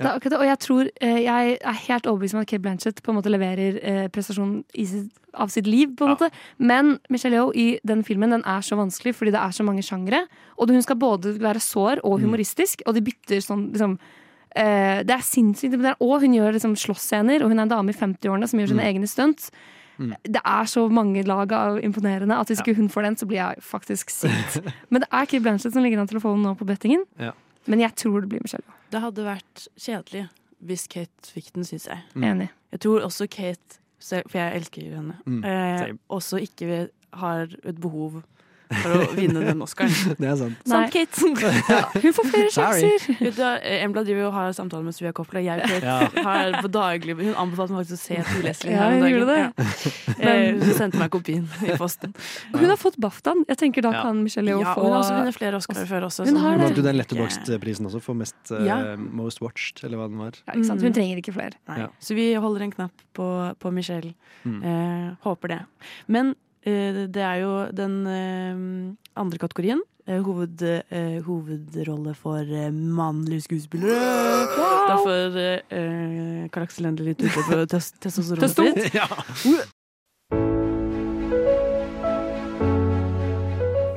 Det 0.01 0.09
er 0.09 0.19
akkurat 0.19 0.35
det, 0.35 0.41
og 0.41 0.49
jeg 0.49 0.61
tror 0.65 0.91
eh, 1.01 1.19
Jeg 1.25 1.57
er 1.61 1.81
helt 1.87 2.07
overbevist 2.11 2.37
om 2.37 2.41
at 2.43 2.51
Kate 2.51 2.63
Blanchett 2.65 3.03
på 3.05 3.13
en 3.13 3.19
måte 3.19 3.33
leverer 3.33 4.09
prestasjonen 4.15 4.63
i 4.75 4.87
sitt, 4.89 5.11
av 5.35 5.51
sitt 5.53 5.67
liv. 5.67 5.93
på 5.97 6.07
en 6.07 6.15
måte 6.15 6.31
Men 6.59 6.99
Michelle 7.11 7.37
Yeoh 7.37 7.53
i 7.55 7.67
den 7.87 8.05
filmen 8.05 8.33
Den 8.35 8.45
er 8.49 8.65
så 8.67 8.79
vanskelig 8.81 9.15
fordi 9.19 9.35
det 9.35 9.43
er 9.43 9.53
så 9.57 9.67
mange 9.67 9.85
sjangere. 9.87 10.25
Og 10.59 10.71
hun 10.71 10.83
skal 10.83 10.97
både 10.97 11.37
være 11.41 11.61
sår 11.61 12.03
og 12.05 12.21
humoristisk, 12.21 12.83
og 12.87 12.97
de 12.97 13.05
bytter 13.05 13.45
sånn 13.45 13.69
liksom 13.73 13.99
eh, 14.57 15.03
Det 15.05 15.15
er 15.17 15.27
sinnssykt. 15.27 15.77
Og 16.01 16.17
hun 16.25 16.35
gjør 16.35 16.57
liksom 16.57 16.77
slåssscener, 16.77 17.43
og 17.45 17.53
hun 17.53 17.59
er 17.59 17.69
en 17.69 17.77
dame 17.77 17.93
i 17.93 17.97
50-årene 17.97 18.49
som 18.49 18.59
gjør 18.61 18.75
sine 18.75 18.89
egne 18.89 19.11
stunts. 19.11 19.51
Det 20.01 20.41
er 20.41 20.65
så 20.65 20.87
mange 20.89 21.23
lag 21.29 21.53
av 21.53 21.79
imponerende 21.85 22.39
at 22.41 22.49
hvis 22.49 22.63
ikke 22.63 22.79
hun 22.79 22.89
får 22.89 23.05
den, 23.05 23.17
så 23.21 23.27
blir 23.29 23.43
jeg 23.43 23.61
faktisk 23.61 24.11
sint. 24.11 24.61
Men 24.91 25.05
det 25.05 25.11
er 25.13 25.29
Kate 25.29 25.43
Blanchett 25.45 25.75
som 25.75 25.85
ligger 25.85 26.01
an 26.01 26.09
til 26.09 26.21
å 26.21 26.25
få 26.25 26.33
den 26.37 26.47
nå 26.47 26.55
på 26.57 26.69
bettingen. 26.69 27.05
Ja. 27.21 27.35
Men 27.67 27.81
jeg 27.81 27.95
tror 27.97 28.21
det 28.21 28.29
blir 28.33 28.41
Michelle 28.45 28.65
Yeoh. 28.67 28.77
Det 28.91 29.01
hadde 29.01 29.25
vært 29.25 29.67
kjedelig 29.79 30.29
hvis 30.61 30.87
Kate 30.93 31.31
fikk 31.33 31.53
den, 31.55 31.65
syns 31.65 31.87
jeg. 31.89 32.03
Enig. 32.17 32.51
Jeg 32.73 32.81
tror 32.81 33.01
også 33.07 33.27
Kate, 33.31 33.79
for 34.01 34.37
jeg 34.39 34.57
elsker 34.61 34.83
henne, 34.95 35.15
Mm, 35.27 35.45
eh, 35.45 35.93
også 36.11 36.41
ikke 36.41 36.89
har 37.13 37.49
et 37.65 37.81
behov 37.81 38.23
for 38.71 38.93
å 38.95 39.07
vinne 39.17 39.41
den 39.45 39.61
Oscaren. 39.65 39.91
Det 40.21 40.29
er 40.31 40.37
sant. 40.39 40.61
Sant, 40.71 40.93
Kate? 40.95 41.31
Hun 42.05 42.15
får 42.17 42.29
flere 42.31 42.51
sjanser! 42.55 43.07
Embla 43.81 44.05
driver 44.07 44.29
og 44.29 44.35
har 44.37 44.53
samtaler 44.57 44.85
med 44.87 44.95
Suya 44.97 45.13
Kopla. 45.17 45.43
Jeg 45.43 45.63
og 45.65 45.73
Kate 45.73 45.87
Ja. 45.87 46.25
har 46.27 46.57
på 46.63 46.71
daglig 46.71 47.17
Hun 47.19 47.35
anbefalte 47.35 47.75
meg 47.75 47.83
faktisk 47.85 47.99
å 47.99 48.05
se 48.05 48.21
To 48.31 48.43
Leslie 48.47 48.75
Ja, 48.75 48.85
her 48.85 48.95
om 48.95 49.03
dagen. 49.03 49.19
gjorde. 49.19 49.39
Ja. 49.41 49.51
Eh, 50.21 50.53
Hun 50.61 50.75
sendte 50.77 50.99
meg 51.01 51.09
kopien 51.15 51.47
i 51.65 51.73
posten. 51.81 52.13
Hun 52.53 52.67
har 52.69 52.77
fått 52.77 52.99
BAFTAen. 53.01 53.45
Jeg 53.49 53.57
tenker 53.63 53.83
da 53.87 53.93
Ja. 53.95 54.03
kan 54.05 54.19
Michelle 54.23 54.51
Yeoh 54.53 54.61
Ja, 54.61 54.75
få 54.77 54.83
hun 54.85 54.93
har 54.93 55.01
også 55.01 55.15
vunnet 55.17 55.37
flere 55.39 55.57
Oscarer 55.57 55.87
før 55.89 56.07
også. 56.11 56.27
Hun 56.29 56.37
har 56.43 56.59
vant 56.61 56.77
jo 56.77 56.83
den 56.85 56.99
Letterboxd-prisen 57.01 57.89
også, 57.89 58.03
for 58.05 58.15
mest 58.15 58.53
Ja. 58.67 58.97
Most 58.97 59.41
Watched, 59.41 59.81
eller 59.85 59.97
hva 59.99 60.09
den 60.13 60.19
var. 60.21 60.33
ja, 60.47 60.53
ikke 60.55 60.67
sant? 60.69 60.83
Hun 60.85 60.93
trenger 60.93 61.17
ikke 61.23 61.33
flere. 61.35 61.57
Nei. 61.69 61.79
Ja. 61.81 61.89
Så 62.01 62.15
vi 62.15 62.29
holder 62.35 62.63
en 62.69 62.73
knapp 62.77 62.93
på, 63.17 63.27
på 63.59 63.73
Michelle. 63.73 64.13
Mm. 64.45 64.61
Eh, 64.63 65.09
håper 65.25 65.49
det. 65.57 65.61
Men 66.07 66.35
det 66.65 67.23
er 67.25 67.41
jo 67.41 67.53
den 67.73 67.95
eh, 68.07 68.61
andre 69.17 69.39
kategorien, 69.39 69.81
eh, 70.07 70.21
hoved, 70.23 70.63
eh, 70.63 71.23
hovedrolle 71.25 72.15
for 72.15 72.39
eh, 72.41 72.71
mannlige 72.73 73.41
skuespillere. 73.49 73.97
Derfor 74.91 75.37
uh, 75.37 76.49
Karl 76.51 76.67
Aksel 76.67 76.89
Endelig 76.91 77.15
litt 77.15 77.23
ute 77.29 77.45
på 77.47 77.67
tes 77.71 77.93
testosteronet 78.03 78.49
Testo. 78.49 78.65
sitt. 78.65 78.95
Ja. 78.95 79.07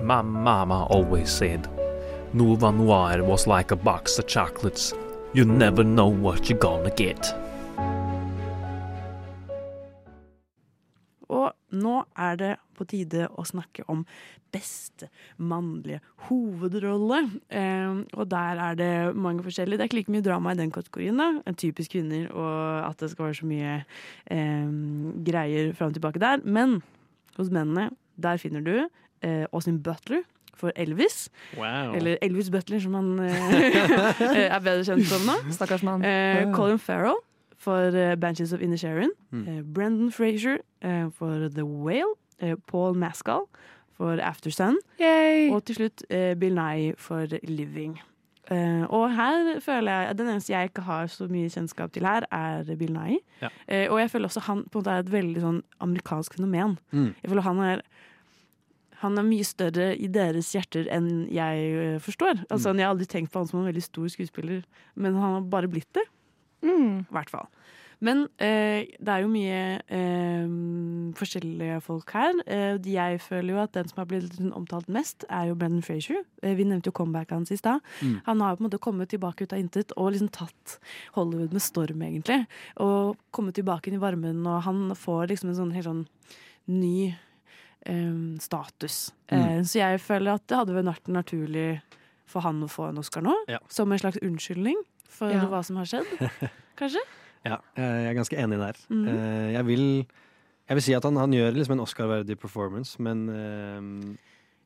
My 0.04 0.22
mama 0.22 0.86
always 0.90 1.32
said, 1.32 1.68
Nova 2.34 2.72
Noir 2.72 3.24
was 3.24 3.48
like 3.48 3.72
a 3.72 3.76
box 3.76 4.20
of 4.20 4.28
chocolates. 4.28 4.94
You 5.34 5.46
never 5.46 5.84
know 5.84 6.08
what 6.08 6.50
you're 6.50 6.60
gonna 6.60 6.92
get. 6.96 7.34
Og 11.34 11.80
nå 11.84 12.00
er 12.20 12.40
det 12.40 12.54
på 12.78 12.86
tide 12.90 13.28
å 13.30 13.46
snakke 13.48 13.86
om 13.92 14.04
beste 14.54 15.10
mannlige 15.42 16.00
hovedrolle. 16.28 17.24
Eh, 17.50 18.04
og 18.14 18.28
der 18.30 18.62
er 18.68 18.78
det 18.78 18.92
mange 19.18 19.46
forskjellige. 19.46 19.80
Det 19.80 19.86
er 19.86 19.92
ikke 19.92 20.00
like 20.02 20.14
mye 20.14 20.26
drama 20.26 20.54
i 20.54 20.60
den 20.60 20.74
kategorien. 20.74 21.18
da. 21.18 21.42
En 21.50 21.58
typisk 21.58 21.96
kvinner, 21.96 22.30
og 22.32 22.90
at 22.90 23.02
det 23.02 23.12
skal 23.12 23.30
være 23.30 23.40
så 23.42 23.50
mye 23.50 23.74
eh, 24.30 24.76
greier 25.26 25.74
fram 25.78 25.94
og 25.94 25.98
tilbake 25.98 26.22
der. 26.22 26.46
Men 26.46 26.82
hos 27.38 27.50
mennene, 27.50 27.90
der 28.22 28.38
finner 28.38 28.62
du 28.62 28.76
eh, 28.78 29.46
Austin 29.52 29.82
Butler 29.82 30.22
for 30.54 30.72
Elvis. 30.76 31.30
Wow. 31.58 31.96
Eller 31.98 32.18
Elvis 32.22 32.52
Butler, 32.54 32.80
som 32.80 32.94
han 32.94 33.20
eh, 33.26 34.50
er 34.54 34.60
bedre 34.62 34.86
kjent 34.86 35.10
som 35.10 35.26
nå. 35.28 35.40
Stakkars 35.56 35.86
mann. 35.86 36.06
Eh, 36.06 36.46
Colin 36.54 36.80
Farrell 36.82 37.18
for 37.64 37.96
eh, 37.96 38.16
Banshees 38.20 38.54
of 38.54 38.62
Inisherin. 38.62 39.14
Mm. 39.32 39.44
Eh, 39.48 39.62
Brendan 39.64 40.12
Frazier 40.12 40.60
eh, 40.82 41.08
for 41.16 41.50
The 41.50 41.66
Whale. 41.66 42.16
Paul 42.68 42.98
Mascal 43.00 43.46
for 43.96 44.20
Aftersun. 44.20 44.76
Og 45.54 45.62
til 45.64 45.76
slutt 45.78 46.02
Bill 46.10 46.58
Nye 46.58 46.92
for 47.00 47.30
Living. 47.48 47.94
Uh, 48.52 48.84
og 48.92 49.06
her 49.16 49.60
føler 49.64 49.92
jeg 49.92 50.18
Den 50.18 50.30
eneste 50.34 50.52
jeg 50.52 50.68
ikke 50.68 50.84
har 50.84 51.08
så 51.08 51.30
mye 51.32 51.48
kjennskap 51.48 51.94
til 51.96 52.04
her, 52.04 52.26
er 52.28 52.68
Bill 52.76 52.92
Nye. 52.92 53.22
Ja. 53.40 53.48
Uh, 53.72 53.94
og 53.94 54.02
jeg 54.02 54.12
føler 54.12 54.28
også 54.28 54.44
han 54.50 54.66
på 54.68 54.80
en 54.80 54.84
måte 54.84 54.96
er 54.96 55.06
et 55.06 55.12
veldig 55.14 55.44
sånn 55.46 55.62
amerikansk 55.86 56.36
fenomen. 56.36 56.76
Mm. 56.92 57.14
Jeg 57.22 57.32
føler 57.32 57.48
han 57.48 57.62
er 57.70 57.86
han 59.04 59.20
er 59.20 59.26
mye 59.28 59.44
større 59.48 59.88
i 60.00 60.08
deres 60.12 60.54
hjerter 60.56 60.88
enn 60.92 61.26
jeg 61.32 61.98
forstår. 62.04 62.46
Altså, 62.48 62.72
Jeg 62.72 62.86
har 62.86 62.94
aldri 62.94 63.08
tenkt 63.12 63.34
på 63.34 63.42
han 63.42 63.50
som 63.50 63.60
en 63.60 63.68
veldig 63.68 63.84
stor 63.84 64.08
skuespiller, 64.08 64.62
men 64.96 65.18
han 65.20 65.34
har 65.36 65.50
bare 65.52 65.68
blitt 65.68 65.92
det. 65.92 66.06
Mm. 66.64 67.04
I 67.04 67.18
hvert 67.18 67.34
fall. 67.34 67.50
Men 68.04 68.26
eh, 68.44 68.90
det 69.00 69.12
er 69.14 69.24
jo 69.24 69.30
mye 69.32 69.60
eh, 69.96 70.56
forskjellige 71.16 71.80
folk 71.86 72.12
her. 72.12 72.36
Eh, 72.52 72.76
jeg 72.92 73.22
føler 73.24 73.54
jo 73.54 73.62
at 73.64 73.76
den 73.78 73.88
som 73.88 74.02
har 74.02 74.10
blitt 74.10 74.36
omtalt 74.44 74.90
mest, 74.92 75.24
er 75.30 75.48
jo 75.50 75.58
Brendan 75.60 75.86
Frazier. 75.86 76.20
Eh, 76.44 76.56
vi 76.60 76.68
nevnte 76.68 76.92
jo 76.92 76.98
comebacket 76.98 77.38
hans 77.38 77.54
i 77.56 77.60
stad. 77.60 77.80
Mm. 78.02 78.18
Han 78.28 78.44
har 78.44 78.52
jo 78.52 78.60
på 78.60 78.66
en 78.66 78.68
måte 78.68 78.82
kommet 78.84 79.14
tilbake 79.14 79.48
ut 79.48 79.56
av 79.56 79.64
intet 79.64 79.96
og 79.96 80.12
liksom 80.12 80.34
tatt 80.36 80.78
Hollywood 81.16 81.56
med 81.56 81.64
storm, 81.64 82.04
egentlig. 82.04 82.42
Og 82.84 83.16
kommet 83.36 83.56
tilbake 83.60 83.90
inn 83.90 84.00
i 84.00 84.04
varmen, 84.04 84.44
og 84.52 84.66
han 84.68 84.90
får 85.00 85.30
liksom 85.32 85.54
en 85.54 85.62
sånn 85.62 85.76
helt 85.78 85.88
sånn 85.88 86.06
ny 86.76 87.14
eh, 87.88 88.16
status. 88.44 89.14
Eh, 89.32 89.62
så 89.64 89.80
jeg 89.80 90.04
føler 90.04 90.36
at 90.36 90.50
det 90.52 90.60
hadde 90.60 90.76
vært 90.76 91.08
naturlig 91.08 91.70
for 92.28 92.44
han 92.44 92.64
å 92.66 92.72
få 92.72 92.90
en 92.90 93.00
Oscar 93.00 93.24
nå. 93.24 93.36
Ja. 93.52 93.64
Som 93.72 93.94
en 93.94 94.02
slags 94.02 94.20
unnskyldning 94.24 94.80
for 95.14 95.32
Ja. 95.32 95.46
hva 95.52 95.62
som 95.66 95.78
har 95.82 95.86
skjedd. 95.90 96.10
Kanskje? 96.80 97.02
Ja, 97.46 97.58
jeg 97.78 98.10
er 98.10 98.14
ganske 98.18 98.38
enig 98.40 98.58
der. 98.62 98.78
Mm. 98.90 99.08
Eh, 99.12 99.50
Jeg 99.58 99.66
vil 99.68 99.88
Jeg 100.70 100.78
vil 100.80 100.82
si 100.86 100.94
at 100.96 101.04
han, 101.04 101.18
han 101.20 101.34
gjør 101.36 101.58
liksom 101.58 101.74
en 101.76 101.82
Oscar-verdig 101.84 102.38
performance, 102.40 102.96
men 103.04 103.26
eh, 103.30 103.82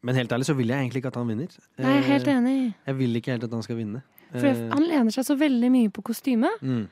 Men 0.06 0.16
helt 0.16 0.32
ærlig 0.32 0.46
så 0.46 0.54
vil 0.56 0.70
jeg 0.70 0.78
egentlig 0.78 1.02
ikke 1.02 1.10
at 1.10 1.16
han 1.18 1.28
vinner. 1.28 1.50
Nei, 1.82 1.96
jeg 1.96 2.04
er 2.04 2.12
helt 2.12 2.28
Eh, 2.28 2.36
enig. 2.38 2.74
Jeg 2.86 2.96
vil 3.00 3.16
ikke 3.18 3.32
helt 3.34 3.44
at 3.48 3.52
han 3.58 3.64
skal 3.66 3.76
vinne. 3.80 4.04
For 4.32 4.46
Eh, 4.46 4.70
han 4.70 4.84
lener 4.86 5.12
seg 5.12 5.26
så 5.26 5.36
veldig 5.40 5.72
mye 5.74 5.90
på 5.90 6.04
kostyme. 6.06 6.50
mm, 6.62 6.84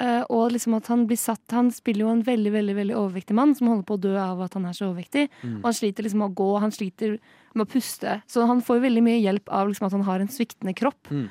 eh, 0.00 0.24
og 0.28 0.50
liksom 0.50 0.74
at 0.76 0.86
han 0.88 1.06
blir 1.06 1.16
satt 1.20 1.46
Han 1.52 1.70
spiller 1.70 2.00
jo 2.06 2.10
en 2.10 2.22
veldig 2.24 2.50
veldig, 2.52 2.74
veldig 2.74 2.96
overvektig 2.98 3.34
mann 3.38 3.54
som 3.54 3.68
holder 3.68 3.84
på 3.86 3.94
å 3.98 4.00
dø 4.00 4.16
av 4.18 4.40
at 4.42 4.54
han 4.58 4.66
er 4.66 4.72
så 4.74 4.90
overvektig. 4.90 5.28
mm. 5.44 5.58
Og 5.62 5.64
han 5.70 5.72
sliter 5.78 6.02
liksom 6.02 6.18
med 6.24 6.30
å 6.32 6.34
gå, 6.34 6.50
han 6.60 6.70
sliter 6.74 7.18
med 7.54 7.66
å 7.66 7.70
puste. 7.70 8.22
Så 8.26 8.46
han 8.50 8.60
får 8.60 8.80
jo 8.80 8.82
veldig 8.88 9.02
mye 9.06 9.20
hjelp 9.22 9.48
av 9.48 9.68
liksom 9.70 9.86
at 9.86 9.92
han 9.92 10.02
har 10.10 10.20
en 10.20 10.28
sviktende 10.28 10.74
kropp. 10.74 11.06
Mm. 11.10 11.30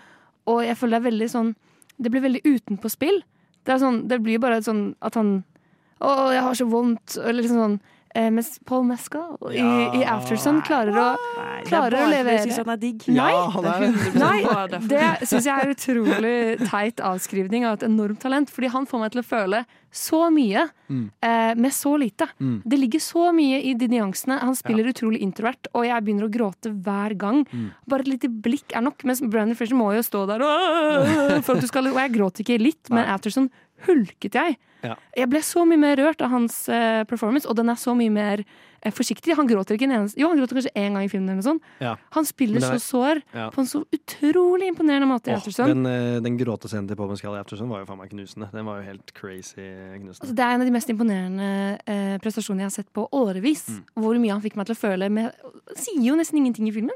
Og 0.49 0.63
jeg 0.65 0.77
føler 0.79 0.97
det 0.97 1.01
er 1.01 1.09
veldig 1.11 1.29
sånn 1.29 1.53
Det 1.99 2.11
blir 2.11 2.23
veldig 2.23 2.41
utenpå 2.47 2.89
spill. 2.91 3.21
Det, 3.67 3.75
sånn, 3.81 4.05
det 4.07 4.21
blir 4.23 4.39
bare 4.41 4.61
sånn 4.63 4.93
at 5.03 5.17
han 5.19 5.41
Å, 5.99 6.31
jeg 6.31 6.43
har 6.45 6.55
så 6.55 6.67
vondt. 6.71 7.17
Eller 7.19 7.41
liksom 7.41 7.59
sånn 7.59 7.79
eh, 8.15 8.29
Mens 8.31 8.59
Paul 8.65 8.83
Mescal 8.89 9.37
i, 9.51 9.59
i 9.99 10.03
Aftersun 10.07 10.61
klarer 10.65 10.95
å 10.97 11.07
Nei, 11.19 11.63
Klarer 11.67 11.91
det 11.91 11.99
er 11.99 12.03
å 12.03 12.05
bare 12.05 12.05
fordi 12.05 12.15
levere. 12.15 12.35
jeg 12.37 12.47
syns 12.47 12.57
han 12.61 12.69
er 12.73 12.79
digg. 12.81 13.07
Nei, 13.11 13.31
Ja, 13.33 13.41
han 13.55 13.65
er 13.65 13.79
det. 13.83 14.13
Nei, 14.23 14.79
det 14.87 15.27
syns 15.29 15.45
jeg 15.49 15.53
er 15.65 15.73
utrolig 15.75 16.69
teit 16.69 17.01
avskrivning 17.03 17.65
av 17.67 17.77
et 17.79 17.83
enormt 17.89 18.21
talent. 18.23 18.49
Fordi 18.53 18.69
han 18.73 18.87
får 18.89 19.03
meg 19.03 19.11
til 19.15 19.21
å 19.21 19.27
føle 19.27 19.63
så 19.91 20.27
mye 20.33 20.67
Mm. 20.89 21.03
eh, 21.21 21.53
med 21.53 21.69
så 21.73 21.91
lite. 22.01 22.25
Mm. 22.41 22.61
Det 22.65 22.77
ligger 22.79 22.99
så 23.03 23.27
mye 23.35 23.59
i 23.61 23.75
de 23.77 23.87
nyansene. 23.91 24.39
Han 24.41 24.55
spiller 24.57 24.87
utrolig 24.89 25.19
introvert, 25.21 25.67
og 25.77 25.85
jeg 25.85 26.01
begynner 26.01 26.25
å 26.25 26.31
gråte 26.33 26.71
hver 26.73 27.13
gang. 27.21 27.43
Mm. 27.53 27.67
Bare 27.87 28.01
et 28.01 28.09
lite 28.15 28.29
blikk 28.41 28.73
er 28.73 28.81
nok. 28.87 29.03
Mens 29.05 29.21
Brandon 29.21 29.53
Fisher 29.59 29.77
må 29.77 29.91
jo 29.93 30.01
stå 30.01 30.23
der 30.31 30.41
«Åh!» 30.41 31.41
for 31.45 31.55
at 31.55 31.61
du 31.61 31.67
skal 31.69 31.91
Og 31.91 31.99
jeg 32.01 32.13
gråter 32.15 32.41
ikke 32.45 32.57
litt, 32.61 32.89
men 32.89 33.05
Aftersun 33.05 33.19
Afterson 33.19 33.49
hulket 33.85 34.33
jeg. 34.39 34.57
Ja. 34.83 34.95
Jeg 35.17 35.29
ble 35.29 35.41
så 35.43 35.65
mye 35.67 35.77
mer 35.81 35.97
rørt 35.99 36.21
av 36.23 36.29
hans 36.31 36.69
uh, 36.71 37.03
performance, 37.09 37.47
og 37.49 37.55
den 37.59 37.69
er 37.69 37.75
så 37.75 37.91
mye 37.97 38.11
mer 38.15 38.43
uh, 38.45 38.91
forsiktig. 38.95 39.35
Han 39.35 39.47
gråter 39.49 39.75
ikke 39.75 39.87
en 39.89 39.95
eneste 39.97 40.21
Jo, 40.21 40.29
han 40.31 40.39
gråter 40.39 40.55
kanskje 40.59 40.71
én 40.79 40.95
gang 40.95 41.03
i 41.03 41.09
filmen, 41.11 41.27
eller 41.33 41.41
noe 41.41 41.47
sånt. 41.49 41.63
Ja. 41.83 41.97
Han 42.15 42.25
spiller 42.29 42.63
er- 42.63 42.77
så 42.77 42.79
sår 42.79 43.21
Ja. 43.35 43.49
på 43.51 43.59
en 43.59 43.67
så 43.67 43.81
utrolig 43.91 44.69
imponerende 44.71 45.09
måte 45.09 45.27
i 45.27 45.33
Åh, 45.35 45.41
Aftersun. 45.41 45.67
den, 45.67 45.85
uh, 45.85 46.19
den 46.23 46.37
gråtescenen 46.39 46.87
til 46.87 46.95
Paul 46.95 47.09
Mescal 47.11 47.35
i 47.35 47.41
Aftersun 47.43 47.67
var 47.69 47.83
jo 47.83 47.89
faen 47.91 47.99
meg 47.99 48.09
knusende. 48.13 48.51
Den 48.51 48.65
var 48.65 48.79
jo 48.79 48.87
helt 48.87 49.13
crazy 49.13 49.59
Altså, 49.59 50.33
det 50.33 50.39
er 50.39 50.55
en 50.55 50.61
av 50.61 50.67
de 50.67 50.71
mest 50.71 50.89
imponerende 50.89 52.19
prestasjonene 52.23 52.63
jeg 52.63 52.71
har 52.71 52.77
sett 52.79 52.93
på 52.95 53.07
årevis. 53.11 53.67
Mm. 53.69 53.83
Hvor 53.99 54.19
mye 54.19 54.31
han 54.31 54.41
fikk 54.41 54.55
meg 54.55 54.65
til 54.69 54.75
å 54.75 54.79
føle 54.79 55.09
med 55.11 55.31
Sier 55.75 56.01
jo 56.01 56.15
nesten 56.15 56.39
ingenting 56.39 56.67
i 56.69 56.71
filmen. 56.71 56.95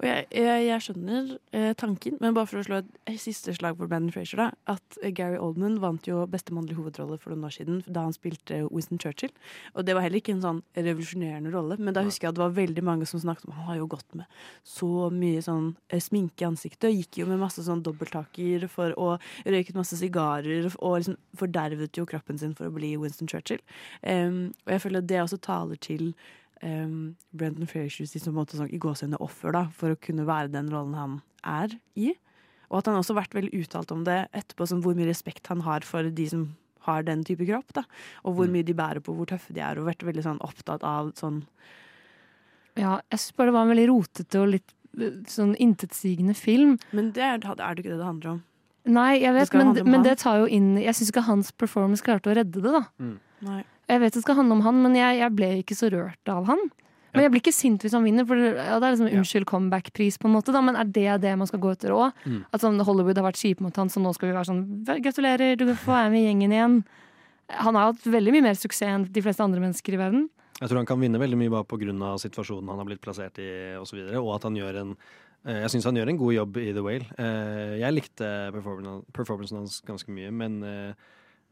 Og 0.00 0.06
jeg, 0.08 0.26
jeg, 0.34 0.64
jeg 0.66 0.84
skjønner 0.86 1.30
eh, 1.54 1.72
tanken, 1.78 2.16
men 2.22 2.34
bare 2.36 2.48
for 2.50 2.60
å 2.60 2.64
slå 2.66 2.80
et, 2.82 2.90
siste 3.20 3.54
slag 3.56 3.78
for 3.78 3.90
Brandon 3.90 4.12
Frazier, 4.14 4.40
da. 4.42 4.74
At 4.74 4.98
eh, 5.02 5.12
Gary 5.14 5.38
Oldman 5.40 5.78
vant 5.82 6.08
jo 6.08 6.24
beste 6.30 6.54
mannlige 6.56 6.80
hovedrolle 6.80 7.18
for 7.22 7.34
noen 7.34 7.46
år 7.48 7.54
siden 7.56 7.82
da 7.86 8.06
han 8.06 8.16
spilte 8.16 8.64
Winston 8.66 9.00
Churchill. 9.02 9.32
Og 9.74 9.86
det 9.86 9.96
var 9.96 10.06
heller 10.06 10.20
ikke 10.20 10.34
en 10.34 10.44
sånn 10.44 10.62
revolusjonerende 10.76 11.52
rolle, 11.54 11.78
men 11.78 11.96
da 11.96 12.04
husker 12.06 12.28
jeg 12.28 12.34
at 12.34 12.40
det 12.40 12.44
var 12.44 12.56
veldig 12.58 12.86
mange 12.86 13.08
som 13.10 13.22
snakket 13.22 13.48
om 13.48 13.56
Han 13.58 13.70
har 13.70 13.80
jo 13.80 13.90
gått 13.94 14.18
med 14.18 14.40
så 14.66 15.08
mye 15.14 15.42
sånn 15.44 15.72
eh, 15.88 16.02
sminke 16.02 16.44
i 16.44 16.48
ansiktet, 16.48 16.90
og 16.90 16.98
gikk 16.98 17.22
jo 17.22 17.30
med 17.30 17.42
masse 17.42 17.62
sånn 17.64 17.84
dobbelttaker 17.86 18.66
for 18.72 18.94
å 19.00 19.14
røyket 19.46 19.78
masse 19.78 19.98
sigarer, 20.00 20.70
og 20.80 20.98
liksom 21.00 21.18
fordervet 21.38 21.98
jo 21.98 22.06
kroppen 22.08 22.40
sin 22.40 22.54
for 22.58 22.68
å 22.68 22.74
bli 22.74 22.94
Winston 23.00 23.30
Churchill. 23.30 23.62
Um, 24.02 24.54
og 24.66 24.74
jeg 24.74 24.82
føler 24.84 25.02
at 25.04 25.10
det 25.10 25.20
også 25.22 25.40
taler 25.44 25.80
til 25.80 26.12
um, 26.64 27.14
Brendan 27.36 27.68
Frazier 27.70 28.08
sitt 28.08 28.26
på 28.26 28.34
måte 28.34 28.58
sånn, 28.58 28.72
i 28.72 28.80
gåsehudene 28.80 29.20
offer 29.22 29.54
da, 29.54 29.66
for 29.76 29.94
å 29.94 30.00
kunne 30.00 30.26
være 30.28 30.52
den 30.54 30.70
rollen 30.72 30.96
han 30.98 31.16
er 31.44 31.76
i. 31.94 32.14
Og 32.70 32.80
at 32.80 32.90
han 32.90 32.98
også 32.98 33.14
har 33.14 33.22
vært 33.22 33.36
veldig 33.38 33.62
uttalt 33.62 33.92
om 33.94 34.04
det 34.06 34.24
etterpå, 34.34 34.66
sånn, 34.68 34.82
hvor 34.84 34.96
mye 34.98 35.10
respekt 35.10 35.50
han 35.52 35.62
har 35.66 35.86
for 35.86 36.08
de 36.10 36.28
som 36.30 36.46
har 36.88 37.04
den 37.06 37.24
type 37.24 37.46
kropp. 37.48 37.74
Da. 37.76 37.84
Og 38.24 38.38
hvor 38.38 38.50
mye 38.50 38.66
de 38.66 38.76
bærer 38.76 39.04
på, 39.04 39.14
hvor 39.16 39.28
tøffe 39.30 39.54
de 39.56 39.62
er, 39.64 39.78
og 39.78 39.88
vært 39.88 40.04
veldig 40.06 40.24
sånn, 40.26 40.40
opptatt 40.44 40.84
av 40.86 41.14
sånn 41.20 41.44
Ja, 42.74 42.98
jeg 43.12 43.20
syns 43.20 43.36
bare 43.38 43.52
det 43.52 43.54
var 43.54 43.68
en 43.68 43.70
veldig 43.70 43.90
rotete 43.92 44.40
og 44.42 44.48
litt 44.56 44.72
eh, 44.98 45.20
sånn 45.30 45.54
intetsigende 45.62 46.34
film. 46.34 46.74
Men 46.90 47.12
det 47.14 47.22
er, 47.22 47.38
er 47.38 47.76
det 47.76 47.84
ikke 47.84 47.92
det 47.92 48.00
det 48.00 48.08
handler 48.08 48.32
om. 48.32 48.42
Nei, 48.84 49.12
jeg 49.22 49.32
vet, 49.32 49.52
det 49.52 49.60
men, 49.62 49.92
men 49.94 50.02
det 50.04 50.18
tar 50.20 50.42
jo 50.42 50.48
inn 50.52 50.74
Jeg 50.76 50.92
syns 50.92 51.08
ikke 51.08 51.22
hans 51.24 51.54
performance 51.56 52.04
klarte 52.04 52.28
å 52.28 52.34
redde 52.36 52.60
det, 52.60 52.72
da. 52.74 52.82
Nei. 53.46 53.62
Jeg 53.90 54.00
vet 54.00 54.14
det 54.16 54.22
skal 54.24 54.38
handle 54.40 54.56
om 54.58 54.64
han, 54.64 54.80
men 54.86 54.96
jeg, 54.96 55.18
jeg 55.20 55.34
ble 55.36 55.50
ikke 55.60 55.76
så 55.76 55.90
rørt 55.92 56.30
av 56.32 56.46
han. 56.48 56.62
Men 57.14 57.22
jeg 57.22 57.30
blir 57.30 57.42
ikke 57.44 57.54
sint 57.54 57.84
hvis 57.84 57.92
han 57.94 58.02
vinner, 58.02 58.26
for 58.26 58.40
ja, 58.40 58.78
det 58.82 58.86
er 58.88 58.94
liksom 58.96 59.10
unnskyld 59.20 59.44
comeback-pris, 59.46 60.16
på 60.18 60.26
en 60.26 60.34
måte. 60.34 60.50
Da, 60.54 60.58
men 60.66 60.74
er 60.80 60.88
det 60.90 61.20
det 61.22 61.34
man 61.38 61.46
skal 61.46 61.60
gå 61.62 61.70
etter 61.76 61.92
òg? 61.94 62.16
Mm. 62.26 62.40
At 62.50 62.64
sånn, 62.64 62.80
Hollywood 62.82 63.20
har 63.20 63.28
vært 63.28 63.38
kjipe 63.38 63.62
mot 63.62 63.76
han, 63.78 63.92
så 63.92 64.02
nå 64.02 64.10
skal 64.16 64.32
vi 64.32 64.34
være 64.34 64.48
sånn 64.50 64.64
Gratulerer, 65.04 65.54
du 65.60 65.68
får 65.70 65.92
være 65.94 66.10
med 66.10 66.20
i 66.20 66.24
gjengen 66.26 66.56
igjen. 66.56 66.78
Han 67.60 67.76
har 67.78 67.92
hatt 67.92 68.08
veldig 68.08 68.32
mye 68.34 68.46
mer 68.48 68.58
suksess 68.58 68.88
enn 68.88 69.04
de 69.14 69.22
fleste 69.22 69.44
andre 69.44 69.62
mennesker 69.62 69.94
i 69.94 70.00
verden. 70.00 70.26
Jeg 70.58 70.70
tror 70.70 70.80
han 70.80 70.88
kan 70.88 70.98
vinne 71.02 71.20
veldig 71.22 71.38
mye 71.38 71.52
bare 71.52 71.66
pga. 71.68 72.14
situasjonen 72.24 72.68
han 72.72 72.80
har 72.82 72.88
blitt 72.88 73.02
plassert 73.04 73.38
i, 73.42 73.48
og, 73.78 73.86
så 73.90 73.98
videre, 73.98 74.18
og 74.22 74.34
at 74.36 74.46
han 74.48 74.56
gjør 74.58 74.80
en 74.82 74.92
eh, 75.46 75.60
jeg 75.64 75.70
syns 75.74 75.86
han 75.90 75.98
gjør 75.98 76.10
en 76.12 76.18
god 76.18 76.34
jobb 76.34 76.56
i 76.62 76.72
The 76.72 76.82
Whale. 76.82 77.06
Eh, 77.18 77.78
Jeg 77.82 77.94
likte 77.94 78.30
performan- 78.54 79.04
performancen 79.12 79.58
hans 79.62 79.82
ganske 79.86 80.10
mye, 80.10 80.30
men 80.34 80.62
eh, 80.64 80.94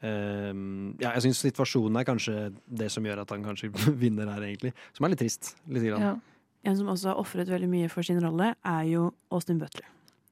ja, 0.03 1.13
jeg 1.13 1.23
syns 1.27 1.41
situasjonen 1.45 2.01
er 2.01 2.07
kanskje 2.09 2.37
det 2.67 2.91
som 2.91 3.07
gjør 3.07 3.23
at 3.23 3.33
han 3.35 3.45
kanskje 3.47 3.71
vinner 4.03 4.31
her, 4.35 4.43
egentlig. 4.49 4.75
Som 4.97 5.07
er 5.07 5.15
litt 5.15 5.23
trist. 5.23 5.55
Litt 5.71 5.87
grann. 5.87 6.03
Ja. 6.03 6.15
En 6.67 6.79
som 6.79 6.91
også 6.93 7.11
har 7.11 7.23
ofret 7.23 7.51
veldig 7.51 7.71
mye 7.71 7.91
for 7.91 8.07
sin 8.07 8.21
rolle, 8.23 8.53
er 8.63 8.83
jo 8.91 9.09
Austin 9.35 9.59
Butler. 9.63 9.87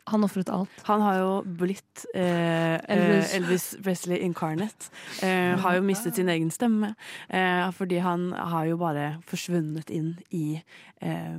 Han 0.09 0.24
ofret 0.24 0.48
alt. 0.51 0.68
Han 0.88 1.01
har 1.05 1.16
jo 1.20 1.30
blitt 1.44 2.07
eh, 2.14 2.80
Elvis. 2.90 3.34
Elvis. 3.34 3.34
Elvis 3.36 3.66
Presley 3.84 4.18
incarnate. 4.24 4.88
Eh, 5.22 5.55
har 5.61 5.76
jo 5.76 5.82
mistet 5.86 6.16
sin 6.16 6.28
egen 6.32 6.51
stemme. 6.51 6.94
Eh, 7.28 7.70
fordi 7.76 7.98
han 8.03 8.32
har 8.32 8.64
jo 8.66 8.76
bare 8.80 9.20
forsvunnet 9.30 9.90
inn 9.94 10.14
i 10.34 10.57
eh, 11.01 11.36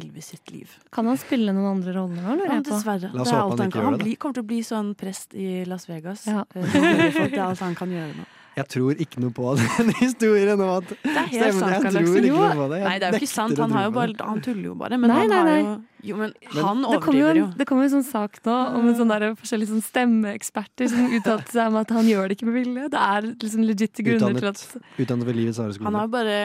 Elvis 0.00 0.30
sitt 0.32 0.50
liv. 0.54 0.70
Kan 0.94 1.06
han 1.10 1.18
spille 1.20 1.52
noen 1.52 1.74
andre 1.76 1.92
roller 1.98 2.22
nå, 2.22 2.36
lurer 2.38 2.46
Ja, 2.46 2.58
jeg 2.60 2.64
på? 2.70 2.74
dessverre. 2.74 3.10
La 3.12 3.22
oss 3.22 3.28
Det 3.28 3.36
er 3.36 3.42
håpe 3.42 3.52
alt 3.52 3.60
han 3.60 3.60
han, 3.60 3.68
ikke 3.68 3.76
kan. 3.76 3.84
gjør 3.84 3.90
han 3.98 4.04
det, 4.06 4.18
kommer 4.22 4.38
til 4.40 4.46
å 4.46 4.50
bli 4.54 4.60
sånn 4.70 4.92
prest 4.98 5.34
i 5.36 5.48
Las 5.68 5.88
Vegas. 5.90 6.26
Ja. 6.30 6.44
Eh. 6.54 6.72
Det 6.72 7.34
er 7.34 7.44
alt 7.50 7.60
han 7.66 7.74
kan 7.78 7.92
gjøre 7.92 8.14
nå. 8.16 8.28
Jeg 8.56 8.66
tror 8.72 8.98
ikke 9.04 9.20
noe 9.22 9.30
på 9.32 9.52
den 9.60 9.92
historien 10.00 10.58
om 10.60 10.72
at 10.80 10.88
Det 10.90 11.12
er 11.16 11.28
helt 11.36 11.60
sant, 11.60 11.76
jeg 11.84 11.92
tror 11.94 12.16
ikke 12.18 12.32
noe 12.34 12.50
på 12.58 12.66
det. 12.72 12.80
Jeg 12.80 12.88
Nei, 12.88 12.96
det 12.98 13.06
er 13.06 13.14
jo 13.14 13.20
ikke 13.22 13.30
sant. 13.34 13.60
Han, 13.62 13.76
har 13.76 13.86
jo 13.86 13.92
bare, 13.94 14.16
han 14.32 14.42
tuller 14.42 14.66
jo 14.72 14.74
bare. 14.80 14.98
Men 14.98 15.12
Nei, 15.12 15.20
han 15.22 15.30
nei, 15.30 15.38
har 15.38 15.50
nei. 15.50 15.60
jo 15.62 15.78
Jo, 16.06 16.16
men 16.16 16.32
det 16.40 16.62
han 16.64 16.82
kom, 16.82 16.82
jo 16.82 16.90
overdriver 16.96 17.30
en, 17.30 17.40
jo. 17.42 17.46
det 17.58 17.66
kommer 17.68 17.84
jo 17.84 17.90
en 17.90 17.94
sånn 18.02 18.06
sak 18.10 18.38
nå 18.46 18.56
om 18.78 18.88
en 18.88 18.96
sånn 18.98 19.10
der, 19.12 19.26
forskjellige 19.40 19.70
sånn 19.72 19.84
stemmeeksperter 19.84 20.88
som 20.92 21.10
uttalte 21.18 21.52
seg 21.54 21.70
om 21.70 21.76
at 21.80 21.90
han 21.94 22.08
gjør 22.08 22.28
det 22.30 22.36
ikke 22.38 22.48
med 22.48 22.56
vilje. 22.60 22.88
Det 22.92 23.00
er 23.00 23.28
liksom 23.30 23.64
legitte 23.66 24.04
grunner 24.06 24.38
til 24.38 24.48
at 24.50 24.62
Utdannet, 25.00 25.26
ved 25.28 25.36
Livets 25.38 25.60
harde 25.60 25.74
skole. 25.76 25.88
Han 25.90 25.98
har 26.00 26.10
bare 26.12 26.36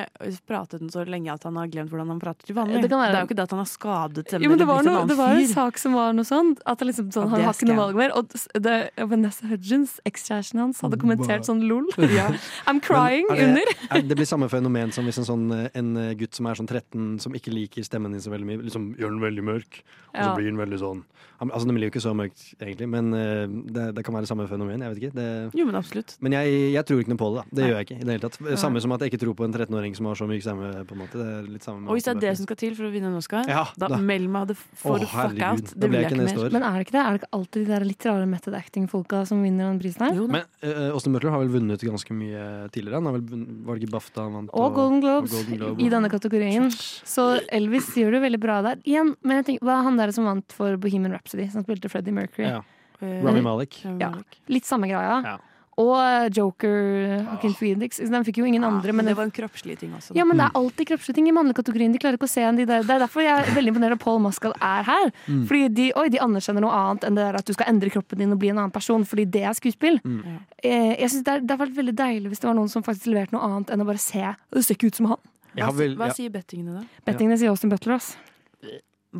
pratet 0.47 0.79
den 0.83 0.91
så 0.93 1.05
lenge 1.07 1.31
at 1.33 1.43
han 1.47 1.55
har 1.59 1.69
glemt 1.71 1.91
hvordan 1.93 2.11
han 2.13 2.21
prater 2.21 2.49
til 2.49 2.57
vanlig. 2.57 2.81
Det 2.85 2.89
kan 2.91 2.99
være- 2.99 3.15
er 3.15 3.21
jo 3.23 3.29
ikke 3.29 3.39
det 3.39 3.45
at 3.47 3.55
han 3.55 3.59
har 3.63 3.69
skadet 3.71 4.25
stemmen 4.27 4.43
Jo, 4.43 4.49
men 4.49 4.59
det 4.59 4.67
var, 4.67 4.83
noe, 4.83 5.05
det 5.07 5.17
var 5.17 5.35
en 5.35 5.47
sak 5.47 5.77
som 5.81 5.93
var 5.93 6.13
noe 6.13 6.25
sånn 6.27 6.55
At 6.65 6.79
det 6.79 6.87
liksom 6.89 7.11
sånn, 7.13 7.29
han 7.29 7.41
har 7.41 7.53
ikke 7.53 7.67
noe 7.69 7.77
valg 7.77 7.95
mer. 7.95 8.11
Og 8.15 8.27
det, 8.61 8.75
Vanessa 8.97 9.47
Hudgens, 9.47 9.99
ekskjæresten 10.05 10.59
hans, 10.59 10.81
hadde 10.81 10.97
kommentert 11.01 11.45
sånn 11.47 11.63
lol. 11.67 11.85
Ja. 12.15 12.29
I'm 12.67 12.79
crying 12.79 13.25
Men 13.29 13.37
er 13.37 13.41
det, 13.41 13.47
under. 13.49 13.97
er, 13.97 14.01
det 14.07 14.15
blir 14.15 14.27
samme 14.29 14.47
fenomen 14.49 14.91
som 14.93 15.05
hvis 15.05 15.17
en, 15.19 15.25
sånn, 15.27 15.45
eh, 15.51 15.69
en 15.75 15.89
gutt 16.17 16.35
som 16.37 16.45
er 16.47 16.55
sånn 16.55 16.67
13, 16.69 17.19
som 17.19 17.33
ikke 17.33 17.51
liker 17.51 17.83
stemmen 17.83 18.13
din 18.13 18.21
så 18.21 18.31
veldig 18.31 18.45
mye, 18.47 18.61
liksom 18.63 18.95
gjør 18.95 19.09
den 19.15 19.23
veldig 19.23 19.43
mørk, 19.45 19.83
og 20.15 20.21
så 20.23 20.31
blir 20.39 20.49
den 20.51 20.61
veldig 20.61 20.81
sånn 20.81 21.03
Altså, 21.35 21.67
den 21.67 21.75
blir 21.75 21.89
jo 21.89 21.91
ikke 21.91 21.99
så 22.01 22.13
mørkt, 22.15 22.41
egentlig, 22.63 22.87
men 22.87 23.09
eh, 23.13 23.43
det, 23.75 23.83
det 23.97 24.03
kan 24.07 24.15
være 24.15 24.25
samme 24.29 24.45
fenomen. 24.47 24.79
Jeg 24.81 24.93
vet 24.93 24.99
ikke. 25.03 25.15
Det, 25.17 25.25
Jo, 25.59 25.65
men 25.67 25.75
absolutt. 25.75 26.13
men 26.23 26.31
jeg, 26.31 26.53
jeg 26.71 26.87
tror 26.87 27.01
ikke 27.03 27.11
noe 27.11 27.19
på 27.19 27.27
det. 27.35 27.41
da 27.43 27.43
Det 27.51 27.59
Nei. 27.59 27.67
gjør 27.67 27.75
jeg 27.81 27.85
ikke. 27.89 27.97
i 27.97 28.05
det 28.07 28.13
hele 28.15 28.23
tatt 28.23 28.37
Samme 28.61 28.81
som 28.81 28.93
at 28.95 29.03
jeg 29.03 29.11
ikke 29.11 29.19
tror 29.25 29.35
på 29.35 29.43
en 29.43 29.51
13-åring 29.53 29.97
som 29.99 30.07
har 30.07 30.15
så 30.15 30.27
mye 30.29 30.39
stemme. 30.45 30.69
på 30.87 30.95
en 30.95 31.01
måte 31.03 31.19
Det 31.19 31.25
er 31.27 31.49
litt 31.51 31.67
samme 31.67 31.83
med 31.83 31.91
Og 31.91 31.97
hvis 31.99 32.07
det 32.07 32.13
er 32.15 32.21
det 32.23 32.31
som 32.39 32.47
skal 32.47 32.59
til 32.61 32.77
for 32.79 32.87
å 32.87 32.91
vinne 32.93 33.11
en 33.11 33.17
Oscar, 33.19 33.43
Ja, 33.51 33.65
da, 33.75 33.89
da- 33.91 33.99
meld 33.99 34.31
meg 34.31 34.47
det 34.53 34.55
for 34.61 34.95
oh, 34.95 35.03
fuck 35.11 35.35
out. 35.43 35.73
Det 35.75 35.89
vil 35.91 35.99
jeg 35.99 36.07
ikke 36.07 36.21
mer. 36.23 36.39
år. 36.45 36.55
Men 36.55 36.63
er 36.69 36.79
det 36.79 36.85
ikke 36.87 36.95
det? 36.95 37.03
Er 37.03 37.11
det 37.11 37.21
ikke 37.21 37.31
alltid 37.35 37.59
de 37.59 37.73
der 37.73 37.87
litt 37.91 38.07
rare 38.07 38.31
method 38.31 38.55
acting-folka 38.61 39.25
som 39.27 39.43
vinner 39.43 39.67
den 39.73 39.83
prisen 39.83 40.07
her? 40.07 40.15
Jo 40.15 40.29
da. 40.31 40.39
Men 40.39 40.47
Åsne 40.71 40.95
Austin 40.95 41.17
Butler 41.19 41.35
har 41.35 41.43
vel 41.43 41.51
vunnet 41.59 41.83
ganske 41.83 42.15
mye 42.15 42.47
tidligere? 42.71 43.01
Han 43.03 43.11
har 43.11 43.17
vel 43.19 43.27
vunnet, 43.35 43.51
var 43.67 43.75
det 43.75 43.83
ikke 43.83 43.95
BAFTA 43.99 44.23
han 44.29 44.39
vant? 44.39 44.55
Og 44.55 44.71
Golden 44.79 45.03
Globes 45.03 45.35
og 45.35 45.43
Golden 45.43 45.59
Globe. 45.59 45.83
i 45.83 45.91
denne 45.91 46.13
kategorien. 46.15 46.71
Så 46.71 47.27
Elvis 47.51 47.91
gjør 47.99 48.15
det 48.15 48.23
veldig 48.29 48.39
bra 48.47 48.61
der. 48.71 48.79
Igjen, 48.87 49.13
men 49.35 49.43
jeg 49.43 49.49
tenker, 49.51 49.67
Hva 49.67 49.79
er 49.79 49.89
han 49.89 49.99
der 49.99 50.13
som 50.15 50.29
vant 50.29 50.55
for 50.55 50.79
Bohemian 50.81 51.13
Rhapsody, 51.15 51.49
som 51.51 51.65
spilte 51.65 51.91
Freddie 51.91 52.15
Mercury? 52.15 52.47
Ja. 52.47 52.63
Eh, 53.01 53.19
Rami 53.25 53.43
Malek. 53.43 53.81
Ja. 53.99 54.13
Litt 54.47 54.65
samme 54.65 54.87
greia. 54.87 55.19
Ja. 55.25 55.35
Og 55.75 56.31
Joker, 56.31 56.75
Joker, 57.19 57.49
oh. 57.49 57.55
Phoenix. 57.59 57.97
Den 57.99 58.23
fikk 58.23 58.37
jo 58.39 58.45
ingen 58.47 58.63
andre. 58.63 58.93
Men 58.95 59.09
det 59.09 59.15
var 59.17 59.27
en 59.27 59.33
kroppslig 59.35 59.75
ting 59.81 59.91
også. 59.91 60.13
da. 60.13 60.19
ja, 60.21 60.25
men 60.27 60.39
det 60.39 60.45
er 60.45 60.55
alltid 60.55 60.87
kroppslige 60.87 61.17
ting 61.17 61.27
i 61.27 61.33
mannlig-kategorien. 61.35 61.91
De 61.91 61.99
klarer 61.99 62.15
ikke 62.15 62.29
å 62.29 62.31
se 62.31 62.45
en 62.47 62.55
de 62.55 62.63
der. 62.69 62.85
Det 62.87 62.95
er 62.95 63.01
derfor 63.03 63.25
jeg 63.25 63.35
er 63.41 63.51
veldig 63.57 63.73
imponert 63.73 63.97
at 63.97 64.03
Paul 64.05 64.21
Mascal 64.23 64.55
er 64.55 64.87
her. 64.87 65.11
Mm. 65.27 65.43
Fordi 65.49 65.67
de, 65.75 65.89
oi, 65.99 66.05
de 66.13 66.21
anerkjenner 66.23 66.63
noe 66.63 66.79
annet 66.79 67.09
enn 67.09 67.19
det 67.19 67.27
der 67.27 67.39
at 67.41 67.49
du 67.49 67.51
skal 67.57 67.73
endre 67.73 67.91
kroppen 67.91 68.23
din 68.23 68.31
og 68.31 68.39
bli 68.39 68.53
en 68.53 68.61
annen 68.63 68.75
person. 68.75 69.03
Fordi 69.09 69.27
det 69.35 69.43
er 69.43 69.59
skuespill. 69.59 69.99
Mm. 70.07 70.39
Eh, 70.63 70.93
jeg 70.93 71.11
synes 71.11 71.27
det, 71.27 71.35
er, 71.35 71.43
det 71.43 71.57
har 71.57 71.63
vært 71.65 71.77
veldig 71.81 71.97
deilig 71.99 72.31
hvis 72.31 72.45
det 72.45 72.51
var 72.53 72.59
noen 72.61 72.71
som 72.71 72.85
faktisk 72.85 73.11
leverte 73.11 73.35
noe 73.35 73.43
annet 73.49 73.75
enn 73.75 73.83
å 73.83 73.89
bare 73.91 73.99
se 74.01 74.23
Det 74.23 74.63
ser 74.63 74.79
ikke 74.79 74.93
ut 74.93 75.01
som 75.01 75.11
han. 75.11 75.23
Jeg 75.55 75.63
Hva, 75.63 75.75
vel, 75.75 75.99
hva 75.99 76.11
sier 76.15 76.31
bettingene, 76.31 76.79
da? 76.79 77.03
Bettingene 77.07 77.35
sier 77.39 77.51
Austin 77.51 77.71
Butler, 77.71 77.99
ass. 77.99 78.13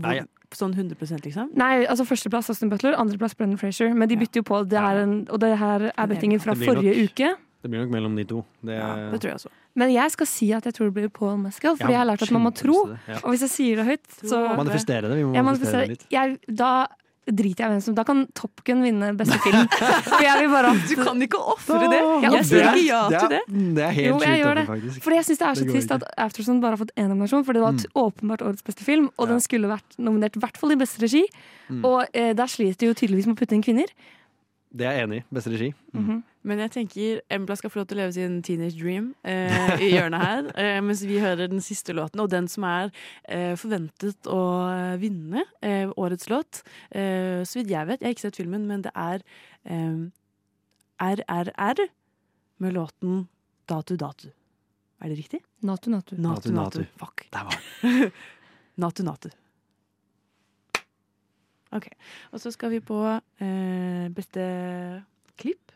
Nei, 0.02 0.16
ja. 0.18 0.26
Sånn 0.56 0.74
100% 0.74 1.26
liksom? 1.26 1.50
Nei, 1.58 1.86
altså 1.86 2.06
Førsteplass 2.08 2.48
Austin 2.50 2.70
Butler, 2.70 2.94
andreplass 2.96 3.34
Brendan 3.36 3.58
Frazier. 3.60 3.94
Men 3.94 4.08
de 4.08 4.16
bytter 4.16 4.40
jo 4.40 4.44
på. 4.44 4.62
Det 4.70 4.78
er 4.80 5.02
en, 5.04 5.28
og 5.30 5.40
det 5.40 5.58
her 5.60 5.92
er 5.92 6.08
bettingen 6.08 6.40
fra 6.40 6.54
forrige 6.56 6.94
nok- 6.96 7.12
uke. 7.12 7.36
Det 7.66 7.72
blir 7.72 7.82
nok 7.82 7.90
mellom 7.92 8.16
de 8.16 8.24
to. 8.30 8.46
Det, 8.64 8.76
Ja, 8.78 9.10
det 9.12 9.20
tror 9.22 9.30
jeg 9.32 9.36
også. 9.40 9.50
Men 9.76 9.90
jeg 9.92 10.12
skal 10.12 10.26
si 10.28 10.52
at 10.54 10.64
jeg 10.64 10.74
tror 10.76 10.86
det 10.86 10.94
blir 10.94 11.10
Paul 11.10 11.38
Mescal, 11.38 11.76
fordi 11.76 11.90
Ja, 11.92 11.98
jeg 11.98 11.98
har 11.98 12.06
lært 12.16 12.22
at 12.22 12.32
man 12.32 12.44
må 12.44 12.52
tro. 12.56 12.86
det, 12.88 13.00
ja. 13.08 13.16
Og 13.24 13.32
hvis 13.34 13.42
jeg 13.42 13.50
sier 13.50 13.76
det 13.82 13.86
høyt, 13.86 14.08
så 14.30 14.56
Manifestere 14.56 15.02
det. 15.10 15.18
Vi 15.18 15.24
må 15.24 15.44
manifestere 15.44 15.82
det 15.88 15.90
litt. 15.90 16.06
jeg, 16.12 16.40
Da 16.56 16.88
driter 17.26 17.64
jeg 17.64 17.70
i 17.70 17.74
hvem 17.74 17.82
som 17.82 17.96
Da 17.98 18.04
kan 18.06 18.20
Top 18.38 18.62
Gun 18.68 18.84
vinne 18.86 19.10
beste 19.18 19.38
film. 19.42 19.66
For 20.06 20.22
jeg 20.22 20.42
vil 20.44 20.52
bare 20.54 20.72
at 20.76 20.84
Du 20.90 20.96
kan 21.04 21.22
ikke 21.26 21.40
ofre 21.42 21.80
det! 21.90 22.02
Jeg 22.22 22.46
sier 22.46 22.68
ofrer 22.68 22.78
ikke 22.78 22.86
ja 22.86 23.20
til 23.24 23.30
det. 23.34 23.40
det 23.76 23.84
er 23.88 23.96
helt 23.98 24.26
sjukt, 24.26 24.68
faktisk. 24.70 25.00
Fordi 25.08 25.16
jeg 25.20 25.26
syns 25.30 25.40
det 25.42 25.48
er 25.48 25.56
så 25.60 25.66
Det 25.66 25.74
trist 25.74 25.92
at 25.98 26.04
Afterson 26.28 26.62
bare 26.62 26.76
har 26.78 26.82
fått 26.86 26.94
én 26.98 27.10
nominasjon. 27.10 27.46
for 27.46 27.54
det 27.58 27.62
var 27.66 27.74
t- 27.82 27.90
åpenbart 27.96 28.42
årets 28.46 28.64
beste 28.64 28.84
film, 28.86 29.10
og 29.18 29.28
Ja. 29.28 29.32
den 29.34 29.42
skulle 29.42 29.68
vært 29.72 29.98
nominert 29.98 30.36
i 30.38 30.40
hvert 30.46 30.58
fall 30.58 30.72
i 30.72 30.76
beste 30.76 31.02
regi. 31.02 31.24
Mm. 31.70 31.82
Og 31.86 32.06
eh, 32.14 32.34
der 32.34 32.46
sliter 32.48 32.78
de 32.78 32.86
jo 32.92 32.94
tydeligvis 32.94 33.26
med 33.28 33.36
å 33.36 33.40
putte 33.42 33.54
inn 33.58 33.64
kvinner. 33.66 33.90
Det 34.76 34.86
er 34.86 34.92
jeg 35.00 35.08
enig 35.08 35.18
i. 35.24 35.26
Beste 35.34 35.50
regi. 35.56 35.74
Mm. 35.96 36.24
Men 36.46 36.60
jeg 36.62 36.72
tenker 36.76 37.22
Embla 37.34 37.56
skal 37.58 37.72
få 37.74 37.80
lov 37.82 37.88
til 37.90 37.98
å 37.98 38.02
leve 38.04 38.14
sin 38.14 38.36
teenage 38.46 38.78
dream 38.78 39.08
eh, 39.26 39.72
i 39.86 39.90
hjørnet 39.96 40.22
her, 40.22 40.50
eh, 40.62 40.78
mens 40.86 41.02
vi 41.08 41.18
hører 41.24 41.50
den 41.50 41.64
siste 41.66 41.96
låten, 41.98 42.22
og 42.22 42.30
den 42.34 42.46
som 42.52 42.68
er 42.70 42.92
eh, 43.26 43.56
forventet 43.58 44.30
å 44.30 44.42
eh, 44.70 44.96
vinne 45.02 45.42
eh, 45.66 45.90
årets 45.98 46.30
låt. 46.30 46.62
Eh, 46.94 47.42
så 47.48 47.60
vidt 47.60 47.74
jeg 47.74 47.90
vet, 47.90 48.02
jeg 48.04 48.12
har 48.12 48.18
ikke 48.18 48.28
sett 48.28 48.38
filmen, 48.42 48.68
men 48.70 48.86
det 48.86 48.94
er 48.94 49.26
eh, 49.66 50.06
RRR 51.02 51.82
med 52.64 52.78
låten 52.78 53.24
Datu 53.68 53.96
Datu. 53.98 54.30
Er 55.02 55.12
det 55.12 55.18
riktig? 55.20 55.42
Natu 55.66 55.90
Natu. 55.92 56.16
Natu 56.22 56.54
Natu. 56.54 56.84
Fuck. 57.02 57.26
Der 57.34 57.50
var 57.50 58.14
Natu 58.86 59.04
Natu. 59.04 59.30
Ok. 61.76 61.90
Og 62.32 62.40
så 62.40 62.54
skal 62.54 62.72
vi 62.72 62.80
på 62.86 63.02
eh, 63.44 64.06
beste 64.16 64.46
klipp. 65.42 65.74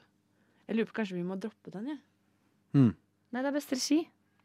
Jeg 0.70 0.78
lurer 0.78 0.90
på 0.92 1.00
kanskje 1.02 1.18
vi 1.18 1.26
må 1.26 1.36
droppe 1.42 1.74
den, 1.74 1.92
jeg. 1.96 2.00
mm. 2.78 2.90
Nei, 3.30 3.42
det 3.42 3.50
er 3.50 3.54
beste 3.54 3.78
regi. 3.78 4.00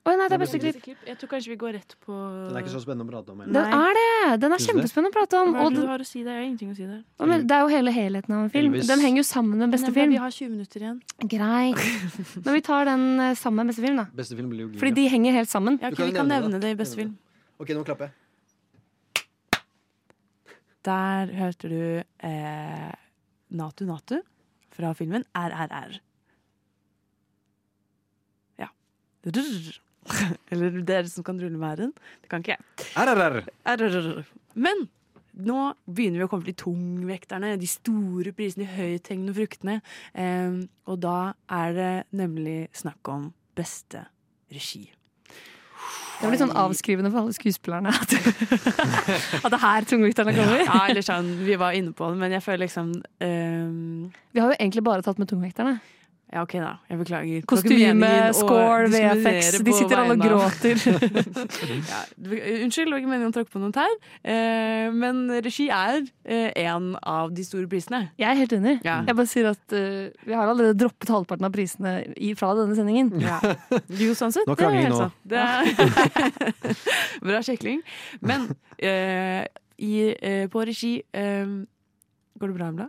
Å 0.05 0.12
nei, 0.12 0.25
det 0.29 0.37
er 0.37 0.41
beste 0.43 0.59
klipp. 0.61 1.05
Jeg 1.09 1.16
tror 1.16 1.29
kanskje 1.31 1.49
vi 1.49 1.57
går 1.61 1.70
rett 1.79 1.95
på 2.05 2.12
Den 2.12 2.57
er 2.59 2.61
ikke 2.61 2.72
så 2.75 2.81
spennende 2.83 3.07
å 3.07 3.09
prate 3.09 3.33
om. 3.33 3.39
Den 3.41 3.57
er 3.57 3.95
det! 3.97 4.09
Den 4.43 4.53
er 4.53 4.61
kjempespennende 4.61 5.09
å 5.09 5.14
prate 5.14 5.39
om. 5.41 5.55
Hva 5.57 5.62
er 5.64 5.72
det 5.72 5.81
du 5.81 5.89
har 5.89 6.05
å 6.05 6.09
si 6.09 6.20
der? 6.20 6.35
Jeg 6.35 6.43
har 6.43 6.45
ingenting 6.45 6.75
å 6.75 6.77
si 6.77 6.89
der. 6.89 6.99
Men 7.25 7.47
det 7.49 7.57
er 7.57 7.62
jo 7.64 7.70
hele 7.72 7.95
helheten 7.97 8.35
av 8.37 8.43
en 8.43 8.51
film. 8.53 8.75
Elvis. 8.75 8.91
Den 8.91 9.01
henger 9.01 9.22
jo 9.22 9.25
sammen 9.31 9.62
med 9.64 9.72
beste 9.72 9.89
Nei, 9.89 9.95
film. 9.97 10.12
Vi 10.12 10.20
har 10.20 10.35
20 10.37 10.53
minutter 10.53 10.85
igjen. 10.85 10.99
Greit. 11.33 11.81
Men 12.45 12.59
vi 12.59 12.62
tar 12.68 12.85
den 12.91 13.07
eh, 13.31 13.33
sammen 13.41 13.62
med 13.62 13.72
beste 13.72 13.87
film, 13.87 13.97
da. 14.03 14.07
Beste 14.20 14.37
film 14.37 14.53
blir 14.53 14.66
jo 14.66 14.68
Fordi 14.83 14.93
de 15.01 15.07
henger 15.14 15.39
helt 15.39 15.53
sammen. 15.55 15.81
Ja, 15.81 15.89
okay, 15.89 16.11
vi 16.11 16.18
kan 16.18 16.29
nevne 16.29 16.51
nevne 16.51 16.61
det. 16.61 16.68
det 16.68 16.77
i 16.77 16.81
beste 16.85 17.01
film. 17.01 17.16
Ok, 17.64 17.72
nå 17.72 17.89
klapper 17.89 18.11
jeg. 18.11 18.20
Der 20.85 21.33
hørte 21.41 21.72
du 21.72 21.81
eh, 22.29 22.93
Natu 23.57 23.87
Natu 23.89 24.18
fra 24.77 24.93
filmen 24.93 25.25
RRR. 25.33 25.97
Ja. 28.61 28.68
Rrr. 28.68 28.75
Eller 30.53 30.83
dere 30.85 31.09
som 31.09 31.25
kan 31.25 31.39
rulle 31.41 31.59
med 31.61 31.79
r-en. 31.79 31.95
Det 32.22 32.31
kan 32.33 32.45
ikke 32.45 32.57
jeg. 32.57 32.91
RRR. 33.01 33.41
RRR. 33.75 34.25
Men 34.55 34.87
nå 35.35 35.61
begynner 35.91 36.20
vi 36.20 36.27
å 36.27 36.31
komme 36.31 36.47
til 36.47 36.55
de 36.55 36.62
tungvekterne, 36.62 37.55
de 37.59 37.70
store 37.70 38.35
prisene, 38.37 38.66
de 38.66 38.75
høythengende 38.77 39.35
fruktene. 39.37 39.79
Eh, 40.12 40.61
og 40.91 41.01
da 41.03 41.33
er 41.51 41.79
det 41.79 41.95
nemlig 42.14 42.59
snakk 42.77 43.11
om 43.11 43.33
beste 43.59 44.05
regi. 44.53 44.87
Det 46.20 46.31
blir 46.31 46.39
sånn 46.41 46.55
avskrivende 46.57 47.11
for 47.12 47.25
alle 47.25 47.35
skuespillerne 47.37 47.91
at, 47.91 48.12
at 49.45 49.49
det 49.51 49.59
er 49.59 49.64
her 49.64 49.89
tungvekterne 49.89 50.33
kommer. 50.37 50.62
Ja, 50.62 50.79
eller 50.87 51.05
sånn, 51.05 51.33
vi 51.45 51.59
var 51.61 51.75
inne 51.77 51.93
på 51.97 52.09
det, 52.12 52.20
men 52.22 52.33
jeg 52.37 52.45
føler 52.45 52.64
liksom 52.64 52.95
um... 52.95 54.14
Vi 54.33 54.41
har 54.41 54.55
jo 54.55 54.57
egentlig 54.57 54.85
bare 54.87 55.05
tatt 55.05 55.20
med 55.20 55.29
tungvekterne. 55.29 55.75
Ja, 56.33 56.43
OK, 56.43 56.55
da. 56.59 56.70
Jeg 56.91 56.99
beklager. 56.99 57.43
Kostyme, 57.47 58.09
skål, 58.35 58.49
score, 58.49 58.87
VFX. 58.91 59.59
De 59.62 59.75
sitter 59.77 60.01
alle 60.03 60.16
og 60.16 60.22
gråter. 60.25 60.81
ja, 61.93 62.01
unnskyld, 62.64 62.89
det 62.89 62.95
var 62.95 63.03
ikke 63.03 63.11
meningen 63.11 63.31
å 63.31 63.35
tråkke 63.37 63.53
på 63.53 63.62
noen 63.62 63.75
tær. 63.77 63.93
Eh, 64.27 64.89
men 64.95 65.20
regi 65.45 65.68
er 65.70 66.01
eh, 66.25 66.49
en 66.64 66.95
av 66.99 67.31
de 67.35 67.45
store 67.47 67.68
prisene. 67.70 68.09
Jeg 68.18 68.29
er 68.33 68.41
helt 68.41 68.57
enig. 68.57 68.77
Ja. 68.87 68.97
Jeg 69.07 69.18
bare 69.20 69.31
sier 69.31 69.51
at 69.53 69.77
uh, 69.77 70.11
Vi 70.27 70.35
har 70.35 70.49
allerede 70.49 70.79
droppet 70.81 71.12
halvparten 71.14 71.47
av 71.47 71.55
prisene 71.55 71.94
i, 72.16 72.32
fra 72.39 72.51
denne 72.59 72.78
sendingen. 72.78 73.12
Ja. 73.23 73.39
Jo, 74.05 74.15
sånn 74.19 74.35
sett. 74.35 74.49
Nå 74.49 74.57
det 74.59 74.65
er 74.65 74.73
krangler 74.73 74.82
vi 74.82 74.90
nå. 74.90 75.07
Det 75.28 75.44
er 75.44 76.74
Bra 77.24 77.40
kjekling. 77.47 77.85
Men 78.24 78.49
eh, 78.78 79.44
i, 79.77 79.94
eh, 80.15 80.44
på 80.51 80.65
regi 80.66 80.97
eh, 81.12 81.47
Går 82.35 82.51
det 82.51 82.57
bra, 82.57 82.69
Embla? 82.73 82.89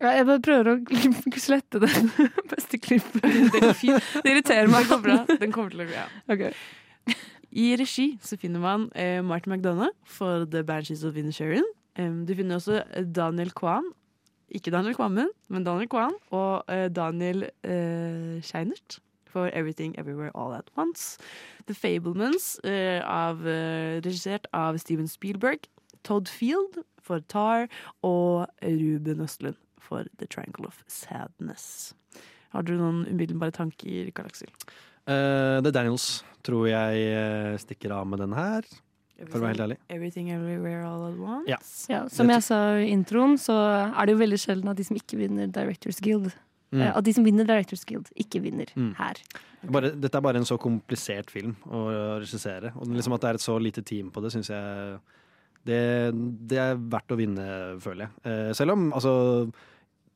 Ja, 0.00 0.14
jeg 0.16 0.24
bare 0.30 0.40
prøver 0.40 0.70
å 0.72 0.76
slette 1.46 1.80
den 1.82 2.08
beste 2.52 2.80
klippen. 2.80 3.20
Det 3.52 3.60
er 3.60 3.76
fint. 3.76 4.06
Det 4.24 4.32
irriterer 4.32 4.70
meg. 4.72 4.86
Den 4.86 4.94
kommer, 4.94 5.04
bra. 5.26 5.36
Den 5.42 5.52
kommer 5.52 5.74
til 5.74 5.84
å 5.84 5.88
bli 5.90 5.98
ja. 5.98 6.06
okay. 6.32 7.16
I 7.50 7.66
regi 7.76 8.06
så 8.24 8.38
finner 8.40 8.62
man 8.62 8.88
eh, 8.94 9.18
Martin 9.26 9.52
McDonagh 9.52 9.92
for 10.08 10.46
The 10.48 10.64
Banshees 10.64 11.04
of 11.04 11.18
Inisherin. 11.20 11.66
Um, 11.98 12.24
du 12.24 12.32
finner 12.38 12.56
også 12.56 12.80
Daniel 13.12 13.52
Kwan. 13.52 13.92
Ikke 14.50 14.72
Daniel 14.72 14.96
Kvammen, 14.96 15.28
men 15.52 15.66
Daniel 15.68 15.90
Kwan. 15.90 16.16
Og 16.32 16.64
eh, 16.72 16.88
Daniel 16.88 17.50
eh, 17.60 18.40
Scheinert 18.46 19.02
for 19.30 19.52
Everything 19.52 19.92
Everywhere 20.00 20.32
All 20.34 20.54
At 20.56 20.72
Once. 20.80 21.18
The 21.68 21.76
Fablemans, 21.76 22.56
eh, 22.64 23.04
av, 23.04 23.44
eh, 23.46 24.00
regissert 24.00 24.48
av 24.56 24.80
Steven 24.80 25.08
Spielberg. 25.08 25.68
Todd 26.02 26.28
Field 26.28 26.80
for 26.98 27.20
Tar 27.28 27.68
og 28.02 28.48
Ruben 28.62 29.20
Østlund 29.20 29.60
for 29.80 30.04
The 30.18 30.26
Triangle 30.26 30.66
of 30.66 30.82
Sadness. 30.86 31.94
Har 32.52 32.62
du 32.66 32.72
noen 32.78 33.04
umiddelbare 33.10 33.52
tanker, 33.54 34.10
Karl 34.14 34.26
Aksel? 34.30 34.48
Det 35.06 35.64
The 35.64 35.72
Daniels 35.74 36.22
tror 36.46 36.68
jeg 36.70 37.02
eh, 37.14 37.56
stikker 37.62 37.92
av 37.94 38.06
med 38.10 38.20
den 38.22 38.32
her, 38.36 38.62
for 39.28 39.38
å 39.38 39.42
være 39.42 39.52
helt 39.54 39.64
ærlig. 39.66 39.76
Everything 39.92 40.30
Everywhere 40.32 40.84
All 40.88 41.06
At 41.10 41.18
Once? 41.20 41.48
Ja. 41.50 41.58
Ja, 41.92 42.02
som 42.08 42.30
jeg 42.32 42.42
sa 42.46 42.60
i 42.80 42.88
introen, 42.94 43.34
så 43.40 43.56
er 43.90 44.06
det 44.08 44.14
jo 44.16 44.20
veldig 44.22 44.38
sjelden 44.40 44.70
at 44.72 44.78
de 44.80 44.86
som 44.88 44.96
ikke 44.96 45.18
vinner 45.20 45.50
Directors 45.52 46.00
Guild 46.04 46.30
Mm. 46.70 46.82
eh, 46.84 46.92
At 46.96 47.02
de 47.02 47.12
som 47.12 47.24
vinner 47.26 47.42
Directors 47.44 47.82
Guild, 47.84 48.06
ikke 48.14 48.38
vinner 48.44 48.68
Mm. 48.76 48.92
her. 48.94 49.14
Bare, 49.74 49.90
dette 49.90 50.14
er 50.14 50.20
bare 50.22 50.36
en 50.38 50.44
så 50.46 50.56
komplisert 50.56 51.28
film 51.28 51.56
å 51.66 52.20
regissere. 52.22 52.70
Og 52.76 52.86
liksom 52.86 53.12
at 53.16 53.20
det 53.24 53.28
er 53.30 53.34
et 53.34 53.40
så 53.42 53.56
lite 53.60 53.82
team 53.84 54.08
på 54.12 54.22
det, 54.22 54.30
syns 54.30 54.50
jeg 54.52 55.00
det, 55.68 55.80
det 56.50 56.60
er 56.60 56.78
verdt 56.92 57.12
å 57.12 57.18
vinne, 57.18 57.48
føler 57.82 58.06
jeg. 58.06 58.22
Eh, 58.30 58.52
selv 58.56 58.76
om 58.76 58.88
altså 58.96 59.12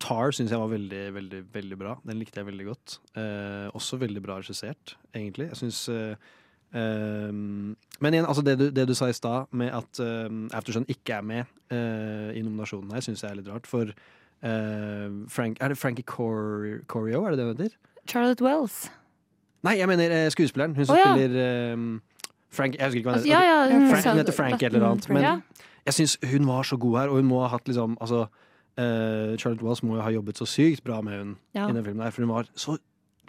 Tar 0.03 0.35
syns 0.35 0.53
jeg 0.53 0.61
var 0.61 0.73
veldig, 0.73 1.03
veldig 1.15 1.43
veldig 1.55 1.77
bra. 1.81 1.93
Den 2.05 2.19
likte 2.21 2.41
jeg 2.41 2.49
veldig 2.49 2.65
godt. 2.67 2.97
Eh, 3.17 3.69
også 3.77 3.97
veldig 4.03 4.23
bra 4.25 4.41
regissert, 4.41 4.97
egentlig. 5.15 5.47
Jeg 5.53 5.61
syns 5.63 5.85
eh, 5.93 6.17
eh, 6.75 7.31
Men 7.33 8.17
igjen, 8.17 8.27
altså 8.27 8.45
det 8.45 8.59
du, 8.61 8.67
det 8.75 8.89
du 8.91 8.95
sa 8.99 9.09
i 9.09 9.17
stad, 9.17 9.49
med 9.53 9.71
at 9.73 10.03
uh, 10.03 10.27
Aftersun 10.57 10.89
ikke 10.91 11.21
er 11.21 11.25
med 11.25 11.55
eh, 11.73 12.35
i 12.37 12.43
nominasjonen 12.43 12.93
her, 12.93 13.05
syns 13.07 13.25
jeg 13.25 13.31
er 13.31 13.41
litt 13.41 13.49
rart. 13.49 13.71
For 13.71 13.95
eh, 13.95 15.09
Frank, 15.33 15.63
Er 15.63 15.73
det 15.73 15.79
Frankie 15.81 16.05
Cor 16.05 16.83
Corio, 16.91 17.25
er 17.25 17.31
det 17.33 17.39
det 17.39 17.47
hun 17.47 17.55
heter? 17.55 17.79
Charlotte 18.05 18.45
Wells. 18.45 18.91
Nei, 19.65 19.79
jeg 19.79 19.89
mener 19.89 20.13
eh, 20.13 20.31
skuespilleren. 20.35 20.77
Hun 20.77 20.91
som 20.91 20.99
oh, 20.99 21.01
ja. 21.01 21.15
spiller 21.15 21.39
eh, 21.41 21.77
Frank 22.55 22.79
Jeg 22.79 22.89
husker 22.89 23.03
ikke 23.03 23.11
hva 23.11 23.19
Altså, 23.19 23.31
ja, 23.31 23.43
ja, 23.45 23.59
hun 23.73 23.91
Frank, 23.91 24.07
hun 24.07 24.23
heter 24.23 24.37
Frank 24.37 24.63
et 24.63 24.73
eller 24.73 24.89
annet. 24.89 25.11
Men 25.11 25.43
jeg 25.85 25.99
syns 25.99 26.17
hun 26.31 26.49
var 26.49 26.63
så 26.67 26.79
god 26.81 26.99
her, 27.01 27.13
og 27.13 27.21
hun 27.21 27.29
må 27.29 27.43
ha 27.45 27.53
hatt 27.53 27.69
liksom 27.69 27.99
Altså, 28.01 28.25
uh, 28.79 29.37
Charlotte 29.37 29.65
Walls 29.65 29.83
må 29.85 29.99
jo 29.99 30.03
ha 30.07 30.11
jobbet 30.15 30.41
så 30.41 30.49
sykt 30.49 30.85
bra 30.85 31.01
med 31.05 31.19
hun 31.19 31.37
Ja. 31.55 31.69
i 31.69 31.73
den 31.73 31.85
filmen 31.85 32.05
der, 32.05 32.11
for 32.11 32.23
hun 32.25 32.35
var 32.35 32.49
så 32.55 32.79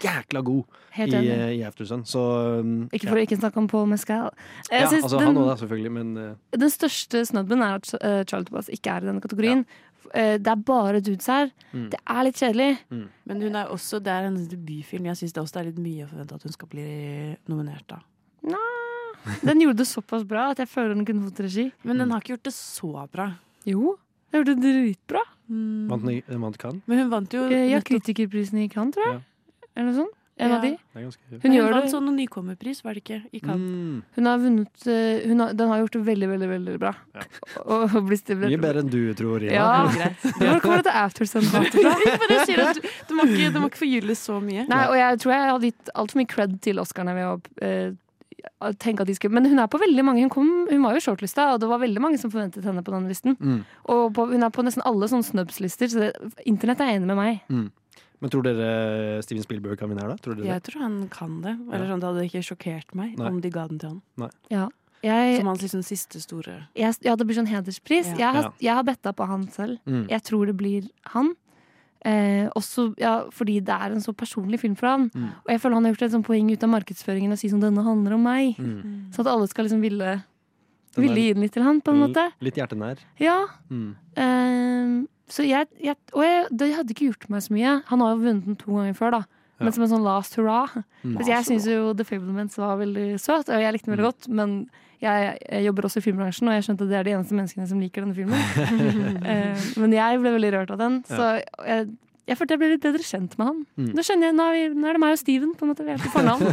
jækla 0.04 0.42
god 0.44 0.64
i, 0.98 1.14
eh, 1.14 1.50
i 1.56 1.62
Aftersun. 1.64 2.06
Så 2.06 2.20
um, 2.60 2.90
Ikke 2.92 3.08
for 3.08 3.16
å 3.16 3.24
ikke 3.24 3.38
snakke 3.40 3.58
om 3.58 3.68
Paul 3.68 3.88
Mescal. 3.88 4.30
Ja, 4.72 4.90
altså, 4.90 5.18
den, 5.18 5.28
han 5.28 5.38
òg, 5.40 5.58
selvfølgelig, 5.62 5.92
men 5.92 6.18
uh, 6.18 6.36
den 6.52 6.70
største 6.70 7.26
snubben 7.26 7.64
er 7.64 7.80
at 7.80 7.94
uh, 8.02 8.24
Charlotte 8.28 8.52
Walls 8.52 8.68
ikke 8.68 8.92
er 8.92 9.06
i 9.06 9.08
denne 9.08 9.24
kategorien. 9.24 9.66
Ja. 9.66 10.38
det 10.38 10.48
er 10.48 10.56
bare 10.56 11.00
dudes 11.00 11.26
her. 11.28 11.50
Mm. 11.74 11.90
Det 11.92 12.00
er 12.08 12.24
litt 12.24 12.38
kjedelig. 12.40 12.78
Men 13.26 13.42
hun 13.42 13.56
er 13.56 13.72
også, 13.74 14.00
det 14.00 14.12
er 14.12 14.28
hennes 14.28 14.48
debutfilm. 14.48 15.08
Jeg 15.10 15.18
syns 15.18 15.34
det 15.34 15.42
også 15.42 15.60
er 15.60 15.72
litt 15.72 15.80
mye 15.82 16.06
å 16.06 16.12
forvente 16.12 16.36
at 16.36 16.44
hun 16.44 16.54
skal 16.54 16.70
bli 16.72 16.86
nominert 17.48 17.88
da. 17.90 17.98
Den 19.44 19.62
gjorde 19.62 19.78
det 19.84 19.88
såpass 19.90 20.24
bra 20.28 20.50
at 20.52 20.58
jeg 20.64 20.68
føler 20.70 20.96
den 20.96 21.06
kunne 21.06 21.26
fått 21.30 21.40
regi. 21.46 21.72
Men 21.84 21.98
den 22.04 22.12
har 22.12 22.22
ikke 22.22 22.36
gjort 22.38 22.44
det 22.50 22.54
så 22.58 22.92
bra. 23.12 23.30
Jo, 23.66 23.96
den 24.32 24.44
gjorde 24.44 24.56
det 24.62 24.74
dritbra. 24.76 25.24
vant 25.48 26.06
den 26.06 26.42
vant 26.42 26.58
Cannes? 26.58 26.82
Men 26.88 26.98
hun 27.04 27.10
vant 27.10 27.34
jo 27.34 27.46
Eh, 27.50 27.70
Ja, 27.72 27.80
nettopp- 27.80 27.90
kritikerprisen 28.02 28.64
i 28.64 28.68
Cannes, 28.70 28.94
tror 28.96 29.06
jeg. 29.12 29.22
Eller 29.76 29.92
noe 29.92 29.96
sånt. 30.06 30.14
En 30.38 30.50
Ja. 30.50 30.56
av 30.58 30.62
de. 30.64 30.70
Det 30.72 30.80
er 31.00 31.02
ganske 31.06 31.20
Hun 31.32 31.40
Hun, 31.44 31.52
gjør 31.56 31.72
vant 31.72 31.84
det. 31.86 31.92
sånn 31.94 32.08
en 32.10 32.16
nykommerpris, 32.18 32.84
var 32.84 32.94
det 32.94 33.04
ikke? 33.06 33.24
I 33.32 33.40
Cannes. 33.40 33.72
Mm. 33.72 34.04
Hun 34.18 34.26
har 34.26 34.38
vunnet 34.38 34.88
eh, 34.88 35.28
hun 35.30 35.40
har, 35.40 35.54
Den 35.54 35.70
har 35.70 35.80
gjort 35.80 35.92
det 35.94 36.02
veldig, 36.06 36.28
veldig 36.28 36.50
veldig 36.50 36.80
bra. 36.80 36.92
Og, 37.66 37.96
og 37.96 38.04
blir 38.10 38.18
stilt- 38.20 38.44
Mye 38.44 38.60
bedre 38.60 38.80
enn 38.84 38.90
du 38.92 39.14
tror, 39.16 39.40
Ja 39.42 39.88
Ja. 39.96 40.10
Hvor 40.20 40.60
kommer 40.60 40.84
dette 40.84 40.92
aftersun-hatet 40.92 41.72
fra? 41.72 41.96
Men 42.20 42.36
jeg 42.36 42.48
sier 42.48 42.68
at 42.68 42.76
du, 42.76 42.82
du, 43.08 43.14
må 43.16 43.24
ikke, 43.32 43.54
du 43.54 43.60
må 43.62 43.70
ikke 43.72 43.84
forgylle 43.86 44.16
så 44.20 44.42
mye. 44.44 44.68
Nei, 44.68 44.84
og 44.90 44.96
jeg 45.00 45.20
tror 45.24 45.32
jeg 45.32 45.50
hadde 45.54 45.70
gitt 45.72 45.90
altfor 45.96 46.18
mye 46.20 46.28
cred 46.28 46.60
til 46.62 46.76
Oscarene 46.84 47.16
ved 47.16 47.26
å 47.32 47.42
eh, 47.64 47.92
tenke 48.74 49.02
at 49.06 49.08
de 49.08 49.16
skulle 49.16 49.34
Men 49.36 49.46
hun 49.52 49.60
er 49.60 49.68
på 49.68 49.80
veldig 49.80 50.04
mange 50.06 50.22
Hun, 50.26 50.30
kom, 50.34 50.50
hun 50.70 50.84
var 50.84 50.96
jo 50.98 51.04
shortlista, 51.06 51.54
og 51.54 51.62
det 51.62 51.70
var 51.70 51.80
veldig 51.80 52.02
mange 52.02 52.18
som 52.22 52.32
forventet 52.34 52.66
henne 52.66 52.84
på 52.84 52.92
den 52.92 53.08
listen. 53.08 53.38
Mm. 53.40 53.64
Og 53.94 54.14
på, 54.16 54.28
hun 54.32 54.44
er 54.44 54.50
på 54.54 54.66
nesten 54.66 54.86
alle 54.86 55.10
sånne 55.12 55.28
snubs-lister, 55.28 55.92
så 55.92 56.00
det, 56.06 56.14
internett 56.46 56.82
er 56.82 56.96
enig 56.96 57.08
med 57.08 57.20
meg. 57.20 57.42
Mm. 57.50 57.68
Men 58.24 58.32
tror 58.32 58.46
dere 58.48 59.22
Steven 59.26 59.44
Spielberg 59.44 59.78
kan 59.78 59.92
vinne 59.92 60.02
her, 60.02 60.14
da? 60.16 60.18
Tror 60.24 60.38
dere 60.40 60.48
Jeg 60.48 60.64
det? 60.64 60.72
tror 60.72 60.82
han 60.82 60.98
kan 61.14 61.42
det. 61.44 61.54
Eller 61.70 61.92
sånn, 61.92 62.02
Det 62.02 62.10
hadde 62.10 62.26
ikke 62.30 62.44
sjokkert 62.48 62.96
meg 62.96 63.18
Nei. 63.20 63.28
om 63.30 63.42
de 63.44 63.52
ga 63.54 63.68
den 63.68 63.80
til 63.80 63.90
han. 63.90 64.02
Nei. 64.24 64.32
Ja. 64.50 64.68
Jeg, 65.06 65.38
Som 65.38 65.50
hans 65.52 65.62
liksom 65.62 65.84
siste 65.86 66.18
store 66.24 66.54
jeg, 66.74 66.96
ja, 67.06 67.14
det 67.14 67.28
blir 67.28 67.38
sånn 67.38 67.50
hederspris. 67.52 68.08
Ja. 68.16 68.18
Jeg, 68.18 68.32
har, 68.34 68.54
jeg 68.64 68.74
har 68.74 68.86
betta 68.88 69.12
på 69.14 69.28
han 69.30 69.44
selv. 69.54 69.78
Mm. 69.86 70.08
Jeg 70.10 70.24
tror 70.26 70.50
det 70.50 70.56
blir 70.58 70.88
han. 71.14 71.36
Eh, 72.06 72.46
også 72.54 72.92
ja, 73.02 73.16
fordi 73.34 73.60
det 73.66 73.74
er 73.74 73.96
en 73.96 74.04
så 74.04 74.14
personlig 74.14 74.60
film 74.62 74.76
for 74.78 74.92
han. 74.92 75.10
Mm. 75.14 75.30
Og 75.46 75.50
jeg 75.54 75.62
føler 75.62 75.80
han 75.80 75.88
har 75.88 75.96
gjort 75.96 76.06
et 76.08 76.14
sånt 76.14 76.28
poeng 76.28 76.52
ut 76.52 76.66
av 76.68 76.70
markedsføringen 76.70 77.34
å 77.34 77.40
si 77.40 77.50
sånn 77.50 77.64
'denne 77.64 77.86
handler 77.86 78.14
om 78.14 78.24
meg'. 78.24 78.60
Mm. 78.60 79.12
Så 79.12 79.26
at 79.26 79.32
alle 79.32 79.48
skal 79.48 79.66
liksom 79.66 79.82
ville, 79.82 80.24
ville 80.96 81.16
gi 81.16 81.34
den 81.34 81.42
litt 81.42 81.54
til 81.54 81.64
han, 81.64 81.82
på 81.82 81.92
en 81.92 82.04
måte. 82.06 82.32
Litt 82.42 82.56
hjertenær. 82.56 83.02
Ja. 83.20 83.48
Mm. 83.70 83.96
Eh, 84.16 85.08
så 85.28 85.42
jeg, 85.48 85.68
jeg 85.82 85.96
Og 86.14 86.22
jeg, 86.22 86.46
det 86.52 86.76
hadde 86.76 86.94
ikke 86.94 87.10
gjort 87.10 87.30
meg 87.30 87.42
så 87.42 87.54
mye. 87.54 87.82
Han 87.88 88.00
har 88.00 88.14
jo 88.14 88.22
vunnet 88.22 88.46
den 88.46 88.56
to 88.56 88.72
ganger 88.72 88.94
før, 88.94 89.12
da. 89.12 89.24
Men 89.60 89.72
som 89.72 89.84
en 89.84 89.90
sånn 89.90 90.04
last 90.04 90.36
hurra. 90.36 90.68
Mm. 91.04 91.20
Jeg 91.26 91.46
syns 91.48 91.66
jo 91.66 91.94
The 91.96 92.04
Fablements 92.04 92.58
var 92.60 92.78
veldig 92.78 93.20
søt, 93.24 93.50
og 93.50 93.62
jeg 93.64 93.74
likte 93.74 93.88
den 93.88 93.96
veldig 93.96 94.10
godt. 94.12 94.28
Men 94.28 94.70
jeg, 95.06 95.38
jeg 95.46 95.66
jobber 95.68 95.88
også 95.88 96.02
i 96.02 96.06
filmbransjen, 96.06 96.50
og 96.50 96.58
jeg 96.58 96.66
skjønte 96.68 96.88
at 96.88 96.92
det 96.92 96.98
er 97.00 97.08
de 97.08 97.14
eneste 97.18 97.38
menneskene 97.38 97.68
som 97.70 97.84
liker 97.84 98.06
denne 98.06 98.18
filmen. 98.18 98.42
uh, 99.22 99.70
men 99.84 99.96
jeg 99.96 100.20
ble 100.24 100.34
veldig 100.38 100.52
rørt 100.58 100.76
av 100.76 100.82
den, 100.82 101.00
så 101.10 101.32
jeg, 101.38 101.88
jeg 102.26 102.40
følte 102.40 102.56
jeg 102.56 102.62
ble 102.64 102.72
litt 102.74 102.86
bedre 102.86 103.06
kjent 103.06 103.40
med 103.40 103.52
han. 103.52 103.64
Mm. 103.78 103.90
Nå 103.94 104.06
skjønner 104.06 104.32
jeg, 104.32 104.38
nå 104.38 104.50
er, 104.50 104.58
vi, 104.58 104.68
nå 104.82 104.90
er 104.90 104.98
det 104.98 105.04
meg 105.06 105.16
og 105.16 105.22
Steven, 105.22 105.56
på 105.58 105.66
en 105.66 105.74
måte. 105.74 105.88
Vi 105.88 105.96
er 105.96 106.02
på 106.02 106.14
fornavn. 106.14 106.46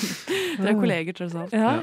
Dere 0.58 0.72
er 0.74 0.78
kolleger, 0.80 1.18
tross 1.18 1.36
alt. 1.38 1.56
ja. 1.56 1.74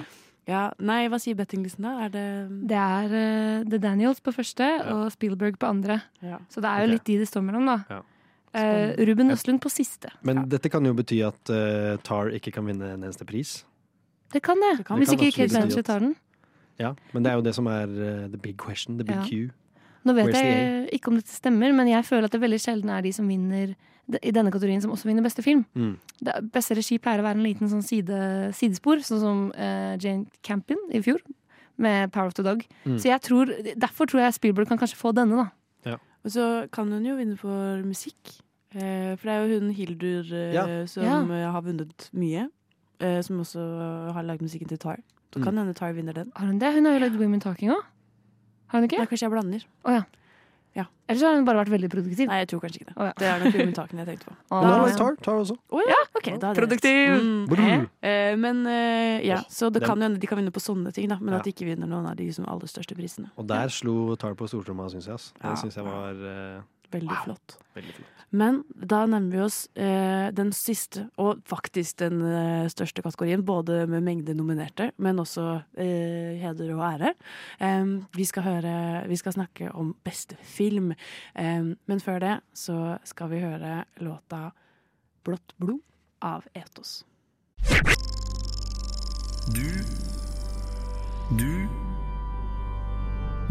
Ja, 0.50 0.64
Nei, 0.82 1.04
hva 1.12 1.20
sier 1.22 1.38
bettinglisten, 1.38 1.86
da? 1.86 2.08
Er 2.08 2.14
det 2.14 2.28
Det 2.72 2.78
er 2.78 3.12
uh, 3.14 3.66
The 3.70 3.78
Daniels 3.84 4.18
på 4.26 4.34
første 4.34 4.66
og 4.96 5.04
Spielberg 5.14 5.60
på 5.62 5.70
andre. 5.70 6.00
ja. 6.26 6.40
Så 6.50 6.64
det 6.64 6.72
er 6.72 6.82
jo 6.82 6.88
okay. 6.88 6.94
litt 6.96 7.06
de 7.06 7.18
det 7.22 7.28
står 7.30 7.44
mellom, 7.46 7.70
da. 7.70 7.78
Ja. 7.86 8.00
Eh, 8.58 9.06
Ruben 9.06 9.30
Østlund 9.30 9.62
på 9.62 9.70
siste. 9.70 10.10
Men 10.26 10.48
dette 10.50 10.72
kan 10.74 10.86
jo 10.86 10.96
bety 10.98 11.20
at 11.22 11.52
uh, 11.54 12.00
Tar 12.02 12.32
ikke 12.34 12.54
kan 12.56 12.66
vinne 12.66 12.96
en 12.96 13.04
eneste 13.04 13.28
pris. 13.30 13.60
Det 14.34 14.42
kan 14.46 14.60
det. 14.62 14.78
Det 14.78 14.86
kan- 14.86 15.00
Hvis 15.00 15.14
ikke 15.14 15.32
Kate 15.36 15.50
Blanchett 15.54 15.86
tar 15.86 16.00
den. 16.00 16.16
Ja, 16.80 16.94
Men 17.14 17.24
det 17.24 17.32
er 17.32 17.36
jo 17.36 17.42
det 17.42 17.56
som 17.56 17.68
er 17.68 17.88
uh, 17.88 18.28
the 18.30 18.38
big 18.38 18.58
question, 18.58 18.98
the 18.98 19.04
big 19.04 19.16
Ja. 19.16 19.24
Q. 19.26 19.52
Nå 20.06 20.14
vet 20.16 20.28
Where's 20.30 20.42
jeg 20.42 20.90
ikke 20.94 21.08
om 21.12 21.16
dette 21.20 21.34
stemmer, 21.36 21.74
men 21.76 21.88
jeg 21.88 22.06
føler 22.06 22.24
at 22.26 22.32
det 22.32 22.40
veldig 22.42 22.60
sjelden 22.60 22.90
er 22.90 23.02
de 23.02 23.12
som 23.12 23.28
vinner 23.28 23.76
i 24.24 24.32
denne 24.32 24.50
kategorien, 24.50 24.82
som 24.82 24.92
også 24.92 25.06
vinner 25.06 25.22
beste 25.22 25.44
film. 25.44 25.66
Mm. 25.76 25.98
Det, 26.24 26.52
beste 26.54 26.74
regi 26.76 26.98
pleier 26.98 27.20
å 27.20 27.24
være 27.28 27.36
en 27.38 27.44
liten 27.44 27.68
sånn 27.70 27.84
side, 27.84 28.54
sidespor, 28.56 29.04
sånn 29.06 29.20
som 29.20 29.52
uh, 29.52 29.98
Jane 30.00 30.26
Campion 30.42 30.80
i 30.92 31.02
fjor, 31.02 31.20
med 31.78 32.12
Power 32.12 32.28
of 32.28 32.34
the 32.34 32.44
Dog. 32.44 32.64
Mm. 32.86 32.96
Så 32.98 33.10
jeg 33.12 33.22
tror, 33.22 33.46
Derfor 33.78 34.08
tror 34.08 34.22
jeg 34.24 34.34
Spielberg 34.34 34.68
kan 34.68 34.78
kanskje 34.80 34.98
få 34.98 35.14
denne, 35.14 35.36
da. 35.36 35.98
Og 36.26 36.32
så 36.32 36.70
kan 36.72 36.90
hun 36.92 37.06
jo 37.06 37.16
vinne 37.16 37.38
for 37.40 37.80
musikk. 37.88 38.42
Eh, 38.76 39.16
for 39.16 39.24
det 39.24 39.32
er 39.36 39.46
jo 39.48 39.60
hun 39.62 39.70
Hildur 39.74 40.34
eh, 40.36 40.54
Ja. 40.54 40.66
som 40.86 41.04
Ja. 41.04 41.52
har 41.52 41.62
vunnet 41.62 42.10
mye. 42.14 42.50
Eh, 43.00 43.22
som 43.22 43.40
også 43.40 44.12
har 44.14 44.24
lagd 44.24 44.42
musikken 44.42 44.68
til 44.68 44.78
Tar. 44.78 44.98
Så 45.32 45.40
Mm. 45.40 45.44
kan 45.44 45.58
hende 45.58 45.74
Tar 45.76 45.94
vinner 45.94 46.14
den. 46.14 46.32
Har 46.36 46.48
hun 46.48 46.60
det? 46.60 46.74
Hun 46.74 46.86
har 46.86 46.94
jo 47.00 47.00
lagd 47.06 47.18
Women 47.20 47.40
Talking 47.40 47.70
òg. 47.72 47.84
Har 48.68 48.80
hun 48.80 48.88
ikke? 48.90 48.98
Nei, 48.98 49.06
kanskje 49.08 49.28
jeg 49.28 49.32
blander. 49.32 49.64
Eller 51.10 51.20
så 51.20 51.26
har 51.26 51.36
hun 51.40 51.46
bare 51.46 51.58
vært 51.66 51.72
veldig 51.74 51.90
produktiv. 51.90 52.28
Nei, 52.30 52.38
jeg 52.44 52.50
tror 52.52 52.60
kanskje 52.62 52.84
ikke 52.84 52.90
det. 52.92 52.96
Å, 53.02 53.06
ja. 53.08 53.14
Det 53.18 53.26
er 53.26 53.40
nok 53.42 53.54
Women 53.58 53.74
Talking 53.74 53.98
jeg 54.00 54.08
tenkte 54.12 54.26
på. 54.30 54.34
Å, 54.54 54.60
Men 54.62 54.70
lagd 54.70 54.86
det 54.92 54.98
Tar, 55.00 55.16
tar 55.26 55.40
også. 55.42 55.56
Å 55.74 55.80
ja, 55.90 55.96
ok, 56.20 56.28
da 56.40 56.52
er 56.52 56.54
det 56.54 56.60
Produktiv! 56.62 57.24
Mm. 57.24 57.48
Brr. 57.50 57.88
Eh, 58.06 58.36
men 58.38 58.60
eh, 58.70 59.26
ja, 59.26 59.40
så 59.50 59.72
det 59.74 59.82
kan 59.82 59.98
jo 59.98 60.06
hende 60.06 60.20
de 60.22 60.28
kan 60.30 60.38
vinne 60.38 60.54
på 60.54 60.62
sånne 60.62 60.94
ting, 60.94 61.08
da. 61.10 61.18
Men 61.20 61.34
Ja. 61.34 61.40
at 61.40 61.46
de 61.50 61.52
ikke 61.56 61.66
vinner 61.66 61.88
noen 61.90 62.06
av 62.12 62.16
de 62.16 62.30
som 62.32 62.46
aller 62.46 62.68
største 62.70 62.94
prisene. 62.96 63.32
Og 63.42 63.48
der 63.50 63.74
slo 63.74 64.16
Tar 64.22 64.36
på 64.38 64.46
stortromma, 64.46 64.86
syns 64.94 65.08
jeg. 65.10 65.16
ass. 65.18 65.32
Det 65.34 65.44
Ja. 65.50 65.56
syns 65.56 65.74
jeg 65.82 65.84
var 65.84 66.12
eh, 66.14 66.62
Veldig 66.92 67.10
Wow. 67.10 67.24
flott. 67.26 67.58
veldig 67.76 67.94
flott. 67.98 68.19
Men 68.32 68.60
da 68.78 69.06
nærmer 69.10 69.32
vi 69.34 69.40
oss 69.42 69.64
eh, 69.74 70.30
den 70.38 70.52
siste, 70.54 71.08
og 71.18 71.40
faktisk 71.50 71.98
den 72.04 72.20
eh, 72.22 72.68
største 72.70 73.02
kategorien. 73.02 73.42
Både 73.46 73.88
med 73.90 74.04
mengde 74.06 74.36
nominerte, 74.38 74.92
men 75.02 75.20
også 75.20 75.64
eh, 75.78 76.38
heder 76.42 76.76
og 76.76 76.84
ære. 76.92 77.14
Em, 77.60 77.96
vi, 78.16 78.26
skal 78.30 78.44
høre, 78.46 78.76
vi 79.10 79.18
skal 79.18 79.34
snakke 79.34 79.72
om 79.74 79.96
beste 80.06 80.38
film. 80.46 80.92
Em, 81.36 81.74
men 81.90 82.00
før 82.06 82.20
det 82.22 82.36
så 82.54 82.98
skal 83.04 83.30
vi 83.34 83.42
høre 83.42 83.84
låta 84.06 84.52
'Blått 85.26 85.54
blod' 85.60 85.82
av 86.22 86.46
Etos. 86.56 87.04
Du 89.54 89.66
Du 91.38 91.68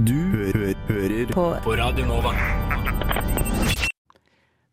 Du 0.04 0.14
hø 0.14 0.72
hører 0.88 1.32
På- 1.32 1.58
på 1.62 1.74
Radio 1.76 2.06
Nova. 2.06 2.32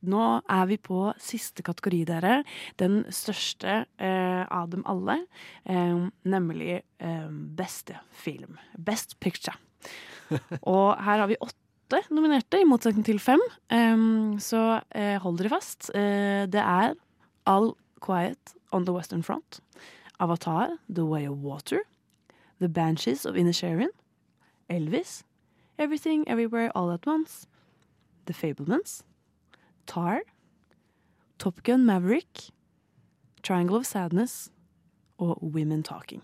Nå 0.09 0.23
er 0.51 0.65
vi 0.69 0.77
på 0.81 1.09
siste 1.21 1.63
kategori, 1.65 2.03
dere. 2.09 2.39
Den 2.81 3.03
største 3.13 3.83
eh, 3.97 4.43
av 4.45 4.71
dem 4.73 4.85
alle. 4.89 5.19
Eh, 5.65 6.07
nemlig 6.27 6.79
eh, 6.79 7.29
beste 7.57 7.99
film. 8.11 8.59
Best 8.77 9.19
picture. 9.19 9.57
Og 10.73 10.95
her 11.05 11.23
har 11.23 11.29
vi 11.31 11.39
åtte 11.41 12.01
nominerte, 12.09 12.59
i 12.61 12.67
motsetning 12.67 13.05
til 13.07 13.21
fem. 13.21 13.41
Eh, 13.73 13.97
så 14.41 14.63
eh, 14.95 15.17
hold 15.21 15.41
dere 15.41 15.53
fast. 15.53 15.91
Eh, 15.95 16.45
det 16.49 16.63
er 16.63 16.95
All 17.45 17.73
Quiet 18.05 18.55
on 18.71 18.85
the 18.85 18.95
Western 18.95 19.23
Front. 19.23 19.61
Avatar, 20.19 20.77
The 20.87 21.05
Way 21.05 21.27
of 21.27 21.43
Water. 21.43 21.83
The 22.59 22.69
Banshees 22.69 23.25
of 23.25 23.35
Inisherin. 23.35 23.91
Elvis. 24.69 25.23
Everything 25.77 26.27
Everywhere 26.27 26.71
All 26.73 26.89
At 26.91 27.05
Once, 27.05 27.47
The 28.25 28.33
Fablemans, 28.33 29.03
Tar, 29.89 30.21
Top 31.41 31.61
Gun 31.67 31.85
Maverick, 31.85 32.49
Triangle 33.43 33.77
of 33.81 33.85
Sadness 33.85 34.49
og 35.21 35.37
Women 35.43 35.83
Talking. 35.83 36.21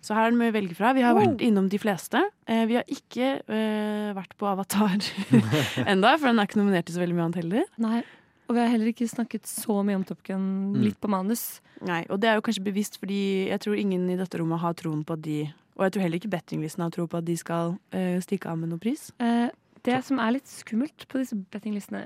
Så 0.00 0.14
her 0.14 0.28
er 0.28 0.30
det 0.30 0.38
mye 0.38 0.52
å 0.52 0.54
velge 0.54 0.76
fra. 0.78 0.92
Vi 0.94 1.02
har 1.02 1.16
vært 1.16 1.40
innom 1.42 1.66
de 1.68 1.78
fleste. 1.82 2.20
Eh, 2.46 2.62
vi 2.70 2.76
har 2.78 2.84
ikke 2.86 3.32
uh, 3.50 4.12
vært 4.16 4.36
på 4.38 4.46
Avatar 4.46 4.94
enda, 5.90 6.14
for 6.16 6.30
den 6.30 6.38
er 6.38 6.46
ikke 6.48 6.60
nominert 6.60 6.86
til 6.88 6.96
så 6.96 7.02
veldig 7.02 7.16
mye 7.18 7.26
annet 7.26 7.40
heller. 7.42 7.66
Nei, 7.82 8.02
og 8.48 8.54
vi 8.56 8.62
har 8.62 8.70
heller 8.72 8.92
ikke 8.92 9.08
snakket 9.10 9.48
så 9.50 9.80
mye 9.84 9.98
om 9.98 10.04
Top 10.08 10.22
Gun, 10.24 10.44
Mm. 10.68 10.82
litt 10.86 11.00
på 11.02 11.10
manus. 11.10 11.60
Nei, 11.84 12.04
og 12.08 12.20
det 12.22 12.30
er 12.30 12.38
jo 12.38 12.44
kanskje 12.46 12.64
bevisst, 12.64 12.96
fordi 13.02 13.48
jeg 13.50 13.60
tror 13.64 13.76
ingen 13.78 14.06
i 14.10 14.16
dette 14.18 14.38
rommet 14.40 14.62
har 14.62 14.74
troen 14.78 15.02
på 15.06 15.14
at 15.18 15.22
de 15.26 15.40
Og 15.78 15.84
jeg 15.86 15.92
tror 15.94 16.02
heller 16.02 16.18
ikke 16.18 16.32
bettinglisten 16.32 16.82
har 16.82 16.90
tro 16.90 17.04
på 17.06 17.18
at 17.20 17.24
de 17.28 17.36
skal 17.38 17.76
uh, 17.94 18.16
stikke 18.18 18.50
av 18.50 18.56
med 18.58 18.72
noen 18.72 18.80
pris. 18.82 19.12
Eh, 19.22 19.46
det 19.88 20.00
som 20.06 20.20
er 20.22 20.36
litt 20.36 20.50
skummelt 20.50 21.06
på 21.10 21.20
disse 21.22 21.38
bettinglistene, 21.52 22.04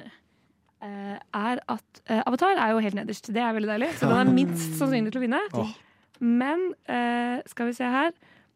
eh, 0.83 1.17
er 1.19 1.63
at 1.73 2.03
eh, 2.07 2.23
Avatar 2.27 2.57
er 2.57 2.75
jo 2.75 2.83
helt 2.85 2.99
nederst. 2.99 3.33
Det 3.35 3.43
er 3.43 3.57
veldig 3.57 3.73
deilig. 3.75 3.91
Så 3.99 4.11
den 4.11 4.21
er 4.23 4.37
minst 4.37 4.79
sannsynlig 4.79 5.15
til 5.15 5.23
å 5.23 5.27
vinne. 5.27 5.43
Men 6.23 6.69
eh, 6.87 7.43
skal 7.51 7.73
vi 7.73 7.75
se 7.75 7.89
her 7.91 8.13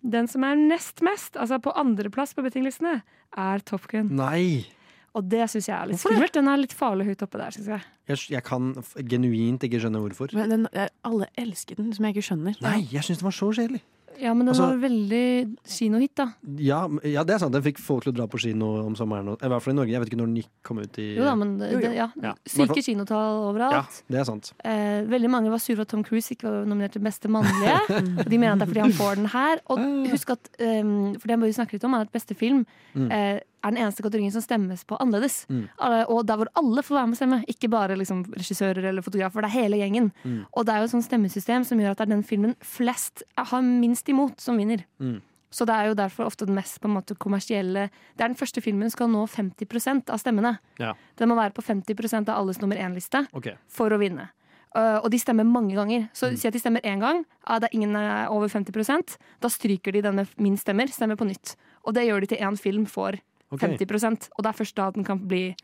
Den 0.07 0.29
som 0.31 0.45
er 0.47 0.55
nest 0.55 1.01
mest, 1.03 1.35
altså 1.35 1.59
på 1.59 1.73
andreplass 1.75 2.37
på 2.37 2.45
bettinglistene, 2.45 3.01
er 3.37 3.63
Top 3.67 3.89
Gun. 3.91 4.13
Nei! 4.15 4.69
Og 5.17 5.25
det 5.27 5.47
syns 5.49 5.67
jeg 5.71 5.75
er 5.75 5.89
litt 5.89 5.99
skummelt. 5.99 6.35
Den 6.37 6.51
er 6.53 6.61
litt 6.61 6.75
farlig 6.77 7.09
høyt 7.09 7.25
oppe 7.25 7.41
der, 7.41 7.55
syns 7.57 7.71
jeg. 7.73 7.87
Jeg, 8.13 8.21
jeg 8.37 8.45
kan 8.47 8.69
genuint 9.09 9.65
ikke 9.67 9.81
skjønne 9.83 10.03
hvorfor. 10.05 10.35
Men 10.37 10.53
den, 10.53 10.67
alle 11.09 11.27
elsker 11.41 11.81
den, 11.81 11.89
som 11.97 12.07
jeg 12.07 12.15
ikke 12.15 12.27
skjønner. 12.29 12.59
Nei, 12.63 12.83
jeg 12.93 13.03
syns 13.09 13.23
den 13.23 13.27
var 13.27 13.35
så 13.35 13.49
kjedelig. 13.57 13.81
Ja, 14.21 14.33
men 14.35 14.47
den 14.47 14.55
Altså- 14.55 14.67
var 14.71 14.79
veldig 14.89 15.57
kinohit, 15.67 16.15
da. 16.17 16.27
Ja, 16.59 16.89
ja, 17.05 17.23
det 17.25 17.35
er 17.35 17.39
sant. 17.39 17.53
Den 17.53 17.63
fikk 17.63 17.79
folk 17.79 18.03
til 18.05 18.13
å 18.13 18.17
dra 18.17 18.27
på 18.27 18.39
kino 18.41 18.87
om 18.87 18.95
sommeren. 18.97 19.29
I 19.43 19.49
hvert 19.49 19.63
fall 19.63 19.75
i 19.75 19.77
Norge. 19.77 19.91
Jeg 19.93 20.01
vet 20.01 20.11
ikke 20.11 20.21
når 20.21 20.35
den 20.35 20.45
kom 20.63 20.79
ut 20.79 20.99
i 20.99 21.15
Jo 21.17 21.25
da, 21.25 21.35
men 21.35 21.59
det, 21.59 21.71
Jo, 21.73 21.81
jo. 21.81 21.91
ja. 21.93 22.09
Ja, 22.23 22.35
Syke 22.47 22.83
kinotall 22.83 23.43
overalt. 23.53 23.73
Ja, 23.73 23.83
det 24.11 24.21
er 24.21 24.25
sant. 24.25 24.53
Eh, 24.65 25.03
veldig 25.05 25.31
mange 25.31 25.51
var 25.51 25.59
sure 25.59 25.77
for 25.77 25.83
at 25.83 25.89
Tom 25.89 26.03
Cruise 26.05 26.31
ikke 26.35 26.45
var 26.49 26.65
nominert 26.67 26.93
til 26.93 27.03
beste 27.03 27.29
mannlige. 27.29 27.77
og 28.21 28.29
de 28.29 28.39
mener 28.39 28.53
at 28.53 28.59
det 28.59 28.69
er 28.69 28.73
fordi 28.73 28.81
han 28.87 28.93
får 28.93 29.15
den 29.17 29.27
her. 29.27 29.59
Og 29.69 29.79
husk 30.11 30.31
at 30.31 30.49
um, 30.61 31.15
for 31.15 31.27
det 31.27 31.37
jeg 31.37 31.41
bare 31.41 31.53
snakker 31.61 31.73
litt 31.79 31.85
om, 31.85 31.95
er 31.95 32.01
at 32.01 32.13
beste 32.13 32.35
film 32.37 32.65
Mm. 32.97 33.11
eh, 33.13 33.41
er 33.65 33.73
den 33.73 33.81
eneste 33.83 34.05
kategorien 34.05 34.33
som 34.35 34.45
stemmes 34.45 34.85
på 34.87 34.99
annerledes. 35.03 35.45
Mm. 35.49 35.65
Og 36.13 36.27
der 36.29 36.41
hvor 36.41 36.51
alle 36.59 36.85
får 36.87 36.99
være 36.99 37.07
med 37.11 37.17
å 37.17 37.21
stemme, 37.21 37.39
ikke 37.51 37.71
bare 37.73 37.97
liksom, 37.99 38.25
regissører 38.37 38.91
eller 38.91 39.05
fotografer. 39.05 39.43
Det 39.43 39.51
er 39.51 39.57
hele 39.57 39.81
gjengen. 39.81 40.11
Mm. 40.25 40.43
Og 40.53 40.67
det 40.67 40.75
er 40.75 40.83
jo 40.83 40.91
et 40.91 40.95
sånt 40.95 41.09
stemmesystem 41.09 41.65
som 41.67 41.81
gjør 41.81 41.97
at 41.97 42.03
det 42.03 42.07
er 42.07 42.13
den 42.15 42.27
filmen 42.27 42.55
flest 42.63 43.25
har 43.39 43.65
minst 43.67 44.09
imot, 44.13 44.39
som 44.43 44.61
vinner. 44.61 44.85
Mm. 45.03 45.19
Så 45.51 45.65
det 45.65 45.75
er 45.75 45.91
jo 45.91 45.97
derfor 45.97 46.27
ofte 46.29 46.47
den 46.47 46.59
mest 46.59 46.81
på 46.83 46.89
en 46.89 46.97
måte, 46.99 47.15
kommersielle 47.17 47.89
Det 47.89 48.25
er 48.25 48.29
den 48.29 48.39
første 48.39 48.61
filmen 48.61 48.91
som 48.91 48.97
skal 48.97 49.13
nå 49.13 49.23
50% 49.31 50.11
av 50.13 50.21
stemmene. 50.21 50.57
Ja. 50.83 50.95
Den 51.17 51.31
må 51.31 51.39
være 51.39 51.55
på 51.57 51.65
50% 51.65 52.29
av 52.29 52.41
alles 52.43 52.61
nummer 52.61 52.77
én-liste 52.77 53.25
okay. 53.33 53.57
for 53.71 53.95
å 53.95 54.01
vinne. 54.03 54.29
Uh, 54.77 54.99
og 55.01 55.09
de 55.09 55.21
stemmer 55.23 55.47
mange 55.49 55.73
ganger. 55.75 56.11
Så 56.13 56.29
Mm. 56.29 56.37
si 56.37 56.49
at 56.49 56.53
de 56.53 56.61
stemmer 56.61 56.83
én 56.85 57.01
gang, 57.01 57.25
ah, 57.47 57.59
det 57.59 57.71
er 57.71 57.77
ingen 57.79 57.97
er 57.97 58.29
over 58.29 58.49
50% 58.49 59.17
da 59.41 59.49
stryker 59.49 59.93
de 59.93 60.03
den 60.03 60.17
med 60.17 60.29
minst 60.37 60.67
stemmer, 60.67 60.87
stemmer 60.89 61.17
på 61.17 61.25
nytt. 61.25 61.57
Og 61.87 61.95
det 61.95 62.05
gjør 62.05 62.21
de 62.21 62.27
til 62.27 62.39
én 62.39 62.59
film 62.59 62.85
får 62.85 63.21
Ok. 63.53 63.61
50 63.61 64.29
og 64.37 64.43
det 64.43 64.49
er 64.51 64.57
først 64.59 64.75
da 64.75 64.91
den 64.91 65.05
kan 65.05 65.19
bli 65.29 65.55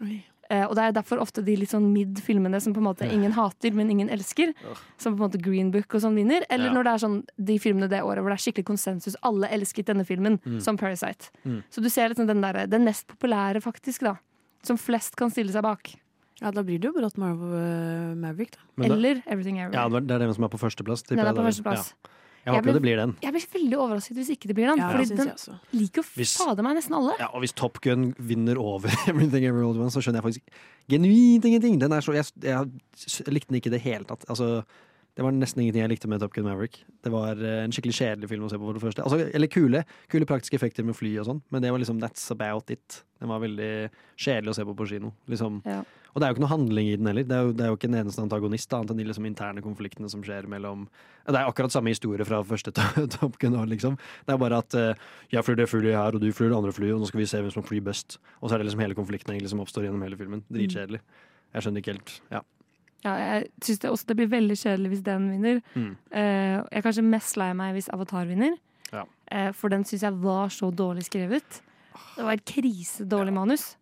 uh, 0.53 0.67
Og 0.69 0.75
det 0.77 0.83
er 0.85 0.93
derfor 0.93 1.19
ofte 1.19 1.43
de 1.43 1.57
litt 1.57 1.71
sånn 1.73 1.93
mid-filmene 1.95 2.61
som 2.61 2.75
på 2.75 2.79
en 2.79 2.85
måte 2.91 3.09
ingen 3.11 3.33
hater, 3.33 3.73
men 3.75 3.91
ingen 3.91 4.09
elsker. 4.13 4.53
Som 4.99 5.17
på 5.17 5.23
en 5.25 5.31
måte 5.31 5.41
Green 5.43 5.71
Book 5.73 5.95
og 5.95 6.01
sånn 6.03 6.15
vinner. 6.15 6.45
Eller 6.51 6.67
Ja. 6.67 6.73
når 6.75 6.85
det 6.85 6.93
er 6.93 6.99
sånn 7.07 7.25
de 7.43 7.57
filmene 7.59 7.89
det 7.89 8.03
året 8.03 8.21
hvor 8.23 8.29
det 8.31 8.39
er 8.39 8.45
skikkelig 8.53 8.65
konsensus. 8.69 9.17
Alle 9.23 9.49
elsket 9.49 9.87
denne 9.87 10.05
filmen, 10.05 10.39
Mm. 10.45 10.61
som 10.61 10.77
Parasite. 10.77 11.31
Mm. 11.47 11.63
Så 11.71 11.81
du 11.83 11.89
ser 11.89 12.09
liksom 12.11 12.27
den, 12.27 12.41
der, 12.43 12.67
den 12.67 12.85
mest 12.85 13.07
populære, 13.09 13.63
faktisk, 13.63 14.01
da. 14.03 14.17
Som 14.63 14.77
flest 14.77 15.17
kan 15.17 15.31
stille 15.31 15.51
seg 15.51 15.63
bak. 15.63 15.95
Ja, 16.43 16.51
da 16.51 16.63
blir 16.63 16.79
det 16.79 16.85
jo 16.91 16.93
brått 17.01 17.17
Marvel 17.17 17.55
eh, 17.55 18.15
Maverick, 18.15 18.53
da. 18.53 18.61
Da- 18.77 18.93
Eller 18.95 19.23
Everything 19.27 19.59
Everywhere. 19.59 19.73
Ja, 19.75 19.89
det 20.01 20.11
er- 20.11 20.19
den 20.19 20.35
som 20.35 20.45
er 20.45 20.49
på 20.49 20.59
førsteplass. 20.61 21.03
tipper 21.03 21.17
Den 21.17 21.27
er 21.27 21.33
jeg 21.33 21.37
på 21.37 21.49
førsteplass. 21.49 21.95
Ja. 22.05 22.11
Jeg 22.43 22.55
håper 22.57 22.67
ble- 22.67 22.73
det 22.75 22.83
blir 22.83 22.97
den. 22.99 23.13
Jeg 23.23 23.33
blir 23.37 23.45
veldig 23.53 23.77
overrasket 23.79 24.17
hvis 24.19 24.31
ikke 24.35 24.49
det 24.51 24.57
blir 24.59 24.67
den. 24.73 24.81
Ja, 24.83 24.89
fordi 24.91 25.15
den 25.15 25.29
liker 25.79 26.03
jo 26.03 26.25
fader 26.27 26.63
meg 26.67 26.75
nesten 26.81 26.97
alle. 26.99 27.15
Ja, 27.21 27.29
og 27.33 27.45
hvis 27.45 27.53
Top 27.55 27.79
Gun 27.85 28.09
vinner 28.19 28.59
over 28.59 28.91
Everything 29.11 29.45
Every 29.47 29.63
Old 29.63 29.79
One, 29.79 29.91
så 29.95 30.03
skjønner 30.03 30.19
jeg 30.19 30.27
faktisk 30.27 30.65
genuint 30.91 31.45
ingenting. 31.47 31.79
Den 31.79 31.93
er 31.95 32.03
så, 32.03 32.13
jeg, 32.17 32.27
jeg 32.43 33.31
likte 33.31 33.53
den 33.53 33.61
ikke 33.61 33.71
i 33.71 33.77
det 33.77 33.83
hele 33.87 34.05
tatt. 34.11 34.27
Altså, 34.29 34.65
det 35.13 35.25
var 35.27 35.35
nesten 35.37 35.61
ingenting 35.61 35.83
jeg 35.83 35.93
likte 35.93 36.09
med 36.09 36.23
Top 36.23 36.33
Gun 36.33 36.47
Maverick. 36.49 36.79
Det 37.05 37.11
var 37.13 37.37
eh, 37.37 37.59
en 37.67 37.73
skikkelig 37.75 37.99
kjedelig 37.99 38.31
film 38.31 38.47
å 38.47 38.49
se 38.49 38.57
på, 38.57 38.65
for 38.65 38.79
det 38.79 38.85
første. 38.85 39.05
Altså, 39.05 39.27
eller 39.37 39.51
kule, 39.53 39.83
kule 40.13 40.29
praktiske 40.29 40.57
effekter 40.57 40.87
med 40.89 40.97
fly 40.97 41.11
og 41.21 41.27
sånn, 41.29 41.43
men 41.53 41.65
det 41.65 41.73
var 41.75 41.83
liksom 41.83 41.99
that's 42.01 42.31
about 42.33 42.73
it. 42.73 43.03
Den 43.21 43.29
var 43.29 43.43
veldig 43.43 43.91
kjedelig 44.17 44.55
å 44.55 44.57
se 44.57 44.65
på 44.65 44.75
på 44.79 44.87
kino. 44.89 45.11
Liksom. 45.29 45.59
Ja. 45.69 45.83
Og 46.13 46.17
det 46.17 46.25
er 46.25 46.33
jo 46.33 46.37
ikke 46.37 46.45
noe 46.45 46.53
handling 46.53 46.89
i 46.89 46.97
den 46.97 47.11
heller. 47.11 47.27
Det 47.29 47.37
er 47.37 47.45
jo, 47.45 47.53
det 47.57 47.65
er 47.65 47.69
jo 47.73 47.77
ikke 47.77 47.91
en 47.91 47.99
eneste 48.01 48.25
antagonist, 48.25 48.73
annet 48.77 48.95
enn 48.95 49.03
de 49.03 49.07
liksom 49.11 49.29
interne 49.29 49.65
konfliktene 49.65 50.09
som 50.13 50.25
skjer 50.25 50.49
mellom 50.51 50.87
Det 51.29 51.37
er 51.37 51.49
akkurat 51.49 51.73
samme 51.73 51.93
historie 51.93 52.27
fra 52.29 52.41
første 52.45 52.73
Top 53.17 53.37
Gun 53.41 53.59
liksom. 53.69 54.01
Det 54.25 54.33
er 54.33 54.41
bare 54.41 54.63
at 54.65 54.79
uh, 54.79 55.05
jeg 55.33 55.45
flyr 55.45 55.61
det 55.61 55.69
flyet 55.69 55.93
her, 55.93 56.17
og 56.17 56.25
du 56.25 56.33
flyr 56.33 56.51
det 56.55 56.57
andre 56.57 56.73
flyet, 56.73 56.97
og 56.97 57.05
nå 57.05 57.13
skal 57.13 57.21
vi 57.21 57.29
se 57.29 57.45
hvem 57.45 57.53
som 57.53 57.69
flyr 57.69 57.85
best. 57.85 58.17
Og 58.41 58.49
så 58.49 58.57
er 58.57 58.65
det 58.65 58.71
liksom 58.71 58.85
hele 58.85 58.97
konflikten 58.97 59.37
egentlig 59.37 59.53
som 59.53 59.61
oppstår 59.61 59.91
gjennom 59.91 60.09
hele 60.09 60.21
filmen. 60.21 60.45
Dritkjedelig. 60.49 61.05
Jeg 61.53 61.67
skjønner 61.67 61.85
ikke 61.85 61.97
helt 61.99 62.17
Ja. 62.33 62.45
Ja, 63.03 63.17
jeg 63.19 63.49
syns 63.67 63.81
det 63.83 63.91
også 63.91 64.07
det 64.13 64.17
blir 64.21 64.29
veldig 64.31 64.57
kjedelig 64.61 64.93
hvis 64.93 65.05
den 65.07 65.25
vinner. 65.33 65.61
Mm. 65.75 65.91
Eh, 66.15 66.57
jeg 66.71 66.79
er 66.79 66.85
kanskje 66.87 67.03
mest 67.11 67.37
lei 67.41 67.51
meg 67.59 67.75
hvis 67.75 67.91
Avatar 67.93 68.29
vinner. 68.31 68.55
Ja. 68.93 69.05
Eh, 69.33 69.51
for 69.59 69.73
den 69.75 69.83
syns 69.89 70.05
jeg 70.07 70.19
var 70.23 70.49
så 70.55 70.71
dårlig 70.71 71.03
skrevet. 71.09 71.63
Det 72.17 72.23
var 72.27 72.37
et 72.39 72.45
krisedårlig 72.47 73.33
manus. 73.35 73.73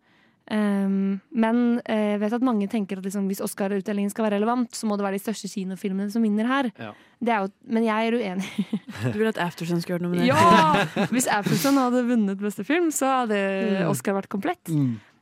Um, 0.50 1.20
men 1.30 1.58
eh, 1.84 2.16
jeg 2.16 2.20
vet 2.24 2.32
at 2.34 2.42
mange 2.42 2.66
tenker 2.72 2.98
at 2.98 3.04
liksom, 3.06 3.28
hvis 3.30 3.38
Oscar-utdelingen 3.44 4.10
skal 4.10 4.24
være 4.26 4.40
relevant, 4.40 4.72
så 4.74 4.88
må 4.90 4.96
det 4.98 5.04
være 5.06 5.18
de 5.20 5.22
største 5.22 5.46
kinofilmene 5.52 6.10
som 6.10 6.24
vinner 6.26 6.48
her. 6.50 6.70
Ja. 6.80 6.88
Det 7.22 7.30
er 7.36 7.44
jo, 7.44 7.52
men 7.70 7.84
jeg 7.86 8.08
er 8.08 8.16
uenig. 8.18 8.48
Du 9.14 9.20
vil 9.20 9.28
at 9.30 9.38
Aftersun 9.38 9.78
skulle 9.84 10.00
vært 10.00 10.08
nominert? 10.08 10.26
ja! 10.26 11.06
Hvis 11.12 11.28
Aftersun 11.30 11.78
hadde 11.78 12.02
vunnet 12.08 12.40
beste 12.42 12.64
film, 12.66 12.90
så 12.94 13.12
hadde 13.20 13.38
Mm. 13.38 13.84
Oscar 13.92 14.16
vært 14.18 14.28
komplett. 14.32 14.72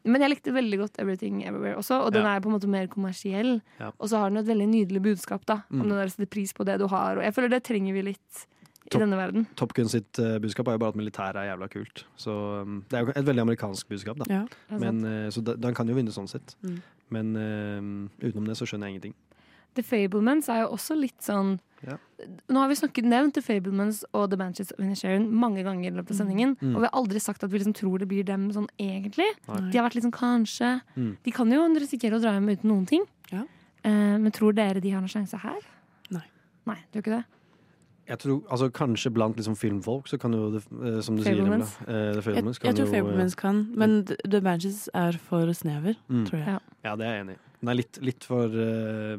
Men 0.08 0.20
jeg 0.24 0.30
likte 0.34 0.52
veldig 0.56 0.78
godt 0.80 0.98
Everything 1.02 1.42
Everywhere 1.46 1.76
også, 1.78 2.00
og 2.06 2.12
den 2.12 2.24
Ja. 2.24 2.36
er 2.36 2.40
på 2.40 2.48
en 2.50 2.56
måte 2.58 2.68
mer 2.68 2.86
kommersiell. 2.88 3.60
Ja. 3.78 3.90
Og 4.00 4.08
så 4.08 4.18
har 4.18 4.30
den 4.30 4.38
et 4.38 4.46
veldig 4.48 4.68
nydelig 4.68 5.02
budskap 5.02 5.44
da, 5.46 5.62
om 5.70 5.78
Mm. 5.82 5.88
den 5.88 5.98
der 5.98 6.08
setter 6.08 6.24
sette 6.24 6.30
pris 6.30 6.52
på 6.52 6.64
det 6.64 6.78
du 6.80 6.86
har. 6.88 7.16
Og 7.18 7.22
jeg 7.22 7.34
føler 7.34 7.50
det 7.50 7.62
trenger 7.64 7.92
vi 7.92 8.02
litt 8.02 8.46
i 8.86 8.88
Topp- 8.90 9.00
denne 9.04 9.16
verden. 9.20 9.46
Top 9.54 9.74
Gun 9.74 9.88
sitt 9.88 10.18
uh, 10.18 10.38
budskap 10.38 10.66
er 10.68 10.72
jo 10.72 10.78
bare 10.78 10.88
at 10.88 10.96
militæret 10.96 11.36
er 11.36 11.50
jævla 11.56 11.68
kult. 11.70 12.04
Så 12.16 12.62
um, 12.62 12.84
det 12.88 12.96
er 12.98 13.04
jo 13.04 13.12
et 13.14 13.24
veldig 13.26 13.42
amerikansk 13.44 13.88
budskap, 13.88 14.16
da. 14.18 14.24
Ja, 14.30 14.46
Men, 14.78 15.04
uh, 15.04 15.28
så 15.30 15.44
da, 15.44 15.54
den 15.54 15.74
kan 15.74 15.86
jo 15.86 15.94
vinne 15.94 16.10
sånn 16.10 16.28
sett. 16.28 16.54
Mm. 16.64 16.80
Men 17.10 17.36
uh, 17.36 18.26
utenom 18.26 18.46
det 18.46 18.56
så 18.56 18.64
skjønner 18.66 18.88
jeg 18.88 18.94
ingenting. 18.96 19.14
The 19.74 19.82
Fablements 19.82 20.48
er 20.48 20.62
jo 20.62 20.68
også 20.74 20.96
litt 20.98 21.20
sånn 21.20 21.60
Ja. 21.86 21.96
Nå 22.50 22.58
har 22.62 22.68
vi 22.68 22.74
snakket 22.80 23.06
nevnt 23.06 23.34
The 23.34 23.42
Fablemans 23.44 24.00
og 24.12 24.30
The 24.32 24.38
Banches 24.40 24.72
of 24.74 24.80
Inisherin 24.82 25.28
mange 25.30 25.62
ganger 25.62 25.92
i 25.92 25.94
løpet 25.94 26.10
av 26.16 26.20
sendingen. 26.24 26.56
Mm. 26.58 26.74
Og 26.74 26.82
vi 26.82 26.88
har 26.88 26.96
aldri 26.98 27.20
sagt 27.22 27.44
at 27.46 27.52
vi 27.52 27.60
liksom 27.60 27.76
tror 27.78 27.98
det 28.02 28.08
blir 28.10 28.24
dem 28.26 28.48
sånn 28.54 28.66
egentlig. 28.82 29.28
Nei. 29.46 29.70
De 29.70 29.78
har 29.78 29.86
vært 29.88 30.02
sånn 30.02 30.14
kanskje. 30.14 30.72
Mm. 30.96 31.16
De 31.22 31.34
kan 31.36 31.54
jo 31.54 31.64
risikere 31.78 32.18
å 32.18 32.22
dra 32.22 32.34
hjem 32.34 32.50
uten 32.50 32.70
noen 32.72 32.86
ting. 32.90 33.06
Ja. 33.30 33.44
Eh, 33.86 34.16
men 34.18 34.32
tror 34.34 34.52
dere 34.58 34.80
de 34.82 34.90
har 34.90 35.00
noen 35.04 35.12
sjanse 35.12 35.38
her? 35.38 35.60
Nei. 36.10 36.24
Nei, 36.66 36.78
tror 36.92 37.04
ikke 37.04 37.16
det? 37.20 37.24
Jeg 38.08 38.18
tror, 38.22 38.38
altså 38.48 38.70
Kanskje 38.72 39.10
blant 39.12 39.36
liksom 39.36 39.54
filmfolk, 39.60 40.06
så 40.08 40.16
kan 40.18 40.32
jo 40.32 40.46
det, 40.54 40.62
eh, 40.80 41.00
som 41.04 41.16
du 41.16 41.22
sier, 41.22 41.36
Emilia, 41.36 41.66
eh, 41.86 42.16
The 42.16 42.32
Jeg, 42.32 42.54
kan 42.56 42.70
jeg 42.70 42.76
tror 42.78 42.86
jo, 42.86 42.86
eh, 42.86 43.02
Fablemans 43.02 43.34
kan, 43.36 43.58
men 43.76 44.04
The- 44.08 44.16
The 44.24 44.40
Banches 44.40 44.88
er 44.94 45.12
for 45.12 45.52
snever, 45.52 45.94
Mm. 46.08 46.24
tror 46.26 46.38
jeg. 46.38 46.46
Ja. 46.46 46.58
Ja, 46.84 46.96
det 46.96 47.06
er 47.06 47.12
jeg 47.12 47.26
enig 47.26 47.34
i. 47.34 47.38
Den 47.60 47.68
er 47.68 47.74
litt, 47.74 47.98
litt 48.00 48.24
for 48.24 48.46
uh, 48.46 49.18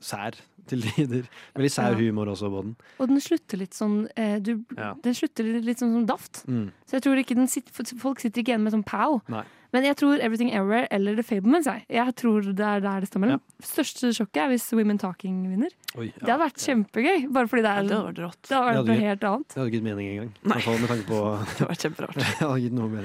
sær 0.00 0.32
til 0.70 0.82
tider. 0.86 1.28
Veldig 1.56 1.72
sær 1.74 1.92
Ja. 1.92 1.98
humor 1.98 2.30
også 2.32 2.50
på 2.52 2.62
den. 2.64 2.76
Og 3.00 3.08
den 3.08 3.20
slutter 3.24 3.58
litt 3.60 3.74
sånn 3.76 4.08
eh, 4.16 4.38
du, 4.38 4.64
Ja. 4.76 4.94
Den 5.02 5.14
slutter 5.14 5.44
litt 5.62 5.78
sånn 5.82 5.92
som 5.96 6.06
daft. 6.06 6.44
Mm. 6.46 6.70
Så 6.86 6.98
jeg 6.98 7.02
tror 7.06 7.20
ikke 7.22 7.36
den 7.38 7.48
sitter, 7.48 7.96
folk 7.98 8.20
sitter 8.20 8.42
ikke 8.42 8.54
igjen 8.54 8.62
med 8.66 8.72
sånn 8.76 8.84
pow. 8.86 9.20
Nei. 9.28 9.44
Men 9.70 9.84
jeg 9.84 9.98
tror 10.00 10.16
Everything 10.24 10.48
Everywhere 10.56 10.88
eller 10.90 11.14
The 11.18 11.22
Fablements. 11.22 11.66
Jeg, 11.68 11.84
jeg 11.92 12.14
tror 12.16 12.40
det 12.56 12.64
er 12.64 12.80
der 12.80 13.00
det 13.04 13.08
står 13.10 13.20
mellom. 13.20 13.40
Største 13.60 14.08
sjokket 14.16 14.40
er 14.46 14.48
hvis 14.54 14.64
Women 14.72 14.96
Talking 14.98 15.42
vinner. 15.50 15.74
Oi, 15.98 16.06
Det 16.16 16.24
hadde 16.24 16.40
vært 16.40 16.62
kjempegøy. 16.64 17.26
Bare 17.36 17.50
fordi 17.52 17.66
det 17.66 17.72
er 17.74 17.82
det 17.84 17.92
hadde 17.98 18.06
vært 18.08 18.22
rått. 18.24 18.42
Det 18.48 18.56
hadde 18.56 18.70
vært 18.78 18.88
noe 18.88 19.02
helt 19.04 19.26
annet. 19.28 19.48
Det 19.52 19.60
hadde 19.60 19.68
ikke 19.68 19.76
gitt 19.76 19.88
mening 19.90 20.08
engang. 20.14 20.30
I 20.40 20.48
hvert 20.54 20.64
fall 20.64 20.78
med 20.80 20.88
tanke 20.94 21.06
på 21.10 21.20
Det 21.44 21.58
hadde 21.58 21.68
vært 21.68 21.84
kjemperart. 21.84 22.16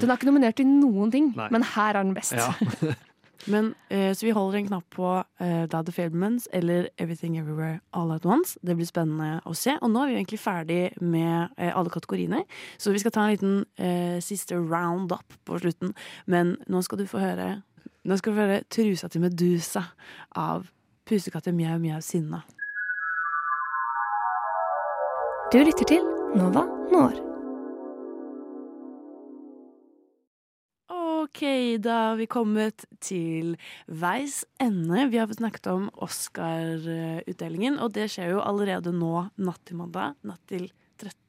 Den 0.00 0.10
er 0.14 0.16
ikke 0.16 0.30
nominert 0.30 0.56
til 0.56 0.70
noen 0.72 1.12
ting, 1.12 1.34
Nei. 1.36 1.50
men 1.52 1.68
her 1.74 1.98
er 2.00 2.02
den 2.02 2.14
best. 2.16 2.32
Ja. 2.32 2.54
Men, 3.46 3.74
eh, 3.88 4.14
så 4.14 4.26
vi 4.26 4.32
holder 4.32 4.58
en 4.58 4.66
knapp 4.66 4.86
på 4.90 5.24
eh, 5.40 5.64
Dad 5.68 5.86
The 5.86 5.92
Fablemans 5.92 6.48
eller 6.52 6.88
Everything 6.96 7.36
Everywhere 7.38 7.80
All 7.92 8.12
At 8.12 8.26
Once. 8.26 8.58
Det 8.62 8.76
blir 8.76 8.88
spennende 8.88 9.40
å 9.44 9.54
se. 9.54 9.76
Og 9.82 9.90
nå 9.90 10.02
er 10.02 10.12
vi 10.12 10.16
egentlig 10.20 10.40
ferdig 10.40 10.80
med 11.00 11.52
eh, 11.58 11.72
alle 11.76 11.92
kategoriene, 11.92 12.44
så 12.78 12.94
vi 12.94 13.02
skal 13.02 13.14
ta 13.14 13.26
en 13.26 13.34
liten 13.34 13.60
eh, 13.76 14.20
siste 14.24 14.56
round-up 14.56 15.36
på 15.44 15.60
slutten. 15.60 15.94
Men 16.26 16.56
nå 16.68 16.82
skal 16.82 17.02
du 17.02 17.06
få 17.10 17.22
høre 17.22 17.62
Nå 18.04 18.18
skal 18.20 18.34
du 18.34 18.36
få 18.36 18.44
høre 18.44 18.64
'Trusa 18.68 19.08
til 19.08 19.22
Medusa' 19.24 19.86
av 20.36 20.66
pusekatter 21.08 21.56
Mjau 21.56 21.78
Mjau 21.80 22.00
Sinna. 22.04 22.42
Du 25.52 25.58
lytter 25.58 25.88
til 25.88 26.04
Nova 26.36 26.68
Når. 26.92 27.33
OK, 31.24 31.42
da 31.80 31.96
har 32.10 32.16
vi 32.18 32.26
kommet 32.28 32.84
til 33.00 33.54
veis 33.88 34.42
ende. 34.60 35.06
Vi 35.08 35.20
har 35.20 35.30
snakket 35.32 35.70
om 35.72 35.86
Oscar-utdelingen, 36.04 37.78
og 37.80 37.94
det 37.96 38.10
skjer 38.12 38.34
jo 38.34 38.42
allerede 38.44 38.92
nå 38.92 39.30
natt 39.40 39.62
til 39.64 39.80
mandag. 39.80 40.18
Natt 40.26 40.42
til 40.50 40.68
13. 41.00 41.23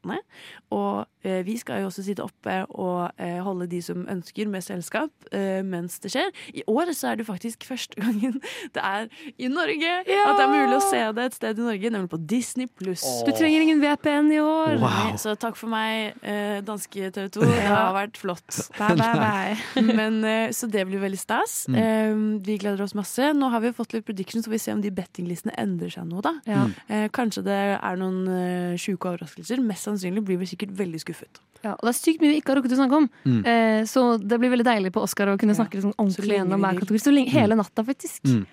Og 0.75 1.05
eh, 1.25 1.41
vi 1.45 1.57
skal 1.61 1.83
jo 1.83 1.89
også 1.89 2.05
sitte 2.05 2.25
oppe 2.25 2.61
og 2.69 3.11
eh, 3.21 3.39
holde 3.43 3.67
de 3.71 3.81
som 3.83 4.05
ønsker, 4.11 4.49
med 4.51 4.61
selskap 4.61 5.11
eh, 5.33 5.61
mens 5.65 5.97
det 6.03 6.11
skjer. 6.13 6.31
I 6.53 6.63
år 6.69 6.91
så 6.93 7.11
er 7.11 7.19
det 7.19 7.27
faktisk 7.27 7.65
første 7.67 7.97
gangen 7.97 8.39
det 8.75 8.81
er 8.83 9.07
i 9.41 9.49
Norge 9.51 9.91
at 10.03 10.35
det 10.37 10.43
er 10.43 10.51
mulig 10.51 10.77
å 10.77 10.83
se 10.83 11.01
det 11.17 11.27
et 11.29 11.37
sted 11.37 11.61
i 11.61 11.65
Norge, 11.65 11.91
nemlig 11.93 12.11
på 12.11 12.19
Disney 12.29 12.67
pluss. 12.67 13.03
Du 13.25 13.31
trenger 13.31 13.63
ingen 13.63 13.81
VPN 13.81 14.31
i 14.35 14.41
år. 14.43 14.77
Wow. 14.81 15.15
Så 15.21 15.35
takk 15.39 15.57
for 15.59 15.71
meg, 15.71 16.17
eh, 16.25 16.59
danske 16.65 17.09
TV 17.15 17.29
2. 17.37 17.45
Det 17.49 17.63
har 17.63 17.93
vært 17.95 18.19
flott. 18.19 18.49
Bye, 18.77 18.97
bye, 18.99 19.15
bye. 19.21 19.85
Men, 19.99 20.19
eh, 20.27 20.53
så 20.55 20.69
det 20.71 20.85
blir 20.89 21.01
veldig 21.03 21.19
stas. 21.19 21.65
Mm. 21.71 21.77
Eh, 21.81 22.21
vi 22.45 22.57
gleder 22.61 22.85
oss 22.85 22.95
masse. 22.97 23.31
Nå 23.37 23.49
har 23.53 23.63
vi 23.63 23.73
fått 23.75 23.95
litt 23.95 24.05
predictions, 24.07 24.45
så 24.45 24.53
vi 24.53 24.61
ser 24.61 24.77
om 24.77 24.83
de 24.83 24.93
bettinglistene 24.93 25.55
endrer 25.61 25.93
seg 25.93 26.07
nå, 26.09 26.21
da. 26.25 26.35
Ja. 26.49 26.65
Eh, 26.87 27.07
kanskje 27.15 27.45
det 27.47 27.59
er 27.75 27.99
noen 28.01 28.77
sjuke 28.81 29.13
overraskelser. 29.13 29.63
Mest 29.63 29.87
sannsynlig 29.87 29.94
blir 30.01 30.39
vi 30.41 30.49
sikkert 30.49 30.75
veldig 30.77 31.01
skuffet. 31.01 31.41
Ja, 31.63 31.73
og 31.73 31.87
det 31.87 31.93
er 31.93 31.97
sykt 31.97 32.21
mye 32.21 32.33
vi 32.33 32.39
ikke 32.41 32.53
har 32.53 32.59
rukket 32.59 32.75
å 32.75 32.79
snakke 32.81 33.01
om. 33.01 33.09
Mm. 33.25 33.41
Eh, 33.49 33.81
så 33.89 34.05
det 34.21 34.37
blir 34.41 34.53
veldig 34.53 34.67
deilig 34.67 34.93
på 34.93 35.03
Oscar 35.05 35.31
å 35.31 35.39
kunne 35.41 35.55
snakke 35.57 35.79
liksom 35.79 35.95
ordentlig 35.97 36.29
lenge 36.29 36.43
gjennom 36.43 36.65
hver 36.67 36.79
kategori. 36.83 37.01
Så 37.01 37.13
lenge, 37.15 37.33
hele 37.33 37.57
natta, 37.57 37.85
faktisk. 37.87 38.21
Mm. 38.29 38.45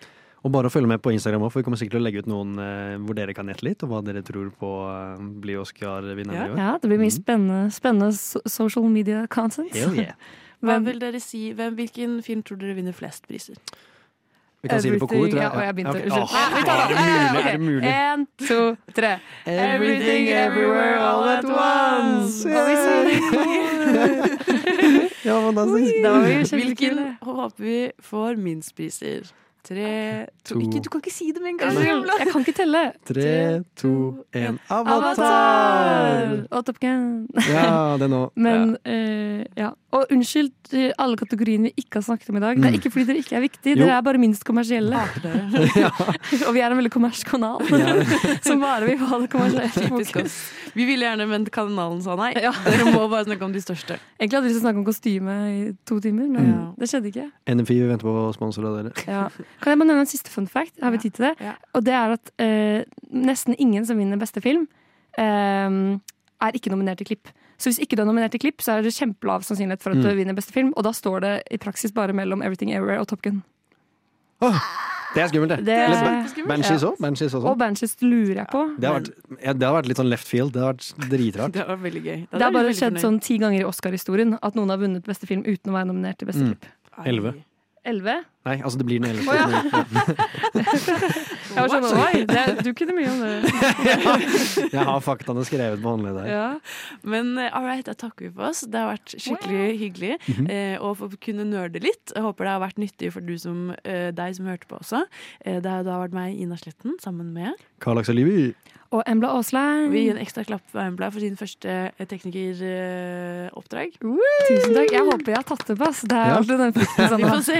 Og 0.43 0.51
bare 0.51 0.67
å 0.67 0.73
følge 0.75 0.91
med 0.91 1.03
på 1.03 1.13
Instagram 1.15 1.45
også, 1.47 1.55
for 1.55 1.63
vi 1.63 1.67
kommer 1.69 1.79
sikkert 1.79 1.97
til 1.99 2.03
å 2.03 2.07
legge 2.07 2.23
ut 2.25 2.31
noen 2.31 2.57
eh, 2.59 2.95
hvor 3.05 3.19
dere 3.19 3.35
kan 3.37 3.51
gjette 3.53 3.67
litt, 3.67 3.85
og 3.87 3.93
hva 3.93 4.01
dere 4.03 4.25
tror 4.27 4.49
på 4.59 4.71
eh, 4.91 5.21
blir 5.45 5.61
Oscar-vinneren 5.63 6.49
i 6.49 6.55
år. 6.55 6.59
Ja, 6.59 6.73
det 6.83 6.91
blir 6.91 6.99
mye 7.03 7.15
spennende, 7.15 7.61
spennende 7.75 8.11
so 8.17 8.43
social 8.51 8.89
media 8.91 9.27
content. 9.31 9.71
Hell 9.77 9.95
yeah. 9.99 10.19
Hvem 10.67 10.85
vil 10.87 11.01
dere 11.03 11.19
si, 11.23 11.49
hvem, 11.59 11.75
Hvilken 11.79 12.21
film 12.23 12.43
tror 12.47 12.59
dere 12.61 12.77
vinner 12.79 12.95
flest 12.95 13.27
priser? 13.27 13.59
Vi 14.63 14.69
kan 14.69 14.81
si 14.83 14.91
det 14.91 14.99
på 15.01 15.07
kor, 15.11 15.17
tror 15.17 15.27
jeg. 15.27 15.37
Ja, 15.43 15.49
og 15.49 15.63
jeg 15.65 15.75
begynte. 15.75 15.99
Unnskyld. 16.03 16.29
Det. 16.63 16.73
er 17.03 17.03
det 17.03 17.11
mulig? 17.11 17.39
Ok, 17.39 17.47
Er 17.47 17.53
det 17.53 17.61
mulig? 17.61 17.89
En, 17.91 18.27
to, 18.49 18.77
tre. 18.97 19.11
Everything 19.47 20.29
everywhere 20.29 20.99
all 21.03 21.25
at 21.29 21.45
once. 21.45 22.47
Og 22.47 22.63
vi 22.69 22.75
sier 22.85 23.03
det 23.09 23.13
i 23.13 23.21
kor. 23.33 23.49
Ja, 25.25 25.35
fantastisk. 25.47 25.93
Da 26.05 26.11
var 26.11 26.21
vi 26.21 26.33
Hvilken 26.35 26.47
kjempekule. 26.47 27.17
håper 27.23 27.63
vi 27.65 27.91
får 28.03 28.37
minst 28.37 28.75
priser? 28.77 29.21
Tre, 29.63 30.27
to. 30.43 30.57
Ikke, 30.59 30.81
Du 30.83 30.89
kan 30.91 30.99
ikke 31.05 31.13
si 31.15 31.29
det 31.31 31.39
med 31.43 31.53
en 31.53 31.59
gang! 31.61 31.77
Jeg 31.79 32.33
kan 32.33 32.43
ikke 32.43 32.55
telle. 32.57 32.81
Tre, 33.07 33.63
to, 33.79 33.91
én. 34.35 34.57
Avatar! 34.67 35.13
Avatar! 35.13 36.41
Og 36.51 36.65
Top 36.67 36.81
Gun. 36.83 37.29
Ja, 37.47 37.95
det 38.01 38.09
nå. 38.11 38.25
Men 38.47 38.73
eh, 38.83 39.45
ja. 39.57 39.69
Og 39.93 40.09
unnskyld 40.11 40.51
alle 40.99 41.19
kategoriene 41.21 41.69
vi 41.69 41.85
ikke 41.85 42.01
har 42.01 42.07
snakket 42.07 42.31
om 42.33 42.39
i 42.39 42.43
dag. 42.43 42.59
Det 42.59 42.71
er 42.71 42.77
ikke 42.79 42.91
fordi 42.95 43.05
dere 43.11 43.21
ikke 43.23 43.37
er 43.37 43.43
viktige, 43.45 43.75
dere 43.77 43.99
er 43.99 44.05
bare 44.07 44.19
minst 44.23 44.43
kommersielle. 44.49 44.99
Ja. 45.83 45.91
og 46.49 46.53
vi 46.57 46.61
er 46.63 46.73
en 46.73 46.79
veldig 46.79 46.91
kommersiell 46.93 47.29
kanal 47.29 47.61
som 48.45 48.61
bare 48.65 48.87
vil 48.89 48.99
ha 49.01 49.19
det 49.23 49.29
kommersielle. 49.33 50.27
Vi 50.75 50.87
ville 50.89 51.05
gjerne, 51.07 51.27
men 51.29 51.45
kanalen 51.53 52.01
sa 52.05 52.17
nei. 52.19 52.33
Ja. 52.41 52.51
Dere 52.67 52.89
må 52.91 53.05
bare 53.13 53.27
snakke 53.29 53.45
om 53.47 53.53
de 53.55 53.61
største. 53.63 53.99
Egentlig 54.19 54.39
hadde 54.39 54.47
vi 54.49 54.53
lyst 54.53 54.59
til 54.59 54.63
å 54.63 54.67
snakke 54.67 54.81
om 54.83 54.87
kostyme 54.89 55.37
i 55.53 55.59
to 55.89 56.01
timer, 56.03 56.29
men 56.33 56.51
Ja. 56.53 56.63
det 56.81 56.89
skjedde 56.91 57.13
ikke. 57.13 57.29
NFI 57.53 57.79
vi 57.83 57.89
venter 57.93 58.09
på 58.09 58.17
sponsor 58.37 58.69
av 58.71 58.79
dere. 58.81 58.95
Ja. 59.07 59.27
Kan 59.61 59.73
jeg 59.73 59.79
bare 59.79 59.89
nevne 59.89 60.01
en 60.01 60.07
siste 60.07 60.31
fun 60.31 60.47
fact? 60.47 60.81
Har 60.83 60.91
vi 60.91 60.99
tid 60.99 61.13
til 61.19 61.27
det? 61.29 61.35
Ja. 61.41 61.53
Og 61.75 61.85
det 61.85 61.93
er 61.95 62.13
at 62.17 62.33
uh, 62.41 62.85
nesten 63.13 63.55
ingen 63.59 63.85
som 63.87 63.99
vinner 63.99 64.17
beste 64.19 64.41
film, 64.43 64.69
uh, 65.19 65.99
er 66.43 66.53
ikke 66.59 66.71
nominert 66.73 66.99
til 66.99 67.07
klipp. 67.07 67.29
Så 67.59 67.71
hvis 67.71 67.79
ikke 67.85 67.95
du 67.97 68.03
er 68.03 68.07
nominert 68.09 68.33
til 68.35 68.41
klipp, 68.43 68.59
så 68.65 68.79
er 68.79 68.83
det 68.83 68.91
kjempelav 68.97 69.45
sannsynlighet 69.47 69.83
for 69.83 69.91
at 69.95 69.97
Mm. 69.99 70.03
du 70.03 70.15
vinner 70.19 70.35
beste 70.35 70.53
film, 70.53 70.73
og 70.77 70.83
da 70.83 70.91
står 70.91 71.21
det 71.21 71.43
i 71.53 71.57
praksis 71.59 71.93
bare 71.95 72.13
mellom 72.13 72.43
Everything 72.43 72.73
Everywhere 72.75 72.99
og 73.01 73.07
Top 73.09 73.23
Gun. 73.23 73.43
Oh. 74.41 74.57
det 75.15 75.23
er 75.23 75.29
skummelt, 75.29 75.51
det. 75.51 75.67
Det 75.67 75.75
er 75.79 76.47
Banshees 76.49 76.83
òg. 76.83 77.45
Ja. 77.45 77.51
Og 77.53 77.59
Banshees 77.59 77.95
lurer 78.03 78.35
jeg 78.41 78.47
på. 78.51 78.63
Det 78.81 78.89
har, 78.89 78.99
vært, 78.99 79.11
ja, 79.45 79.53
det 79.53 79.63
har 79.69 79.75
vært 79.77 79.87
litt 79.93 79.97
sånn 80.01 80.09
left 80.11 80.27
field. 80.27 80.51
Det 80.57 80.61
har 80.65 80.73
vært 80.73 81.09
dritrart. 81.13 81.53
Det 81.61 81.67
var 81.69 81.77
veldig 81.77 82.03
gøy. 82.03 82.17
det, 82.17 82.31
Det 82.33 82.41
har 82.43 82.49
er 82.51 82.57
bare 82.59 82.73
skjedd 82.75 82.97
fornøyd. 82.97 83.05
sånn 83.05 83.21
ti 83.23 83.39
ganger 83.39 83.61
i 83.61 83.65
Oscar-historien 83.69 84.39
at 84.43 84.55
noen 84.59 84.71
har 84.75 84.79
vunnet 84.83 85.05
beste 85.07 85.29
film 85.31 85.45
uten 85.47 85.71
å 85.71 85.77
være 85.79 85.87
nominert 85.93 86.19
til 86.19 86.27
beste 86.33 86.43
Mm. 86.43 86.57
klipp. 86.57 86.67
Elleve. 87.87 88.25
Nei, 88.43 88.57
altså 88.59 88.79
det 88.81 88.87
blir 88.89 88.99
den 88.99 89.11
elleve. 89.13 89.31
Oh, 89.31 89.37
ja. 89.39 89.47
Jeg 91.53 91.61
var 91.61 91.69
sånn, 91.69 91.85
oi, 92.01 92.23
det, 92.27 92.43
du 92.65 92.71
kunne 92.77 92.95
mye 92.97 93.11
om 93.13 93.21
det. 93.23 93.53
Jeg 94.75 94.87
har 94.89 95.03
faktaene 95.05 95.45
skrevet 95.47 95.83
på 95.85 95.93
håndleddet. 95.93 96.27
Ja. 96.33 96.47
Men 97.07 97.35
eh, 97.39 97.51
all 97.55 97.67
right, 97.69 97.85
da 97.87 97.95
takker 97.99 98.27
vi 98.27 98.33
for 98.35 98.49
oss. 98.49 98.65
Det 98.67 98.81
har 98.81 98.91
vært 98.95 99.15
skikkelig 99.15 99.67
hyggelig 99.83 100.13
Mhm. 100.33 100.47
eh, 100.51 100.75
å 100.83 100.91
få 100.97 101.11
kunne 101.23 101.45
nerde 101.49 101.83
litt. 101.85 102.13
Jeg 102.17 102.25
håper 102.25 102.49
det 102.49 102.53
har 102.55 102.63
vært 102.65 102.81
nyttig 102.83 103.13
for 103.15 103.21
du 103.27 103.35
som, 103.39 103.75
eh, 103.85 104.11
deg 104.17 104.35
som 104.39 104.47
hørte 104.49 104.67
på 104.71 104.79
også. 104.81 105.05
Eh, 105.45 105.61
det 105.63 105.71
har 105.71 105.85
da 105.87 106.01
vært 106.03 106.17
meg, 106.17 106.35
Ina 106.41 106.57
Sletten, 106.61 106.97
sammen 107.03 107.33
med 107.37 107.55
Karl 107.85 107.99
Aksel 108.03 108.17
Livi. 108.19 108.55
Og 108.93 109.01
Embla 109.09 109.31
Aasland. 109.39 109.87
Vi 109.93 110.03
gir 110.05 110.13
en 110.13 110.21
ekstra 110.21 110.43
klapp 110.45 110.65
for 110.69 110.83
Embla 110.85 111.07
for 111.15 111.23
sin 111.25 111.37
første 111.41 111.69
eh, 111.97 112.07
teknikeroppdrag. 112.11 113.95
Tusen 114.03 114.75
takk. 114.77 114.93
Jeg 114.93 115.07
håper 115.07 115.33
jeg 115.33 115.39
har 115.39 115.47
tatt 115.49 115.65
det 115.71 115.77
på. 115.81 115.87
ass. 115.89 116.03
Det 116.05 116.19
er 116.19 116.29
Ja. 116.29 116.37
alltid 116.37 116.59
den 116.61 116.73
frykten. 116.77 117.17
Vi 117.17 117.25
får 117.25 117.43
se. 117.47 117.57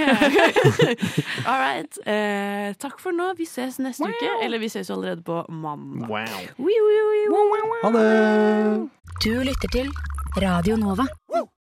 All 1.49 1.59
right. 1.63 1.97
Eh, 2.05 2.73
takk 2.77 2.99
for 3.01 3.11
nå. 3.17 3.31
Vi 3.39 3.45
ses 3.49 3.79
neste 3.81 4.05
uke. 4.05 4.29
Eller 4.45 4.61
vi 4.61 4.69
ses 4.69 4.89
jo 4.89 4.95
allerede 4.99 5.23
på 5.25 5.41
mandag. 5.49 6.07
Wow. 6.09 6.21
Wow, 6.57 6.85
wow, 7.33 7.65
wow. 7.71 7.81
Ha 7.83 7.91
det! 7.97 8.89
Du 9.23 9.33
lytter 9.41 9.69
til 9.73 9.89
Radio 10.37 10.75
Nova. 10.77 11.05